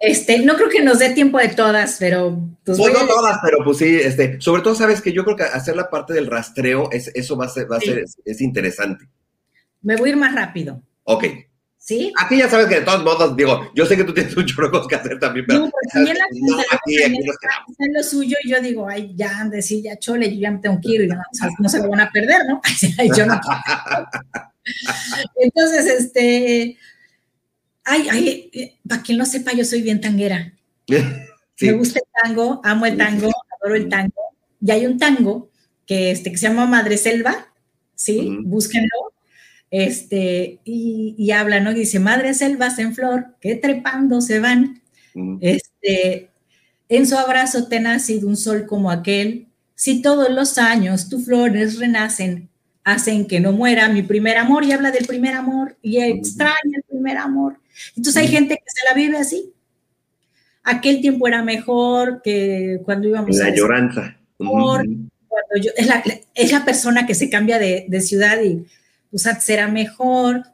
Este, 0.04 0.40
no 0.40 0.56
creo 0.56 0.68
que 0.68 0.82
nos 0.82 0.98
dé 0.98 1.10
tiempo 1.10 1.38
de 1.38 1.46
todas, 1.48 1.96
pero 2.00 2.36
pues 2.64 2.76
Pues 2.76 2.92
no 2.92 3.00
a- 3.00 3.06
todas, 3.06 3.38
pero 3.40 3.58
pues 3.64 3.78
sí, 3.78 4.00
este, 4.02 4.40
sobre 4.40 4.60
todo 4.62 4.74
sabes 4.74 5.00
que 5.00 5.12
yo 5.12 5.24
creo 5.24 5.36
que 5.36 5.44
hacer 5.44 5.76
la 5.76 5.88
parte 5.88 6.12
del 6.12 6.26
rastreo, 6.26 6.90
es, 6.90 7.08
eso 7.14 7.36
va 7.36 7.46
a 7.46 7.48
ser, 7.48 7.70
va 7.70 7.76
a 7.76 7.80
Sí. 7.80 7.86
ser, 7.86 7.98
es, 8.00 8.16
es 8.24 8.40
interesante. 8.40 9.04
me 9.80 9.94
voy 9.96 10.08
a 10.08 10.12
ir 10.12 10.16
más 10.18 10.34
rápido, 10.34 10.82
Ok. 11.04 11.24
¿sí? 11.78 12.12
Aquí 12.20 12.36
ya 12.38 12.48
sabes 12.48 12.66
que 12.66 12.76
de 12.76 12.80
todos 12.82 13.02
modos, 13.04 13.36
digo, 13.36 13.70
yo 13.76 13.86
sé 13.86 13.96
que 13.96 14.02
tú 14.04 14.12
tienes 14.12 14.36
muchos 14.36 14.56
cosas 14.70 14.86
que 14.88 14.94
hacer 14.96 15.18
también, 15.20 15.44
pero 15.46 15.60
No, 15.60 15.64
pero 15.70 15.92
también 15.92 16.16
la 16.18 16.24
no, 16.56 16.56
aquí, 16.72 17.02
aquí 17.02 17.18
nos 17.24 17.36
quedamos. 17.38 17.76
lo 17.94 18.02
suyo 18.02 18.36
y 18.42 18.50
yo 18.50 18.60
digo, 18.60 18.88
ay, 18.88 19.12
ya, 19.14 19.44
decir, 19.50 19.84
ya 19.84 19.96
chole, 19.98 20.34
yo 20.34 20.40
ya 20.40 20.50
me 20.50 20.58
tengo 20.58 20.80
que 20.80 20.88
ir, 20.88 21.02
y 21.02 21.06
no, 21.06 21.14
o 21.16 21.34
sea, 21.34 21.48
no 21.60 21.68
se 21.68 21.78
lo 21.80 21.88
van 21.88 22.00
a 22.00 22.10
perder, 22.10 22.40
¿no? 22.48 22.60
Yo 23.16 23.24
no. 23.26 23.40
Entonces, 25.36 25.86
este, 25.86 26.76
ay, 27.84 28.06
ay, 28.10 28.78
para 28.88 29.02
quien 29.02 29.18
no 29.18 29.26
sepa, 29.26 29.52
yo 29.52 29.64
soy 29.64 29.82
bien 29.82 30.00
tanguera. 30.00 30.52
Sí. 31.54 31.66
Me 31.66 31.74
gusta 31.74 32.00
el 32.00 32.06
tango, 32.24 32.60
amo 32.64 32.86
el 32.86 32.96
tango, 32.96 33.30
adoro 33.60 33.76
el 33.76 33.88
tango. 33.88 34.20
Y 34.60 34.70
hay 34.70 34.86
un 34.86 34.98
tango 34.98 35.50
que, 35.86 36.10
este, 36.10 36.32
que 36.32 36.38
se 36.38 36.48
llama 36.48 36.66
Madre 36.66 36.96
Selva, 36.96 37.52
¿sí? 37.94 38.38
Búsquenlo. 38.42 39.12
Este, 39.70 40.60
y, 40.64 41.14
y 41.18 41.30
habla, 41.30 41.60
¿no? 41.60 41.72
Dice, 41.72 42.00
madre 42.00 42.34
selvas 42.34 42.78
en 42.78 42.94
flor, 42.94 43.36
que 43.40 43.54
trepando 43.54 44.22
se 44.22 44.40
van. 44.40 44.82
Este, 45.40 46.30
en 46.88 47.06
su 47.06 47.16
abrazo 47.16 47.68
te 47.68 47.80
nacido 47.80 48.28
un 48.28 48.36
sol 48.36 48.66
como 48.66 48.90
aquel. 48.90 49.46
Si 49.74 50.02
todos 50.02 50.30
los 50.30 50.58
años 50.58 51.08
tus 51.08 51.24
flores 51.24 51.78
renacen, 51.78 52.48
hacen 52.84 53.26
que 53.26 53.40
no 53.40 53.52
muera 53.52 53.88
mi 53.88 54.02
primer 54.02 54.38
amor 54.38 54.64
y 54.64 54.72
habla 54.72 54.90
del 54.90 55.06
primer 55.06 55.34
amor 55.34 55.76
y 55.82 55.98
extraña 55.98 56.76
el 56.76 56.82
primer 56.82 57.18
amor. 57.18 57.61
Entonces 57.96 58.22
hay 58.22 58.28
gente 58.28 58.56
que 58.56 58.70
se 58.70 58.88
la 58.88 58.94
vive 58.94 59.18
así. 59.18 59.52
Aquel 60.64 61.00
tiempo 61.00 61.26
era 61.26 61.42
mejor 61.42 62.22
que 62.22 62.80
cuando 62.84 63.08
íbamos 63.08 63.36
la 63.36 63.46
a... 63.46 63.54
lloranza. 63.54 64.16
cuando 64.36 64.84
yo, 65.60 65.70
es, 65.76 65.86
la, 65.86 66.02
es, 66.34 66.52
la, 66.52 66.64
persona 66.64 67.06
que 67.06 67.14
se 67.14 67.28
cambia 67.28 67.58
de, 67.58 67.86
de 67.88 68.00
ciudad 68.00 68.40
y 68.42 68.64
pues 69.10 69.26
era 69.48 69.68
mejor. 69.68 70.44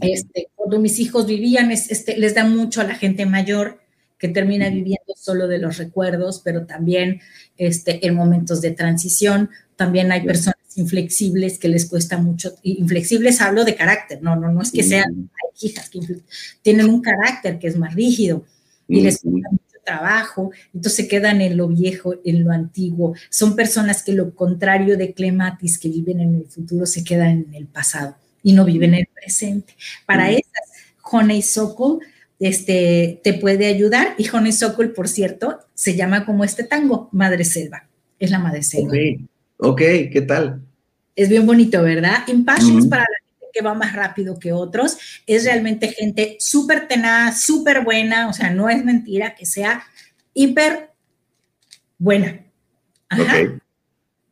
Este, 0.00 0.48
cuando 0.54 0.78
mis 0.78 0.98
hijos 0.98 1.26
vivían, 1.26 1.70
este, 1.70 2.16
les 2.18 2.34
da 2.34 2.44
mucho 2.44 2.80
a 2.80 2.84
la 2.84 2.94
gente 2.94 3.26
mayor 3.26 3.80
que 4.18 4.28
termina 4.28 4.68
viviendo 4.70 5.14
solo 5.16 5.46
de 5.46 5.58
los 5.58 5.76
recuerdos, 5.76 6.40
pero 6.44 6.66
también 6.66 7.20
este, 7.56 8.06
en 8.06 8.14
momentos 8.14 8.60
de 8.60 8.70
transición. 8.72 9.50
También 9.76 10.10
hay 10.10 10.22
personas 10.22 10.58
inflexibles 10.76 11.58
que 11.58 11.68
les 11.68 11.86
cuesta 11.86 12.18
mucho. 12.18 12.54
Inflexibles 12.62 13.40
hablo 13.40 13.64
de 13.64 13.74
carácter, 13.74 14.22
no, 14.22 14.36
no, 14.36 14.52
no 14.52 14.62
es 14.62 14.70
que 14.70 14.82
sean, 14.82 15.30
hay 15.32 15.68
hijas 15.68 15.90
que 15.90 16.00
tienen 16.62 16.88
un 16.88 17.00
carácter 17.00 17.58
que 17.58 17.66
es 17.66 17.76
más 17.76 17.94
rígido 17.94 18.44
y 18.88 19.00
les 19.00 19.20
cuesta 19.20 19.48
mucho 19.50 19.64
trabajo, 19.84 20.50
entonces 20.74 20.94
se 20.94 21.08
quedan 21.08 21.40
en 21.40 21.56
lo 21.56 21.68
viejo, 21.68 22.14
en 22.24 22.44
lo 22.44 22.50
antiguo. 22.52 23.14
Son 23.30 23.56
personas 23.56 24.02
que 24.02 24.12
lo 24.12 24.34
contrario 24.34 24.96
de 24.96 25.14
clematis, 25.14 25.78
que 25.78 25.88
viven 25.88 26.20
en 26.20 26.34
el 26.34 26.46
futuro, 26.46 26.86
se 26.86 27.04
quedan 27.04 27.46
en 27.48 27.54
el 27.54 27.66
pasado 27.66 28.16
y 28.42 28.52
no 28.52 28.64
viven 28.64 28.94
en 28.94 29.00
el 29.00 29.06
presente. 29.06 29.74
Para 30.04 30.30
esas, 30.30 30.72
Honeysuckle 31.02 32.06
este, 32.38 33.20
te 33.22 33.34
puede 33.34 33.66
ayudar. 33.66 34.14
Y 34.18 34.28
Honeysuckle, 34.28 34.88
por 34.88 35.08
cierto, 35.08 35.60
se 35.74 35.96
llama 35.96 36.26
como 36.26 36.44
este 36.44 36.64
tango, 36.64 37.08
Madre 37.12 37.44
Selva. 37.44 37.88
Es 38.18 38.30
la 38.30 38.38
Madre 38.38 38.62
Selva. 38.62 38.88
Ok, 38.88 39.28
ok, 39.58 39.78
¿qué 40.12 40.24
tal? 40.26 40.62
Es 41.14 41.28
bien 41.28 41.46
bonito, 41.46 41.82
¿verdad? 41.82 42.26
Impassions 42.28 42.84
uh 42.84 42.86
-huh. 42.86 42.90
para 42.90 43.02
la 43.02 43.18
gente 43.28 43.46
que 43.52 43.62
va 43.62 43.74
más 43.74 43.94
rápido 43.94 44.38
que 44.38 44.52
otros. 44.52 44.98
Es 45.26 45.44
realmente 45.44 45.88
gente 45.88 46.36
súper 46.40 46.88
tenaz, 46.88 47.40
súper 47.40 47.82
buena. 47.84 48.28
O 48.28 48.32
sea, 48.32 48.50
no 48.50 48.68
es 48.68 48.84
mentira 48.84 49.34
que 49.34 49.46
sea 49.46 49.82
hiper 50.34 50.90
buena. 51.98 52.44
Ajá. 53.08 53.22
Okay. 53.22 53.58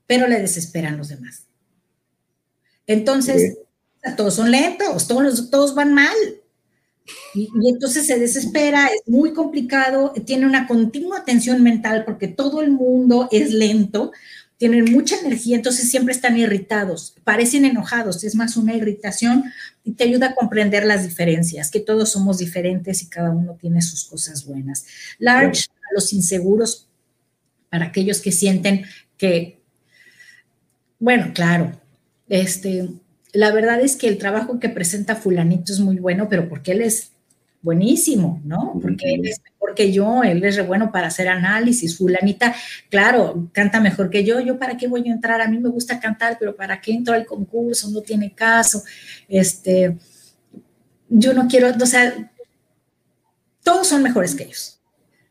Pero 0.06 0.28
le 0.28 0.40
desesperan 0.40 0.98
los 0.98 1.08
demás. 1.08 1.46
Entonces, 2.86 3.56
okay. 3.98 4.16
todos 4.16 4.34
son 4.34 4.50
lentos, 4.50 5.08
todos, 5.08 5.50
todos 5.50 5.74
van 5.74 5.94
mal. 5.94 6.16
Y, 7.34 7.50
y, 7.60 7.68
entonces 7.68 8.06
se 8.06 8.18
desespera, 8.18 8.86
es 8.86 9.02
muy 9.06 9.34
complicado, 9.34 10.12
tiene 10.24 10.46
una 10.46 10.66
continua 10.66 11.24
tensión 11.24 11.62
mental 11.62 12.04
porque 12.04 12.28
todo 12.28 12.62
el 12.62 12.70
mundo 12.70 13.28
es 13.30 13.52
lento, 13.52 14.12
tienen 14.56 14.84
mucha 14.92 15.18
energía, 15.18 15.56
entonces 15.56 15.90
siempre 15.90 16.14
están 16.14 16.38
irritados, 16.38 17.14
parecen 17.24 17.64
enojados, 17.64 18.22
es 18.24 18.34
más 18.34 18.56
una 18.56 18.74
irritación 18.74 19.44
y 19.82 19.92
te 19.92 20.04
ayuda 20.04 20.28
a 20.28 20.34
comprender 20.34 20.84
las 20.84 21.02
diferencias, 21.02 21.70
que 21.70 21.80
todos 21.80 22.12
somos 22.12 22.38
diferentes 22.38 23.02
y 23.02 23.08
cada 23.08 23.30
uno 23.30 23.56
tiene 23.60 23.82
sus 23.82 24.04
cosas 24.04 24.46
buenas. 24.46 24.86
Large, 25.18 25.66
a 25.70 25.94
los 25.94 26.12
inseguros, 26.12 26.88
para 27.68 27.86
aquellos 27.86 28.20
que 28.20 28.30
sienten 28.30 28.84
que, 29.18 29.60
bueno, 31.00 31.32
claro, 31.34 31.80
este, 32.28 32.88
la 33.32 33.50
verdad 33.52 33.80
es 33.80 33.96
que 33.96 34.06
el 34.06 34.18
trabajo 34.18 34.60
que 34.60 34.68
presenta 34.68 35.16
fulanito 35.16 35.72
es 35.72 35.80
muy 35.80 35.96
bueno, 35.96 36.28
pero 36.28 36.48
porque 36.48 36.72
él 36.72 36.82
es 36.82 37.10
buenísimo, 37.64 38.42
¿no? 38.44 38.78
Porque 38.80 39.14
él 39.14 39.26
es 39.26 39.40
mejor 39.42 39.74
que 39.74 39.90
yo, 39.90 40.22
él 40.22 40.44
es 40.44 40.56
re 40.56 40.62
bueno 40.62 40.92
para 40.92 41.06
hacer 41.06 41.28
análisis. 41.28 41.96
Fulanita, 41.96 42.54
claro, 42.90 43.48
canta 43.52 43.80
mejor 43.80 44.10
que 44.10 44.22
yo. 44.22 44.38
¿Yo 44.38 44.58
para 44.58 44.76
qué 44.76 44.86
voy 44.86 45.08
a 45.08 45.12
entrar? 45.12 45.40
A 45.40 45.48
mí 45.48 45.58
me 45.58 45.70
gusta 45.70 45.98
cantar, 45.98 46.36
pero 46.38 46.54
¿para 46.54 46.80
qué 46.80 46.92
entro 46.92 47.14
al 47.14 47.24
concurso? 47.24 47.88
No 47.90 48.02
tiene 48.02 48.34
caso. 48.34 48.84
Este, 49.28 49.96
yo 51.08 51.32
no 51.32 51.48
quiero, 51.48 51.70
o 51.70 51.86
sea, 51.86 52.30
todos 53.62 53.88
son 53.88 54.02
mejores 54.02 54.34
que 54.34 54.44
ellos. 54.44 54.78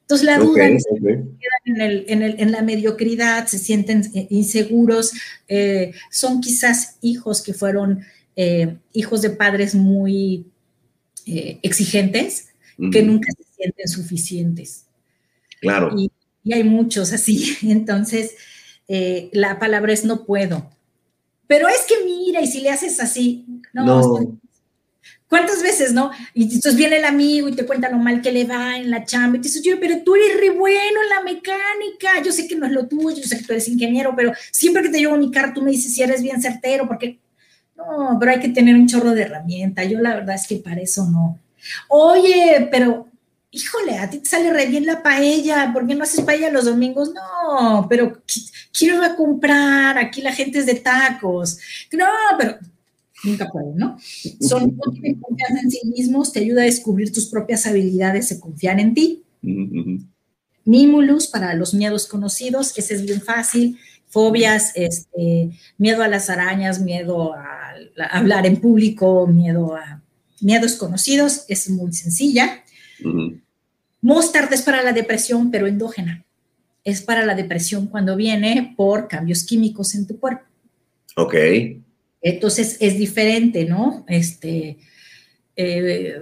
Entonces 0.02 0.26
la 0.26 0.38
duda 0.38 0.66
okay, 0.66 0.78
okay. 0.90 1.00
quedan 1.00 1.64
en, 1.66 1.82
el, 1.82 2.06
en, 2.08 2.22
el, 2.24 2.36
en, 2.40 2.52
la 2.52 2.62
mediocridad, 2.62 3.46
se 3.46 3.58
sienten 3.58 4.04
inseguros, 4.30 5.14
eh, 5.48 5.94
son 6.12 6.42
quizás 6.42 6.98
hijos 7.02 7.42
que 7.42 7.54
fueron 7.54 8.04
eh, 8.36 8.76
hijos 8.92 9.22
de 9.22 9.30
padres 9.30 9.76
muy 9.76 10.48
eh, 11.26 11.60
exigentes, 11.62 12.50
uh 12.78 12.86
-huh. 12.86 12.92
que 12.92 13.04
nunca 13.04 13.32
se 13.32 13.44
sienten 13.56 13.88
suficientes. 13.88 14.86
Claro. 15.62 15.94
Y, 15.98 16.12
y 16.44 16.54
hay 16.54 16.64
muchos 16.64 17.14
así, 17.14 17.58
entonces 17.64 18.36
eh, 18.88 19.30
la 19.32 19.60
palabra 19.60 19.94
es 19.94 20.06
no 20.06 20.26
puedo. 20.26 20.70
Pero 21.48 21.68
es 21.68 21.86
que 21.88 22.04
mira, 22.06 22.42
y 22.42 22.48
si 22.48 22.62
le 22.62 22.70
haces 22.70 23.00
así, 23.00 23.46
no, 23.74 23.86
no. 23.86 24.40
¿Cuántas 25.28 25.64
veces, 25.64 25.94
no? 25.94 26.12
Y 26.36 26.44
entonces 26.44 26.76
viene 26.76 26.98
el 26.98 27.06
amigo 27.06 27.50
y 27.50 27.56
te 27.56 27.66
cuenta 27.66 27.90
lo 27.90 27.98
mal 27.98 28.22
que 28.22 28.32
le 28.32 28.46
va 28.46 28.78
en 28.78 28.92
la 28.92 29.04
chamba. 29.04 29.38
Y 29.38 29.42
te 29.42 29.48
dices, 29.48 29.64
yo, 29.64 29.80
pero 29.80 30.04
tú 30.04 30.14
eres 30.14 30.40
re 30.40 30.52
bueno 30.52 31.02
en 31.02 31.10
la 31.10 31.24
mecánica. 31.24 32.22
Yo 32.24 32.32
sé 32.32 32.48
que 32.48 32.56
no 32.56 32.68
es 32.68 32.72
lo 32.72 32.88
tuyo, 32.88 33.18
yo 33.18 33.24
sé 33.24 33.38
que 33.38 33.44
tú 33.44 33.52
eres 33.54 33.68
ingeniero, 33.68 34.14
pero 34.16 34.32
siempre 34.52 34.84
que 34.84 34.90
te 34.90 35.00
llevo 35.00 35.18
mi 35.18 35.32
carro, 35.32 35.54
tú 35.56 35.64
me 35.64 35.72
dices 35.72 35.94
si 35.94 36.04
eres 36.04 36.22
bien 36.22 36.40
certero, 36.40 36.88
porque 36.88 37.20
no, 37.76 38.18
pero 38.20 38.32
hay 38.32 38.40
que 38.40 38.50
tener 38.50 38.76
un 38.76 38.88
chorro 38.88 39.12
de 39.12 39.24
herramienta. 39.24 39.84
Yo 39.84 40.00
la 40.00 40.16
verdad 40.16 40.36
es 40.36 40.48
que 40.48 40.58
para 40.58 40.82
eso 40.82 41.06
no. 41.10 41.40
Oye, 41.90 42.68
pero 42.72 43.08
híjole, 43.54 43.98
a 44.00 44.10
ti 44.10 44.18
te 44.18 44.26
sale 44.26 44.52
re 44.52 44.66
bien 44.66 44.86
la 44.86 45.04
paella, 45.04 45.72
¿por 45.72 45.86
qué 45.86 45.94
no 45.94 46.04
haces 46.04 46.22
paella 46.22 46.50
los 46.50 46.66
domingos? 46.66 47.14
No, 47.14 47.86
pero 47.88 48.22
quiero 48.78 48.98
ir 48.98 49.04
a 49.04 49.16
comprar, 49.16 49.98
aquí 49.98 50.22
la 50.22 50.34
gente 50.34 50.60
es 50.60 50.66
de 50.66 50.76
tacos. 50.76 51.60
No, 51.92 52.08
pero 52.38 52.58
nunca 53.24 53.50
pueden, 53.50 53.78
¿no? 53.78 53.98
Son, 54.42 54.76
no 54.76 54.92
tienen 54.92 55.20
confianza 55.20 55.62
en 55.62 55.72
sí 55.72 55.82
mismos, 55.88 56.34
te 56.34 56.40
ayuda 56.40 56.64
a 56.64 56.66
descubrir 56.66 57.14
tus 57.14 57.28
propias 57.28 57.66
habilidades 57.68 58.30
de 58.30 58.40
confiar 58.40 58.80
en 58.80 58.94
ti. 58.96 59.24
Mimulus 60.66 61.28
para 61.28 61.54
los 61.54 61.74
miedos 61.74 62.08
conocidos, 62.08 62.76
ese 62.78 62.96
es 62.96 63.06
bien 63.06 63.22
fácil. 63.22 63.78
Fobias, 64.14 64.74
este, 64.76 65.50
miedo 65.80 66.04
a 66.04 66.08
las 66.08 66.30
arañas, 66.30 66.80
miedo 66.80 67.34
a, 67.34 67.74
a 67.98 68.18
hablar 68.20 68.46
en 68.46 68.62
público, 68.62 69.26
miedo 69.26 69.76
a 69.76 70.04
miedos 70.40 70.76
conocidos, 70.76 71.46
es 71.48 71.68
muy 71.70 71.92
sencilla. 71.94 72.64
Uh 73.04 73.10
-huh. 73.10 73.42
Mostard 74.02 74.54
es 74.54 74.62
para 74.62 74.84
la 74.84 74.94
depresión, 74.94 75.50
pero 75.50 75.66
endógena. 75.66 76.24
Es 76.84 77.02
para 77.02 77.26
la 77.26 77.34
depresión 77.34 77.88
cuando 77.88 78.16
viene 78.16 78.76
por 78.78 79.08
cambios 79.08 79.44
químicos 79.46 79.96
en 79.96 80.06
tu 80.06 80.20
cuerpo. 80.20 80.44
Ok. 81.16 81.36
Entonces 82.22 82.78
es 82.80 82.98
diferente, 82.98 83.66
¿no? 83.66 84.06
Este, 84.08 84.78
eh, 85.56 86.22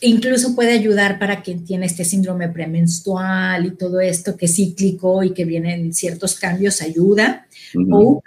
incluso 0.00 0.54
puede 0.54 0.72
ayudar 0.72 1.18
para 1.18 1.42
quien 1.42 1.64
tiene 1.64 1.86
este 1.86 2.04
síndrome 2.04 2.48
premenstrual 2.48 3.66
y 3.66 3.70
todo 3.72 4.00
esto 4.00 4.36
que 4.36 4.46
es 4.46 4.54
cíclico 4.54 5.22
y 5.22 5.32
que 5.32 5.44
vienen 5.44 5.92
ciertos 5.92 6.36
cambios, 6.36 6.82
ayuda. 6.82 7.46
Uh 7.74 7.80
-huh. 7.80 7.88
O 7.92 8.22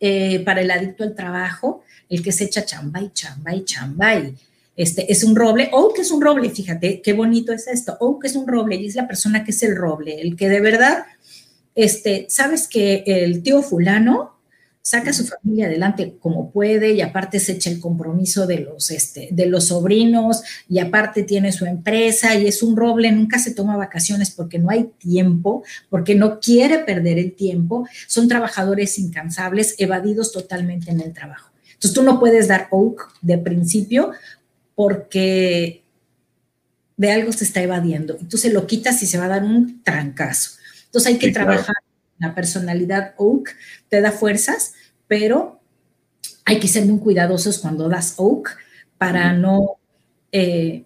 eh, 0.00 0.40
para 0.40 0.62
el 0.62 0.70
adicto 0.70 1.04
al 1.04 1.14
trabajo, 1.14 1.82
el 2.08 2.22
que 2.22 2.32
se 2.32 2.44
echa 2.44 2.64
chamba 2.64 3.02
y 3.02 3.10
chamba 3.10 3.54
y 3.54 3.64
chamba 3.64 4.14
y 4.14 4.34
este 4.76 5.12
es 5.12 5.24
un 5.24 5.36
roble, 5.36 5.68
o 5.72 5.92
que 5.92 6.00
es 6.00 6.10
un 6.10 6.22
roble, 6.22 6.48
fíjate 6.48 7.02
qué 7.02 7.12
bonito 7.12 7.52
es 7.52 7.68
esto, 7.68 7.98
o 8.00 8.18
que 8.18 8.28
es 8.28 8.34
un 8.34 8.48
roble 8.48 8.76
y 8.76 8.86
es 8.86 8.94
la 8.94 9.06
persona 9.06 9.44
que 9.44 9.50
es 9.50 9.62
el 9.62 9.76
roble, 9.76 10.22
el 10.22 10.36
que 10.36 10.48
de 10.48 10.60
verdad, 10.60 11.04
este, 11.74 12.24
sabes 12.30 12.66
que 12.66 13.04
el 13.06 13.42
tío 13.42 13.62
fulano 13.62 14.39
saca 14.90 15.10
a 15.10 15.12
su 15.12 15.24
familia 15.24 15.66
adelante 15.66 16.16
como 16.18 16.50
puede 16.50 16.94
y 16.94 17.00
aparte 17.00 17.38
se 17.38 17.52
echa 17.52 17.70
el 17.70 17.78
compromiso 17.78 18.48
de 18.48 18.58
los, 18.58 18.90
este, 18.90 19.28
de 19.30 19.46
los 19.46 19.66
sobrinos 19.66 20.42
y 20.68 20.80
aparte 20.80 21.22
tiene 21.22 21.52
su 21.52 21.64
empresa 21.64 22.34
y 22.34 22.48
es 22.48 22.60
un 22.60 22.76
roble, 22.76 23.12
nunca 23.12 23.38
se 23.38 23.54
toma 23.54 23.76
vacaciones 23.76 24.32
porque 24.32 24.58
no 24.58 24.68
hay 24.68 24.90
tiempo, 24.98 25.62
porque 25.90 26.16
no 26.16 26.40
quiere 26.40 26.80
perder 26.80 27.20
el 27.20 27.34
tiempo, 27.34 27.86
son 28.08 28.26
trabajadores 28.26 28.98
incansables, 28.98 29.76
evadidos 29.78 30.32
totalmente 30.32 30.90
en 30.90 31.00
el 31.00 31.12
trabajo. 31.12 31.52
Entonces 31.66 31.92
tú 31.92 32.02
no 32.02 32.18
puedes 32.18 32.48
dar 32.48 32.66
oak 32.72 33.12
de 33.22 33.38
principio 33.38 34.10
porque 34.74 35.84
de 36.96 37.12
algo 37.12 37.32
se 37.32 37.44
está 37.44 37.62
evadiendo. 37.62 38.16
Entonces 38.20 38.52
lo 38.52 38.66
quitas 38.66 39.00
y 39.04 39.06
se 39.06 39.18
va 39.18 39.26
a 39.26 39.28
dar 39.28 39.44
un 39.44 39.84
trancazo. 39.84 40.58
Entonces 40.86 41.12
hay 41.12 41.18
que 41.20 41.28
sí, 41.28 41.32
trabajar 41.32 41.76
claro. 41.76 41.86
la 42.18 42.34
personalidad 42.34 43.14
oak, 43.18 43.54
te 43.88 44.00
da 44.00 44.10
fuerzas, 44.10 44.74
pero 45.10 45.60
hay 46.44 46.60
que 46.60 46.68
ser 46.68 46.86
muy 46.86 47.00
cuidadosos 47.00 47.58
cuando 47.58 47.88
das 47.88 48.14
oak 48.16 48.56
para 48.96 49.32
no 49.32 49.78
eh, 50.30 50.84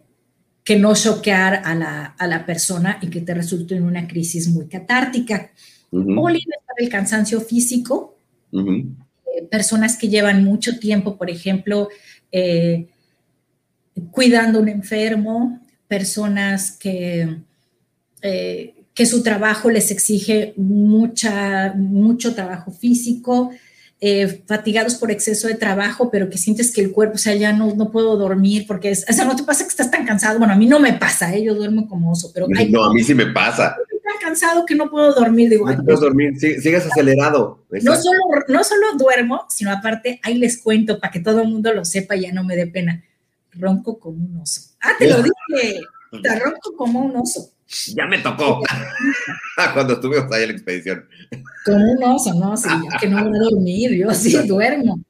que 0.65 0.79
no 0.79 0.95
choquear 0.95 1.61
a 1.63 1.75
la, 1.75 2.05
a 2.19 2.27
la, 2.27 2.47
persona 2.47 2.99
y 3.03 3.09
que 3.09 3.21
te 3.21 3.35
resulte 3.35 3.77
en 3.77 3.83
una 3.83 4.09
crisis 4.09 4.49
muy 4.49 4.67
catártica. 4.67 5.51
Uh 5.91 6.01
-huh. 6.01 6.43
Para 6.67 6.79
el 6.79 6.89
cansancio 6.89 7.43
físico. 7.43 8.17
Uh 8.51 8.61
-huh. 8.63 8.97
eh, 9.27 9.43
personas 9.43 9.99
que 9.99 10.09
llevan 10.09 10.43
mucho 10.43 10.79
tiempo, 10.79 11.19
por 11.19 11.29
ejemplo, 11.29 11.89
eh, 12.33 12.87
cuidando 14.11 14.59
a 14.59 14.63
un 14.63 14.71
enfermo, 14.71 15.61
personas 15.87 16.71
que, 16.79 17.29
eh, 18.23 18.75
que 18.95 19.05
su 19.05 19.23
trabajo 19.23 19.69
les 19.69 19.91
exige 19.91 20.55
mucha, 20.57 21.75
mucho 21.75 22.35
trabajo 22.35 22.71
físico, 22.71 23.51
eh, 24.07 24.45
fatigados 24.47 24.97
por 24.97 25.11
exceso 25.11 25.49
de 25.49 25.55
trabajo, 25.55 26.11
pero 26.11 26.29
que 26.29 26.37
sientes 26.37 26.71
que 26.71 26.83
el 26.83 26.93
cuerpo, 26.93 27.15
o 27.15 27.19
sea, 27.19 27.35
ya 27.37 27.55
no, 27.55 27.75
no 27.75 27.91
puedo 27.91 28.19
dormir 28.19 28.67
porque, 28.69 28.91
es, 28.91 29.07
o 29.09 29.13
sea, 29.15 29.25
no 29.25 29.35
te 29.35 29.45
pasa 29.45 29.65
que 29.65 29.71
estás 29.71 29.91
tan 29.91 30.05
cansado. 30.05 30.39
Bueno, 30.39 30.53
a 30.53 30.57
mí 30.57 30.67
no 30.67 30.79
me 30.79 30.93
pasa, 30.93 31.35
¿eh? 31.35 31.43
yo 31.43 31.55
duermo 31.55 31.89
como 31.89 32.13
oso, 32.13 32.31
pero... 32.35 32.47
No, 32.47 32.85
a 32.85 32.93
mí 32.93 33.03
sí 33.03 33.15
me 33.15 33.29
pasa. 33.29 33.75
Estoy 33.81 34.01
tan 34.03 34.21
cansado 34.21 34.67
que 34.67 34.75
no 34.75 34.91
puedo 34.91 35.15
dormir, 35.15 35.49
digo. 35.49 35.71
No 35.71 35.83
puedes 35.83 36.01
dormir, 36.01 36.35
sí, 36.37 36.61
sigues 36.61 36.85
acelerado. 36.85 37.65
No 37.71 37.97
solo, 37.97 38.21
no 38.49 38.63
solo 38.63 38.89
duermo, 38.99 39.47
sino 39.49 39.73
aparte, 39.73 40.21
ahí 40.23 40.37
les 40.37 40.59
cuento 40.59 41.01
para 41.01 41.11
que 41.11 41.21
todo 41.21 41.41
el 41.41 41.49
mundo 41.49 41.73
lo 41.73 41.87
sepa 41.87 42.15
y 42.15 42.25
ya 42.25 42.33
no 42.35 42.45
me 42.45 42.57
dé 42.57 42.67
pena. 42.67 43.03
Ronco 43.53 43.99
como 43.99 44.23
un 44.23 44.37
oso. 44.37 44.61
Ah, 44.83 44.93
te 44.99 45.09
lo 45.09 45.23
dije, 45.23 45.81
te 46.23 46.39
ronco 46.41 46.77
como 46.77 47.01
un 47.01 47.17
oso. 47.17 47.54
Ya 47.95 48.07
me 48.07 48.19
tocó. 48.19 48.63
Cuando 49.75 49.95
estuvimos 49.95 50.31
ahí 50.33 50.43
en 50.43 50.49
la 50.49 50.55
expedición. 50.55 51.09
Como 51.65 51.93
un 51.93 52.05
oso, 52.05 52.35
¿no? 52.35 52.57
Sí, 52.57 52.69
que 53.01 53.09
no 53.09 53.25
voy 53.25 53.37
a 53.37 53.51
dormir, 53.51 53.93
yo 53.93 54.13
sí 54.13 54.37
duermo. 54.47 55.01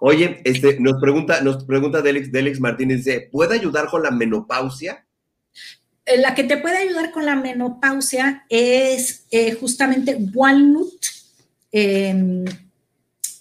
Oye, 0.00 0.42
este, 0.44 0.78
nos 0.78 1.00
pregunta, 1.00 1.40
nos 1.40 1.64
pregunta 1.64 2.02
Delix, 2.02 2.30
Delix 2.30 2.60
Martínez, 2.60 3.04
dice, 3.04 3.28
¿puede 3.32 3.54
ayudar 3.54 3.88
con 3.88 4.02
la 4.02 4.10
menopausia? 4.10 5.06
Eh, 6.04 6.18
La 6.18 6.34
que 6.34 6.44
te 6.44 6.58
puede 6.58 6.76
ayudar 6.76 7.12
con 7.12 7.24
la 7.24 7.34
menopausia 7.34 8.44
es 8.50 9.24
eh, 9.30 9.52
justamente 9.54 10.18
walnut, 10.34 10.92
eh, 11.72 12.44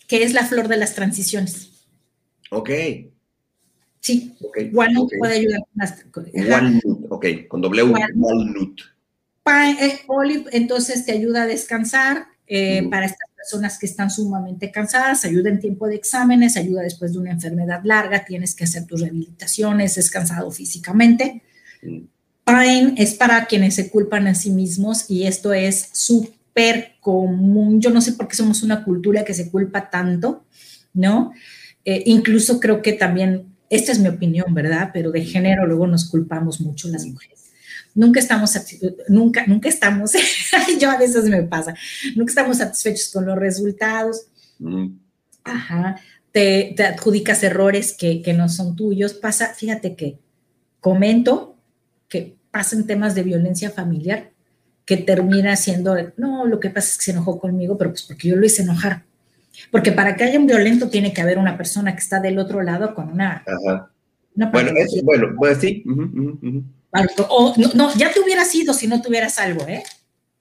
que 0.08 0.24
es 0.24 0.34
la 0.34 0.46
flor 0.46 0.70
de 0.70 0.78
las 0.78 0.96
transiciones. 0.96 1.72
Ok. 2.52 2.70
Sí, 4.06 4.36
okay 4.40 4.70
walnut 4.72 5.06
okay. 5.06 5.18
puede 5.18 5.36
ayudar. 5.38 5.62
Walnut, 6.48 7.06
ok, 7.10 7.26
con 7.48 7.60
doble 7.60 7.82
U, 7.82 7.96
walnut. 8.14 8.82
Eh, 9.82 10.00
olive, 10.06 10.46
entonces 10.52 11.06
te 11.08 11.14
ayuda 11.14 11.42
a 11.42 11.48
descansar 11.48 12.28
eh, 12.46 12.88
para 12.92 13.08
estas 13.08 13.30
personas 13.36 13.80
que 13.80 13.88
están 13.88 14.12
sumamente 14.12 14.70
cansadas, 14.70 15.26
ayuda 15.26 15.50
en 15.50 15.60
tiempo 15.60 15.88
de 15.88 15.96
exámenes, 15.96 16.56
ayuda 16.56 16.84
después 16.84 17.14
de 17.14 17.18
una 17.18 17.32
enfermedad 17.32 17.82
larga, 17.84 18.26
tienes 18.26 18.54
que 18.54 18.66
hacer 18.66 18.86
tus 18.86 19.02
rehabilitaciones, 19.02 19.98
es 19.98 20.12
cansado 20.12 20.52
físicamente. 20.52 21.42
Mm. 21.82 22.02
Pine 22.46 22.94
es 22.98 23.16
para 23.16 23.48
quienes 23.48 23.74
se 23.74 23.90
culpan 23.90 24.28
a 24.28 24.36
sí 24.36 24.52
mismos 24.52 25.10
y 25.10 25.26
esto 25.26 25.52
es 25.52 25.90
súper 25.94 26.94
común. 27.02 27.82
Yo 27.82 27.90
no 27.90 28.02
sé 28.02 28.14
por 28.14 28.28
qué 28.28 28.36
somos 28.36 28.62
una 28.62 28.84
cultura 28.84 29.26
que 29.26 29.34
se 29.34 29.50
culpa 29.50 29.90
tanto, 29.90 30.46
¿no? 30.94 31.34
Eh, 31.86 32.04
incluso 32.06 32.60
creo 32.60 32.84
que 32.84 32.94
también, 32.94 33.55
esta 33.70 33.92
es 33.92 34.00
mi 34.00 34.08
opinión, 34.08 34.54
¿verdad? 34.54 34.92
Pero 34.94 35.12
de 35.12 35.24
género 35.24 35.66
luego 35.66 35.88
nos 35.88 36.10
culpamos 36.10 36.62
mucho 36.62 36.88
las 36.90 37.06
mujeres 37.06 37.46
nunca 37.96 38.20
estamos, 38.20 38.54
nunca, 39.08 39.48
nunca 39.48 39.70
estamos, 39.70 40.12
yo 40.80 40.92
a 40.92 40.98
veces 40.98 41.24
me 41.26 41.42
pasa, 41.44 41.74
nunca 42.16 42.32
estamos 42.32 42.58
satisfechos 42.58 43.10
con 43.12 43.26
los 43.26 43.38
resultados. 43.38 44.28
Mm. 44.60 44.88
Ajá, 45.46 46.02
te, 46.32 46.74
te, 46.76 46.84
adjudicas 46.84 47.42
errores 47.44 47.94
que, 47.94 48.22
que, 48.22 48.34
no 48.34 48.50
son 48.50 48.76
tuyos. 48.76 49.14
Pasa, 49.14 49.54
fíjate 49.54 49.96
que 49.96 50.20
comento 50.80 51.56
que 52.10 52.36
pasan 52.52 52.86
temas 52.86 53.16
de 53.16 53.24
violencia 53.24 53.72
familiar 53.72 54.32
que 54.86 54.98
termina 54.98 55.56
siendo, 55.56 55.96
no, 56.18 56.46
lo 56.46 56.60
que 56.60 56.70
pasa 56.70 56.92
es 56.92 56.98
que 56.98 57.06
se 57.06 57.12
enojó 57.12 57.40
conmigo, 57.40 57.78
pero 57.78 57.90
pues 57.90 58.04
porque 58.04 58.28
yo 58.28 58.36
lo 58.36 58.46
hice 58.46 58.62
enojar. 58.62 59.04
Porque 59.72 59.92
para 59.92 60.16
que 60.16 60.24
haya 60.24 60.40
un 60.40 60.48
violento 60.48 60.90
tiene 60.90 61.14
que 61.14 61.22
haber 61.22 61.38
una 61.38 61.58
persona 61.58 61.94
que 61.94 62.02
está 62.02 62.20
del 62.20 62.40
otro 62.40 62.62
lado 62.62 62.94
con 62.94 63.12
una... 63.12 63.44
Ajá. 63.46 63.92
una 64.36 64.50
bueno, 64.52 64.72
es, 64.76 65.02
bueno, 65.04 65.34
pues 65.38 65.60
sí. 65.60 65.84
Uh 65.86 65.92
-huh, 65.92 66.14
uh 66.14 66.40
-huh. 66.42 66.64
O, 67.30 67.54
no, 67.58 67.72
no, 67.74 67.94
ya 67.96 68.12
te 68.12 68.22
hubieras 68.22 68.54
ido 68.56 68.74
si 68.74 68.88
no 68.88 69.02
tuvieras 69.02 69.38
algo, 69.40 69.68
¿eh? 69.68 69.84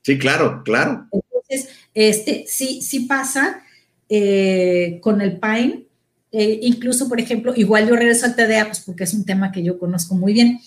Sí, 0.02 0.18
claro, 0.18 0.62
claro. 0.64 1.06
Entonces, 1.10 1.68
este, 1.94 2.44
sí, 2.46 2.80
sí 2.82 3.00
pasa 3.00 3.62
eh, 4.08 4.98
con 5.02 5.20
el 5.20 5.40
Pine. 5.40 5.86
Eh, 6.30 6.60
incluso, 6.62 7.08
por 7.08 7.20
ejemplo, 7.20 7.52
igual 7.56 7.88
yo 7.88 7.96
regreso 7.96 8.26
al 8.26 8.36
TDA, 8.36 8.66
pues 8.66 8.80
porque 8.80 9.04
es 9.04 9.14
un 9.14 9.24
tema 9.24 9.50
que 9.50 9.62
yo 9.62 9.78
conozco 9.78 10.14
muy 10.14 10.32
bien. 10.32 10.60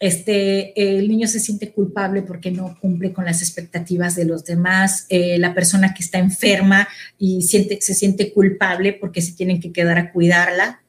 Este, 0.00 0.98
el 0.98 1.08
niño 1.08 1.28
se 1.28 1.40
siente 1.40 1.72
culpable 1.72 2.22
porque 2.22 2.50
no 2.50 2.78
cumple 2.80 3.12
con 3.12 3.26
las 3.26 3.42
expectativas 3.42 4.16
de 4.16 4.24
los 4.24 4.44
demás. 4.44 5.04
Eh, 5.10 5.38
la 5.38 5.54
persona 5.54 5.92
que 5.92 6.02
está 6.02 6.18
enferma 6.18 6.88
y 7.18 7.42
siente, 7.42 7.78
se 7.82 7.92
siente 7.92 8.32
culpable 8.32 8.94
porque 8.94 9.20
se 9.20 9.34
tienen 9.34 9.60
que 9.60 9.72
quedar 9.72 9.98
a 9.98 10.10
cuidarla. 10.10 10.82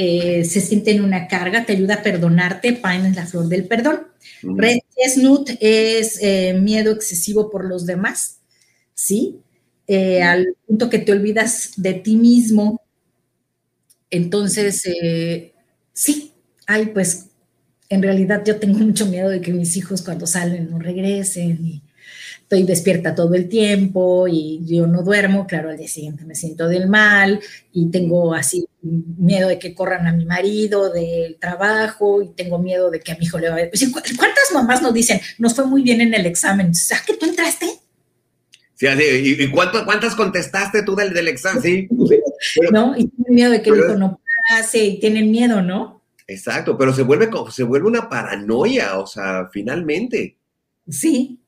Eh, 0.00 0.44
se 0.44 0.60
siente 0.60 0.92
en 0.92 1.02
una 1.02 1.26
carga, 1.26 1.66
te 1.66 1.72
ayuda 1.72 1.94
a 1.94 2.02
perdonarte, 2.04 2.74
Pine 2.74 3.08
es 3.08 3.16
la 3.16 3.26
flor 3.26 3.48
del 3.48 3.66
perdón. 3.66 4.06
Mm. 4.44 4.56
Red 4.56 4.78
Chestnut 4.94 5.50
es 5.58 6.22
eh, 6.22 6.54
miedo 6.54 6.92
excesivo 6.92 7.50
por 7.50 7.64
los 7.64 7.84
demás, 7.84 8.38
¿sí? 8.94 9.40
Eh, 9.88 10.20
mm. 10.22 10.26
Al 10.28 10.56
punto 10.68 10.88
que 10.88 11.00
te 11.00 11.10
olvidas 11.10 11.72
de 11.78 11.94
ti 11.94 12.14
mismo. 12.14 12.80
Entonces, 14.08 14.84
sí, 15.92 16.32
ay, 16.68 16.86
pues 16.86 17.30
en 17.88 18.02
realidad 18.02 18.44
yo 18.46 18.60
tengo 18.60 18.78
mucho 18.86 19.06
miedo 19.06 19.28
de 19.28 19.40
que 19.40 19.52
mis 19.52 19.76
hijos 19.76 20.02
cuando 20.02 20.28
salen 20.28 20.70
no 20.70 20.78
regresen 20.78 21.58
y 21.66 21.82
estoy 22.42 22.62
despierta 22.62 23.14
todo 23.14 23.34
el 23.34 23.48
tiempo 23.48 24.26
y 24.28 24.62
yo 24.64 24.86
no 24.86 25.02
duermo, 25.02 25.46
claro, 25.46 25.70
al 25.70 25.76
día 25.76 25.88
siguiente 25.88 26.24
me 26.24 26.34
siento 26.34 26.68
del 26.68 26.88
mal 26.88 27.40
y 27.72 27.90
tengo 27.90 28.32
así 28.32 28.66
miedo 28.80 29.48
de 29.48 29.58
que 29.58 29.74
corran 29.74 30.06
a 30.06 30.12
mi 30.12 30.24
marido 30.24 30.90
del 30.90 31.36
trabajo 31.38 32.22
y 32.22 32.28
tengo 32.28 32.58
miedo 32.58 32.90
de 32.90 33.00
que 33.00 33.12
a 33.12 33.18
mi 33.18 33.26
hijo 33.26 33.38
le 33.38 33.50
vaya. 33.50 33.68
¿Cuántas 34.16 34.52
mamás 34.54 34.80
nos 34.80 34.94
dicen, 34.94 35.20
nos 35.38 35.54
fue 35.54 35.66
muy 35.66 35.82
bien 35.82 36.00
en 36.00 36.14
el 36.14 36.24
examen? 36.24 36.74
¿Sabes 36.74 37.04
que 37.04 37.16
tú 37.16 37.26
entraste? 37.26 37.66
Sí, 38.76 38.86
así, 38.86 39.02
¿y, 39.02 39.42
y 39.42 39.50
cuánto, 39.50 39.84
cuántas 39.84 40.14
contestaste 40.14 40.84
tú 40.84 40.94
del, 40.94 41.12
del 41.12 41.28
examen? 41.28 41.62
Sí. 41.62 41.88
Pero, 42.54 42.70
¿No? 42.70 42.96
Y 42.96 43.08
tienen 43.08 43.34
miedo 43.34 43.50
de 43.50 43.60
que 43.60 43.70
el 43.70 43.78
hijo 43.78 43.94
no 43.96 44.20
pase 44.48 44.78
y 44.78 45.00
tienen 45.00 45.30
miedo, 45.30 45.60
¿no? 45.60 45.97
Exacto, 46.28 46.76
pero 46.76 46.92
se 46.92 47.02
vuelve, 47.02 47.30
se 47.50 47.62
vuelve 47.62 47.88
una 47.88 48.08
paranoia, 48.08 48.98
o 48.98 49.06
sea, 49.06 49.48
finalmente. 49.50 50.36
Sí, 50.86 51.40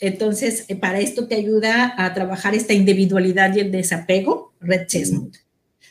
entonces, 0.00 0.64
eh, 0.68 0.76
para 0.76 0.98
esto 0.98 1.28
te 1.28 1.34
ayuda 1.34 1.94
a 1.96 2.12
trabajar 2.14 2.54
esta 2.54 2.72
individualidad 2.72 3.54
y 3.54 3.60
el 3.60 3.70
desapego, 3.70 4.54
Red 4.60 4.86
Chestnut. 4.86 5.36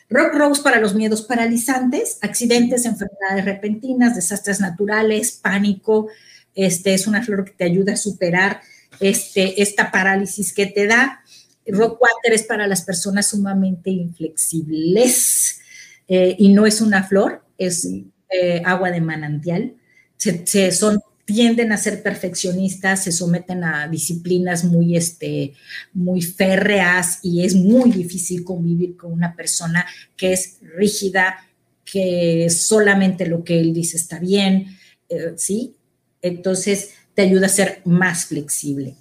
Rock 0.10 0.34
Rose 0.34 0.62
para 0.62 0.80
los 0.80 0.96
miedos 0.96 1.22
paralizantes, 1.22 2.18
accidentes, 2.22 2.86
enfermedades 2.86 3.46
repentinas, 3.46 4.16
desastres 4.16 4.60
naturales, 4.60 5.32
pánico. 5.32 6.08
Este 6.56 6.94
es 6.94 7.08
una 7.08 7.24
flor 7.24 7.46
que 7.46 7.54
te 7.54 7.64
ayuda 7.64 7.94
a 7.94 7.98
superar 7.98 8.62
este, 9.00 9.62
esta 9.62 9.92
parálisis 9.92 10.54
que 10.54 10.66
te 10.66 10.88
da. 10.88 11.22
Rock 11.68 12.02
Water 12.02 12.34
es 12.34 12.44
para 12.44 12.68
las 12.68 12.82
personas 12.82 13.28
sumamente 13.28 13.90
inflexibles 13.90 15.62
eh, 16.08 16.36
y 16.38 16.52
no 16.52 16.66
es 16.66 16.82
una 16.82 17.04
flor, 17.04 17.44
es 17.58 17.88
eh, 18.34 18.62
agua 18.66 18.92
de 18.92 19.02
manantial. 19.02 19.76
Se, 20.18 20.46
se, 20.46 20.72
son 20.72 21.00
tienden 21.26 21.72
a 21.72 21.78
ser 21.78 22.04
perfeccionistas, 22.04 23.04
se 23.04 23.12
someten 23.12 23.64
a 23.64 23.88
disciplinas 23.88 24.64
muy, 24.64 24.98
este, 24.98 25.54
muy 25.94 26.22
férreas 26.22 27.20
y 27.22 27.46
es 27.46 27.56
muy 27.56 27.92
difícil 27.92 28.44
convivir 28.44 28.98
con 28.98 29.14
una 29.14 29.36
persona 29.36 29.86
que 30.18 30.34
es 30.34 30.58
rígida, 30.62 31.38
que 31.86 32.50
solamente 32.50 33.26
lo 33.26 33.44
que 33.44 33.60
él 33.60 33.74
dice 33.74 33.98
está 33.98 34.20
bien, 34.20 34.78
eh, 35.10 35.34
¿sí? 35.38 35.76
Entonces 36.22 36.92
te 37.14 37.22
ayuda 37.22 37.46
a 37.46 37.50
ser 37.50 37.82
más 37.86 38.26
flexible. 38.26 38.96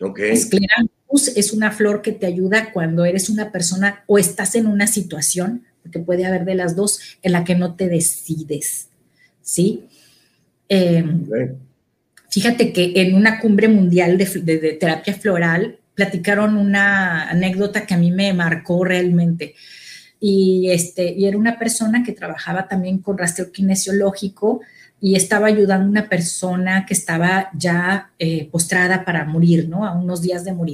Ok. 0.00 0.18
Escleranthus 0.20 1.28
es 1.36 1.52
una 1.52 1.70
flor 1.70 2.02
que 2.02 2.12
te 2.12 2.26
ayuda 2.26 2.72
cuando 2.72 3.04
eres 3.04 3.28
una 3.28 3.52
persona 3.52 4.02
o 4.06 4.18
estás 4.18 4.54
en 4.54 4.66
una 4.66 4.86
situación, 4.86 5.64
porque 5.82 5.98
puede 6.00 6.26
haber 6.26 6.44
de 6.44 6.54
las 6.54 6.76
dos, 6.76 7.00
en 7.22 7.32
la 7.32 7.44
que 7.44 7.54
no 7.54 7.74
te 7.74 7.88
decides, 7.88 8.88
¿sí? 9.42 9.84
Eh, 10.68 11.04
okay. 11.26 11.56
Fíjate 12.30 12.72
que 12.72 12.92
en 12.94 13.14
una 13.14 13.40
cumbre 13.40 13.66
mundial 13.68 14.16
de, 14.16 14.24
de, 14.24 14.58
de, 14.58 14.72
terapia 14.74 15.14
floral 15.14 15.78
platicaron 15.94 16.56
una 16.56 17.28
anécdota 17.28 17.86
que 17.86 17.94
a 17.94 17.98
mí 17.98 18.12
me 18.12 18.32
marcó 18.32 18.84
realmente. 18.84 19.56
Y, 20.20 20.70
este, 20.70 21.12
y 21.12 21.26
era 21.26 21.36
una 21.36 21.58
persona 21.58 22.04
que 22.04 22.12
trabajaba 22.12 22.68
también 22.68 22.98
con 22.98 23.18
rastreo 23.18 23.50
kinesiológico 23.50 24.60
y 25.00 25.16
estaba 25.16 25.48
ayudando 25.48 25.86
a 25.86 25.90
una 25.90 26.08
persona 26.08 26.86
que 26.86 26.94
estaba 26.94 27.50
ya 27.54 28.10
eh, 28.18 28.48
postrada 28.52 29.04
para 29.04 29.24
morir, 29.24 29.68
¿no? 29.68 29.86
A 29.86 29.92
unos 29.92 30.20
días 30.22 30.44
de 30.44 30.52
morir. 30.52 30.68